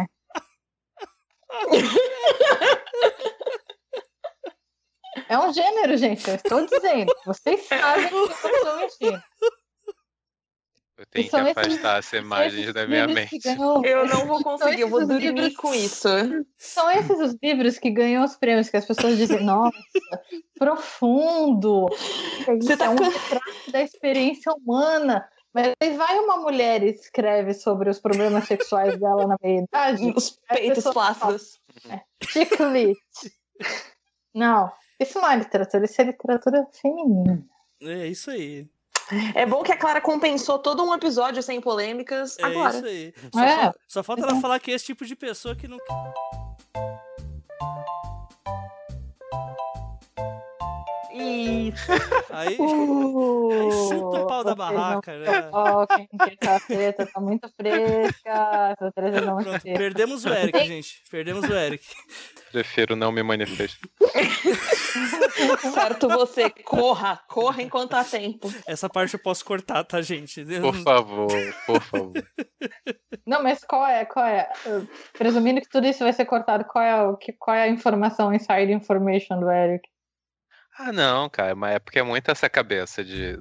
É 5.28 5.38
um 5.38 5.52
gênero, 5.52 5.96
gente, 5.96 6.28
eu 6.28 6.36
estou 6.36 6.64
dizendo. 6.66 7.14
Vocês 7.26 7.66
sabem 7.66 8.08
que 8.08 8.14
eu 8.14 8.26
estou 8.26 8.76
mentindo. 8.76 9.22
Eu 10.98 11.06
tenho 11.06 11.30
que 11.30 11.36
afastar 11.36 11.98
essas 11.98 12.12
imagens 12.12 12.74
da 12.74 12.86
minha 12.86 13.06
mente. 13.06 13.38
Ganham... 13.38 13.84
Eu 13.84 14.06
não 14.06 14.26
vou 14.26 14.42
conseguir, 14.42 14.80
eu 14.80 14.88
vou 14.88 15.06
dormir 15.06 15.30
livros... 15.30 15.56
com 15.56 15.72
isso. 15.72 16.08
São 16.58 16.90
esses 16.90 17.18
os 17.20 17.36
livros 17.40 17.78
que 17.78 17.88
ganham 17.88 18.24
os 18.24 18.36
prêmios, 18.36 18.68
que 18.68 18.76
as 18.76 18.84
pessoas 18.84 19.16
dizem, 19.16 19.44
nossa, 19.44 19.78
profundo. 20.58 21.86
Você 22.60 22.76
tá 22.76 22.86
é 22.86 22.88
um 22.88 22.96
retrato 22.96 23.70
da 23.70 23.80
experiência 23.80 24.52
humana. 24.52 25.28
Mas 25.54 25.72
aí 25.80 25.96
vai 25.96 26.18
uma 26.18 26.38
mulher 26.38 26.82
e 26.82 26.90
escreve 26.90 27.54
sobre 27.54 27.88
os 27.88 28.00
problemas 28.00 28.44
sexuais 28.46 28.98
dela 28.98 29.26
na 29.26 29.36
meia-idade. 29.42 30.12
Os 30.14 30.38
peitos 30.48 30.84
flácidos. 30.84 31.60
É, 31.88 32.00
chiclete. 32.24 33.32
Não, 34.34 34.70
isso 35.00 35.20
não 35.20 35.30
é 35.30 35.36
literatura, 35.36 35.84
isso 35.84 36.00
é 36.00 36.04
literatura 36.04 36.66
feminina. 36.72 37.44
É 37.80 38.06
isso 38.08 38.30
aí. 38.30 38.68
É 39.34 39.46
bom 39.46 39.62
que 39.62 39.72
a 39.72 39.76
Clara 39.76 40.00
compensou 40.00 40.58
todo 40.58 40.84
um 40.84 40.94
episódio 40.94 41.42
sem 41.42 41.60
polêmicas 41.60 42.38
é 42.38 42.44
agora. 42.44 42.76
Isso 42.76 42.86
aí. 42.86 43.14
Só, 43.32 43.40
é. 43.42 43.56
falta, 43.56 43.80
só 43.86 44.02
falta 44.02 44.22
ela 44.22 44.40
falar 44.40 44.60
que 44.60 44.70
é 44.70 44.74
esse 44.74 44.86
tipo 44.86 45.04
de 45.04 45.16
pessoa 45.16 45.54
que 45.54 45.66
não. 45.66 45.78
Isso. 51.18 51.92
Aí, 52.30 52.56
Uh, 52.58 53.50
aí 53.52 53.70
chuta 53.88 54.22
o 54.22 54.26
pau 54.26 54.44
da 54.44 54.54
barraca, 54.54 55.12
não 55.12 55.20
né? 55.20 55.42
toquem, 55.42 56.08
quinta-feira 56.08 57.06
tá 57.06 57.20
muito 57.20 57.48
fresca. 57.54 58.74
Pronto, 58.76 59.62
perdemos 59.62 60.24
o 60.24 60.28
Eric, 60.28 60.64
gente. 60.66 61.02
Perdemos 61.10 61.48
o 61.48 61.54
Eric. 61.54 61.84
Prefiro 62.52 62.96
não 62.96 63.12
me 63.12 63.22
manifestar. 63.22 63.88
Certo 65.72 66.08
você, 66.08 66.50
corra, 66.50 67.20
corra 67.28 67.62
enquanto 67.62 67.94
há 67.94 68.02
tempo. 68.04 68.52
Essa 68.66 68.88
parte 68.88 69.14
eu 69.14 69.20
posso 69.20 69.44
cortar, 69.44 69.84
tá, 69.84 70.00
gente? 70.00 70.44
Por 70.60 70.74
favor, 70.74 71.28
por 71.66 71.80
favor. 71.82 72.12
Não, 73.26 73.42
mas 73.42 73.62
qual 73.64 73.86
é? 73.86 74.04
Qual 74.04 74.24
é? 74.24 74.48
Presumindo 75.12 75.60
que 75.60 75.68
tudo 75.68 75.86
isso 75.86 76.02
vai 76.02 76.12
ser 76.12 76.24
cortado, 76.24 76.64
qual 76.64 76.84
é, 76.84 77.02
o, 77.06 77.16
que, 77.16 77.32
qual 77.32 77.56
é 77.56 77.62
a 77.64 77.68
informação, 77.68 78.32
inside 78.32 78.72
information 78.72 79.38
do 79.38 79.50
Eric? 79.50 79.88
Ah, 80.78 80.92
não, 80.92 81.28
cara, 81.28 81.54
mas 81.54 81.74
é 81.74 81.78
porque 81.78 81.98
é 81.98 82.02
muito 82.02 82.30
essa 82.30 82.48
cabeça 82.48 83.04
de. 83.04 83.36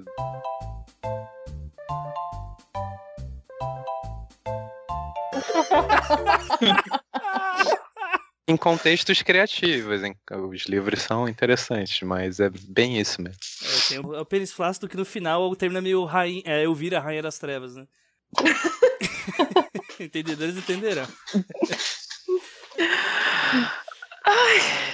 Em 8.46 8.56
contextos 8.56 9.20
criativos, 9.20 10.02
em- 10.02 10.16
os 10.48 10.62
livros 10.64 11.02
são 11.02 11.28
interessantes, 11.28 12.00
mas 12.02 12.40
é 12.40 12.48
bem 12.50 12.98
isso 12.98 13.20
mesmo. 13.20 13.38
É, 13.62 13.88
tem 13.88 13.98
o, 14.00 14.14
é 14.14 14.20
o 14.20 14.24
pênis 14.24 14.50
flácido 14.52 14.88
que 14.88 14.96
no 14.96 15.04
final 15.04 15.54
termina 15.54 15.82
meio 15.82 16.02
rainha, 16.04 16.42
é, 16.46 16.64
eu 16.64 16.74
vira 16.74 16.96
a 16.96 17.00
rainha 17.00 17.22
das 17.22 17.38
trevas, 17.38 17.76
né? 17.76 17.86
Entendedores 20.00 20.56
entenderão. 20.56 21.06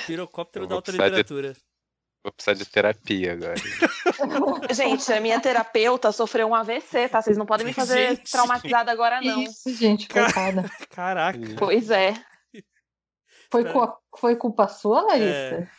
Pirocóptero 0.07 0.65
Eu 0.65 0.69
da 0.69 0.75
alta 0.75 0.91
literatura. 0.91 1.55
Vou 2.25 2.33
precisar 2.33 2.55
de 2.55 2.65
terapia 2.65 3.35
agora. 3.35 3.55
Gente, 4.75 5.13
a 5.13 5.21
minha 5.21 5.39
terapeuta 5.39 6.11
sofreu 6.11 6.49
um 6.49 6.55
AVC, 6.55 7.09
tá? 7.11 7.21
Vocês 7.21 7.37
não 7.37 7.45
podem 7.45 7.67
me 7.67 7.75
fazer 7.75 8.17
Gente. 8.17 8.31
traumatizada 8.33 8.91
agora, 8.91 9.21
não. 9.21 9.43
Isso, 9.43 9.69
gente, 9.75 10.09
coitada. 10.09 10.65
Caraca. 10.89 11.39
Pois 11.59 11.91
é. 11.91 12.15
Foi, 13.51 13.71
cu- 13.71 13.97
foi 14.19 14.37
culpa 14.37 14.67
sua, 14.69 15.03
Larissa? 15.03 15.71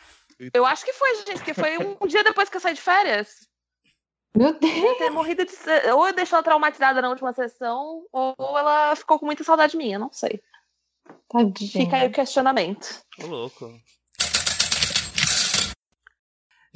Eu 0.54 0.64
acho 0.64 0.84
que 0.84 0.92
foi, 0.92 1.16
gente, 1.16 1.34
porque 1.38 1.52
foi 1.54 1.78
um 2.00 2.06
dia 2.06 2.22
depois 2.22 2.48
que 2.48 2.56
eu 2.56 2.60
saí 2.60 2.74
de 2.74 2.80
férias. 2.80 3.48
Meu 4.36 4.52
Deus! 4.58 4.76
Eu 4.76 4.94
ter 4.98 5.10
morrido 5.10 5.44
de. 5.44 5.52
Ou 5.94 6.06
eu 6.06 6.12
deixei 6.14 6.36
ela 6.36 6.44
traumatizada 6.44 7.02
na 7.02 7.08
última 7.08 7.32
sessão, 7.32 8.06
ou 8.12 8.36
ela 8.56 8.94
ficou 8.94 9.18
com 9.18 9.26
muita 9.26 9.42
saudade 9.42 9.76
minha, 9.76 9.98
não 9.98 10.12
sei. 10.12 10.40
Tadinha. 11.28 11.70
Fica 11.84 11.96
aí 11.96 12.06
o 12.06 12.12
questionamento. 12.12 13.02
Ô, 13.22 13.26
louco. 13.26 13.72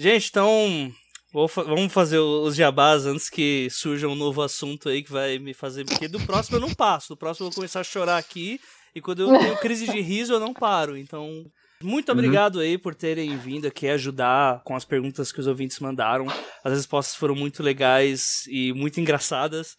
Gente, 0.01 0.31
então. 0.31 0.90
vamos 1.31 1.93
fazer 1.93 2.18
os 2.18 2.56
jabás 2.56 3.05
antes 3.05 3.28
que 3.28 3.68
surja 3.70 4.09
um 4.09 4.14
novo 4.14 4.40
assunto 4.40 4.89
aí 4.89 5.02
que 5.02 5.12
vai 5.12 5.39
me 5.39 5.52
fazer. 5.52 5.85
Porque 5.85 6.09
do 6.09 6.18
próximo 6.20 6.56
eu 6.56 6.60
não 6.62 6.72
passo. 6.72 7.10
Do 7.10 7.18
próximo 7.18 7.44
eu 7.44 7.51
vou 7.51 7.56
começar 7.56 7.81
a 7.81 7.85
chorar 7.85 8.16
aqui. 8.16 8.59
E 8.94 9.01
quando 9.02 9.20
eu 9.20 9.39
tenho 9.39 9.59
crise 9.59 9.86
de 9.86 10.01
riso, 10.01 10.32
eu 10.32 10.40
não 10.40 10.55
paro. 10.55 10.97
Então, 10.97 11.44
muito 11.82 12.10
obrigado 12.10 12.60
aí 12.60 12.78
por 12.78 12.94
terem 12.94 13.36
vindo 13.36 13.66
aqui 13.66 13.89
ajudar 13.89 14.62
com 14.64 14.74
as 14.74 14.86
perguntas 14.86 15.31
que 15.31 15.39
os 15.39 15.47
ouvintes 15.47 15.78
mandaram. 15.81 16.27
As 16.64 16.72
respostas 16.72 17.14
foram 17.14 17.35
muito 17.35 17.62
legais 17.62 18.47
e 18.48 18.72
muito 18.72 18.98
engraçadas, 19.02 19.77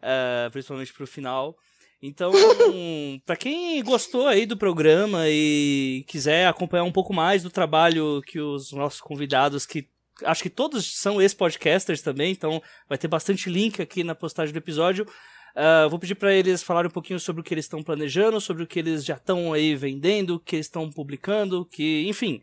eh, 0.00 0.48
principalmente 0.50 0.94
pro 0.94 1.06
final. 1.06 1.54
Então, 2.00 2.30
pra 3.26 3.36
quem 3.36 3.82
gostou 3.82 4.26
aí 4.26 4.46
do 4.46 4.56
programa 4.56 5.24
e 5.28 6.04
quiser 6.06 6.46
acompanhar 6.46 6.84
um 6.84 6.92
pouco 6.92 7.12
mais 7.12 7.42
do 7.42 7.50
trabalho 7.50 8.22
que 8.22 8.40
os 8.40 8.72
nossos 8.72 9.00
convidados, 9.00 9.66
que 9.66 9.88
acho 10.24 10.42
que 10.42 10.50
todos 10.50 10.98
são 10.98 11.20
ex-podcasters 11.20 12.02
também, 12.02 12.32
então 12.32 12.62
vai 12.88 12.98
ter 12.98 13.08
bastante 13.08 13.50
link 13.50 13.80
aqui 13.80 14.02
na 14.04 14.14
postagem 14.14 14.52
do 14.52 14.58
episódio. 14.58 15.06
Ah, 15.60 15.88
vou 15.88 15.98
pedir 15.98 16.14
para 16.14 16.32
eles 16.32 16.62
falarem 16.62 16.88
um 16.88 16.92
pouquinho 16.92 17.18
sobre 17.18 17.40
o 17.40 17.44
que 17.44 17.52
eles 17.52 17.64
estão 17.64 17.82
planejando, 17.82 18.40
sobre 18.40 18.62
o 18.62 18.66
que 18.66 18.78
eles 18.78 19.04
já 19.04 19.14
estão 19.14 19.52
aí 19.52 19.74
vendendo, 19.74 20.36
o 20.36 20.40
que 20.40 20.54
eles 20.54 20.66
estão 20.66 20.88
publicando, 20.88 21.66
que, 21.66 22.06
enfim, 22.06 22.40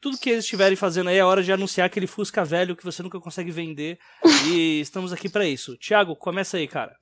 tudo 0.00 0.16
que 0.18 0.30
eles 0.30 0.44
estiverem 0.44 0.76
fazendo 0.76 1.08
aí 1.10 1.18
é 1.18 1.24
hora 1.24 1.42
de 1.42 1.52
anunciar 1.52 1.86
aquele 1.86 2.06
Fusca 2.06 2.44
velho 2.44 2.76
que 2.76 2.84
você 2.84 3.02
nunca 3.02 3.18
consegue 3.20 3.50
vender. 3.50 3.98
e 4.46 4.80
estamos 4.80 5.12
aqui 5.12 5.28
para 5.28 5.44
isso. 5.44 5.76
Tiago, 5.76 6.14
começa 6.14 6.56
aí, 6.56 6.68
cara. 6.68 6.94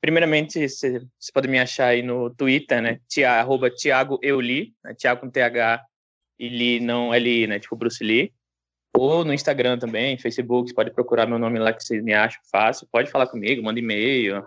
Primeiramente, 0.00 0.66
você 0.66 1.02
pode 1.32 1.48
me 1.48 1.58
achar 1.58 1.88
aí 1.88 2.02
no 2.02 2.30
Twitter, 2.30 2.80
né? 2.80 3.00
Tia, 3.06 3.32
arroba 3.32 3.70
Thiago 3.70 4.18
Euli, 4.22 4.74
né? 4.82 4.94
Thiago 4.94 5.20
com 5.20 5.30
TH 5.30 5.84
e 6.38 6.48
Li 6.48 6.80
não 6.80 7.12
L, 7.12 7.46
né? 7.46 7.58
Tipo 7.58 7.76
Bruce 7.76 8.02
Lee. 8.02 8.32
Ou 8.96 9.24
no 9.24 9.32
Instagram 9.32 9.78
também, 9.78 10.18
Facebook, 10.18 10.74
pode 10.74 10.90
procurar 10.90 11.26
meu 11.26 11.38
nome 11.38 11.58
lá 11.58 11.72
que 11.72 11.84
vocês 11.84 12.02
me 12.02 12.14
acham 12.14 12.40
fácil. 12.50 12.88
Pode 12.90 13.10
falar 13.10 13.26
comigo, 13.26 13.62
manda 13.62 13.78
e-mail. 13.78 14.44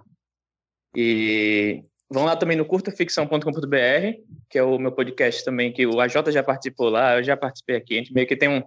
E 0.95 1.83
vão 2.09 2.25
lá 2.25 2.35
também 2.35 2.57
no 2.57 2.65
curtaficção.com.br, 2.65 3.37
que 4.49 4.57
é 4.57 4.63
o 4.63 4.77
meu 4.77 4.91
podcast 4.91 5.45
também, 5.45 5.71
que 5.71 5.85
o 5.85 5.99
AJ 5.99 6.31
já 6.31 6.43
participou 6.43 6.89
lá, 6.89 7.17
eu 7.17 7.23
já 7.23 7.37
participei 7.37 7.75
aqui. 7.75 7.95
A 7.95 7.97
gente 7.97 8.13
meio 8.13 8.27
que 8.27 8.35
tem 8.35 8.49
um. 8.49 8.63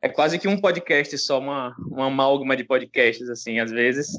É 0.00 0.08
quase 0.08 0.38
que 0.38 0.48
um 0.48 0.58
podcast 0.58 1.18
só, 1.18 1.38
uma, 1.38 1.76
uma 1.78 2.06
amálgama 2.06 2.56
de 2.56 2.64
podcasts, 2.64 3.28
assim, 3.28 3.58
às 3.58 3.70
vezes. 3.70 4.18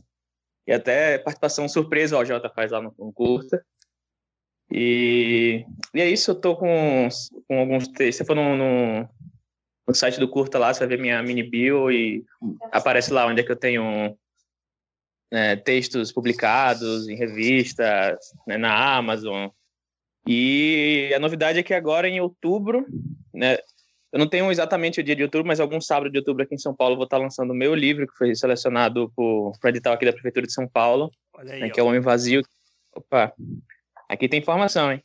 E 0.67 0.71
até 0.71 1.17
participação 1.17 1.67
surpresa 1.67 2.15
o 2.15 2.19
AJ 2.19 2.51
faz 2.55 2.71
lá 2.71 2.81
no, 2.81 2.93
no 2.97 3.11
Curta. 3.11 3.63
E, 4.71 5.65
e 5.93 6.01
é 6.01 6.09
isso, 6.09 6.31
eu 6.31 6.35
tô 6.35 6.55
com, 6.55 7.09
com 7.47 7.59
alguns 7.59 7.87
textos. 7.89 8.17
Se 8.17 8.25
for 8.25 8.35
no, 8.35 8.55
no, 8.55 9.09
no 9.87 9.93
site 9.93 10.19
do 10.19 10.29
Curta 10.29 10.57
lá, 10.57 10.73
você 10.73 10.79
vai 10.79 10.89
ver 10.89 11.01
minha 11.01 11.21
mini 11.21 11.43
bio 11.43 11.91
e 11.91 12.23
aparece 12.71 13.11
lá 13.11 13.25
onde 13.25 13.41
é 13.41 13.43
que 13.43 13.51
eu 13.51 13.57
tenho 13.57 14.17
né, 15.31 15.55
textos 15.55 16.11
publicados 16.11 17.07
em 17.07 17.15
revistas, 17.15 18.17
né, 18.47 18.57
na 18.57 18.95
Amazon. 18.95 19.49
E 20.27 21.11
a 21.15 21.19
novidade 21.19 21.59
é 21.59 21.63
que 21.63 21.73
agora 21.73 22.07
em 22.07 22.21
outubro, 22.21 22.85
né, 23.33 23.57
eu 24.11 24.19
não 24.19 24.27
tenho 24.27 24.51
exatamente 24.51 24.99
o 24.99 25.03
dia 25.03 25.15
de 25.15 25.23
outubro, 25.23 25.47
mas 25.47 25.59
algum 25.59 25.79
sábado 25.79 26.11
de 26.11 26.17
outubro 26.17 26.43
aqui 26.43 26.55
em 26.55 26.59
São 26.59 26.75
Paulo 26.75 26.93
eu 26.93 26.97
vou 26.97 27.05
estar 27.05 27.17
lançando 27.17 27.51
o 27.51 27.55
meu 27.55 27.73
livro, 27.73 28.05
que 28.07 28.17
foi 28.17 28.35
selecionado 28.35 29.11
por, 29.15 29.53
por 29.59 29.69
edital 29.69 29.93
aqui 29.93 30.05
da 30.05 30.11
Prefeitura 30.11 30.45
de 30.45 30.53
São 30.53 30.67
Paulo, 30.67 31.09
aí, 31.37 31.61
né, 31.61 31.69
que 31.69 31.79
é 31.79 31.83
o 31.83 31.87
Homem 31.87 32.01
Vazio. 32.01 32.41
Opa, 32.93 33.33
aqui 34.09 34.27
tem 34.27 34.41
informação, 34.41 34.91
hein? 34.91 35.01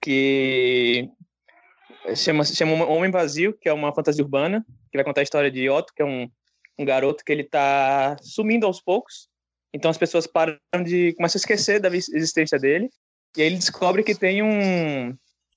Que 0.00 1.10
chama, 2.16 2.44
chama 2.44 2.86
Homem 2.86 3.10
Vazio, 3.10 3.56
que 3.60 3.68
é 3.68 3.72
uma 3.72 3.94
fantasia 3.94 4.24
urbana, 4.24 4.64
que 4.90 4.96
vai 4.96 5.04
contar 5.04 5.20
a 5.20 5.24
história 5.24 5.50
de 5.50 5.68
Otto, 5.68 5.92
que 5.94 6.02
é 6.02 6.04
um, 6.04 6.26
um 6.78 6.84
garoto 6.86 7.22
que 7.24 7.32
ele 7.32 7.44
tá 7.44 8.16
sumindo 8.22 8.66
aos 8.66 8.80
poucos. 8.80 9.28
Então 9.74 9.90
as 9.90 9.98
pessoas 9.98 10.26
param 10.26 10.56
de 10.84 11.12
começam 11.14 11.38
a 11.38 11.40
esquecer 11.40 11.80
da 11.80 11.88
existência 11.88 12.58
dele. 12.58 12.88
E 13.36 13.42
aí 13.42 13.46
ele 13.46 13.56
descobre 13.56 14.02
que 14.02 14.14
tem 14.14 14.42
um 14.42 15.14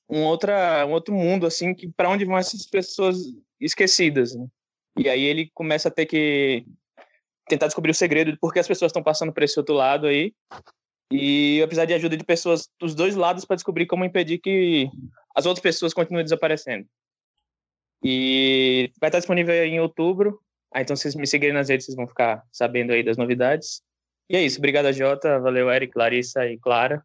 um 0.10 0.24
outra 0.24 0.86
um 0.86 0.92
outro 0.92 1.14
mundo 1.14 1.46
assim 1.46 1.74
que 1.74 1.88
para 1.90 2.10
onde 2.10 2.26
vão 2.26 2.38
essas 2.38 2.66
pessoas 2.66 3.18
esquecidas. 3.60 4.36
né? 4.36 4.48
E 4.98 5.10
aí 5.10 5.24
ele 5.24 5.50
começa 5.54 5.90
a 5.90 5.92
ter 5.92 6.06
que 6.06 6.66
tentar 7.48 7.68
descobrir 7.68 7.92
o 7.92 7.96
segredo 7.96 8.32
de 8.32 8.40
por 8.40 8.54
que 8.54 8.60
as 8.60 8.68
pessoas 8.68 8.90
estão 8.90 9.04
passando 9.04 9.34
por 9.34 9.44
esse 9.44 9.60
outro 9.60 9.76
lado 9.76 10.08
aí. 10.08 10.34
E 11.12 11.62
apesar 11.62 11.86
de 11.86 11.94
ajuda 11.94 12.18
de 12.18 12.24
pessoas 12.24 12.68
dos 12.80 12.96
dois 12.96 13.16
lados 13.16 13.46
para 13.46 13.56
descobrir 13.56 13.86
como 13.86 14.06
impedir 14.06 14.40
que 14.40 14.90
as 15.36 15.46
outras 15.46 15.62
pessoas 15.62 15.94
continuem 15.94 16.24
desaparecendo. 16.24 16.88
E 18.04 18.92
vai 19.00 19.10
estar 19.10 19.20
disponível 19.20 19.54
em 19.54 19.80
outubro. 19.80 20.40
Ah, 20.74 20.82
então, 20.82 20.96
se 20.96 21.04
vocês 21.04 21.16
me 21.16 21.28
seguirem 21.28 21.54
nas 21.54 21.70
redes, 21.70 21.86
vocês 21.86 21.96
vão 21.96 22.08
ficar 22.08 22.44
sabendo 22.52 22.92
aí 22.92 23.04
das 23.04 23.18
novidades. 23.18 23.82
E 24.30 24.36
é 24.36 24.42
isso. 24.42 24.58
Obrigado, 24.58 24.92
Jota. 24.92 25.40
Valeu, 25.40 25.72
Eric, 25.72 25.98
Larissa 25.98 26.46
e 26.46 26.58
Clara. 26.58 27.04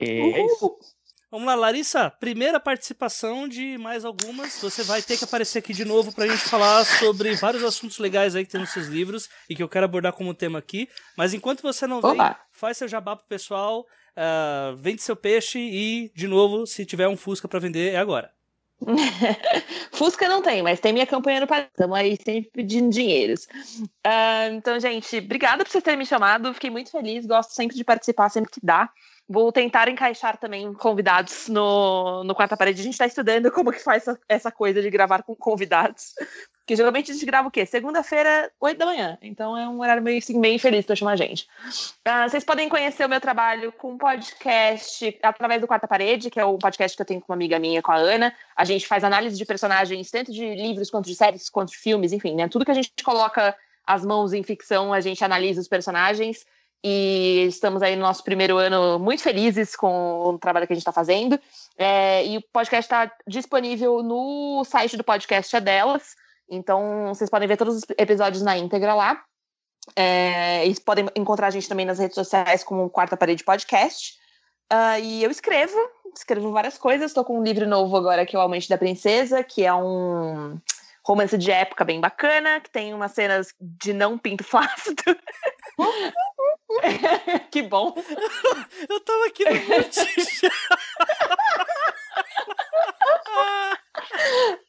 E 0.00 0.06
é 0.06 0.46
isso. 0.46 0.78
Vamos 1.30 1.46
lá, 1.46 1.54
Larissa, 1.54 2.10
primeira 2.10 2.58
participação 2.58 3.46
de 3.46 3.78
mais 3.78 4.04
algumas. 4.04 4.60
Você 4.60 4.82
vai 4.82 5.00
ter 5.00 5.16
que 5.16 5.22
aparecer 5.22 5.60
aqui 5.60 5.72
de 5.72 5.84
novo 5.84 6.12
pra 6.12 6.26
gente 6.26 6.42
falar 6.42 6.84
sobre 6.84 7.36
vários 7.36 7.62
assuntos 7.62 7.98
legais 7.98 8.34
aí 8.34 8.44
que 8.44 8.50
tem 8.50 8.60
nos 8.60 8.70
seus 8.70 8.88
livros 8.88 9.28
e 9.48 9.54
que 9.54 9.62
eu 9.62 9.68
quero 9.68 9.84
abordar 9.84 10.12
como 10.12 10.34
tema 10.34 10.58
aqui. 10.58 10.88
Mas 11.16 11.32
enquanto 11.32 11.62
você 11.62 11.86
não 11.86 12.00
vem, 12.00 12.18
faz 12.50 12.78
seu 12.78 12.88
jabá 12.88 13.14
pro 13.14 13.28
pessoal, 13.28 13.86
ah, 14.16 14.74
vende 14.76 15.02
seu 15.02 15.14
peixe 15.14 15.60
e, 15.60 16.10
de 16.16 16.26
novo, 16.26 16.66
se 16.66 16.84
tiver 16.84 17.06
um 17.06 17.16
Fusca 17.16 17.46
pra 17.46 17.60
vender, 17.60 17.94
é 17.94 17.98
agora. 17.98 18.32
Fusca 19.92 20.28
não 20.28 20.42
tem, 20.42 20.62
mas 20.62 20.80
tem 20.80 20.92
minha 20.92 21.06
campanha 21.06 21.40
no 21.40 21.46
Padrim. 21.46 21.68
Estamos 21.70 21.96
aí 21.96 22.16
sempre 22.16 22.50
pedindo 22.52 22.90
dinheiros. 22.90 23.46
Ah, 24.04 24.48
então, 24.48 24.80
gente, 24.80 25.18
obrigada 25.18 25.64
por 25.64 25.70
vocês 25.70 25.84
terem 25.84 25.98
me 25.98 26.06
chamado. 26.06 26.52
Fiquei 26.54 26.70
muito 26.70 26.90
feliz. 26.90 27.24
Gosto 27.24 27.52
sempre 27.52 27.76
de 27.76 27.84
participar, 27.84 28.30
sempre 28.30 28.50
que 28.50 28.60
dá. 28.60 28.90
Vou 29.32 29.52
tentar 29.52 29.88
encaixar 29.88 30.36
também 30.36 30.72
convidados 30.74 31.46
no, 31.46 32.24
no 32.24 32.34
Quarta 32.34 32.56
Parede. 32.56 32.80
A 32.80 32.82
gente 32.82 32.94
está 32.94 33.06
estudando 33.06 33.52
como 33.52 33.70
que 33.70 33.78
faz 33.78 34.02
essa, 34.02 34.20
essa 34.28 34.50
coisa 34.50 34.82
de 34.82 34.90
gravar 34.90 35.22
com 35.22 35.36
convidados. 35.36 36.14
Porque 36.58 36.74
geralmente 36.74 37.12
a 37.12 37.14
gente 37.14 37.24
grava 37.24 37.46
o 37.46 37.50
quê? 37.50 37.64
Segunda-feira, 37.64 38.50
8 38.58 38.76
da 38.76 38.86
manhã. 38.86 39.16
Então 39.22 39.56
é 39.56 39.68
um 39.68 39.80
horário 39.80 40.02
meio, 40.02 40.18
assim, 40.18 40.40
bem 40.40 40.58
feliz 40.58 40.84
para 40.84 40.96
chamar 40.96 41.12
a 41.12 41.16
gente. 41.16 41.46
Uh, 42.08 42.28
vocês 42.28 42.42
podem 42.42 42.68
conhecer 42.68 43.06
o 43.06 43.08
meu 43.08 43.20
trabalho 43.20 43.70
com 43.70 43.96
podcast 43.96 45.16
através 45.22 45.60
do 45.60 45.68
Quarta 45.68 45.86
Parede, 45.86 46.28
que 46.28 46.40
é 46.40 46.44
o 46.44 46.58
podcast 46.58 46.96
que 46.96 47.02
eu 47.02 47.06
tenho 47.06 47.20
com 47.20 47.32
uma 47.32 47.36
amiga 47.36 47.56
minha, 47.60 47.80
com 47.80 47.92
a 47.92 47.98
Ana. 47.98 48.34
A 48.56 48.64
gente 48.64 48.84
faz 48.84 49.04
análise 49.04 49.38
de 49.38 49.44
personagens, 49.44 50.10
tanto 50.10 50.32
de 50.32 50.56
livros, 50.56 50.90
quanto 50.90 51.06
de 51.06 51.14
séries, 51.14 51.48
quanto 51.48 51.70
de 51.70 51.78
filmes, 51.78 52.12
enfim, 52.12 52.34
né? 52.34 52.48
Tudo 52.48 52.64
que 52.64 52.72
a 52.72 52.74
gente 52.74 52.90
coloca 53.04 53.56
as 53.86 54.04
mãos 54.04 54.32
em 54.32 54.42
ficção, 54.42 54.92
a 54.92 55.00
gente 55.00 55.24
analisa 55.24 55.60
os 55.60 55.68
personagens. 55.68 56.44
E 56.82 57.44
estamos 57.46 57.82
aí 57.82 57.94
no 57.94 58.02
nosso 58.02 58.24
primeiro 58.24 58.56
ano 58.56 58.98
muito 58.98 59.22
felizes 59.22 59.76
com 59.76 60.20
o 60.20 60.38
trabalho 60.38 60.66
que 60.66 60.72
a 60.72 60.76
gente 60.76 60.82
está 60.82 60.92
fazendo. 60.92 61.38
É, 61.76 62.26
e 62.26 62.38
o 62.38 62.42
podcast 62.52 62.86
está 62.86 63.12
disponível 63.26 64.02
no 64.02 64.64
site 64.64 64.96
do 64.96 65.04
podcast 65.04 65.54
é 65.54 65.60
delas. 65.60 66.16
Então, 66.48 67.08
vocês 67.08 67.28
podem 67.30 67.46
ver 67.46 67.56
todos 67.56 67.76
os 67.76 67.82
episódios 67.98 68.42
na 68.42 68.56
íntegra 68.56 68.94
lá. 68.94 69.22
É, 69.96 70.66
e 70.66 70.80
podem 70.80 71.06
encontrar 71.14 71.48
a 71.48 71.50
gente 71.50 71.68
também 71.68 71.86
nas 71.86 71.98
redes 71.98 72.14
sociais 72.14 72.64
como 72.64 72.90
Quarta 72.90 73.16
Parede 73.16 73.44
Podcast. 73.44 74.18
Uh, 74.72 75.02
e 75.02 75.24
eu 75.24 75.30
escrevo, 75.30 75.76
escrevo 76.14 76.52
várias 76.52 76.78
coisas. 76.78 77.10
Estou 77.10 77.24
com 77.24 77.38
um 77.38 77.42
livro 77.42 77.66
novo 77.66 77.96
agora 77.96 78.24
que 78.24 78.36
é 78.36 78.38
O 78.38 78.42
Almente 78.42 78.68
da 78.68 78.78
Princesa, 78.78 79.42
que 79.42 79.64
é 79.64 79.74
um 79.74 80.58
romance 81.04 81.36
de 81.36 81.50
época 81.50 81.84
bem 81.84 82.00
bacana, 82.00 82.60
que 82.60 82.70
tem 82.70 82.94
umas 82.94 83.12
cenas 83.12 83.52
de 83.60 83.92
não 83.92 84.16
pinto 84.16 84.44
flácido. 84.44 85.02
que 87.50 87.62
bom. 87.62 87.94
Eu 88.88 89.00
tava 89.00 89.26
aqui 89.26 89.44
no 89.44 89.50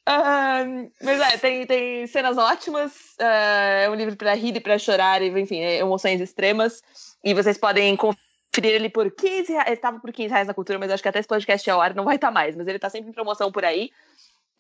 uh, 0.08 0.92
mas 1.02 1.20
é, 1.20 1.38
tem, 1.38 1.66
tem 1.66 2.08
cenas 2.08 2.38
ótimas. 2.38 2.92
Uh, 3.20 3.84
é 3.84 3.90
um 3.90 3.96
livro 3.96 4.16
para 4.16 4.34
rir 4.34 4.56
e 4.56 4.60
para 4.60 4.78
chorar, 4.78 5.22
enfim, 5.22 5.60
é 5.60 5.78
emoções 5.78 6.20
extremas. 6.22 6.82
E 7.24 7.34
vocês 7.34 7.58
podem 7.58 7.96
conferir 7.96 8.74
ele 8.74 8.90
por 8.90 9.12
15 9.12 9.52
reais. 9.52 9.68
Ele 9.68 9.76
estava 9.76 10.00
por 10.00 10.12
15 10.12 10.30
reais 10.30 10.48
na 10.48 10.54
cultura, 10.54 10.80
mas 10.80 10.92
acho 10.92 11.04
que 11.04 11.10
até 11.10 11.20
esse 11.20 11.28
podcast 11.28 11.70
é 11.70 11.74
hora 11.74 11.94
não 11.94 12.06
vai 12.06 12.16
estar 12.16 12.28
tá 12.28 12.34
mais. 12.34 12.56
Mas 12.56 12.68
ele 12.68 12.78
está 12.78 12.90
sempre 12.90 13.10
em 13.10 13.14
promoção 13.14 13.52
por 13.52 13.64
aí. 13.64 13.92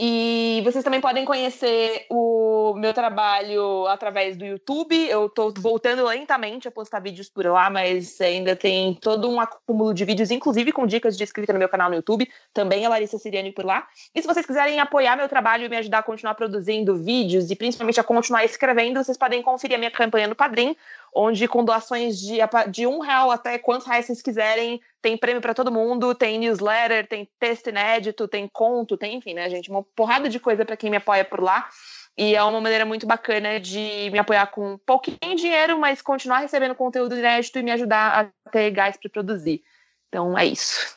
E 0.04 0.64
vocês 0.64 0.84
também 0.84 1.00
podem 1.00 1.24
conhecer 1.24 2.08
o 2.10 2.74
meu 2.76 2.92
trabalho 2.92 3.86
através 3.86 4.36
do 4.36 4.44
YouTube. 4.44 4.96
Eu 5.08 5.28
estou 5.28 5.54
voltando 5.56 6.04
lentamente 6.04 6.68
a 6.68 6.72
postar 6.72 7.02
vídeos 7.02 7.30
por 7.30 7.46
lá, 7.46 7.70
mas 7.70 8.20
ainda 8.20 8.56
tem 8.56 8.96
todo 8.96 9.30
um 9.30 9.40
acúmulo 9.40 9.94
de 9.94 10.04
vídeos, 10.04 10.32
inclusive 10.32 10.72
com 10.72 10.88
dicas 10.88 11.16
de 11.16 11.24
escrita 11.24 11.54
no 11.54 11.60
meu 11.60 11.70
canal 11.70 11.88
no 11.88 11.98
YouTube. 11.98 12.28
Também 12.52 12.84
a 12.84 12.90
Larissa 12.90 13.20
Siriani 13.20 13.52
por 13.52 13.64
lá. 13.64 13.88
E 14.16 14.20
se 14.20 14.28
vocês 14.28 14.44
quiserem 14.44 14.80
apoiar 14.80 15.16
meu 15.16 15.30
trabalho 15.30 15.66
e 15.66 15.70
me 15.70 15.78
ajudar 15.78 16.00
a 16.00 16.04
continuar 16.04 16.34
produzindo 16.34 16.96
vídeos 16.96 17.52
e 17.52 17.56
principalmente 17.56 18.00
a 18.00 18.04
continuar 18.04 18.44
escrevendo, 18.44 19.04
vocês 19.04 19.20
podem 19.20 19.44
conferir 19.44 19.76
a 19.76 19.78
minha 19.78 19.92
campanha 19.92 20.28
no 20.28 20.34
Padrim, 20.34 20.76
onde 21.14 21.48
com 21.48 21.64
doações 21.64 22.20
de, 22.20 22.38
de 22.70 22.88
um 22.88 23.00
real 23.00 23.32
até 23.32 23.58
quantos 23.58 23.86
reais 23.86 24.06
vocês 24.06 24.22
quiserem, 24.22 24.80
tem 25.02 25.18
prêmio 25.18 25.42
para 25.42 25.54
todo 25.54 25.72
mundo, 25.72 26.16
tem 26.16 26.40
newsletter, 26.40 27.08
tem 27.08 27.28
texto 27.40 27.68
inédito, 27.68 28.28
tem 28.28 28.48
conto, 28.48 28.98
tem, 28.98 29.18
enfim, 29.18 29.34
né, 29.34 29.50
gente, 29.50 29.70
uma 29.70 29.84
porrada 29.84 30.30
de 30.30 30.40
coisa 30.40 30.66
para 30.66 30.78
quem 30.78 30.90
me 30.90 30.98
apoia 30.98 31.26
por 31.26 31.42
lá. 31.42 31.68
E 32.18 32.36
é 32.36 32.44
uma 32.44 32.60
maneira 32.60 32.86
muito 32.86 33.08
bacana 33.08 33.60
de 33.60 34.10
me 34.12 34.20
apoiar 34.20 34.46
com 34.48 34.78
pouquinho 34.86 35.36
dinheiro, 35.36 35.80
mas 35.80 36.02
continuar 36.02 36.40
recebendo 36.40 36.76
conteúdo 36.76 37.18
inédito 37.18 37.58
e 37.58 37.64
me 37.64 37.72
ajudar 37.72 38.32
a 38.46 38.50
ter 38.52 38.70
gás 38.72 38.98
para 38.98 39.10
produzir. 39.10 39.64
Então 40.10 40.38
é 40.38 40.46
isso. 40.46 40.96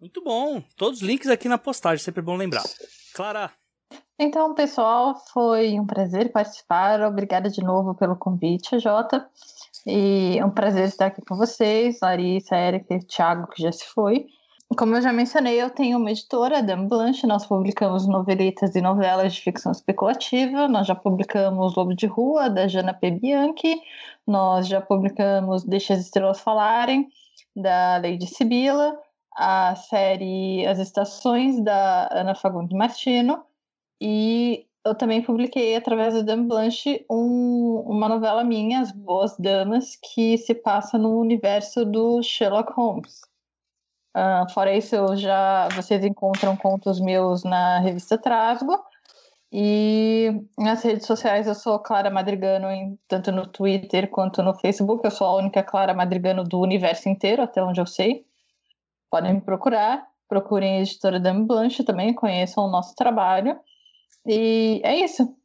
Muito 0.00 0.22
bom. 0.22 0.62
Todos 0.76 1.00
os 1.00 1.06
links 1.06 1.28
aqui 1.28 1.48
na 1.48 1.56
postagem, 1.56 2.04
sempre 2.04 2.20
bom 2.20 2.36
lembrar. 2.36 2.64
Clara. 3.14 3.52
Então, 4.18 4.54
pessoal, 4.54 5.14
foi 5.32 5.78
um 5.78 5.86
prazer 5.86 6.32
participar. 6.32 7.02
Obrigada 7.02 7.50
de 7.50 7.62
novo 7.62 7.94
pelo 7.94 8.16
convite, 8.16 8.78
Jota. 8.78 9.28
E 9.86 10.38
é 10.38 10.44
um 10.44 10.50
prazer 10.50 10.84
estar 10.88 11.06
aqui 11.06 11.20
com 11.22 11.36
vocês, 11.36 11.98
Larissa, 12.00 12.56
Érica 12.56 12.94
e 12.94 13.04
Thiago, 13.04 13.46
que 13.48 13.62
já 13.62 13.70
se 13.70 13.84
foi. 13.86 14.26
Como 14.76 14.96
eu 14.96 15.02
já 15.02 15.12
mencionei, 15.12 15.62
eu 15.62 15.70
tenho 15.70 15.98
uma 15.98 16.10
editora, 16.10 16.62
Dame 16.62 16.88
Blanche, 16.88 17.26
nós 17.26 17.46
publicamos 17.46 18.08
novelitas 18.08 18.74
e 18.74 18.80
novelas 18.80 19.34
de 19.34 19.42
ficção 19.42 19.70
especulativa, 19.70 20.66
nós 20.66 20.88
já 20.88 20.94
publicamos 20.94 21.76
Lobo 21.76 21.94
de 21.94 22.06
Rua, 22.06 22.50
da 22.50 22.66
Jana 22.66 22.92
P. 22.92 23.12
Bianchi, 23.12 23.80
nós 24.26 24.66
já 24.66 24.80
publicamos 24.80 25.62
Deixa 25.62 25.94
as 25.94 26.00
Estrelas 26.00 26.40
Falarem, 26.40 27.06
da 27.54 27.98
Lady 27.98 28.26
Sibila, 28.26 28.98
a 29.36 29.76
série 29.76 30.66
As 30.66 30.80
Estações, 30.80 31.62
da 31.62 32.08
Ana 32.10 32.34
Fagundes 32.34 32.76
Martino, 32.76 33.44
e 34.00 34.66
eu 34.84 34.94
também 34.94 35.20
publiquei 35.20 35.74
através 35.74 36.14
da 36.14 36.22
Dame 36.22 36.46
Blanche 36.46 37.04
um, 37.10 37.82
uma 37.86 38.08
novela 38.08 38.44
minha, 38.44 38.80
As 38.80 38.92
Boas 38.92 39.36
Damas, 39.36 39.96
que 39.96 40.38
se 40.38 40.54
passa 40.54 40.96
no 40.96 41.18
universo 41.18 41.84
do 41.84 42.22
Sherlock 42.22 42.72
Holmes. 42.72 43.20
Uh, 44.16 44.50
fora 44.54 44.74
isso, 44.74 44.94
eu 44.94 45.16
já 45.16 45.68
vocês 45.74 46.04
encontram 46.04 46.56
contos 46.56 47.00
meus 47.00 47.42
na 47.42 47.80
revista 47.80 48.16
Trasgo. 48.16 48.78
E 49.52 50.42
nas 50.58 50.82
redes 50.82 51.06
sociais 51.06 51.46
eu 51.46 51.54
sou 51.54 51.78
Clara 51.78 52.10
Madrigano, 52.10 52.70
em, 52.70 52.98
tanto 53.08 53.30
no 53.32 53.46
Twitter 53.46 54.08
quanto 54.08 54.42
no 54.42 54.54
Facebook. 54.54 55.04
Eu 55.04 55.10
sou 55.10 55.26
a 55.26 55.36
única 55.36 55.62
Clara 55.62 55.94
Madrigano 55.94 56.44
do 56.44 56.60
universo 56.60 57.08
inteiro, 57.08 57.42
até 57.42 57.62
onde 57.62 57.80
eu 57.80 57.86
sei. 57.86 58.24
Podem 59.10 59.34
me 59.34 59.40
procurar. 59.40 60.06
Procurem 60.28 60.76
a 60.78 60.80
editora 60.80 61.20
Dame 61.20 61.44
Blanche 61.44 61.84
também, 61.84 62.12
conheçam 62.14 62.64
o 62.64 62.70
nosso 62.70 62.94
trabalho. 62.94 63.58
E 64.26 64.80
é 64.84 65.04
isso. 65.04 65.36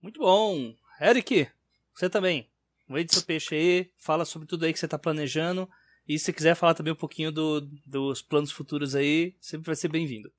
Muito 0.00 0.20
bom. 0.20 0.74
Eric, 1.00 1.48
você 1.94 2.08
também. 2.08 2.48
Vende 2.88 3.12
seu 3.12 3.22
peixe 3.22 3.54
aí, 3.54 3.90
fala 3.98 4.24
sobre 4.24 4.46
tudo 4.46 4.64
aí 4.64 4.72
que 4.72 4.78
você 4.78 4.84
está 4.86 4.98
planejando. 4.98 5.68
E 6.08 6.18
se 6.18 6.32
quiser 6.32 6.54
falar 6.54 6.74
também 6.74 6.92
um 6.92 6.96
pouquinho 6.96 7.32
do, 7.32 7.62
dos 7.84 8.22
planos 8.22 8.52
futuros 8.52 8.94
aí, 8.94 9.34
sempre 9.40 9.66
vai 9.66 9.74
ser 9.74 9.88
bem-vindo. 9.88 10.30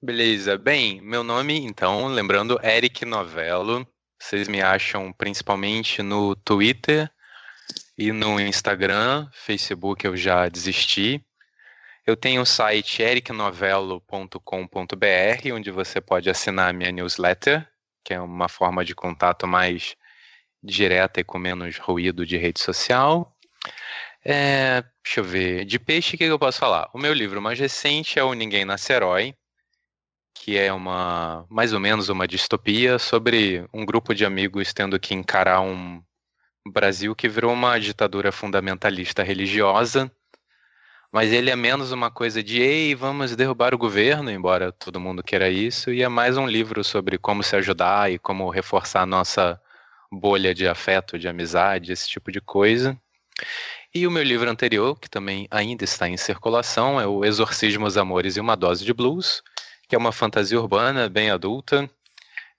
Beleza. 0.00 0.56
Bem, 0.56 1.00
meu 1.00 1.24
nome, 1.24 1.58
então, 1.58 2.06
lembrando, 2.06 2.60
Eric 2.62 3.04
Novello. 3.04 3.84
Vocês 4.16 4.46
me 4.46 4.60
acham 4.60 5.12
principalmente 5.12 6.02
no 6.02 6.36
Twitter 6.36 7.10
e 7.96 8.12
no 8.12 8.38
Instagram. 8.40 9.28
Facebook 9.32 10.06
eu 10.06 10.16
já 10.16 10.48
desisti. 10.48 11.24
Eu 12.08 12.16
tenho 12.16 12.40
o 12.40 12.46
site 12.46 13.02
ericnovello.com.br, 13.02 15.52
onde 15.52 15.70
você 15.70 16.00
pode 16.00 16.30
assinar 16.30 16.70
a 16.70 16.72
minha 16.72 16.90
newsletter, 16.90 17.68
que 18.02 18.14
é 18.14 18.20
uma 18.20 18.48
forma 18.48 18.82
de 18.82 18.94
contato 18.94 19.46
mais 19.46 19.94
direta 20.62 21.20
e 21.20 21.24
com 21.24 21.38
menos 21.38 21.76
ruído 21.76 22.24
de 22.24 22.38
rede 22.38 22.62
social. 22.62 23.36
É, 24.24 24.82
deixa 25.04 25.20
eu 25.20 25.24
ver. 25.24 25.66
De 25.66 25.78
peixe, 25.78 26.16
o 26.16 26.18
que 26.18 26.24
eu 26.24 26.38
posso 26.38 26.58
falar? 26.58 26.88
O 26.94 26.98
meu 26.98 27.12
livro 27.12 27.42
mais 27.42 27.60
recente 27.60 28.18
é 28.18 28.24
o 28.24 28.32
Ninguém 28.32 28.64
Nasce 28.64 28.90
Herói, 28.90 29.34
que 30.32 30.56
é 30.56 30.72
uma 30.72 31.44
mais 31.50 31.74
ou 31.74 31.78
menos 31.78 32.08
uma 32.08 32.26
distopia 32.26 32.98
sobre 32.98 33.68
um 33.70 33.84
grupo 33.84 34.14
de 34.14 34.24
amigos 34.24 34.72
tendo 34.72 34.98
que 34.98 35.12
encarar 35.12 35.60
um 35.60 36.02
Brasil 36.66 37.14
que 37.14 37.28
virou 37.28 37.52
uma 37.52 37.78
ditadura 37.78 38.32
fundamentalista 38.32 39.22
religiosa 39.22 40.10
mas 41.12 41.32
ele 41.32 41.50
é 41.50 41.56
menos 41.56 41.90
uma 41.90 42.10
coisa 42.10 42.42
de 42.42 42.60
ei, 42.60 42.94
vamos 42.94 43.34
derrubar 43.34 43.74
o 43.74 43.78
governo, 43.78 44.30
embora 44.30 44.70
todo 44.70 45.00
mundo 45.00 45.22
queira 45.22 45.48
isso, 45.48 45.90
e 45.92 46.02
é 46.02 46.08
mais 46.08 46.36
um 46.36 46.46
livro 46.46 46.84
sobre 46.84 47.16
como 47.16 47.42
se 47.42 47.56
ajudar 47.56 48.12
e 48.12 48.18
como 48.18 48.50
reforçar 48.50 49.02
a 49.02 49.06
nossa 49.06 49.60
bolha 50.12 50.54
de 50.54 50.68
afeto, 50.68 51.18
de 51.18 51.26
amizade, 51.28 51.92
esse 51.92 52.08
tipo 52.08 52.30
de 52.30 52.40
coisa. 52.40 52.98
E 53.94 54.06
o 54.06 54.10
meu 54.10 54.22
livro 54.22 54.50
anterior, 54.50 54.98
que 55.00 55.08
também 55.08 55.48
ainda 55.50 55.82
está 55.82 56.08
em 56.08 56.16
circulação, 56.16 57.00
é 57.00 57.06
o 57.06 57.24
Exorcismo, 57.24 57.86
os 57.86 57.96
Amores 57.96 58.36
e 58.36 58.40
uma 58.40 58.54
Dose 58.54 58.84
de 58.84 58.92
Blues, 58.92 59.42
que 59.88 59.94
é 59.94 59.98
uma 59.98 60.12
fantasia 60.12 60.60
urbana 60.60 61.08
bem 61.08 61.30
adulta. 61.30 61.88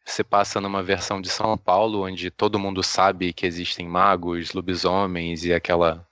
Se 0.04 0.24
passa 0.24 0.60
numa 0.60 0.82
versão 0.82 1.22
de 1.22 1.30
São 1.30 1.56
Paulo, 1.56 2.04
onde 2.04 2.32
todo 2.32 2.58
mundo 2.58 2.82
sabe 2.82 3.32
que 3.32 3.46
existem 3.46 3.88
magos, 3.88 4.54
lobisomens 4.54 5.46
e 5.46 5.54
aquela 5.54 6.09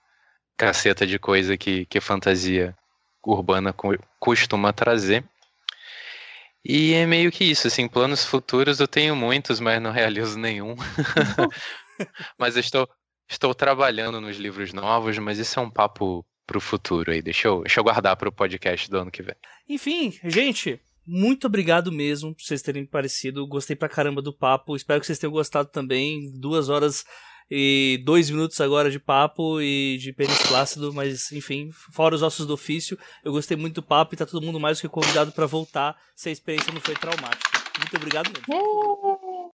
caceta 0.58 1.06
de 1.06 1.20
coisa 1.20 1.56
que, 1.56 1.86
que 1.86 2.02
fantasia 2.02 2.76
urbana 3.24 3.74
costuma 4.20 4.74
trazer. 4.74 5.24
E 6.66 6.94
é 6.94 7.06
meio 7.06 7.32
que 7.32 7.46
isso, 7.46 7.68
assim, 7.68 7.88
planos 7.88 8.26
futuros 8.26 8.80
eu 8.80 8.88
tenho 8.88 9.16
muitos, 9.16 9.60
mas 9.60 9.82
não 9.82 9.92
realizo 9.92 10.38
nenhum. 10.38 10.76
mas 12.38 12.56
eu 12.56 12.60
estou, 12.60 12.90
estou 13.30 13.54
trabalhando 13.54 14.20
nos 14.20 14.38
livros 14.38 14.74
novos, 14.74 15.18
mas 15.18 15.38
isso 15.38 15.60
é 15.60 15.64
um 15.64 15.70
papo 15.70 16.26
pro 16.46 16.60
futuro 16.60 17.12
aí. 17.12 17.22
Deixa 17.22 17.48
eu, 17.48 17.62
deixa 17.62 17.80
eu 17.80 17.84
guardar 17.84 18.18
para 18.18 18.30
o 18.30 18.34
podcast 18.34 18.90
do 18.90 18.98
ano 18.98 19.12
que 19.12 19.22
vem. 19.22 19.36
Enfim, 19.70 20.18
gente, 20.24 20.82
muito 21.06 21.48
obrigado 21.48 21.92
mesmo 21.92 22.34
por 22.36 22.42
vocês 22.42 22.62
terem 22.62 22.86
parecido. 22.86 23.48
Gostei 23.48 23.76
pra 23.76 23.88
caramba 23.88 24.22
do 24.22 24.36
papo. 24.36 24.76
Espero 24.76 25.00
que 25.00 25.06
vocês 25.06 25.20
tenham 25.20 25.32
gostado 25.32 25.70
também. 25.70 26.32
Duas 26.38 26.68
horas 26.68 27.06
e 27.50 28.02
dois 28.04 28.30
minutos 28.30 28.60
agora 28.60 28.92
de 28.92 29.00
papo 29.00 29.62
e 29.62 29.98
de 30.00 30.12
pênis 30.14 30.38
flácido, 30.40 30.94
mas 30.94 31.32
enfim, 31.32 31.70
fora 31.92 32.16
os 32.16 32.22
ossos 32.22 32.46
do 32.46 32.54
ofício, 32.54 32.98
eu 33.24 33.32
gostei 33.32 33.56
muito 33.56 33.76
do 33.76 33.84
papo 33.84 34.14
e 34.14 34.18
tá 34.18 34.26
todo 34.26 34.46
mundo 34.46 34.60
mais 34.60 34.78
do 34.78 34.82
que 34.82 34.90
convidado 34.90 35.32
para 35.32 35.46
voltar 35.46 35.96
se 36.16 36.30
a 36.30 36.32
experiência 36.32 36.74
não 36.74 36.82
foi 36.82 36.96
traumática. 36.96 37.60
Muito 37.80 37.96
obrigado 37.96 38.32
mesmo. 38.32 39.54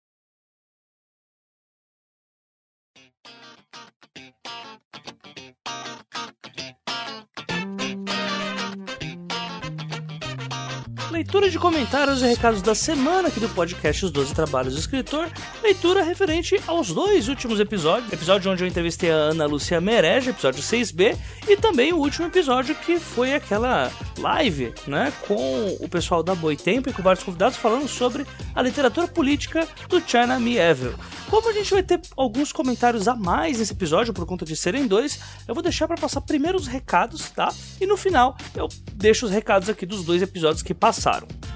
Leitura 11.19 11.51
de 11.51 11.59
comentários 11.59 12.23
e 12.23 12.27
recados 12.27 12.63
da 12.63 12.77
semana 12.77 13.27
aqui 13.27 13.41
do 13.41 13.49
podcast 13.49 14.05
Os 14.05 14.13
Doze 14.13 14.33
Trabalhos 14.33 14.75
do 14.75 14.79
Escritor. 14.79 15.29
Leitura 15.61 16.05
referente 16.05 16.61
aos 16.65 16.93
dois 16.93 17.27
últimos 17.27 17.59
episódios. 17.59 18.13
Episódio 18.13 18.53
onde 18.53 18.63
eu 18.63 18.69
entrevistei 18.69 19.11
a 19.11 19.15
Ana 19.17 19.45
Lúcia 19.45 19.81
Merege, 19.81 20.31
episódio 20.31 20.63
6B, 20.63 21.19
e 21.49 21.57
também 21.57 21.93
o 21.93 21.97
último 21.97 22.29
episódio 22.29 22.73
que 22.73 23.01
foi 23.01 23.35
aquela 23.35 23.91
live, 24.17 24.73
né, 24.87 25.13
com 25.27 25.77
o 25.81 25.89
pessoal 25.89 26.23
da 26.23 26.37
Boitempo 26.37 26.89
e 26.89 26.93
com 26.93 27.03
vários 27.03 27.25
convidados 27.25 27.59
falando 27.59 27.89
sobre 27.89 28.25
a 28.55 28.63
literatura 28.63 29.09
política 29.09 29.67
do 29.89 30.01
China 30.01 30.39
Me 30.39 30.57
Evil. 30.57 30.95
Como 31.29 31.51
a 31.51 31.53
gente 31.53 31.73
vai 31.73 31.83
ter 31.83 32.01
alguns 32.17 32.53
comentários 32.53 33.09
a 33.09 33.17
mais 33.17 33.59
nesse 33.59 33.73
episódio 33.73 34.15
por 34.15 34.25
conta 34.25 34.45
de 34.45 34.55
serem 34.55 34.87
dois, 34.87 35.19
eu 35.49 35.55
vou 35.55 35.63
deixar 35.63 35.89
para 35.89 35.97
passar 35.97 36.21
primeiro 36.21 36.57
os 36.57 36.69
recados, 36.69 37.29
tá? 37.31 37.53
E 37.81 37.87
no 37.87 37.97
final 37.97 38.37
eu 38.55 38.69
deixo 38.95 39.27
os 39.27 39.33
recados 39.33 39.69
aqui 39.69 39.85
dos 39.85 40.05
dois 40.05 40.23
episódios 40.23 40.63
que 40.63 40.73
passaram. 40.73 41.08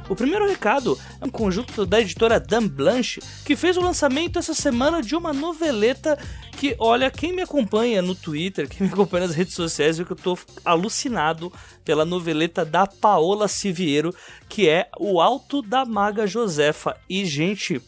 O 0.08 0.16
primeiro 0.16 0.46
recado 0.46 0.98
é 1.20 1.24
um 1.24 1.30
conjunto 1.30 1.86
da 1.86 2.00
editora 2.00 2.38
Dan 2.38 2.66
Blanche, 2.66 3.20
que 3.44 3.56
fez 3.56 3.76
o 3.76 3.80
lançamento 3.80 4.38
essa 4.38 4.54
semana 4.54 5.00
de 5.00 5.14
uma 5.14 5.32
noveleta 5.32 6.18
que, 6.58 6.76
olha, 6.78 7.10
quem 7.10 7.32
me 7.32 7.42
acompanha 7.42 8.02
no 8.02 8.14
Twitter, 8.14 8.68
quem 8.68 8.86
me 8.86 8.92
acompanha 8.92 9.26
nas 9.26 9.34
redes 9.34 9.54
sociais, 9.54 9.96
viu 9.96 10.06
que 10.06 10.12
eu 10.12 10.16
tô 10.16 10.38
alucinado 10.64 11.52
pela 11.84 12.04
noveleta 12.04 12.64
da 12.64 12.86
Paola 12.86 13.48
Siviero, 13.48 14.14
que 14.48 14.68
é 14.68 14.88
O 14.98 15.20
Alto 15.20 15.62
da 15.62 15.84
Maga 15.84 16.26
Josefa. 16.26 16.96
E, 17.08 17.24
gente, 17.24 17.80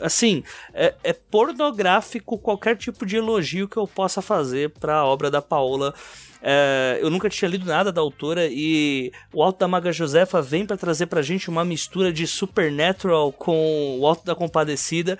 assim, 0.00 0.42
é, 0.72 0.94
é, 1.04 1.12
pornográfico 1.12 2.38
qualquer 2.38 2.76
tipo 2.76 3.04
de 3.04 3.16
elogio 3.16 3.68
que 3.68 3.76
eu 3.76 3.86
possa 3.86 4.22
fazer 4.22 4.70
para 4.70 4.96
a 4.96 5.04
obra 5.04 5.30
da 5.30 5.42
Paola. 5.42 5.94
É, 6.42 6.98
eu 7.02 7.10
nunca 7.10 7.28
tinha 7.28 7.48
lido 7.48 7.66
nada 7.66 7.90
da 7.90 8.00
autora 8.00 8.46
e 8.48 9.12
o 9.32 9.42
Alto 9.42 9.58
da 9.58 9.68
Maga 9.68 9.92
Josefa 9.92 10.40
vem 10.40 10.64
para 10.64 10.76
trazer 10.76 11.06
pra 11.06 11.22
gente 11.22 11.48
uma 11.48 11.64
mistura 11.64 12.12
de 12.12 12.26
Supernatural 12.26 13.32
com 13.32 13.98
o 13.98 14.06
Alto 14.06 14.24
da 14.24 14.34
Compadecida. 14.34 15.18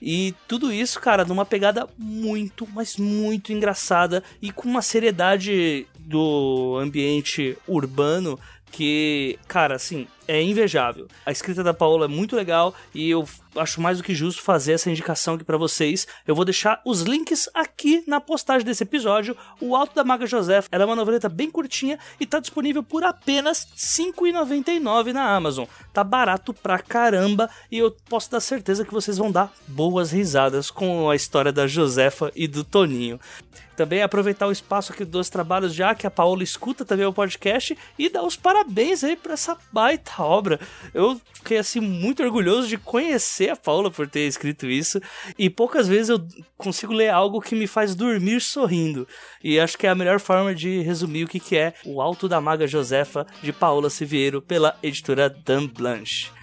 E 0.00 0.34
tudo 0.46 0.72
isso, 0.72 1.00
cara, 1.00 1.24
numa 1.24 1.46
pegada 1.46 1.88
muito, 1.96 2.68
mas 2.74 2.96
muito 2.96 3.52
engraçada 3.52 4.22
e 4.40 4.52
com 4.52 4.68
uma 4.68 4.82
seriedade 4.82 5.86
do 5.98 6.76
ambiente 6.80 7.56
urbano 7.66 8.38
que, 8.70 9.38
cara, 9.48 9.74
assim, 9.74 10.06
é 10.30 10.40
invejável. 10.40 11.08
A 11.26 11.32
escrita 11.32 11.64
da 11.64 11.74
Paola 11.74 12.04
é 12.04 12.08
muito 12.08 12.36
legal 12.36 12.72
e 12.94 13.10
eu 13.10 13.28
acho 13.56 13.80
mais 13.80 13.98
do 13.98 14.04
que 14.04 14.14
justo 14.14 14.42
fazer 14.42 14.74
essa 14.74 14.88
indicação 14.88 15.34
aqui 15.34 15.42
para 15.42 15.56
vocês. 15.56 16.06
Eu 16.24 16.36
vou 16.36 16.44
deixar 16.44 16.80
os 16.86 17.02
links 17.02 17.48
aqui 17.52 18.04
na 18.06 18.20
postagem 18.20 18.64
desse 18.64 18.84
episódio. 18.84 19.36
O 19.60 19.74
Alto 19.74 19.92
da 19.92 20.04
Maga 20.04 20.26
José 20.26 20.62
ela 20.70 20.84
é 20.84 20.86
uma 20.86 20.94
noveleta 20.94 21.28
bem 21.28 21.50
curtinha 21.50 21.98
e 22.20 22.26
tá 22.26 22.38
disponível 22.38 22.80
por 22.80 23.02
apenas 23.02 23.64
R$ 23.64 24.12
5,99 24.12 25.12
na 25.12 25.34
Amazon. 25.34 25.66
Tá 25.92 26.04
barato 26.04 26.54
pra 26.54 26.78
caramba 26.78 27.50
e 27.68 27.78
eu 27.78 27.90
posso 28.08 28.30
dar 28.30 28.38
certeza 28.38 28.84
que 28.84 28.94
vocês 28.94 29.18
vão 29.18 29.32
dar 29.32 29.52
boas 29.66 30.12
risadas 30.12 30.70
com 30.70 31.10
a 31.10 31.16
história 31.16 31.50
da 31.50 31.66
Josefa 31.66 32.30
e 32.36 32.46
do 32.46 32.62
Toninho. 32.62 33.18
Também 33.80 34.02
aproveitar 34.02 34.46
o 34.46 34.52
espaço 34.52 34.92
aqui 34.92 35.06
dos 35.06 35.30
trabalhos, 35.30 35.72
já 35.72 35.94
que 35.94 36.06
a 36.06 36.10
Paola 36.10 36.42
escuta 36.42 36.84
também 36.84 37.06
o 37.06 37.14
podcast, 37.14 37.76
e 37.98 38.10
dar 38.10 38.22
os 38.22 38.36
parabéns 38.36 39.02
aí 39.02 39.16
pra 39.16 39.32
essa 39.32 39.56
baita 39.72 40.19
obra. 40.24 40.60
Eu 40.92 41.20
fiquei 41.34 41.58
assim 41.58 41.80
muito 41.80 42.22
orgulhoso 42.22 42.68
de 42.68 42.76
conhecer 42.76 43.50
a 43.50 43.56
Paula 43.56 43.90
por 43.90 44.08
ter 44.08 44.26
escrito 44.26 44.66
isso, 44.66 45.00
e 45.38 45.48
poucas 45.48 45.88
vezes 45.88 46.08
eu 46.08 46.26
consigo 46.56 46.92
ler 46.92 47.10
algo 47.10 47.40
que 47.40 47.54
me 47.54 47.66
faz 47.66 47.94
dormir 47.94 48.40
sorrindo. 48.40 49.06
E 49.42 49.58
acho 49.58 49.78
que 49.78 49.86
é 49.86 49.90
a 49.90 49.94
melhor 49.94 50.20
forma 50.20 50.54
de 50.54 50.80
resumir 50.80 51.24
o 51.24 51.28
que, 51.28 51.56
é 51.56 51.74
O 51.84 52.00
Alto 52.00 52.28
da 52.28 52.40
Maga 52.40 52.66
Josefa, 52.66 53.26
de 53.42 53.52
Paola 53.52 53.90
Siviero, 53.90 54.42
pela 54.42 54.76
editora 54.82 55.28
Dan 55.28 55.66
Blanche. 55.66 56.39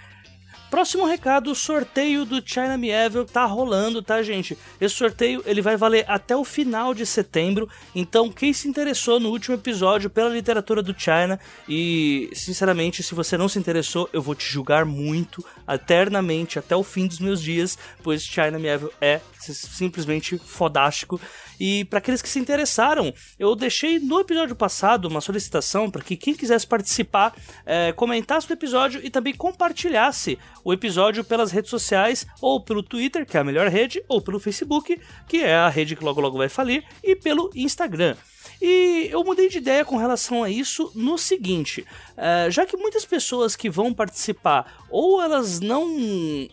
Próximo 0.70 1.06
recado, 1.06 1.50
o 1.50 1.56
sorteio 1.56 2.26
do 2.26 2.42
China 2.46 2.78
Me 2.78 2.90
Evil 2.90 3.24
tá 3.24 3.46
rolando, 3.46 4.02
tá, 4.02 4.22
gente? 4.22 4.58
Esse 4.82 4.96
sorteio 4.96 5.42
ele 5.46 5.62
vai 5.62 5.78
valer 5.78 6.04
até 6.10 6.36
o 6.36 6.44
final 6.44 6.94
de 6.94 7.06
setembro. 7.06 7.70
Então, 7.96 8.30
quem 8.30 8.52
se 8.52 8.68
interessou 8.68 9.18
no 9.18 9.30
último 9.30 9.56
episódio 9.56 10.10
pela 10.10 10.30
literatura 10.30 10.84
do 10.84 10.94
China 10.98 11.40
e, 11.70 12.30
sinceramente, 12.34 13.02
se 13.02 13.16
você 13.16 13.38
não 13.38 13.48
se 13.48 13.58
interessou, 13.58 14.10
eu 14.12 14.22
vou 14.22 14.36
te 14.36 14.46
julgar 14.46 14.84
muito, 14.84 15.44
eternamente, 15.68 16.60
até 16.60 16.76
o 16.76 16.84
fim 16.84 17.08
dos 17.08 17.20
meus 17.20 17.42
dias, 17.42 17.78
pois 18.04 18.22
China 18.24 18.60
Me 18.60 18.68
Evil 18.68 18.92
é 19.00 19.22
simplesmente 19.40 20.38
fodástico. 20.38 21.20
E 21.60 21.86
para 21.86 22.00
aqueles 22.00 22.22
que 22.22 22.30
se 22.30 22.40
interessaram, 22.40 23.14
eu 23.40 23.56
deixei 23.56 24.00
no 24.00 24.20
episódio 24.20 24.56
passado 24.56 25.08
uma 25.08 25.22
solicitação 25.22 25.90
para 25.90 26.04
que 26.04 26.16
quem 26.16 26.34
quisesse 26.34 26.68
participar 26.68 27.36
é, 27.66 27.92
comentasse 27.92 28.50
o 28.50 28.54
episódio 28.54 29.02
e 29.04 29.10
também 29.10 29.34
compartilhasse 29.34 30.38
o 30.64 30.74
episódio 30.74 31.24
pelas 31.24 31.52
redes 31.52 31.70
sociais, 31.70 32.26
ou 32.42 32.62
pelo 32.62 32.84
Twitter, 32.84 33.26
que 33.26 33.38
é 33.38 33.40
a 33.40 33.44
melhor 33.44 33.68
rede, 33.68 34.04
ou 34.08 34.22
pelo 34.22 34.40
Facebook, 34.40 35.00
que 35.28 35.38
é 35.38 35.56
a 35.56 35.70
rede 35.70 35.96
que 35.96 36.04
logo 36.04 36.22
logo 36.22 36.38
vai 36.38 36.50
falir, 36.50 36.84
e 37.04 37.16
pelo 37.16 37.50
Instagram. 37.56 38.16
E 38.62 39.10
eu 39.12 39.24
mudei 39.24 39.50
de 39.50 39.60
ideia 39.60 39.86
com 39.86 39.98
relação 39.98 40.44
a 40.44 40.50
isso 40.50 40.92
no 40.96 41.18
seguinte: 41.18 41.86
uh, 42.18 42.50
já 42.50 42.66
que 42.66 42.78
muitas 42.78 43.06
pessoas 43.06 43.56
que 43.56 43.70
vão 43.70 43.94
participar 43.94 44.86
ou 44.90 45.22
elas 45.22 45.60
não 45.60 45.88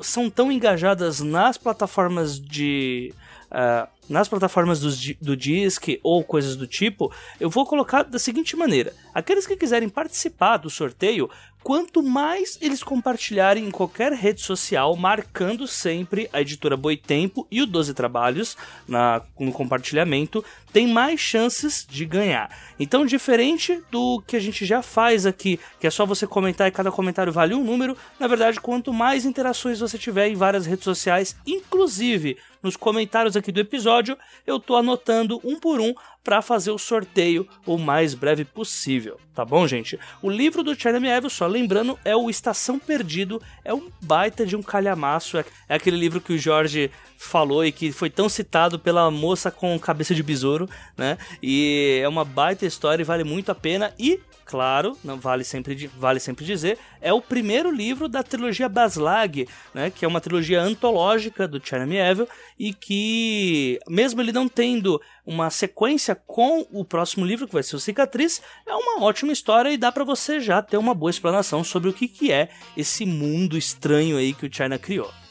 são 0.01 0.29
tão 0.29 0.53
engajadas 0.53 1.21
nas 1.21 1.57
plataformas 1.57 2.39
de. 2.39 3.15
Uh, 3.47 3.94
nas 4.09 4.29
plataformas 4.29 4.81
do, 4.81 5.15
do 5.21 5.37
Disc 5.37 5.99
ou 6.03 6.23
coisas 6.25 6.57
do 6.57 6.67
tipo, 6.67 7.13
eu 7.41 7.49
vou 7.49 7.67
colocar 7.67 8.03
da 8.03 8.19
seguinte 8.19 8.57
maneira: 8.57 8.93
aqueles 9.15 9.47
que 9.47 9.57
quiserem 9.57 9.89
participar 9.89 10.59
do 10.59 10.71
sorteio, 10.71 11.31
quanto 11.65 12.03
mais 12.03 12.59
eles 12.61 12.83
compartilharem 12.83 13.67
em 13.67 13.71
qualquer 13.71 14.13
rede 14.13 14.43
social, 14.43 14.95
marcando 14.95 15.67
sempre 15.67 16.29
a 16.31 16.43
editora 16.43 16.77
Boitempo 16.77 17.47
e 17.51 17.63
o 17.63 17.67
12 17.67 17.95
Trabalhos 17.95 18.55
na, 18.87 19.23
no 19.41 19.51
compartilhamento, 19.51 20.45
tem 20.73 20.87
mais 20.87 21.19
chances 21.19 21.87
de 21.89 22.05
ganhar. 22.05 22.51
Então, 22.79 23.07
diferente 23.07 23.83
do 23.91 24.23
que 24.27 24.37
a 24.37 24.41
gente 24.41 24.67
já 24.67 24.83
faz 24.83 25.25
aqui, 25.25 25.59
que 25.81 25.87
é 25.87 25.91
só 25.91 26.05
você 26.05 26.27
comentar 26.27 26.69
e 26.69 26.73
cada 26.73 26.93
comentário 26.93 27.33
vale 27.33 27.55
um 27.55 27.65
número, 27.65 27.97
na 28.21 28.27
verdade, 28.27 28.61
quanto 28.61 28.93
mais 28.93 29.25
interações 29.25 29.81
você 29.81 29.97
tiver 29.97 30.29
em 30.29 30.35
várias 30.35 30.67
redes 30.67 30.85
sociais, 30.85 31.35
inclusive 31.47 32.37
nos 32.65 32.77
comentários 32.77 33.37
aqui 33.37 33.53
do 33.53 33.61
episódio, 33.61 34.17
eu 34.47 34.59
tô 34.59 34.75
anotando 34.75 35.39
um 35.45 35.61
por 35.61 35.81
um 35.81 35.95
para 36.25 36.41
fazer 36.41 36.71
o 36.71 36.79
sorteio 36.79 37.47
o 37.67 37.77
mais 37.77 38.15
breve 38.15 38.47
possível, 38.47 39.21
tá 39.35 39.45
bom, 39.45 39.67
gente? 39.67 40.01
O 40.23 40.31
livro 40.31 40.63
do 40.63 40.75
Charlie 40.75 41.07
Evil, 41.07 41.29
só 41.29 41.47
lembrando, 41.47 41.99
é 42.03 42.17
o 42.17 42.31
Estação 42.31 42.79
Perdido, 42.79 43.43
é 43.63 43.75
um 43.75 43.91
baita 44.01 44.47
de 44.47 44.57
um 44.57 44.63
calhamaço, 44.63 45.37
é, 45.37 45.45
é 45.69 45.75
aquele 45.75 45.99
livro 45.99 46.23
que 46.23 46.33
o 46.33 46.39
Jorge 46.39 46.91
falou 47.19 47.63
e 47.63 47.71
que 47.71 47.93
foi 47.93 48.09
tão 48.09 48.29
citado 48.29 48.79
pela 48.79 49.11
moça 49.11 49.51
com 49.51 49.79
cabeça 49.79 50.15
de 50.15 50.23
besouro, 50.23 50.69
né? 50.97 51.19
E 51.43 52.01
é 52.03 52.09
uma 52.09 52.25
baita 52.25 52.65
história 52.65 53.03
e 53.03 53.05
vale 53.05 53.25
muito 53.25 53.53
a 53.53 53.55
pena 53.55 53.93
e 53.99 54.19
claro, 54.45 54.97
não 55.03 55.19
vale 55.19 55.43
sempre, 55.43 55.91
vale 55.99 56.21
sempre 56.21 56.45
dizer, 56.45 56.79
é 57.01 57.13
o 57.13 57.21
primeiro 57.21 57.71
livro 57.71 58.09
da 58.09 58.23
trilogia 58.23 58.69
Baslag, 58.69 59.49
né, 59.73 59.91
que 59.91 60.05
é 60.05 60.09
uma 60.09 60.21
trilogia 60.21 60.61
antológica 60.61 61.49
do 61.49 61.61
China 61.65 61.93
Evil 61.95 62.29
e 62.59 62.73
que, 62.73 63.79
mesmo 63.89 64.21
ele 64.21 64.33
não 64.33 64.49
tendo 64.49 65.01
uma 65.27 65.51
sequência 65.51 66.15
com 66.15 66.67
o 66.71 66.85
próximo 66.85 67.25
livro, 67.25 67.47
que 67.47 67.55
vai 67.55 67.63
ser 67.63 67.77
o 67.77 67.81
Cicatriz, 67.81 68.41
é 68.67 68.75
uma 68.75 69.03
ótima 69.03 69.33
história 69.33 69.71
e 69.71 69.77
dá 69.77 69.91
para 69.91 70.05
você 70.05 70.41
já 70.41 70.63
ter 70.63 70.77
uma 70.77 70.95
boa 70.95 71.11
explanação 71.11 71.65
sobre 71.65 71.89
o 71.89 71.93
que, 71.93 72.07
que 72.07 72.31
é 72.31 72.49
esse 72.77 73.05
mundo 73.05 73.59
estranho 73.59 74.17
aí 74.17 74.33
que 74.33 74.47
o 74.47 74.53
China 74.53 74.79
criou. 74.79 75.24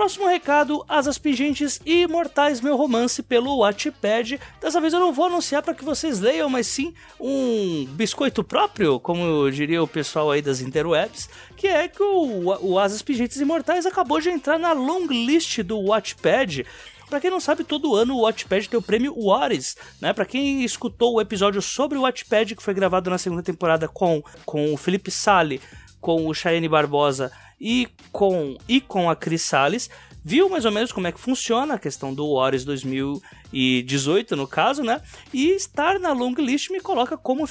Próximo 0.00 0.26
recado, 0.26 0.82
Asas 0.88 1.18
Pingentes 1.18 1.78
e 1.84 2.04
Imortais, 2.04 2.62
meu 2.62 2.74
romance 2.74 3.22
pelo 3.22 3.58
Wattpad. 3.58 4.40
Dessa 4.58 4.80
vez 4.80 4.94
eu 4.94 4.98
não 4.98 5.12
vou 5.12 5.26
anunciar 5.26 5.62
para 5.62 5.74
que 5.74 5.84
vocês 5.84 6.20
leiam, 6.20 6.48
mas 6.48 6.66
sim 6.68 6.94
um 7.20 7.84
biscoito 7.90 8.42
próprio, 8.42 8.98
como 8.98 9.50
diria 9.50 9.82
o 9.82 9.86
pessoal 9.86 10.30
aí 10.30 10.40
das 10.40 10.62
interwebs, 10.62 11.28
que 11.54 11.66
é 11.66 11.86
que 11.86 12.02
o, 12.02 12.56
o 12.62 12.78
Asas 12.78 13.02
Pingentes 13.02 13.38
Imortais 13.42 13.84
acabou 13.84 14.18
de 14.22 14.30
entrar 14.30 14.58
na 14.58 14.72
long 14.72 15.06
list 15.06 15.60
do 15.60 15.78
Wattpad. 15.78 16.64
Para 17.10 17.20
quem 17.20 17.30
não 17.30 17.38
sabe, 17.38 17.62
todo 17.62 17.94
ano 17.94 18.14
o 18.14 18.20
Watchpad 18.22 18.70
tem 18.70 18.78
o 18.78 18.82
prêmio 18.82 19.14
Waris, 19.14 19.76
né? 20.00 20.14
Para 20.14 20.24
quem 20.24 20.64
escutou 20.64 21.16
o 21.16 21.20
episódio 21.20 21.60
sobre 21.60 21.98
o 21.98 22.02
Watchpad 22.02 22.56
que 22.56 22.62
foi 22.62 22.72
gravado 22.72 23.10
na 23.10 23.18
segunda 23.18 23.42
temporada 23.42 23.86
com, 23.86 24.22
com 24.46 24.72
o 24.72 24.78
Felipe 24.78 25.10
Sale, 25.10 25.60
com 26.00 26.26
o 26.26 26.34
Cheyenne 26.34 26.68
Barbosa 26.68 27.30
e 27.60 27.88
com, 28.10 28.56
e 28.68 28.80
com 28.80 29.10
a 29.10 29.16
Cris 29.16 29.42
Salles, 29.42 29.90
viu 30.24 30.48
mais 30.48 30.64
ou 30.64 30.72
menos 30.72 30.92
como 30.92 31.06
é 31.06 31.12
que 31.12 31.20
funciona 31.20 31.74
a 31.74 31.78
questão 31.78 32.14
do 32.14 32.34
Warriors 32.34 32.64
2018, 32.64 34.36
no 34.36 34.46
caso, 34.46 34.82
né? 34.82 35.00
E 35.32 35.50
estar 35.50 35.98
na 35.98 36.12
long 36.12 36.34
list 36.34 36.70
me 36.70 36.80
coloca 36.80 37.16
como 37.16 37.46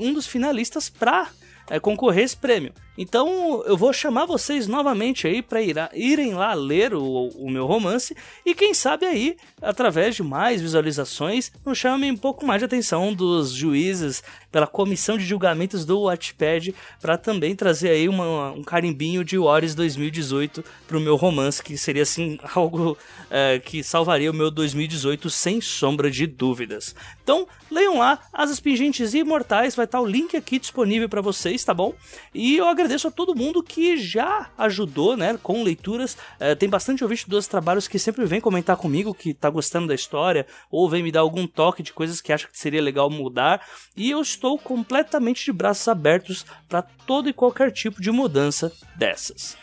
um 0.00 0.12
dos 0.12 0.26
finalistas 0.26 0.88
para 0.88 1.28
é, 1.68 1.80
concorrer 1.80 2.24
esse 2.24 2.36
prêmio. 2.36 2.72
Então 2.96 3.62
eu 3.66 3.76
vou 3.76 3.92
chamar 3.92 4.24
vocês 4.24 4.68
novamente 4.68 5.26
aí 5.26 5.42
para 5.42 5.60
ir, 5.60 5.76
irem 5.92 6.34
lá 6.34 6.54
ler 6.54 6.94
o, 6.94 7.28
o, 7.34 7.50
meu 7.50 7.66
romance 7.66 8.16
e 8.46 8.54
quem 8.54 8.72
sabe 8.72 9.04
aí, 9.04 9.36
através 9.60 10.14
de 10.14 10.22
mais 10.22 10.60
visualizações, 10.60 11.50
não 11.64 11.74
chamem 11.74 12.12
um 12.12 12.16
pouco 12.16 12.46
mais 12.46 12.60
de 12.60 12.66
atenção 12.66 13.12
dos 13.12 13.50
juízes 13.50 14.22
pela 14.50 14.66
comissão 14.66 15.18
de 15.18 15.24
julgamentos 15.24 15.84
do 15.84 16.02
Watchpad 16.02 16.72
para 17.00 17.18
também 17.18 17.56
trazer 17.56 17.90
aí 17.90 18.08
uma, 18.08 18.52
um 18.52 18.62
carimbinho 18.62 19.24
de 19.24 19.36
Warriors 19.36 19.74
2018 19.74 20.64
para 20.86 20.96
o 20.96 21.00
meu 21.00 21.16
romance, 21.16 21.62
que 21.62 21.76
seria 21.76 22.02
assim 22.02 22.38
algo 22.54 22.96
é, 23.28 23.58
que 23.58 23.82
salvaria 23.82 24.30
o 24.30 24.34
meu 24.34 24.52
2018 24.52 25.28
sem 25.30 25.60
sombra 25.60 26.08
de 26.10 26.26
dúvidas. 26.26 26.94
Então 27.24 27.48
leiam 27.70 27.98
lá 27.98 28.20
As 28.32 28.50
Espingentes 28.50 29.14
Imortais, 29.14 29.74
vai 29.74 29.84
estar 29.84 30.00
o 30.00 30.06
link 30.06 30.36
aqui 30.36 30.60
disponível 30.60 31.08
para 31.08 31.20
vocês, 31.20 31.64
tá 31.64 31.74
bom? 31.74 31.92
E 32.32 32.56
eu 32.56 32.68
agradeço 32.68 32.83
a 32.84 33.10
todo 33.10 33.34
mundo 33.34 33.62
que 33.62 33.96
já 33.96 34.50
ajudou, 34.58 35.16
né, 35.16 35.38
com 35.42 35.62
leituras. 35.62 36.16
É, 36.38 36.54
tem 36.54 36.68
bastante 36.68 37.02
ouvinte 37.02 37.28
dos 37.28 37.46
trabalhos 37.46 37.88
que 37.88 37.98
sempre 37.98 38.24
vem 38.24 38.40
comentar 38.40 38.76
comigo 38.76 39.14
que 39.14 39.34
tá 39.34 39.50
gostando 39.50 39.88
da 39.88 39.94
história 39.94 40.46
ou 40.70 40.88
vem 40.88 41.02
me 41.02 41.12
dar 41.12 41.20
algum 41.20 41.46
toque 41.46 41.82
de 41.82 41.92
coisas 41.92 42.20
que 42.20 42.32
acha 42.32 42.48
que 42.48 42.58
seria 42.58 42.82
legal 42.82 43.10
mudar. 43.10 43.60
E 43.96 44.10
eu 44.10 44.20
estou 44.20 44.58
completamente 44.58 45.44
de 45.44 45.52
braços 45.52 45.86
abertos 45.88 46.44
para 46.68 46.82
todo 46.82 47.28
e 47.28 47.32
qualquer 47.32 47.70
tipo 47.70 48.00
de 48.00 48.10
mudança 48.10 48.72
dessas. 48.96 49.56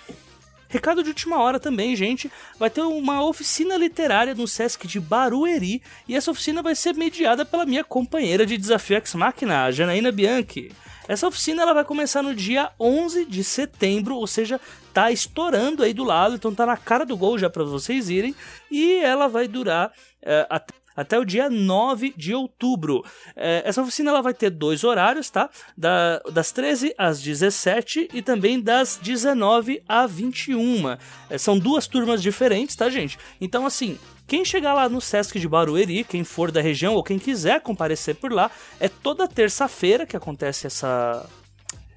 Recado 0.72 1.04
de 1.04 1.10
última 1.10 1.38
hora 1.38 1.60
também, 1.60 1.96
gente. 1.98 2.32
Vai 2.58 2.70
ter 2.70 2.82
uma 2.82 3.24
oficina 3.26 3.76
literária 3.76 4.34
no 4.34 4.48
Sesc 4.48 4.88
de 4.88 5.02
Barueri 5.02 5.82
e 6.08 6.16
essa 6.16 6.32
oficina 6.32 6.62
vai 6.62 6.76
ser 6.76 6.96
mediada 6.96 7.44
pela 7.44 7.66
minha 7.66 7.84
companheira 7.84 8.46
de 8.46 8.58
Desafio 8.58 8.96
X 8.96 9.14
Máquina, 9.16 9.66
a 9.66 9.72
Janaína 9.72 10.14
Bianchi. 10.14 10.72
Essa 11.12 11.28
oficina 11.28 11.64
ela 11.64 11.74
vai 11.74 11.84
começar 11.84 12.24
no 12.24 12.34
dia 12.34 12.72
11 12.80 13.26
de 13.26 13.44
setembro, 13.44 14.16
ou 14.16 14.26
seja, 14.26 14.62
tá 14.94 15.12
estourando 15.12 15.84
aí 15.84 15.94
do 15.94 16.06
lado, 16.06 16.36
então 16.36 16.56
tá 16.56 16.66
na 16.66 16.78
cara 16.78 17.06
do 17.06 17.18
gol 17.18 17.38
já 17.38 17.50
para 17.50 17.66
vocês 17.66 18.10
irem, 18.10 18.34
e 18.72 18.96
ela 19.00 19.28
vai 19.28 19.46
durar 19.46 19.92
é, 20.22 20.48
até 20.50 20.74
até 20.96 21.18
o 21.18 21.26
dia 21.26 21.50
9 21.50 22.14
de 22.18 22.34
outubro. 22.34 23.04
É, 23.36 23.64
essa 23.66 23.82
oficina 23.82 24.12
ela 24.12 24.22
vai 24.22 24.34
ter 24.34 24.50
dois 24.50 24.84
horários, 24.84 25.30
tá? 25.30 25.50
Da, 25.76 26.20
das 26.32 26.52
13 26.52 26.94
às 26.98 27.22
17 27.22 28.10
e 28.14 28.22
também 28.22 28.60
das 28.60 29.00
19 29.02 29.82
às 29.88 30.12
21. 30.12 30.98
É, 31.30 31.38
são 31.38 31.58
duas 31.58 31.88
turmas 31.88 32.22
diferentes, 32.22 32.76
tá, 32.76 32.90
gente? 32.90 33.18
Então, 33.40 33.66
assim, 33.66 33.98
quem 34.32 34.46
chegar 34.46 34.74
lá 34.74 34.88
no 34.88 35.02
Sesc 35.02 35.38
de 35.38 35.46
Barueri, 35.46 36.06
quem 36.06 36.24
for 36.24 36.54
da 36.54 36.62
região 36.62 36.94
ou 36.94 37.04
quem 37.04 37.20
quiser 37.20 37.60
comparecer 37.60 38.16
por 38.16 38.32
lá, 38.32 38.50
é 38.80 38.88
toda 38.88 39.28
terça-feira 39.28 40.06
que 40.06 40.16
acontece 40.16 40.68
essa 40.68 41.30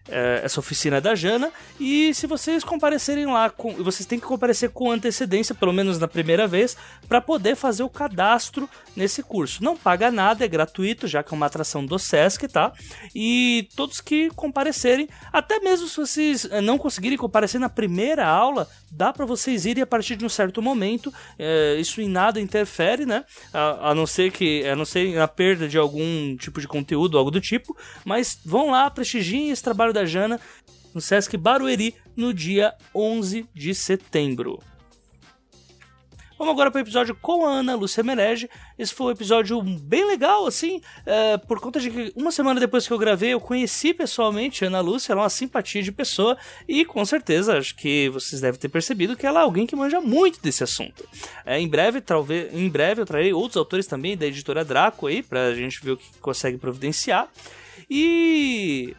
é, 0.09 0.41
essa 0.45 0.61
oficina 0.61 1.01
da 1.01 1.15
Jana. 1.15 1.51
E 1.79 2.13
se 2.15 2.27
vocês 2.27 2.63
comparecerem 2.63 3.27
lá, 3.27 3.51
com, 3.51 3.73
vocês 3.75 4.07
têm 4.07 4.19
que 4.19 4.27
comparecer 4.27 4.71
com 4.71 4.91
antecedência, 4.91 5.55
pelo 5.55 5.73
menos 5.73 5.99
na 5.99 6.09
primeira 6.09 6.47
vez, 6.47 6.77
para 7.09 7.21
poder 7.21 7.57
fazer 7.57 7.83
o 7.83 7.89
cadastro 7.89 8.69
nesse 8.97 9.23
curso. 9.23 9.63
Não 9.63 9.77
paga 9.77 10.11
nada, 10.11 10.45
é 10.45 10.49
gratuito, 10.49 11.07
já 11.07 11.23
que 11.23 11.33
é 11.33 11.37
uma 11.37 11.47
atração 11.47 11.85
do 11.85 11.99
Sesc, 11.99 12.49
tá? 12.49 12.73
E 13.15 13.69
todos 13.75 14.01
que 14.01 14.31
comparecerem, 14.31 15.09
até 15.33 15.61
mesmo 15.61 15.89
se 15.89 15.97
vocês 15.97 16.45
eh, 16.51 16.61
não 16.61 16.79
conseguirem 16.79 17.19
comparecer 17.19 17.61
na 17.61 17.69
primeira 17.69 18.27
aula, 18.27 18.69
dá 18.91 19.13
para 19.13 19.25
vocês 19.25 19.67
irem 19.67 19.83
a 19.83 19.87
partir 19.87 20.17
de 20.17 20.25
um 20.25 20.29
certo 20.29 20.63
momento. 20.63 21.13
É, 21.39 21.77
isso 21.79 22.01
em 22.01 22.09
nada 22.09 22.41
interfere, 22.41 23.05
né? 23.05 23.25
A, 23.53 23.91
a, 23.91 23.95
não 23.95 24.07
ser 24.07 24.31
que, 24.31 24.67
a 24.67 24.77
não 24.77 24.85
ser 24.85 25.15
na 25.15 25.27
perda 25.27 25.69
de 25.69 25.77
algum 25.77 26.37
tipo 26.37 26.61
de 26.61 26.69
conteúdo, 26.69 27.19
algo 27.19 27.31
do 27.31 27.41
tipo. 27.41 27.77
Mas 28.05 28.39
vão 28.45 28.71
lá, 28.71 28.89
prestigiem 28.91 29.51
esse 29.51 29.63
trabalho 29.63 29.93
da 29.95 30.05
Jana 30.05 30.39
no 30.93 31.01
Sesc 31.01 31.37
Barueri 31.37 31.95
no 32.17 32.35
dia 32.35 32.75
11 32.95 33.49
de 33.55 33.75
setembro. 33.75 34.61
Vamos 36.37 36.53
agora 36.53 36.69
para 36.69 36.81
o 36.81 36.83
episódio 36.83 37.15
com 37.15 37.47
a 37.47 37.51
Ana 37.53 37.77
Lúcia 37.77 38.03
Merege. 38.03 38.51
Esse 38.77 38.93
foi 38.93 39.07
um 39.07 39.11
episódio 39.11 39.63
bem 39.63 40.05
legal, 40.05 40.47
assim, 40.47 40.81
é, 41.07 41.39
por 41.39 41.61
conta 41.61 41.79
de 41.79 41.89
que 41.91 42.13
uma 42.17 42.33
semana 42.33 42.59
depois 42.59 42.87
que 42.87 42.93
eu 42.93 42.99
gravei, 42.99 43.33
eu 43.33 43.41
conheci 43.41 43.95
pessoalmente 43.95 44.65
a 44.65 44.69
Ana 44.69 44.81
Lúcia, 44.81 45.13
ela 45.13 45.21
é 45.21 45.25
uma 45.25 45.31
simpatia 45.31 45.81
de 45.81 45.93
pessoa 45.93 46.37
e 46.69 46.85
com 46.85 47.05
certeza 47.05 47.57
acho 47.57 47.77
que 47.77 48.09
vocês 48.09 48.41
devem 48.41 48.59
ter 48.59 48.69
percebido 48.69 49.17
que 49.17 49.25
ela 49.25 49.41
é 49.41 49.43
alguém 49.45 49.65
que 49.65 49.77
manja 49.77 50.01
muito 50.01 50.43
desse 50.43 50.65
assunto. 50.65 51.09
É, 51.47 51.61
em 51.61 51.69
breve, 51.69 52.01
talvez, 52.01 52.53
em 52.53 52.69
breve 52.69 53.01
eu 53.01 53.07
trarei 53.07 53.33
outros 53.33 53.57
autores 53.57 53.87
também 53.87 54.17
da 54.17 54.27
editora 54.27 54.65
Draco 54.65 55.07
aí, 55.07 55.23
para 55.23 55.47
a 55.47 55.55
gente 55.55 55.83
ver 55.85 55.93
o 55.93 55.97
que 55.97 56.19
consegue 56.21 56.59
providenciar. 56.59 57.29
E 57.89 58.95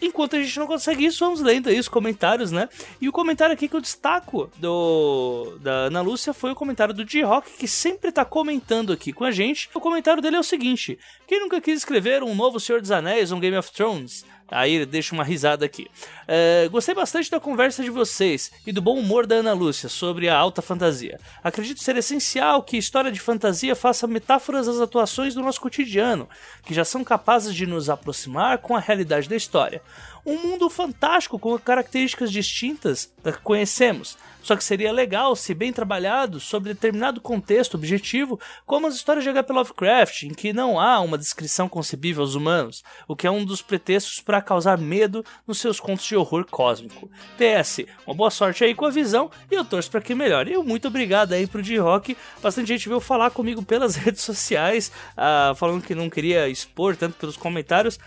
Enquanto 0.00 0.36
a 0.36 0.42
gente 0.42 0.58
não 0.58 0.66
consegue 0.66 1.04
isso, 1.04 1.24
vamos 1.24 1.40
lendo 1.40 1.68
aí 1.68 1.78
os 1.78 1.88
comentários, 1.88 2.52
né? 2.52 2.68
E 3.00 3.08
o 3.08 3.12
comentário 3.12 3.54
aqui 3.54 3.68
que 3.68 3.74
eu 3.74 3.80
destaco 3.80 4.50
do, 4.56 5.58
da 5.60 5.72
Ana 5.86 6.02
Lúcia 6.02 6.34
foi 6.34 6.52
o 6.52 6.54
comentário 6.54 6.92
do 6.92 7.04
J-Rock, 7.04 7.52
que 7.52 7.66
sempre 7.66 8.12
tá 8.12 8.24
comentando 8.24 8.92
aqui 8.92 9.12
com 9.12 9.24
a 9.24 9.30
gente. 9.30 9.70
O 9.74 9.80
comentário 9.80 10.22
dele 10.22 10.36
é 10.36 10.40
o 10.40 10.44
seguinte: 10.44 10.98
Quem 11.26 11.40
nunca 11.40 11.60
quis 11.60 11.78
escrever 11.78 12.22
um 12.22 12.34
novo 12.34 12.60
Senhor 12.60 12.80
dos 12.80 12.90
Anéis, 12.90 13.32
um 13.32 13.40
Game 13.40 13.56
of 13.56 13.72
Thrones? 13.72 14.24
Aí 14.48 14.86
deixa 14.86 15.14
uma 15.14 15.24
risada 15.24 15.64
aqui. 15.64 15.88
É, 16.28 16.68
gostei 16.70 16.94
bastante 16.94 17.30
da 17.30 17.40
conversa 17.40 17.82
de 17.82 17.90
vocês 17.90 18.52
e 18.66 18.72
do 18.72 18.80
bom 18.80 18.98
humor 18.98 19.26
da 19.26 19.36
Ana 19.36 19.52
Lúcia 19.52 19.88
sobre 19.88 20.28
a 20.28 20.36
alta 20.36 20.62
fantasia. 20.62 21.18
Acredito 21.42 21.82
ser 21.82 21.96
essencial 21.96 22.62
que 22.62 22.76
história 22.76 23.10
de 23.10 23.18
fantasia 23.18 23.74
faça 23.74 24.06
metáforas 24.06 24.66
das 24.66 24.80
atuações 24.80 25.34
do 25.34 25.42
nosso 25.42 25.60
cotidiano, 25.60 26.28
que 26.64 26.74
já 26.74 26.84
são 26.84 27.02
capazes 27.02 27.54
de 27.54 27.66
nos 27.66 27.90
aproximar 27.90 28.58
com 28.58 28.76
a 28.76 28.80
realidade 28.80 29.28
da 29.28 29.36
história 29.36 29.82
um 30.26 30.36
mundo 30.36 30.68
fantástico 30.68 31.38
com 31.38 31.56
características 31.56 32.32
distintas 32.32 33.12
da 33.22 33.32
que 33.32 33.38
conhecemos. 33.38 34.18
Só 34.46 34.54
que 34.54 34.62
seria 34.62 34.92
legal, 34.92 35.34
se 35.34 35.52
bem 35.52 35.72
trabalhado, 35.72 36.38
sobre 36.38 36.72
determinado 36.72 37.20
contexto 37.20 37.74
objetivo, 37.74 38.38
como 38.64 38.86
as 38.86 38.94
histórias 38.94 39.24
de 39.24 39.30
H.P. 39.30 39.52
Lovecraft, 39.52 40.22
em 40.22 40.32
que 40.32 40.52
não 40.52 40.78
há 40.78 41.00
uma 41.00 41.18
descrição 41.18 41.68
concebível 41.68 42.22
aos 42.22 42.36
humanos, 42.36 42.84
o 43.08 43.16
que 43.16 43.26
é 43.26 43.30
um 43.30 43.44
dos 43.44 43.60
pretextos 43.60 44.20
para 44.20 44.40
causar 44.40 44.78
medo 44.78 45.24
nos 45.48 45.58
seus 45.58 45.80
contos 45.80 46.04
de 46.04 46.14
horror 46.14 46.46
cósmico. 46.48 47.10
PS, 47.36 47.86
uma 48.06 48.14
boa 48.14 48.30
sorte 48.30 48.62
aí 48.62 48.72
com 48.72 48.86
a 48.86 48.90
visão 48.90 49.32
e 49.50 49.54
eu 49.56 49.64
torço 49.64 49.90
para 49.90 50.00
que 50.00 50.14
melhore. 50.14 50.52
E 50.52 50.58
muito 50.58 50.86
obrigado 50.86 51.32
aí 51.32 51.48
pro 51.48 51.60
D-Rock. 51.60 52.16
Bastante 52.40 52.68
gente 52.68 52.88
veio 52.88 53.00
falar 53.00 53.30
comigo 53.30 53.64
pelas 53.64 53.94
redes 53.98 54.22
sociais, 54.22 54.92
uh, 55.18 55.56
falando 55.56 55.82
que 55.82 55.94
não 55.94 56.08
queria 56.08 56.48
expor 56.48 56.94
tanto 56.94 57.16
pelos 57.16 57.36
comentários. 57.36 57.98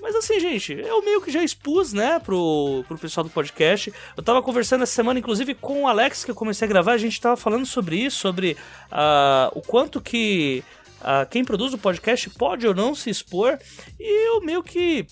Mas 0.00 0.14
assim, 0.14 0.38
gente, 0.40 0.72
eu 0.72 1.02
meio 1.04 1.20
que 1.20 1.30
já 1.30 1.42
expus, 1.42 1.92
né, 1.92 2.18
pro, 2.18 2.84
pro 2.86 2.98
pessoal 2.98 3.24
do 3.24 3.30
podcast. 3.30 3.92
Eu 4.16 4.22
tava 4.22 4.42
conversando 4.42 4.82
essa 4.82 4.92
semana, 4.92 5.18
inclusive, 5.18 5.54
com 5.54 5.82
o 5.82 5.88
Alex, 5.88 6.24
que 6.24 6.30
eu 6.30 6.34
comecei 6.34 6.66
a 6.66 6.68
gravar, 6.68 6.92
a 6.92 6.98
gente 6.98 7.20
tava 7.20 7.36
falando 7.36 7.66
sobre 7.66 7.96
isso, 7.96 8.18
sobre 8.18 8.56
uh, 8.92 9.50
o 9.54 9.60
quanto 9.60 10.00
que 10.00 10.62
uh, 11.00 11.28
quem 11.28 11.44
produz 11.44 11.74
o 11.74 11.78
podcast 11.78 12.30
pode 12.30 12.66
ou 12.66 12.74
não 12.74 12.94
se 12.94 13.10
expor. 13.10 13.58
E 13.98 14.28
eu 14.28 14.40
meio 14.40 14.62
que 14.62 15.06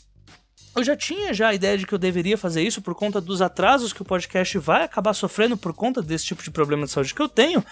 eu 0.76 0.84
já 0.84 0.94
tinha 0.94 1.32
já 1.32 1.48
a 1.48 1.54
ideia 1.54 1.78
de 1.78 1.86
que 1.86 1.94
eu 1.94 1.98
deveria 1.98 2.36
fazer 2.36 2.62
isso 2.62 2.82
por 2.82 2.94
conta 2.94 3.18
dos 3.18 3.40
atrasos 3.40 3.94
que 3.94 4.02
o 4.02 4.04
podcast 4.04 4.58
vai 4.58 4.84
acabar 4.84 5.14
sofrendo 5.14 5.56
por 5.56 5.72
conta 5.72 6.02
desse 6.02 6.26
tipo 6.26 6.42
de 6.42 6.50
problema 6.50 6.84
de 6.84 6.92
saúde 6.92 7.14
que 7.14 7.22
eu 7.22 7.28
tenho. 7.28 7.64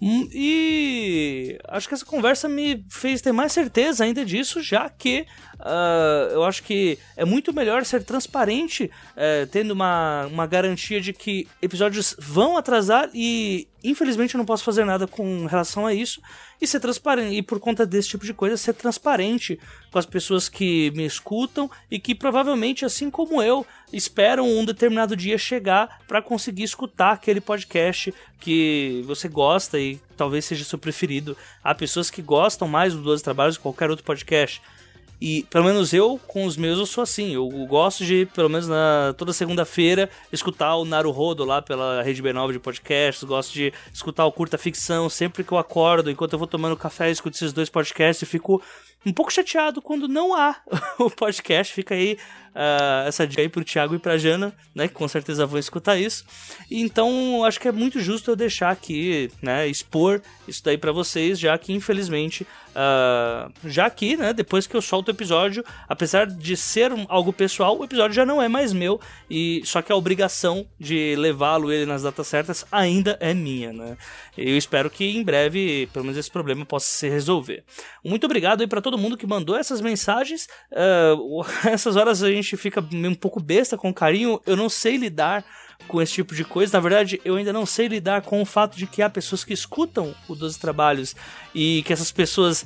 Hum, 0.00 0.28
e 0.32 1.58
acho 1.68 1.88
que 1.88 1.94
essa 1.94 2.04
conversa 2.04 2.48
me 2.48 2.84
fez 2.90 3.20
ter 3.20 3.32
mais 3.32 3.52
certeza 3.52 4.04
ainda 4.04 4.24
disso, 4.24 4.62
já 4.62 4.88
que 4.88 5.26
uh, 5.60 6.32
eu 6.32 6.44
acho 6.44 6.62
que 6.62 6.98
é 7.16 7.24
muito 7.24 7.52
melhor 7.52 7.84
ser 7.84 8.02
transparente, 8.04 8.90
uh, 9.16 9.46
tendo 9.50 9.72
uma, 9.72 10.26
uma 10.26 10.46
garantia 10.46 11.00
de 11.00 11.12
que 11.12 11.46
episódios 11.60 12.16
vão 12.18 12.56
atrasar 12.56 13.10
e 13.14 13.68
infelizmente 13.82 14.34
eu 14.34 14.38
não 14.38 14.46
posso 14.46 14.64
fazer 14.64 14.84
nada 14.84 15.06
com 15.06 15.46
relação 15.46 15.86
a 15.86 15.92
isso 15.92 16.20
e 16.60 16.66
ser 16.66 16.80
transparente 16.80 17.36
e 17.36 17.42
por 17.42 17.60
conta 17.60 17.84
desse 17.84 18.08
tipo 18.08 18.24
de 18.24 18.32
coisa 18.32 18.56
ser 18.56 18.72
transparente 18.72 19.58
com 19.90 19.98
as 19.98 20.06
pessoas 20.06 20.48
que 20.48 20.90
me 20.92 21.04
escutam 21.04 21.70
e 21.90 21.98
que 21.98 22.14
provavelmente 22.14 22.84
assim 22.84 23.10
como 23.10 23.42
eu 23.42 23.66
esperam 23.92 24.48
um 24.48 24.64
determinado 24.64 25.14
dia 25.14 25.36
chegar 25.36 26.00
para 26.08 26.22
conseguir 26.22 26.64
escutar 26.64 27.12
aquele 27.12 27.40
podcast 27.40 28.12
que 28.40 29.02
você 29.06 29.28
gosta 29.28 29.78
e 29.78 30.00
talvez 30.16 30.44
seja 30.44 30.64
seu 30.64 30.78
preferido. 30.78 31.36
Há 31.62 31.74
pessoas 31.74 32.10
que 32.10 32.22
gostam 32.22 32.66
mais 32.66 32.94
do 32.94 33.02
12 33.02 33.22
Trabalhos 33.22 33.56
que 33.56 33.62
qualquer 33.62 33.90
outro 33.90 34.04
podcast. 34.04 34.60
E 35.20 35.44
pelo 35.44 35.64
menos 35.64 35.92
eu, 35.92 36.20
com 36.26 36.44
os 36.44 36.56
meus, 36.56 36.78
eu 36.78 36.86
sou 36.86 37.02
assim. 37.02 37.34
Eu 37.34 37.48
gosto 37.66 38.04
de, 38.04 38.26
pelo 38.34 38.48
menos 38.48 38.68
na 38.68 39.14
toda 39.16 39.32
segunda-feira, 39.32 40.10
escutar 40.32 40.76
o 40.76 40.84
Naruhodo 40.84 41.44
lá 41.44 41.62
pela 41.62 42.02
Rede 42.02 42.22
B9 42.22 42.52
de 42.52 42.58
podcasts. 42.58 43.24
Gosto 43.24 43.52
de 43.52 43.72
escutar 43.92 44.26
o 44.26 44.32
Curta 44.32 44.58
Ficção 44.58 45.08
sempre 45.08 45.44
que 45.44 45.52
eu 45.52 45.58
acordo, 45.58 46.10
enquanto 46.10 46.32
eu 46.32 46.38
vou 46.38 46.48
tomando 46.48 46.76
café, 46.76 47.10
escuto 47.10 47.36
esses 47.36 47.52
dois 47.52 47.70
podcasts 47.70 48.22
e 48.22 48.30
fico 48.30 48.62
um 49.04 49.12
pouco 49.12 49.32
chateado 49.32 49.82
quando 49.82 50.08
não 50.08 50.34
há 50.34 50.56
o 50.98 51.10
podcast. 51.10 51.72
Fica 51.72 51.94
aí 51.94 52.18
uh, 52.54 53.08
essa 53.08 53.26
dica 53.26 53.42
aí 53.42 53.48
pro 53.48 53.64
Thiago 53.64 53.94
e 53.94 53.98
pra 53.98 54.16
Jana, 54.16 54.54
né? 54.74 54.88
Que 54.88 54.94
com 54.94 55.06
certeza 55.08 55.46
vão 55.46 55.58
escutar 55.58 55.96
isso. 55.96 56.24
Então, 56.70 57.44
acho 57.44 57.60
que 57.60 57.68
é 57.68 57.72
muito 57.72 58.00
justo 58.00 58.30
eu 58.30 58.36
deixar 58.36 58.70
aqui, 58.70 59.30
né? 59.42 59.66
Expor 59.68 60.20
isso 60.46 60.62
daí 60.64 60.78
para 60.78 60.92
vocês, 60.92 61.38
já 61.38 61.56
que 61.58 61.72
infelizmente 61.72 62.46
Uh, 62.74 63.52
já 63.64 63.86
aqui, 63.86 64.16
né, 64.16 64.32
depois 64.32 64.66
que 64.66 64.76
eu 64.76 64.82
solto 64.82 65.06
o 65.06 65.10
episódio, 65.12 65.64
apesar 65.88 66.26
de 66.26 66.56
ser 66.56 66.92
um, 66.92 67.06
algo 67.08 67.32
pessoal, 67.32 67.78
o 67.78 67.84
episódio 67.84 68.16
já 68.16 68.26
não 68.26 68.42
é 68.42 68.48
mais 68.48 68.72
meu, 68.72 69.00
e 69.30 69.62
só 69.64 69.80
que 69.80 69.92
a 69.92 69.96
obrigação 69.96 70.66
de 70.78 71.14
levá-lo 71.14 71.72
ele 71.72 71.86
nas 71.86 72.02
datas 72.02 72.26
certas 72.26 72.66
ainda 72.72 73.16
é 73.20 73.32
minha, 73.32 73.72
né? 73.72 73.96
Eu 74.36 74.58
espero 74.58 74.90
que 74.90 75.04
em 75.04 75.22
breve, 75.22 75.88
pelo 75.92 76.04
menos 76.04 76.18
esse 76.18 76.30
problema 76.30 76.66
possa 76.66 76.86
se 76.86 77.08
resolver. 77.08 77.62
Muito 78.04 78.24
obrigado 78.24 78.62
aí 78.62 78.66
para 78.66 78.80
todo 78.80 78.93
mundo 78.98 79.16
que 79.16 79.26
mandou 79.26 79.56
essas 79.56 79.80
mensagens. 79.80 80.48
Uh, 80.70 81.44
essas 81.68 81.96
horas 81.96 82.22
a 82.22 82.30
gente 82.30 82.56
fica 82.56 82.80
um 82.92 83.14
pouco 83.14 83.40
besta 83.40 83.76
com 83.76 83.92
carinho, 83.92 84.40
eu 84.46 84.56
não 84.56 84.68
sei 84.68 84.96
lidar 84.96 85.44
com 85.86 86.00
esse 86.00 86.12
tipo 86.12 86.34
de 86.34 86.44
coisa. 86.44 86.76
Na 86.76 86.80
verdade, 86.80 87.20
eu 87.24 87.36
ainda 87.36 87.52
não 87.52 87.66
sei 87.66 87.88
lidar 87.88 88.22
com 88.22 88.40
o 88.40 88.46
fato 88.46 88.76
de 88.76 88.86
que 88.86 89.02
há 89.02 89.10
pessoas 89.10 89.44
que 89.44 89.52
escutam 89.52 90.14
o 90.28 90.34
12 90.34 90.58
Trabalhos 90.58 91.14
e 91.54 91.82
que 91.84 91.92
essas 91.92 92.10
pessoas 92.10 92.64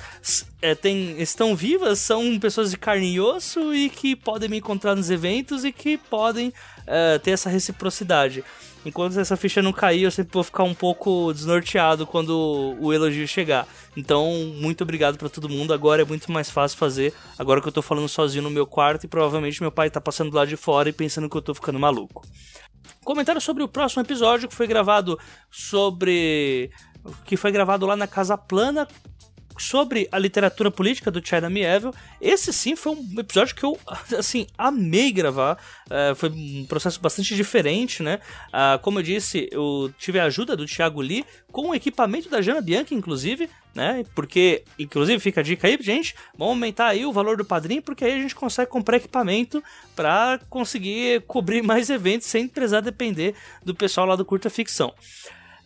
é, 0.62 0.74
tem, 0.74 1.20
estão 1.20 1.54
vivas, 1.56 1.98
são 1.98 2.38
pessoas 2.38 2.70
de 2.70 2.76
carne 2.76 3.14
e 3.14 3.20
osso 3.20 3.74
e 3.74 3.88
que 3.88 4.14
podem 4.14 4.48
me 4.48 4.58
encontrar 4.58 4.94
nos 4.94 5.10
eventos 5.10 5.64
e 5.64 5.72
que 5.72 5.98
podem 5.98 6.52
é, 6.86 7.18
ter 7.18 7.32
essa 7.32 7.50
reciprocidade. 7.50 8.44
Enquanto 8.88 9.20
essa 9.20 9.36
ficha 9.36 9.60
não 9.60 9.70
cair, 9.70 10.04
eu 10.04 10.10
sempre 10.10 10.32
vou 10.32 10.42
ficar 10.42 10.62
um 10.62 10.72
pouco 10.72 11.30
desnorteado 11.34 12.06
quando 12.06 12.74
o 12.80 12.90
elogio 12.90 13.28
chegar. 13.28 13.68
Então, 13.94 14.32
muito 14.56 14.82
obrigado 14.82 15.18
para 15.18 15.28
todo 15.28 15.46
mundo. 15.46 15.74
Agora 15.74 16.00
é 16.00 16.04
muito 16.06 16.32
mais 16.32 16.50
fácil 16.50 16.78
fazer. 16.78 17.12
Agora 17.38 17.60
que 17.60 17.68
eu 17.68 17.72
tô 17.72 17.82
falando 17.82 18.08
sozinho 18.08 18.42
no 18.42 18.50
meu 18.50 18.66
quarto 18.66 19.04
e 19.04 19.08
provavelmente 19.08 19.60
meu 19.60 19.70
pai 19.70 19.90
tá 19.90 20.00
passando 20.00 20.30
do 20.30 20.36
lado 20.36 20.48
de 20.48 20.56
fora 20.56 20.88
e 20.88 20.92
pensando 20.92 21.28
que 21.28 21.36
eu 21.36 21.42
tô 21.42 21.54
ficando 21.54 21.78
maluco. 21.78 22.26
Comentário 23.04 23.42
sobre 23.42 23.62
o 23.62 23.68
próximo 23.68 24.00
episódio 24.00 24.48
que 24.48 24.54
foi 24.54 24.66
gravado 24.66 25.18
sobre. 25.50 26.70
que 27.26 27.36
foi 27.36 27.52
gravado 27.52 27.84
lá 27.84 27.94
na 27.94 28.06
Casa 28.06 28.38
Plana 28.38 28.88
sobre 29.58 30.08
a 30.10 30.18
literatura 30.18 30.70
política 30.70 31.10
do 31.10 31.26
China 31.26 31.50
Mieville. 31.50 31.94
Esse 32.20 32.52
sim 32.52 32.76
foi 32.76 32.92
um 32.92 33.20
episódio 33.20 33.54
que 33.54 33.64
eu, 33.64 33.78
assim, 34.16 34.46
amei 34.56 35.12
gravar. 35.12 35.58
Uh, 35.86 36.14
foi 36.14 36.30
um 36.30 36.66
processo 36.68 37.00
bastante 37.00 37.34
diferente, 37.34 38.02
né? 38.02 38.20
Uh, 38.48 38.78
como 38.80 38.98
eu 38.98 39.02
disse, 39.02 39.48
eu 39.50 39.92
tive 39.98 40.18
a 40.18 40.24
ajuda 40.24 40.56
do 40.56 40.66
Thiago 40.66 41.00
Lee 41.00 41.24
com 41.50 41.70
o 41.70 41.74
equipamento 41.74 42.28
da 42.28 42.42
Jana 42.42 42.60
Bianchi, 42.60 42.94
inclusive, 42.94 43.48
né? 43.74 44.04
Porque, 44.14 44.64
inclusive, 44.78 45.20
fica 45.20 45.40
a 45.40 45.44
dica 45.44 45.66
aí, 45.66 45.78
gente, 45.80 46.14
vamos 46.36 46.54
aumentar 46.54 46.88
aí 46.88 47.06
o 47.06 47.12
valor 47.12 47.36
do 47.36 47.44
padrinho, 47.44 47.82
porque 47.82 48.04
aí 48.04 48.12
a 48.12 48.22
gente 48.22 48.34
consegue 48.34 48.70
comprar 48.70 48.96
equipamento 48.96 49.62
para 49.94 50.40
conseguir 50.50 51.22
cobrir 51.22 51.62
mais 51.64 51.90
eventos 51.90 52.26
sem 52.26 52.48
precisar 52.48 52.80
depender 52.80 53.34
do 53.64 53.74
pessoal 53.74 54.06
lá 54.06 54.16
do 54.16 54.24
Curta 54.24 54.50
Ficção. 54.50 54.92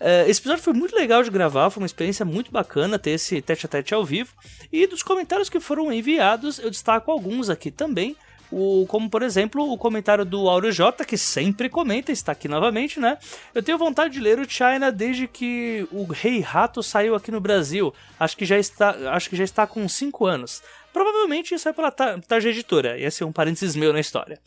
Uh, 0.02 0.28
esse 0.28 0.40
episódio 0.40 0.64
foi 0.64 0.72
muito 0.72 0.96
legal 0.96 1.22
de 1.22 1.30
gravar, 1.30 1.70
foi 1.70 1.80
uma 1.80 1.86
experiência 1.86 2.24
muito 2.24 2.50
bacana 2.50 2.98
ter 2.98 3.12
esse 3.12 3.40
tete 3.40 3.66
a 3.66 3.68
tete 3.68 3.94
ao 3.94 4.04
vivo. 4.04 4.34
E 4.72 4.84
dos 4.84 5.00
comentários 5.00 5.48
que 5.48 5.60
foram 5.60 5.92
enviados, 5.92 6.58
eu 6.58 6.68
destaco 6.70 7.08
alguns 7.08 7.48
aqui 7.48 7.70
também. 7.70 8.16
O, 8.50 8.84
como 8.88 9.08
por 9.08 9.22
exemplo 9.22 9.72
o 9.72 9.78
comentário 9.78 10.24
do 10.24 10.48
Auro 10.48 10.72
J, 10.72 11.04
que 11.04 11.16
sempre 11.16 11.68
comenta, 11.70 12.10
está 12.10 12.32
aqui 12.32 12.48
novamente, 12.48 12.98
né? 12.98 13.16
Eu 13.54 13.62
tenho 13.62 13.78
vontade 13.78 14.12
de 14.12 14.20
ler 14.20 14.40
o 14.40 14.50
China 14.50 14.90
desde 14.90 15.28
que 15.28 15.86
o 15.92 16.04
Rei 16.04 16.40
Rato 16.40 16.82
saiu 16.82 17.14
aqui 17.14 17.30
no 17.30 17.40
Brasil. 17.40 17.94
Acho 18.18 18.36
que 18.36 18.44
já 18.44 18.58
está, 18.58 18.90
acho 19.12 19.30
que 19.30 19.36
já 19.36 19.44
está 19.44 19.68
com 19.68 19.88
5 19.88 20.26
anos. 20.26 20.62
Provavelmente 20.92 21.54
isso 21.54 21.68
é 21.68 21.72
pela 21.72 21.92
Tarja 21.92 22.50
Editora, 22.50 22.98
esse 23.00 23.22
é 23.22 23.26
um 23.26 23.32
parênteses 23.32 23.76
meu 23.76 23.92
na 23.92 24.00
história. 24.00 24.38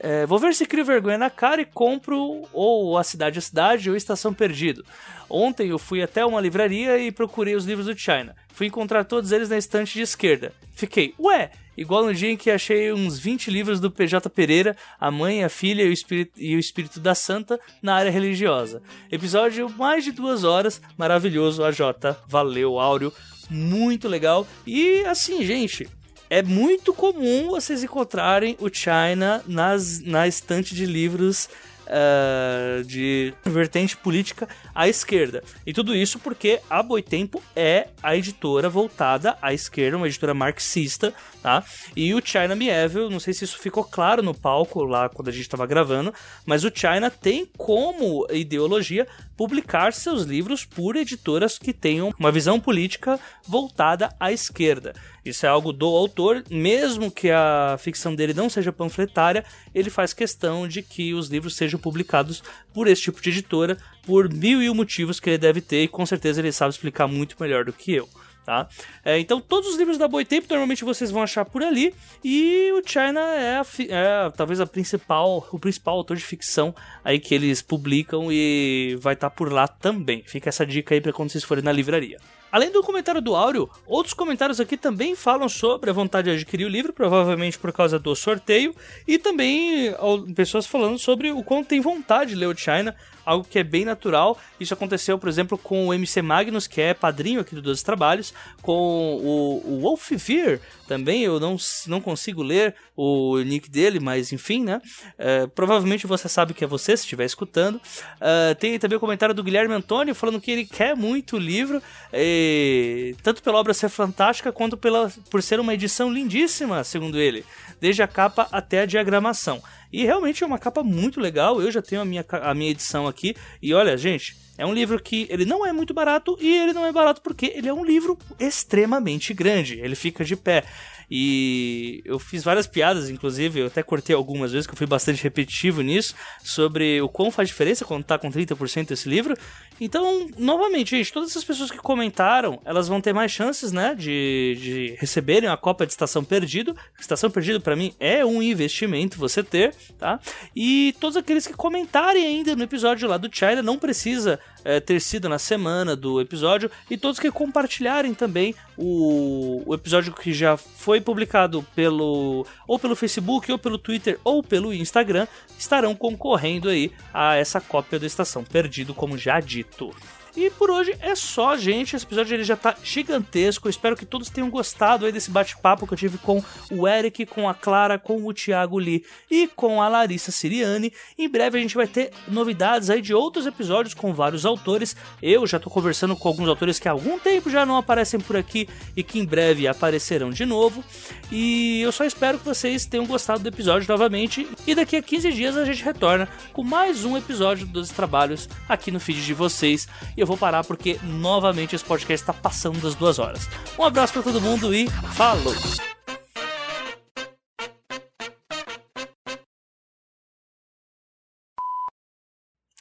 É, 0.00 0.24
vou 0.26 0.38
ver 0.38 0.54
se 0.54 0.64
crio 0.64 0.84
vergonha 0.84 1.18
na 1.18 1.30
cara 1.30 1.60
e 1.60 1.64
compro 1.64 2.42
ou 2.52 2.96
A 2.96 3.02
Cidade 3.02 3.38
a 3.38 3.42
Cidade 3.42 3.90
ou 3.90 3.96
Estação 3.96 4.32
Perdido. 4.32 4.84
Ontem 5.28 5.68
eu 5.68 5.78
fui 5.78 6.02
até 6.02 6.24
uma 6.24 6.40
livraria 6.40 6.98
e 6.98 7.10
procurei 7.12 7.54
os 7.54 7.64
livros 7.64 7.86
do 7.86 7.98
China. 7.98 8.34
Fui 8.52 8.66
encontrar 8.66 9.04
todos 9.04 9.32
eles 9.32 9.48
na 9.48 9.58
estante 9.58 9.94
de 9.94 10.02
esquerda. 10.02 10.52
Fiquei, 10.72 11.14
ué, 11.18 11.50
igual 11.76 12.04
no 12.04 12.14
dia 12.14 12.30
em 12.30 12.36
que 12.36 12.50
achei 12.50 12.92
uns 12.92 13.18
20 13.18 13.50
livros 13.50 13.80
do 13.80 13.90
PJ 13.90 14.30
Pereira, 14.30 14.76
A 14.98 15.10
Mãe, 15.10 15.44
a 15.44 15.48
Filha 15.48 15.82
e 15.82 15.88
o 15.88 15.92
Espírito, 15.92 16.32
e 16.36 16.56
o 16.56 16.58
Espírito 16.58 17.00
da 17.00 17.14
Santa 17.14 17.60
na 17.82 17.94
área 17.94 18.10
religiosa. 18.10 18.80
Episódio 19.10 19.68
mais 19.68 20.04
de 20.04 20.12
duas 20.12 20.44
horas, 20.44 20.80
maravilhoso, 20.96 21.64
AJ. 21.64 21.80
Valeu, 22.26 22.78
Áureo. 22.78 23.12
Muito 23.50 24.08
legal. 24.08 24.46
E 24.66 25.04
assim, 25.06 25.44
gente, 25.44 25.88
é 26.30 26.42
muito 26.42 26.92
comum 26.92 27.48
vocês 27.48 27.82
encontrarem 27.82 28.56
o 28.60 28.68
China 28.68 29.42
nas, 29.46 30.00
na 30.00 30.26
estante 30.26 30.74
de 30.74 30.84
livros 30.84 31.48
uh, 31.88 32.84
de 32.84 33.32
vertente 33.44 33.96
política 33.96 34.48
à 34.78 34.86
esquerda. 34.88 35.42
E 35.66 35.72
tudo 35.72 35.92
isso 35.92 36.20
porque 36.20 36.60
a 36.70 36.84
Boitempo 36.84 37.42
é 37.56 37.88
a 38.00 38.14
editora 38.14 38.68
voltada 38.68 39.36
à 39.42 39.52
esquerda, 39.52 39.96
uma 39.96 40.06
editora 40.06 40.32
marxista, 40.32 41.12
tá? 41.42 41.64
E 41.96 42.14
o 42.14 42.24
China 42.24 42.54
Mieville, 42.54 43.10
não 43.10 43.18
sei 43.18 43.34
se 43.34 43.42
isso 43.42 43.58
ficou 43.58 43.82
claro 43.82 44.22
no 44.22 44.32
palco 44.32 44.84
lá 44.84 45.08
quando 45.08 45.30
a 45.30 45.32
gente 45.32 45.42
estava 45.42 45.66
gravando, 45.66 46.14
mas 46.46 46.62
o 46.62 46.70
China 46.72 47.10
tem 47.10 47.44
como 47.56 48.24
ideologia 48.30 49.08
publicar 49.36 49.92
seus 49.92 50.22
livros 50.22 50.64
por 50.64 50.94
editoras 50.94 51.58
que 51.58 51.72
tenham 51.72 52.14
uma 52.16 52.30
visão 52.30 52.60
política 52.60 53.18
voltada 53.48 54.14
à 54.20 54.30
esquerda. 54.30 54.94
Isso 55.24 55.44
é 55.44 55.48
algo 55.48 55.72
do 55.72 55.86
autor, 55.86 56.42
mesmo 56.48 57.10
que 57.10 57.30
a 57.30 57.76
ficção 57.78 58.14
dele 58.14 58.32
não 58.32 58.48
seja 58.48 58.72
panfletária, 58.72 59.44
ele 59.74 59.90
faz 59.90 60.12
questão 60.12 60.66
de 60.66 60.82
que 60.82 61.12
os 61.14 61.28
livros 61.28 61.56
sejam 61.56 61.78
publicados 61.78 62.42
por 62.72 62.86
esse 62.86 63.02
tipo 63.02 63.20
de 63.20 63.30
editora, 63.30 63.76
por 64.08 64.32
mil 64.32 64.62
e 64.62 64.70
um 64.70 64.74
motivos 64.74 65.20
que 65.20 65.28
ele 65.28 65.36
deve 65.36 65.60
ter, 65.60 65.82
e 65.82 65.88
com 65.88 66.06
certeza 66.06 66.40
ele 66.40 66.50
sabe 66.50 66.70
explicar 66.70 67.06
muito 67.06 67.36
melhor 67.38 67.66
do 67.66 67.74
que 67.74 67.92
eu. 67.92 68.08
Tá? 68.42 68.66
É, 69.04 69.18
então 69.18 69.38
todos 69.42 69.68
os 69.68 69.76
livros 69.76 69.98
da 69.98 70.08
Boitempo 70.08 70.46
normalmente 70.48 70.82
vocês 70.82 71.10
vão 71.10 71.22
achar 71.22 71.44
por 71.44 71.62
ali 71.62 71.94
e 72.24 72.72
o 72.72 72.82
China 72.82 73.20
é, 73.20 73.58
a, 73.58 73.66
é, 73.90 74.30
talvez 74.30 74.58
a 74.58 74.66
principal 74.66 75.46
o 75.52 75.58
principal 75.58 75.98
autor 75.98 76.16
de 76.16 76.24
ficção 76.24 76.74
aí 77.04 77.20
que 77.20 77.34
eles 77.34 77.60
publicam 77.60 78.32
e 78.32 78.96
vai 79.02 79.12
estar 79.12 79.28
tá 79.28 79.36
por 79.36 79.52
lá 79.52 79.68
também. 79.68 80.22
Fica 80.26 80.48
essa 80.48 80.64
dica 80.64 80.94
aí 80.94 81.00
para 81.02 81.12
quando 81.12 81.28
vocês 81.28 81.44
forem 81.44 81.62
na 81.62 81.70
livraria. 81.70 82.18
Além 82.50 82.70
do 82.70 82.82
comentário 82.82 83.20
do 83.20 83.36
Áureo, 83.36 83.68
outros 83.86 84.14
comentários 84.14 84.58
aqui 84.58 84.76
também 84.76 85.14
falam 85.14 85.48
sobre 85.48 85.90
a 85.90 85.92
vontade 85.92 86.30
de 86.30 86.36
adquirir 86.36 86.64
o 86.64 86.68
livro, 86.68 86.92
provavelmente 86.94 87.58
por 87.58 87.72
causa 87.72 87.98
do 87.98 88.14
sorteio, 88.16 88.74
e 89.06 89.18
também 89.18 89.94
pessoas 90.34 90.66
falando 90.66 90.98
sobre 90.98 91.30
o 91.30 91.42
quanto 91.42 91.68
tem 91.68 91.80
vontade 91.80 92.30
de 92.30 92.36
ler 92.36 92.46
o 92.46 92.56
China, 92.56 92.96
algo 93.24 93.46
que 93.48 93.58
é 93.58 93.62
bem 93.62 93.84
natural. 93.84 94.38
Isso 94.58 94.72
aconteceu, 94.72 95.18
por 95.18 95.28
exemplo, 95.28 95.58
com 95.58 95.88
o 95.88 95.94
MC 95.94 96.22
Magnus, 96.22 96.66
que 96.66 96.80
é 96.80 96.94
padrinho 96.94 97.40
aqui 97.40 97.54
do 97.54 97.60
Dois 97.60 97.82
Trabalhos, 97.82 98.32
com 98.62 98.72
o, 98.72 99.62
o 99.66 99.80
Wolf 99.82 100.10
Fear, 100.18 100.58
também 100.88 101.22
eu 101.22 101.38
não, 101.38 101.56
não 101.86 102.00
consigo 102.00 102.42
ler 102.42 102.74
o 102.96 103.38
nick 103.40 103.70
dele, 103.70 104.00
mas 104.00 104.32
enfim, 104.32 104.64
né? 104.64 104.80
Uh, 105.18 105.46
provavelmente 105.48 106.06
você 106.06 106.28
sabe 106.28 106.54
que 106.54 106.64
é 106.64 106.66
você, 106.66 106.96
se 106.96 107.04
estiver 107.04 107.26
escutando. 107.26 107.76
Uh, 107.76 108.54
tem 108.58 108.78
também 108.78 108.96
o 108.96 109.00
comentário 109.00 109.34
do 109.34 109.44
Guilherme 109.44 109.74
Antônio 109.74 110.14
falando 110.14 110.40
que 110.40 110.50
ele 110.50 110.64
quer 110.64 110.96
muito 110.96 111.36
o 111.36 111.38
livro, 111.38 111.82
e, 112.12 113.14
tanto 113.22 113.42
pela 113.42 113.58
obra 113.58 113.74
ser 113.74 113.90
fantástica, 113.90 114.50
quanto 114.50 114.76
pela, 114.76 115.12
por 115.30 115.42
ser 115.42 115.60
uma 115.60 115.74
edição 115.74 116.10
lindíssima, 116.10 116.82
segundo 116.82 117.18
ele, 117.18 117.44
desde 117.78 118.02
a 118.02 118.08
capa 118.08 118.48
até 118.50 118.80
a 118.80 118.86
diagramação. 118.86 119.62
E 119.92 120.04
realmente 120.04 120.42
é 120.42 120.46
uma 120.46 120.58
capa 120.58 120.82
muito 120.82 121.20
legal. 121.20 121.60
Eu 121.60 121.70
já 121.70 121.82
tenho 121.82 122.00
a 122.00 122.04
minha, 122.04 122.24
a 122.30 122.54
minha 122.54 122.70
edição 122.70 123.06
aqui. 123.06 123.34
E 123.62 123.72
olha, 123.72 123.96
gente, 123.96 124.36
é 124.58 124.66
um 124.66 124.74
livro 124.74 125.00
que 125.00 125.28
ele 125.30 125.44
não 125.44 125.64
é 125.64 125.72
muito 125.72 125.94
barato 125.94 126.36
e 126.40 126.52
ele 126.52 126.72
não 126.72 126.84
é 126.84 126.90
barato 126.90 127.22
porque 127.22 127.52
ele 127.54 127.68
é 127.68 127.72
um 127.72 127.84
livro 127.84 128.18
extremamente 128.40 129.32
grande. 129.32 129.78
Ele 129.80 129.94
fica 129.94 130.24
de 130.24 130.34
pé. 130.34 130.64
E 131.10 132.02
eu 132.04 132.18
fiz 132.18 132.44
várias 132.44 132.66
piadas, 132.66 133.08
inclusive, 133.08 133.60
eu 133.60 133.66
até 133.66 133.82
cortei 133.82 134.14
algumas 134.14 134.52
vezes, 134.52 134.66
que 134.66 134.72
eu 134.72 134.76
fui 134.76 134.86
bastante 134.86 135.22
repetitivo 135.22 135.80
nisso, 135.80 136.14
sobre 136.42 137.00
o 137.00 137.08
quão 137.08 137.30
faz 137.30 137.48
diferença 137.48 137.84
quando 137.84 138.04
tá 138.04 138.18
com 138.18 138.30
30% 138.30 138.90
esse 138.90 139.08
livro. 139.08 139.34
Então, 139.80 140.28
novamente, 140.36 140.96
gente, 140.96 141.12
todas 141.12 141.30
essas 141.30 141.44
pessoas 141.44 141.70
que 141.70 141.78
comentaram, 141.78 142.60
elas 142.64 142.88
vão 142.88 143.00
ter 143.00 143.12
mais 143.12 143.32
chances, 143.32 143.72
né, 143.72 143.94
de, 143.94 144.58
de 144.60 144.96
receberem 144.98 145.48
a 145.48 145.56
cópia 145.56 145.86
de 145.86 145.92
Estação 145.92 146.22
Perdido. 146.22 146.76
Estação 147.00 147.30
Perdido, 147.30 147.60
para 147.60 147.76
mim, 147.76 147.94
é 147.98 148.24
um 148.24 148.42
investimento 148.42 149.18
você 149.18 149.42
ter, 149.42 149.74
tá? 149.98 150.20
E 150.54 150.94
todos 151.00 151.16
aqueles 151.16 151.46
que 151.46 151.54
comentarem 151.54 152.26
ainda 152.26 152.54
no 152.54 152.62
episódio 152.62 153.08
lá 153.08 153.16
do 153.16 153.30
China, 153.32 153.62
não 153.62 153.78
precisa 153.78 154.38
é, 154.64 154.80
ter 154.80 155.00
sido 155.00 155.28
na 155.28 155.38
semana 155.38 155.96
do 155.96 156.20
episódio, 156.20 156.70
e 156.90 156.96
todos 156.96 157.18
que 157.18 157.30
compartilharem 157.30 158.12
também 158.14 158.54
o, 158.78 159.62
o 159.66 159.74
episódio 159.74 160.12
que 160.12 160.32
já 160.32 160.56
foi 160.56 161.00
publicado 161.00 161.64
pelo 161.74 162.46
ou 162.66 162.78
pelo 162.78 162.94
Facebook, 162.94 163.50
ou 163.50 163.58
pelo 163.58 163.76
Twitter, 163.76 164.18
ou 164.22 164.42
pelo 164.42 164.72
Instagram, 164.72 165.26
estarão 165.58 165.94
concorrendo 165.94 166.68
aí 166.68 166.92
a 167.12 167.34
essa 167.34 167.60
cópia 167.60 167.98
da 167.98 168.06
Estação 168.06 168.44
Perdido, 168.44 168.94
como 168.94 169.18
já 169.18 169.40
dito. 169.40 169.92
E 170.36 170.50
por 170.50 170.70
hoje 170.70 170.94
é 171.00 171.14
só, 171.14 171.56
gente. 171.56 171.96
Esse 171.96 172.04
episódio 172.04 172.34
ele 172.34 172.44
já 172.44 172.56
tá 172.56 172.76
gigantesco. 172.82 173.68
Espero 173.68 173.96
que 173.96 174.06
todos 174.06 174.30
tenham 174.30 174.50
gostado 174.50 175.06
aí 175.06 175.12
desse 175.12 175.30
bate-papo 175.30 175.86
que 175.86 175.94
eu 175.94 175.98
tive 175.98 176.18
com 176.18 176.42
o 176.70 176.86
Eric, 176.86 177.26
com 177.26 177.48
a 177.48 177.54
Clara, 177.54 177.98
com 177.98 178.24
o 178.24 178.32
Thiago 178.32 178.78
Lee 178.78 179.04
e 179.30 179.48
com 179.48 179.82
a 179.82 179.88
Larissa 179.88 180.30
Siriani. 180.30 180.92
Em 181.18 181.28
breve 181.28 181.58
a 181.58 181.60
gente 181.60 181.74
vai 181.74 181.86
ter 181.86 182.12
novidades 182.26 182.90
aí 182.90 183.00
de 183.00 183.14
outros 183.14 183.46
episódios 183.46 183.94
com 183.94 184.12
vários 184.12 184.46
autores. 184.46 184.96
Eu 185.22 185.46
já 185.46 185.58
tô 185.58 185.70
conversando 185.70 186.16
com 186.16 186.28
alguns 186.28 186.48
autores 186.48 186.78
que 186.78 186.88
há 186.88 186.92
algum 186.92 187.18
tempo 187.18 187.50
já 187.50 187.66
não 187.66 187.76
aparecem 187.76 188.20
por 188.20 188.36
aqui 188.36 188.68
e 188.96 189.02
que 189.02 189.18
em 189.18 189.24
breve 189.24 189.66
aparecerão 189.66 190.30
de 190.30 190.44
novo. 190.44 190.84
E 191.30 191.80
eu 191.82 191.92
só 191.92 192.04
espero 192.04 192.38
que 192.38 192.44
vocês 192.44 192.86
tenham 192.86 193.06
gostado 193.06 193.40
do 193.40 193.48
episódio 193.48 193.88
novamente. 193.88 194.48
E 194.66 194.74
daqui 194.74 194.96
a 194.96 195.02
15 195.02 195.32
dias 195.32 195.56
a 195.56 195.64
gente 195.64 195.82
retorna 195.82 196.28
com 196.52 196.62
mais 196.62 197.04
um 197.04 197.16
episódio 197.16 197.66
dos 197.66 197.90
trabalhos 197.90 198.48
aqui 198.68 198.90
no 198.90 199.00
feed 199.00 199.24
de 199.24 199.34
vocês. 199.34 199.88
E 200.18 200.20
eu 200.20 200.26
vou 200.26 200.36
parar 200.36 200.64
porque 200.64 200.98
novamente 201.04 201.76
esse 201.76 201.84
podcast 201.84 202.24
está 202.24 202.34
passando 202.34 202.80
das 202.80 202.96
duas 202.96 203.20
horas. 203.20 203.48
Um 203.78 203.84
abraço 203.84 204.12
para 204.12 204.24
todo 204.24 204.40
mundo 204.40 204.74
e 204.74 204.90
falou! 205.14 205.54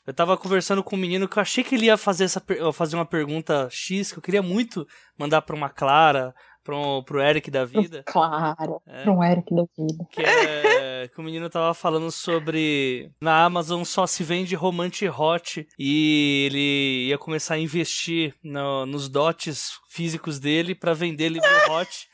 Eu 0.04 0.14
tava 0.16 0.36
conversando 0.36 0.84
com 0.84 0.96
um 0.96 1.00
menino 1.00 1.28
que 1.28 1.38
eu 1.38 1.42
achei 1.44 1.64
que 1.64 1.76
ele 1.76 1.86
ia 1.86 1.96
fazer, 1.96 2.24
essa, 2.24 2.44
fazer 2.74 2.96
uma 2.96 3.06
pergunta 3.06 3.68
X, 3.70 4.12
que 4.12 4.18
eu 4.18 4.24
queria 4.24 4.42
muito 4.42 4.88
mandar 5.16 5.44
pra 5.44 5.56
uma 5.56 5.70
Clara, 5.70 6.34
pro, 6.68 7.02
pro 7.04 7.22
Eric 7.22 7.50
da 7.50 7.64
vida. 7.64 8.04
Claro, 8.18 8.82
é, 8.86 9.04
pro 9.04 9.24
Eric 9.24 9.56
da 9.56 9.64
vida. 9.78 10.06
Que, 10.12 10.22
é, 10.22 11.08
que 11.14 11.20
o 11.20 11.24
menino 11.24 11.50
tava 11.50 11.74
falando 11.74 12.12
sobre. 12.12 13.10
Na 13.22 13.46
Amazon 13.46 13.84
só 13.84 14.06
se 14.06 14.24
vende 14.24 14.54
romance 14.56 15.08
hot 15.08 15.66
e 15.80 16.46
ele 16.48 17.08
ia 17.08 17.18
começar 17.18 17.56
a 17.56 17.60
investir 17.60 18.36
no, 18.44 18.86
nos 18.86 19.08
dotes 19.08 19.72
físicos 19.90 20.40
dele 20.40 20.76
para 20.76 20.94
vender 20.94 21.30
livro 21.30 21.48
hot. 21.72 22.08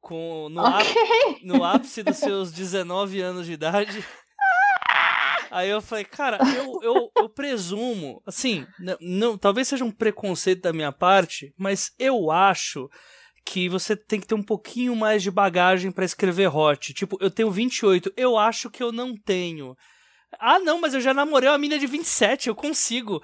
Com, 0.00 0.48
no, 0.50 0.62
okay. 0.62 1.40
no 1.42 1.64
ápice 1.64 2.02
dos 2.02 2.18
seus 2.18 2.52
19 2.52 3.22
anos 3.22 3.46
de 3.46 3.54
idade. 3.54 4.04
Aí 5.50 5.70
eu 5.70 5.80
falei, 5.80 6.04
cara, 6.04 6.38
eu, 6.56 6.80
eu, 6.82 7.10
eu 7.16 7.28
presumo, 7.28 8.20
assim, 8.26 8.66
não, 8.78 8.96
não, 9.00 9.38
talvez 9.38 9.68
seja 9.68 9.84
um 9.84 9.90
preconceito 9.90 10.62
da 10.62 10.72
minha 10.72 10.92
parte, 10.92 11.54
mas 11.56 11.92
eu 11.98 12.30
acho 12.30 12.90
que 13.44 13.68
você 13.68 13.94
tem 13.94 14.20
que 14.20 14.26
ter 14.26 14.34
um 14.34 14.42
pouquinho 14.42 14.96
mais 14.96 15.22
de 15.22 15.30
bagagem 15.30 15.92
para 15.92 16.04
escrever 16.04 16.54
hot. 16.54 16.94
Tipo, 16.94 17.18
eu 17.20 17.30
tenho 17.30 17.50
28, 17.50 18.12
eu 18.16 18.38
acho 18.38 18.70
que 18.70 18.82
eu 18.82 18.90
não 18.90 19.14
tenho. 19.14 19.76
Ah, 20.40 20.58
não, 20.58 20.80
mas 20.80 20.94
eu 20.94 21.00
já 21.00 21.12
namorei 21.14 21.48
uma 21.48 21.58
menina 21.58 21.78
de 21.78 21.86
27, 21.86 22.48
eu 22.48 22.54
consigo. 22.54 23.22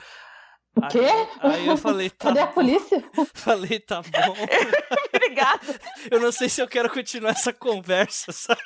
O 0.77 0.87
quê? 0.89 1.01
Aí, 1.41 1.53
aí 1.53 1.67
eu 1.67 1.77
falei, 1.77 2.11
tá 2.11 2.29
Cadê 2.29 2.41
a 2.41 2.47
polícia? 2.47 3.03
Falei, 3.35 3.81
tá 3.81 4.03
bom. 4.03 4.35
Obrigada. 5.13 5.81
Eu 6.11 6.21
não 6.21 6.31
sei 6.31 6.49
se 6.49 6.61
eu 6.61 6.69
quero 6.69 6.89
continuar 6.91 7.31
essa 7.31 7.53
conversa, 7.53 8.31
sabe? 8.31 8.61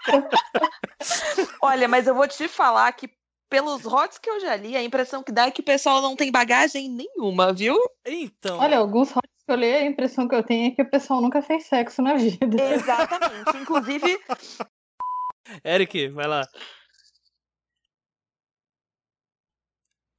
Olha, 1.63 1.89
mas 1.89 2.07
eu 2.07 2.15
vou 2.15 2.29
te 2.29 2.47
falar 2.47 2.93
que 2.93 3.09
pelos 3.49 3.85
hots 3.85 4.19
que 4.19 4.29
eu 4.29 4.41
já 4.41 4.57
li, 4.57 4.77
a 4.77 4.83
impressão 4.83 5.23
que 5.23 5.33
dá 5.33 5.47
é 5.47 5.51
que 5.51 5.61
o 5.61 5.65
pessoal 5.65 6.03
não 6.03 6.17
tem 6.17 6.31
bagagem 6.31 6.91
nenhuma, 6.91 7.53
viu? 7.53 7.79
Então. 8.05 8.59
Olha, 8.59 8.79
alguns 8.79 9.11
hots 9.11 9.34
que 9.47 9.53
eu 9.53 9.57
a 9.57 9.85
impressão 9.85 10.27
que 10.27 10.35
eu 10.35 10.43
tenho 10.43 10.69
é 10.69 10.71
que 10.71 10.83
o 10.83 10.91
pessoal 10.91 11.21
nunca 11.21 11.43
fez 11.43 11.67
sexo 11.67 12.01
na 12.01 12.15
vida. 12.15 12.75
Exatamente. 12.75 13.59
Inclusive. 13.61 14.19
Eric, 15.65 16.09
vai 16.09 16.27
lá. 16.27 16.49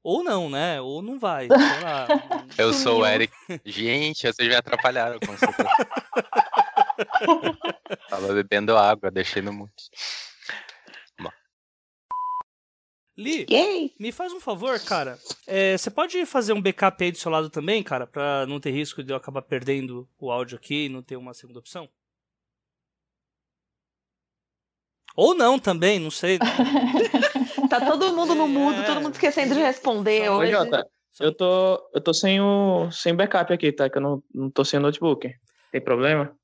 Ou 0.03 0.23
não, 0.23 0.51
né? 0.51 0.79
Ou 0.79 1.01
não 1.01 1.17
vai. 1.17 1.47
Sei 1.47 1.57
lá. 1.57 2.07
Eu 2.59 2.71
sou 2.71 3.01
o 3.01 3.05
Eric. 3.05 3.33
Gente, 3.65 4.31
vocês 4.31 4.47
me 4.47 4.55
atrapalharam 4.55 5.19
com 5.19 5.33
isso. 5.33 5.45
Tava 8.07 8.33
bebendo 8.33 8.77
água, 8.77 9.09
deixei 9.09 9.41
no 9.41 9.51
mute. 9.51 9.89
Li, 13.17 13.45
me 13.97 14.11
faz 14.11 14.33
um 14.33 14.41
favor, 14.41 14.77
cara. 14.81 15.17
É, 15.47 15.77
você 15.77 15.89
pode 15.89 16.25
fazer 16.25 16.51
um 16.51 16.61
backup 16.61 17.01
aí 17.01 17.11
do 17.11 17.17
seu 17.17 17.31
lado 17.31 17.49
também, 17.49 17.81
cara, 17.81 18.05
pra 18.05 18.45
não 18.45 18.59
ter 18.59 18.71
risco 18.71 19.01
de 19.01 19.13
eu 19.13 19.15
acabar 19.15 19.41
perdendo 19.41 20.07
o 20.19 20.29
áudio 20.29 20.57
aqui 20.57 20.85
e 20.85 20.89
não 20.89 21.01
ter 21.01 21.15
uma 21.15 21.33
segunda 21.33 21.59
opção? 21.59 21.87
Ou 25.15 25.33
não 25.33 25.57
também, 25.57 25.97
não 25.97 26.11
sei. 26.11 26.37
tá 27.69 27.79
todo 27.79 28.13
mundo 28.13 28.35
no 28.35 28.47
mudo, 28.49 28.81
é, 28.81 28.85
todo 28.85 28.99
mundo 29.01 29.13
esquecendo 29.13 29.53
de 29.53 29.61
responder 29.61 30.29
hoje. 30.29 30.51
Jota, 30.51 30.85
eu 31.21 31.33
tô, 31.33 31.89
eu 31.93 32.01
tô 32.01 32.13
sem 32.13 32.41
o 32.41 32.91
sem 32.91 33.15
backup 33.15 33.53
aqui, 33.53 33.71
tá? 33.71 33.89
Que 33.89 33.97
eu 33.97 34.01
não, 34.01 34.23
não 34.33 34.49
tô 34.49 34.65
sem 34.65 34.77
notebook. 34.77 35.33
Tem 35.71 35.81
problema? 35.81 36.37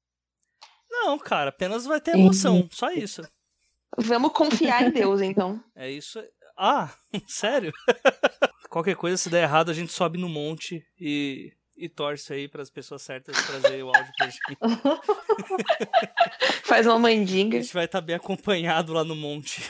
Não, 0.90 1.20
cara, 1.20 1.50
apenas 1.50 1.86
vai 1.86 2.00
ter 2.00 2.12
emoção, 2.12 2.68
só 2.72 2.92
isso. 2.92 3.22
Vamos 3.98 4.32
confiar 4.32 4.84
em 4.84 4.92
Deus, 4.92 5.20
então. 5.20 5.62
É 5.76 5.92
isso. 5.92 6.24
Ah, 6.64 6.94
sério? 7.28 7.74
Qualquer 8.70 8.96
coisa, 8.96 9.18
se 9.18 9.32
der 9.32 9.42
errado, 9.42 9.72
a 9.72 9.74
gente 9.74 9.92
sobe 9.92 10.20
no 10.20 10.30
monte 10.30 10.86
e, 11.00 11.52
e 11.76 11.90
torce 11.90 12.32
aí 12.32 12.48
para 12.48 12.62
as 12.62 12.70
pessoas 12.70 13.02
certas 13.02 13.36
trazer 13.48 13.84
o 13.84 13.88
áudio 13.88 14.14
pra 14.16 14.28
gente. 14.28 14.58
Faz 16.64 16.86
uma 16.86 17.00
mandinga. 17.00 17.58
A 17.58 17.62
gente 17.62 17.74
vai 17.74 17.86
estar 17.86 18.00
tá 18.00 18.06
bem 18.06 18.16
acompanhado 18.16 18.94
lá 18.94 19.04
no 19.04 19.16
monte. 19.16 19.64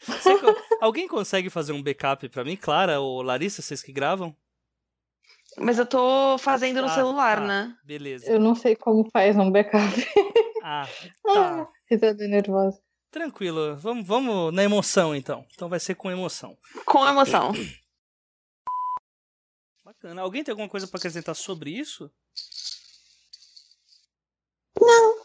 Você, 0.00 0.30
alguém 0.80 1.06
consegue 1.06 1.48
fazer 1.48 1.72
um 1.72 1.82
backup 1.82 2.28
para 2.30 2.44
mim? 2.44 2.56
Clara 2.56 2.98
ou 2.98 3.22
Larissa, 3.22 3.62
vocês 3.62 3.80
que 3.80 3.92
gravam? 3.92 4.36
Mas 5.56 5.78
eu 5.78 5.86
tô 5.86 6.36
fazendo 6.38 6.82
no 6.82 6.88
ah, 6.88 6.94
celular, 6.94 7.38
tá. 7.38 7.46
né? 7.46 7.76
Beleza. 7.84 8.28
Eu 8.28 8.40
não 8.40 8.56
sei 8.56 8.74
como 8.74 9.08
faz 9.10 9.36
um 9.36 9.52
backup. 9.52 10.04
Ah, 10.64 10.88
tá. 11.22 11.68
Risada 11.88 12.26
nervosa. 12.26 12.84
Tranquilo, 13.16 13.74
vamos, 13.78 14.06
vamos 14.06 14.52
na 14.52 14.62
emoção 14.62 15.16
então. 15.16 15.46
Então 15.54 15.70
vai 15.70 15.80
ser 15.80 15.94
com 15.94 16.10
emoção. 16.10 16.54
Com 16.84 17.08
emoção. 17.08 17.50
Bacana. 19.82 20.20
Alguém 20.20 20.44
tem 20.44 20.52
alguma 20.52 20.68
coisa 20.68 20.86
para 20.86 20.98
acrescentar 20.98 21.34
sobre 21.34 21.70
isso? 21.70 22.12
Não. 24.78 25.24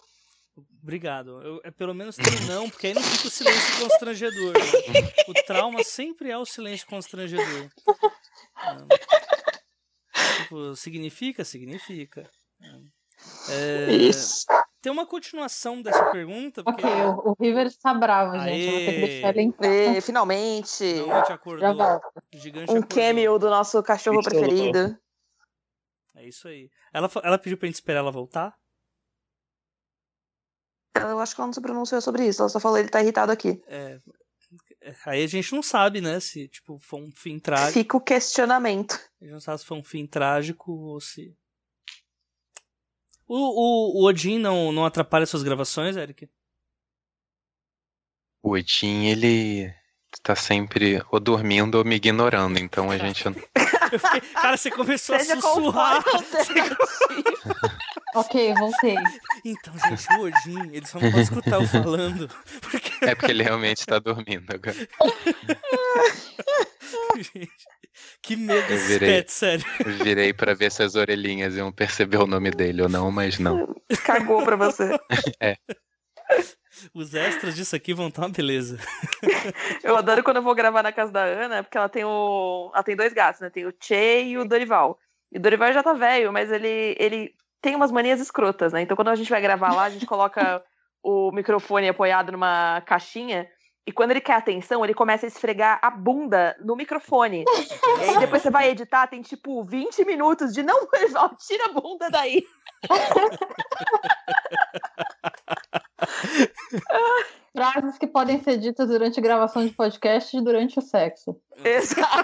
Obrigado. 0.82 1.42
Eu, 1.42 1.60
é, 1.66 1.72
pelo 1.72 1.94
menos 1.94 2.16
tem 2.16 2.48
não, 2.48 2.70
porque 2.70 2.88
aí 2.88 2.94
não 2.94 3.04
fica 3.04 3.28
o 3.28 3.30
silêncio 3.30 3.82
constrangedor. 3.82 4.54
Né? 4.54 5.14
O 5.28 5.34
trauma 5.44 5.84
sempre 5.84 6.32
é 6.32 6.38
o 6.38 6.46
silêncio 6.46 6.88
constrangedor. 6.88 7.70
tipo, 10.38 10.78
significa? 10.78 11.44
Significa. 11.44 12.32
É, 13.50 13.92
Isso. 13.92 14.46
Tem 14.82 14.92
uma 14.92 15.06
continuação 15.06 15.82
dessa 15.82 16.12
pergunta. 16.12 16.64
Porque... 16.64 16.84
Ok, 16.84 17.02
o, 17.06 17.32
o 17.32 17.36
River 17.40 17.68
está 17.68 17.94
bravo, 17.94 18.36
Aê. 18.36 18.50
gente. 18.50 18.66
Eu 18.66 18.72
vou 18.72 18.80
ter 18.80 18.94
que 18.94 19.00
deixar 19.06 19.30
ele 19.30 19.42
entrar. 19.42 20.02
finalmente. 20.02 20.84
Finalmente 20.84 21.32
acordou. 21.32 21.76
Já 21.78 22.02
Gigante 22.34 22.72
um 22.72 22.78
acordou. 22.78 22.98
cameo 22.98 23.40
do 23.40 23.50
nosso 23.50 23.84
cachorro 23.84 24.24
preferido. 24.24 24.98
É 26.16 26.28
isso 26.28 26.48
aí. 26.48 26.70
Ela, 26.92 27.10
ela 27.24 27.38
pediu 27.38 27.58
pra 27.58 27.68
gente 27.68 27.76
esperar 27.76 28.00
ela 28.00 28.12
voltar? 28.12 28.56
Eu 30.96 31.20
acho 31.20 31.36
que 31.36 31.42
ela 31.42 31.48
não 31.48 31.54
se 31.54 31.62
pronunciou 31.62 32.02
sobre 32.02 32.28
isso. 32.28 32.42
Ela 32.42 32.50
só 32.50 32.60
falou 32.60 32.78
ele 32.78 32.90
tá 32.90 33.02
irritado 33.02 33.32
aqui. 33.32 33.62
É. 33.68 34.00
Aí 35.06 35.24
a 35.24 35.28
gente 35.28 35.54
não 35.54 35.62
sabe, 35.62 36.02
né? 36.02 36.20
Se 36.20 36.48
tipo, 36.48 36.80
foi 36.80 37.02
um 37.02 37.12
fim 37.12 37.40
trágico. 37.40 37.74
Fica 37.74 37.98
o 37.98 38.02
questionamento. 38.02 38.94
A 39.22 39.26
gente 39.26 39.34
não 39.34 39.40
sabe 39.40 39.60
se 39.60 39.66
foi 39.66 39.78
um 39.78 39.84
fim 39.84 40.06
trágico 40.08 40.72
ou 40.72 41.00
se 41.00 41.36
o, 43.34 43.38
o, 43.38 44.02
o 44.02 44.08
Odin 44.08 44.40
não, 44.40 44.74
não 44.74 44.86
atrapalha 44.86 45.26
suas 45.26 45.42
gravações, 45.42 45.96
Eric? 45.96 46.28
O 48.44 48.52
Odin, 48.52 49.06
ele 49.06 49.74
tá 50.22 50.36
sempre 50.36 51.02
ou 51.10 51.18
dormindo 51.18 51.76
ou 51.76 51.86
me 51.86 51.96
ignorando, 51.96 52.60
então 52.60 52.92
a 52.92 52.98
gente. 52.98 53.24
Fiquei... 53.92 54.20
Cara, 54.34 54.58
você 54.58 54.70
começou 54.70 55.18
Seja 55.18 55.36
a 55.36 55.42
sussurrar. 55.42 56.04
ok, 58.16 58.54
voltei. 58.56 58.98
Então, 59.46 59.74
gente, 59.80 60.14
o 60.14 60.24
Odin, 60.24 60.70
ele 60.74 60.86
só 60.86 61.00
não 61.00 61.10
pode 61.10 61.24
escutar 61.24 61.62
eu 61.62 61.68
falando. 61.68 62.30
Porque... 62.60 63.06
É 63.06 63.16
porque 63.16 63.32
ele 63.32 63.44
realmente 63.44 63.86
tá 63.86 63.98
dormindo 63.98 64.54
agora. 64.54 64.76
gente, 67.16 67.66
que 68.22 68.36
medo 68.36 68.68
desse 68.68 68.88
virei, 68.88 69.26
sério. 69.28 69.66
Virei 70.04 70.34
pra 70.34 70.54
ver 70.54 70.72
se 70.72 70.84
as 70.84 70.96
orelhinhas 70.96 71.56
iam 71.56 71.72
perceber 71.72 72.18
o 72.18 72.28
nome 72.28 72.52
dele 72.52 72.82
ou 72.82 72.90
não, 72.90 73.12
mas 73.12 73.40
não. 73.40 73.76
Cagou 74.06 74.44
pra 74.44 74.56
você. 74.56 74.98
é. 75.42 75.58
Os 76.94 77.14
extras 77.14 77.56
disso 77.56 77.76
aqui 77.76 77.94
vão 77.94 78.08
estar 78.08 78.24
uma 78.24 78.30
beleza. 78.30 78.78
Eu 79.84 79.96
adoro 79.96 80.24
quando 80.24 80.38
eu 80.38 80.44
vou 80.44 80.56
gravar 80.56 80.82
na 80.82 80.92
casa 80.92 81.12
da 81.12 81.24
Ana, 81.24 81.64
porque 81.64 81.78
ela 81.78 81.90
tem 81.90 82.04
o. 82.04 82.72
Ela 82.74 82.84
tem 82.84 82.96
dois 82.96 83.14
gatos, 83.14 83.42
né? 83.42 83.50
Tem 83.50 83.66
o 83.66 83.74
Che 83.80 84.24
e 84.24 84.38
o 84.38 84.46
Dorival. 84.46 84.98
E 85.32 85.38
o 85.38 85.42
Dorival 85.42 85.74
já 85.74 85.84
tá 85.84 85.94
velho, 85.94 86.32
mas 86.32 86.52
ele, 86.52 86.96
ele 86.98 87.34
tem 87.62 87.76
umas 87.76 87.92
manias 87.92 88.20
escrotas, 88.20 88.74
né? 88.74 88.82
Então 88.82 88.96
quando 88.96 89.10
a 89.10 89.16
gente 89.16 89.30
vai 89.30 89.42
gravar 89.42 89.74
lá, 89.74 89.84
a 89.84 89.90
gente 89.90 90.06
coloca 90.06 90.64
o 91.04 91.32
microfone 91.32 91.90
apoiado 91.90 92.32
numa 92.32 92.82
caixinha 92.82 93.48
E 93.86 93.92
quando 93.92 94.10
ele 94.12 94.22
quer 94.22 94.36
atenção, 94.36 94.86
ele 94.86 94.94
começa 94.94 95.26
a 95.26 95.28
esfregar 95.28 95.80
a 95.82 95.90
bunda 95.90 96.56
no 96.60 96.76
microfone. 96.76 97.44
e 98.00 98.04
aí 98.10 98.20
depois 98.20 98.44
você 98.44 98.52
vai 98.52 98.70
editar, 98.70 99.08
tem 99.08 99.24
tipo 99.24 99.64
20 99.64 100.06
minutos 100.06 100.54
de 100.54 100.62
não, 100.62 100.88
tira 100.88 101.66
a 101.66 101.74
bunda 101.74 102.08
daí. 102.10 102.46
Frases 107.54 107.98
que 107.98 108.08
podem 108.08 108.42
ser 108.42 108.58
ditas 108.60 108.88
durante 108.88 109.20
gravação 109.20 109.66
de 109.66 109.74
podcast 109.74 110.38
e 110.38 110.42
durante 110.42 110.80
o 110.80 110.82
sexo. 110.82 111.38
Exato. 111.64 112.08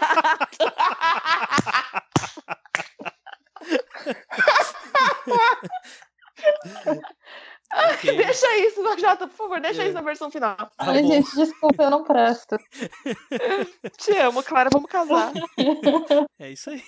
Ok. 7.73 8.15
Deixa 8.15 8.57
isso, 8.57 8.81
Jota, 8.97 9.27
por 9.27 9.35
favor, 9.35 9.59
deixa 9.59 9.83
isso 9.83 9.93
na 9.93 10.01
versão 10.01 10.31
final. 10.31 10.55
Tá 10.55 10.71
Ai, 10.77 11.01
bom. 11.01 11.07
gente, 11.07 11.35
desculpa, 11.35 11.83
eu 11.83 11.89
não 11.89 12.03
presto. 12.03 12.57
Te 13.97 14.17
amo, 14.19 14.41
Clara, 14.43 14.69
vamos 14.71 14.89
casar. 14.89 15.33
É 16.39 16.51
isso 16.51 16.69
aí. 16.69 16.83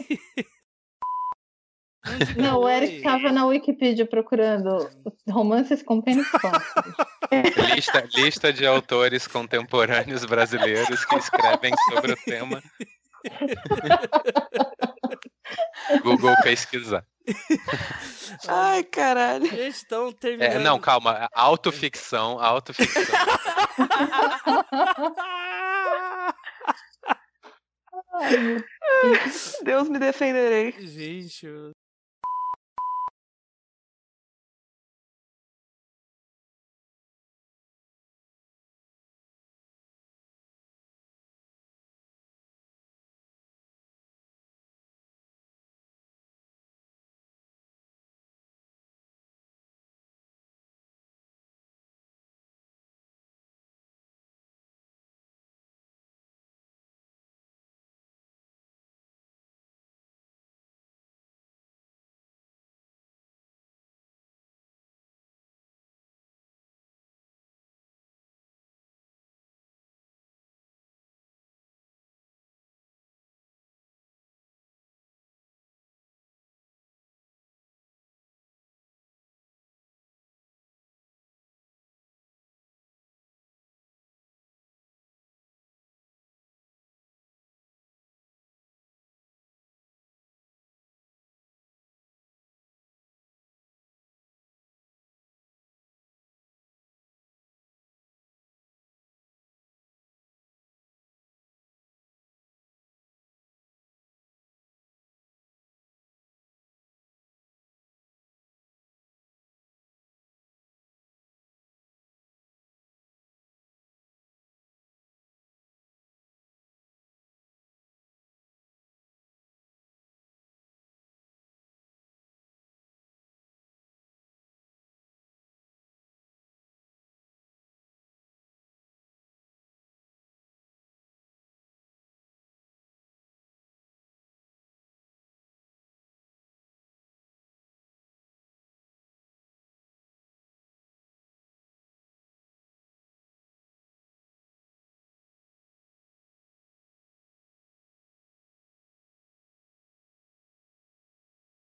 Não, 2.37 2.61
o 2.61 2.69
Eric 2.69 2.97
estava 2.97 3.31
na 3.31 3.45
Wikipedia 3.45 4.05
procurando 4.05 4.89
romances 5.27 5.83
com 5.83 6.01
pênis. 6.01 6.25
Lista, 7.75 8.07
lista 8.15 8.53
de 8.53 8.65
autores 8.65 9.27
contemporâneos 9.27 10.23
brasileiros 10.23 11.03
que 11.03 11.15
escrevem 11.15 11.73
sobre 11.89 12.13
o 12.13 12.15
tema. 12.15 12.63
Google 16.03 16.35
pesquisar. 16.43 17.05
Ai, 18.47 18.83
caralho. 18.83 19.45
Gente, 19.45 19.83
então 19.85 20.11
terminando. 20.11 20.51
É, 20.51 20.59
não, 20.59 20.79
calma. 20.79 21.29
Autoficção, 21.33 22.39
autoficção. 22.39 23.03
Ai, 28.13 28.57
Deus 29.63 29.89
me 29.89 29.99
defenderei. 29.99 30.71
Gente, 30.87 31.45
eu- 31.45 31.71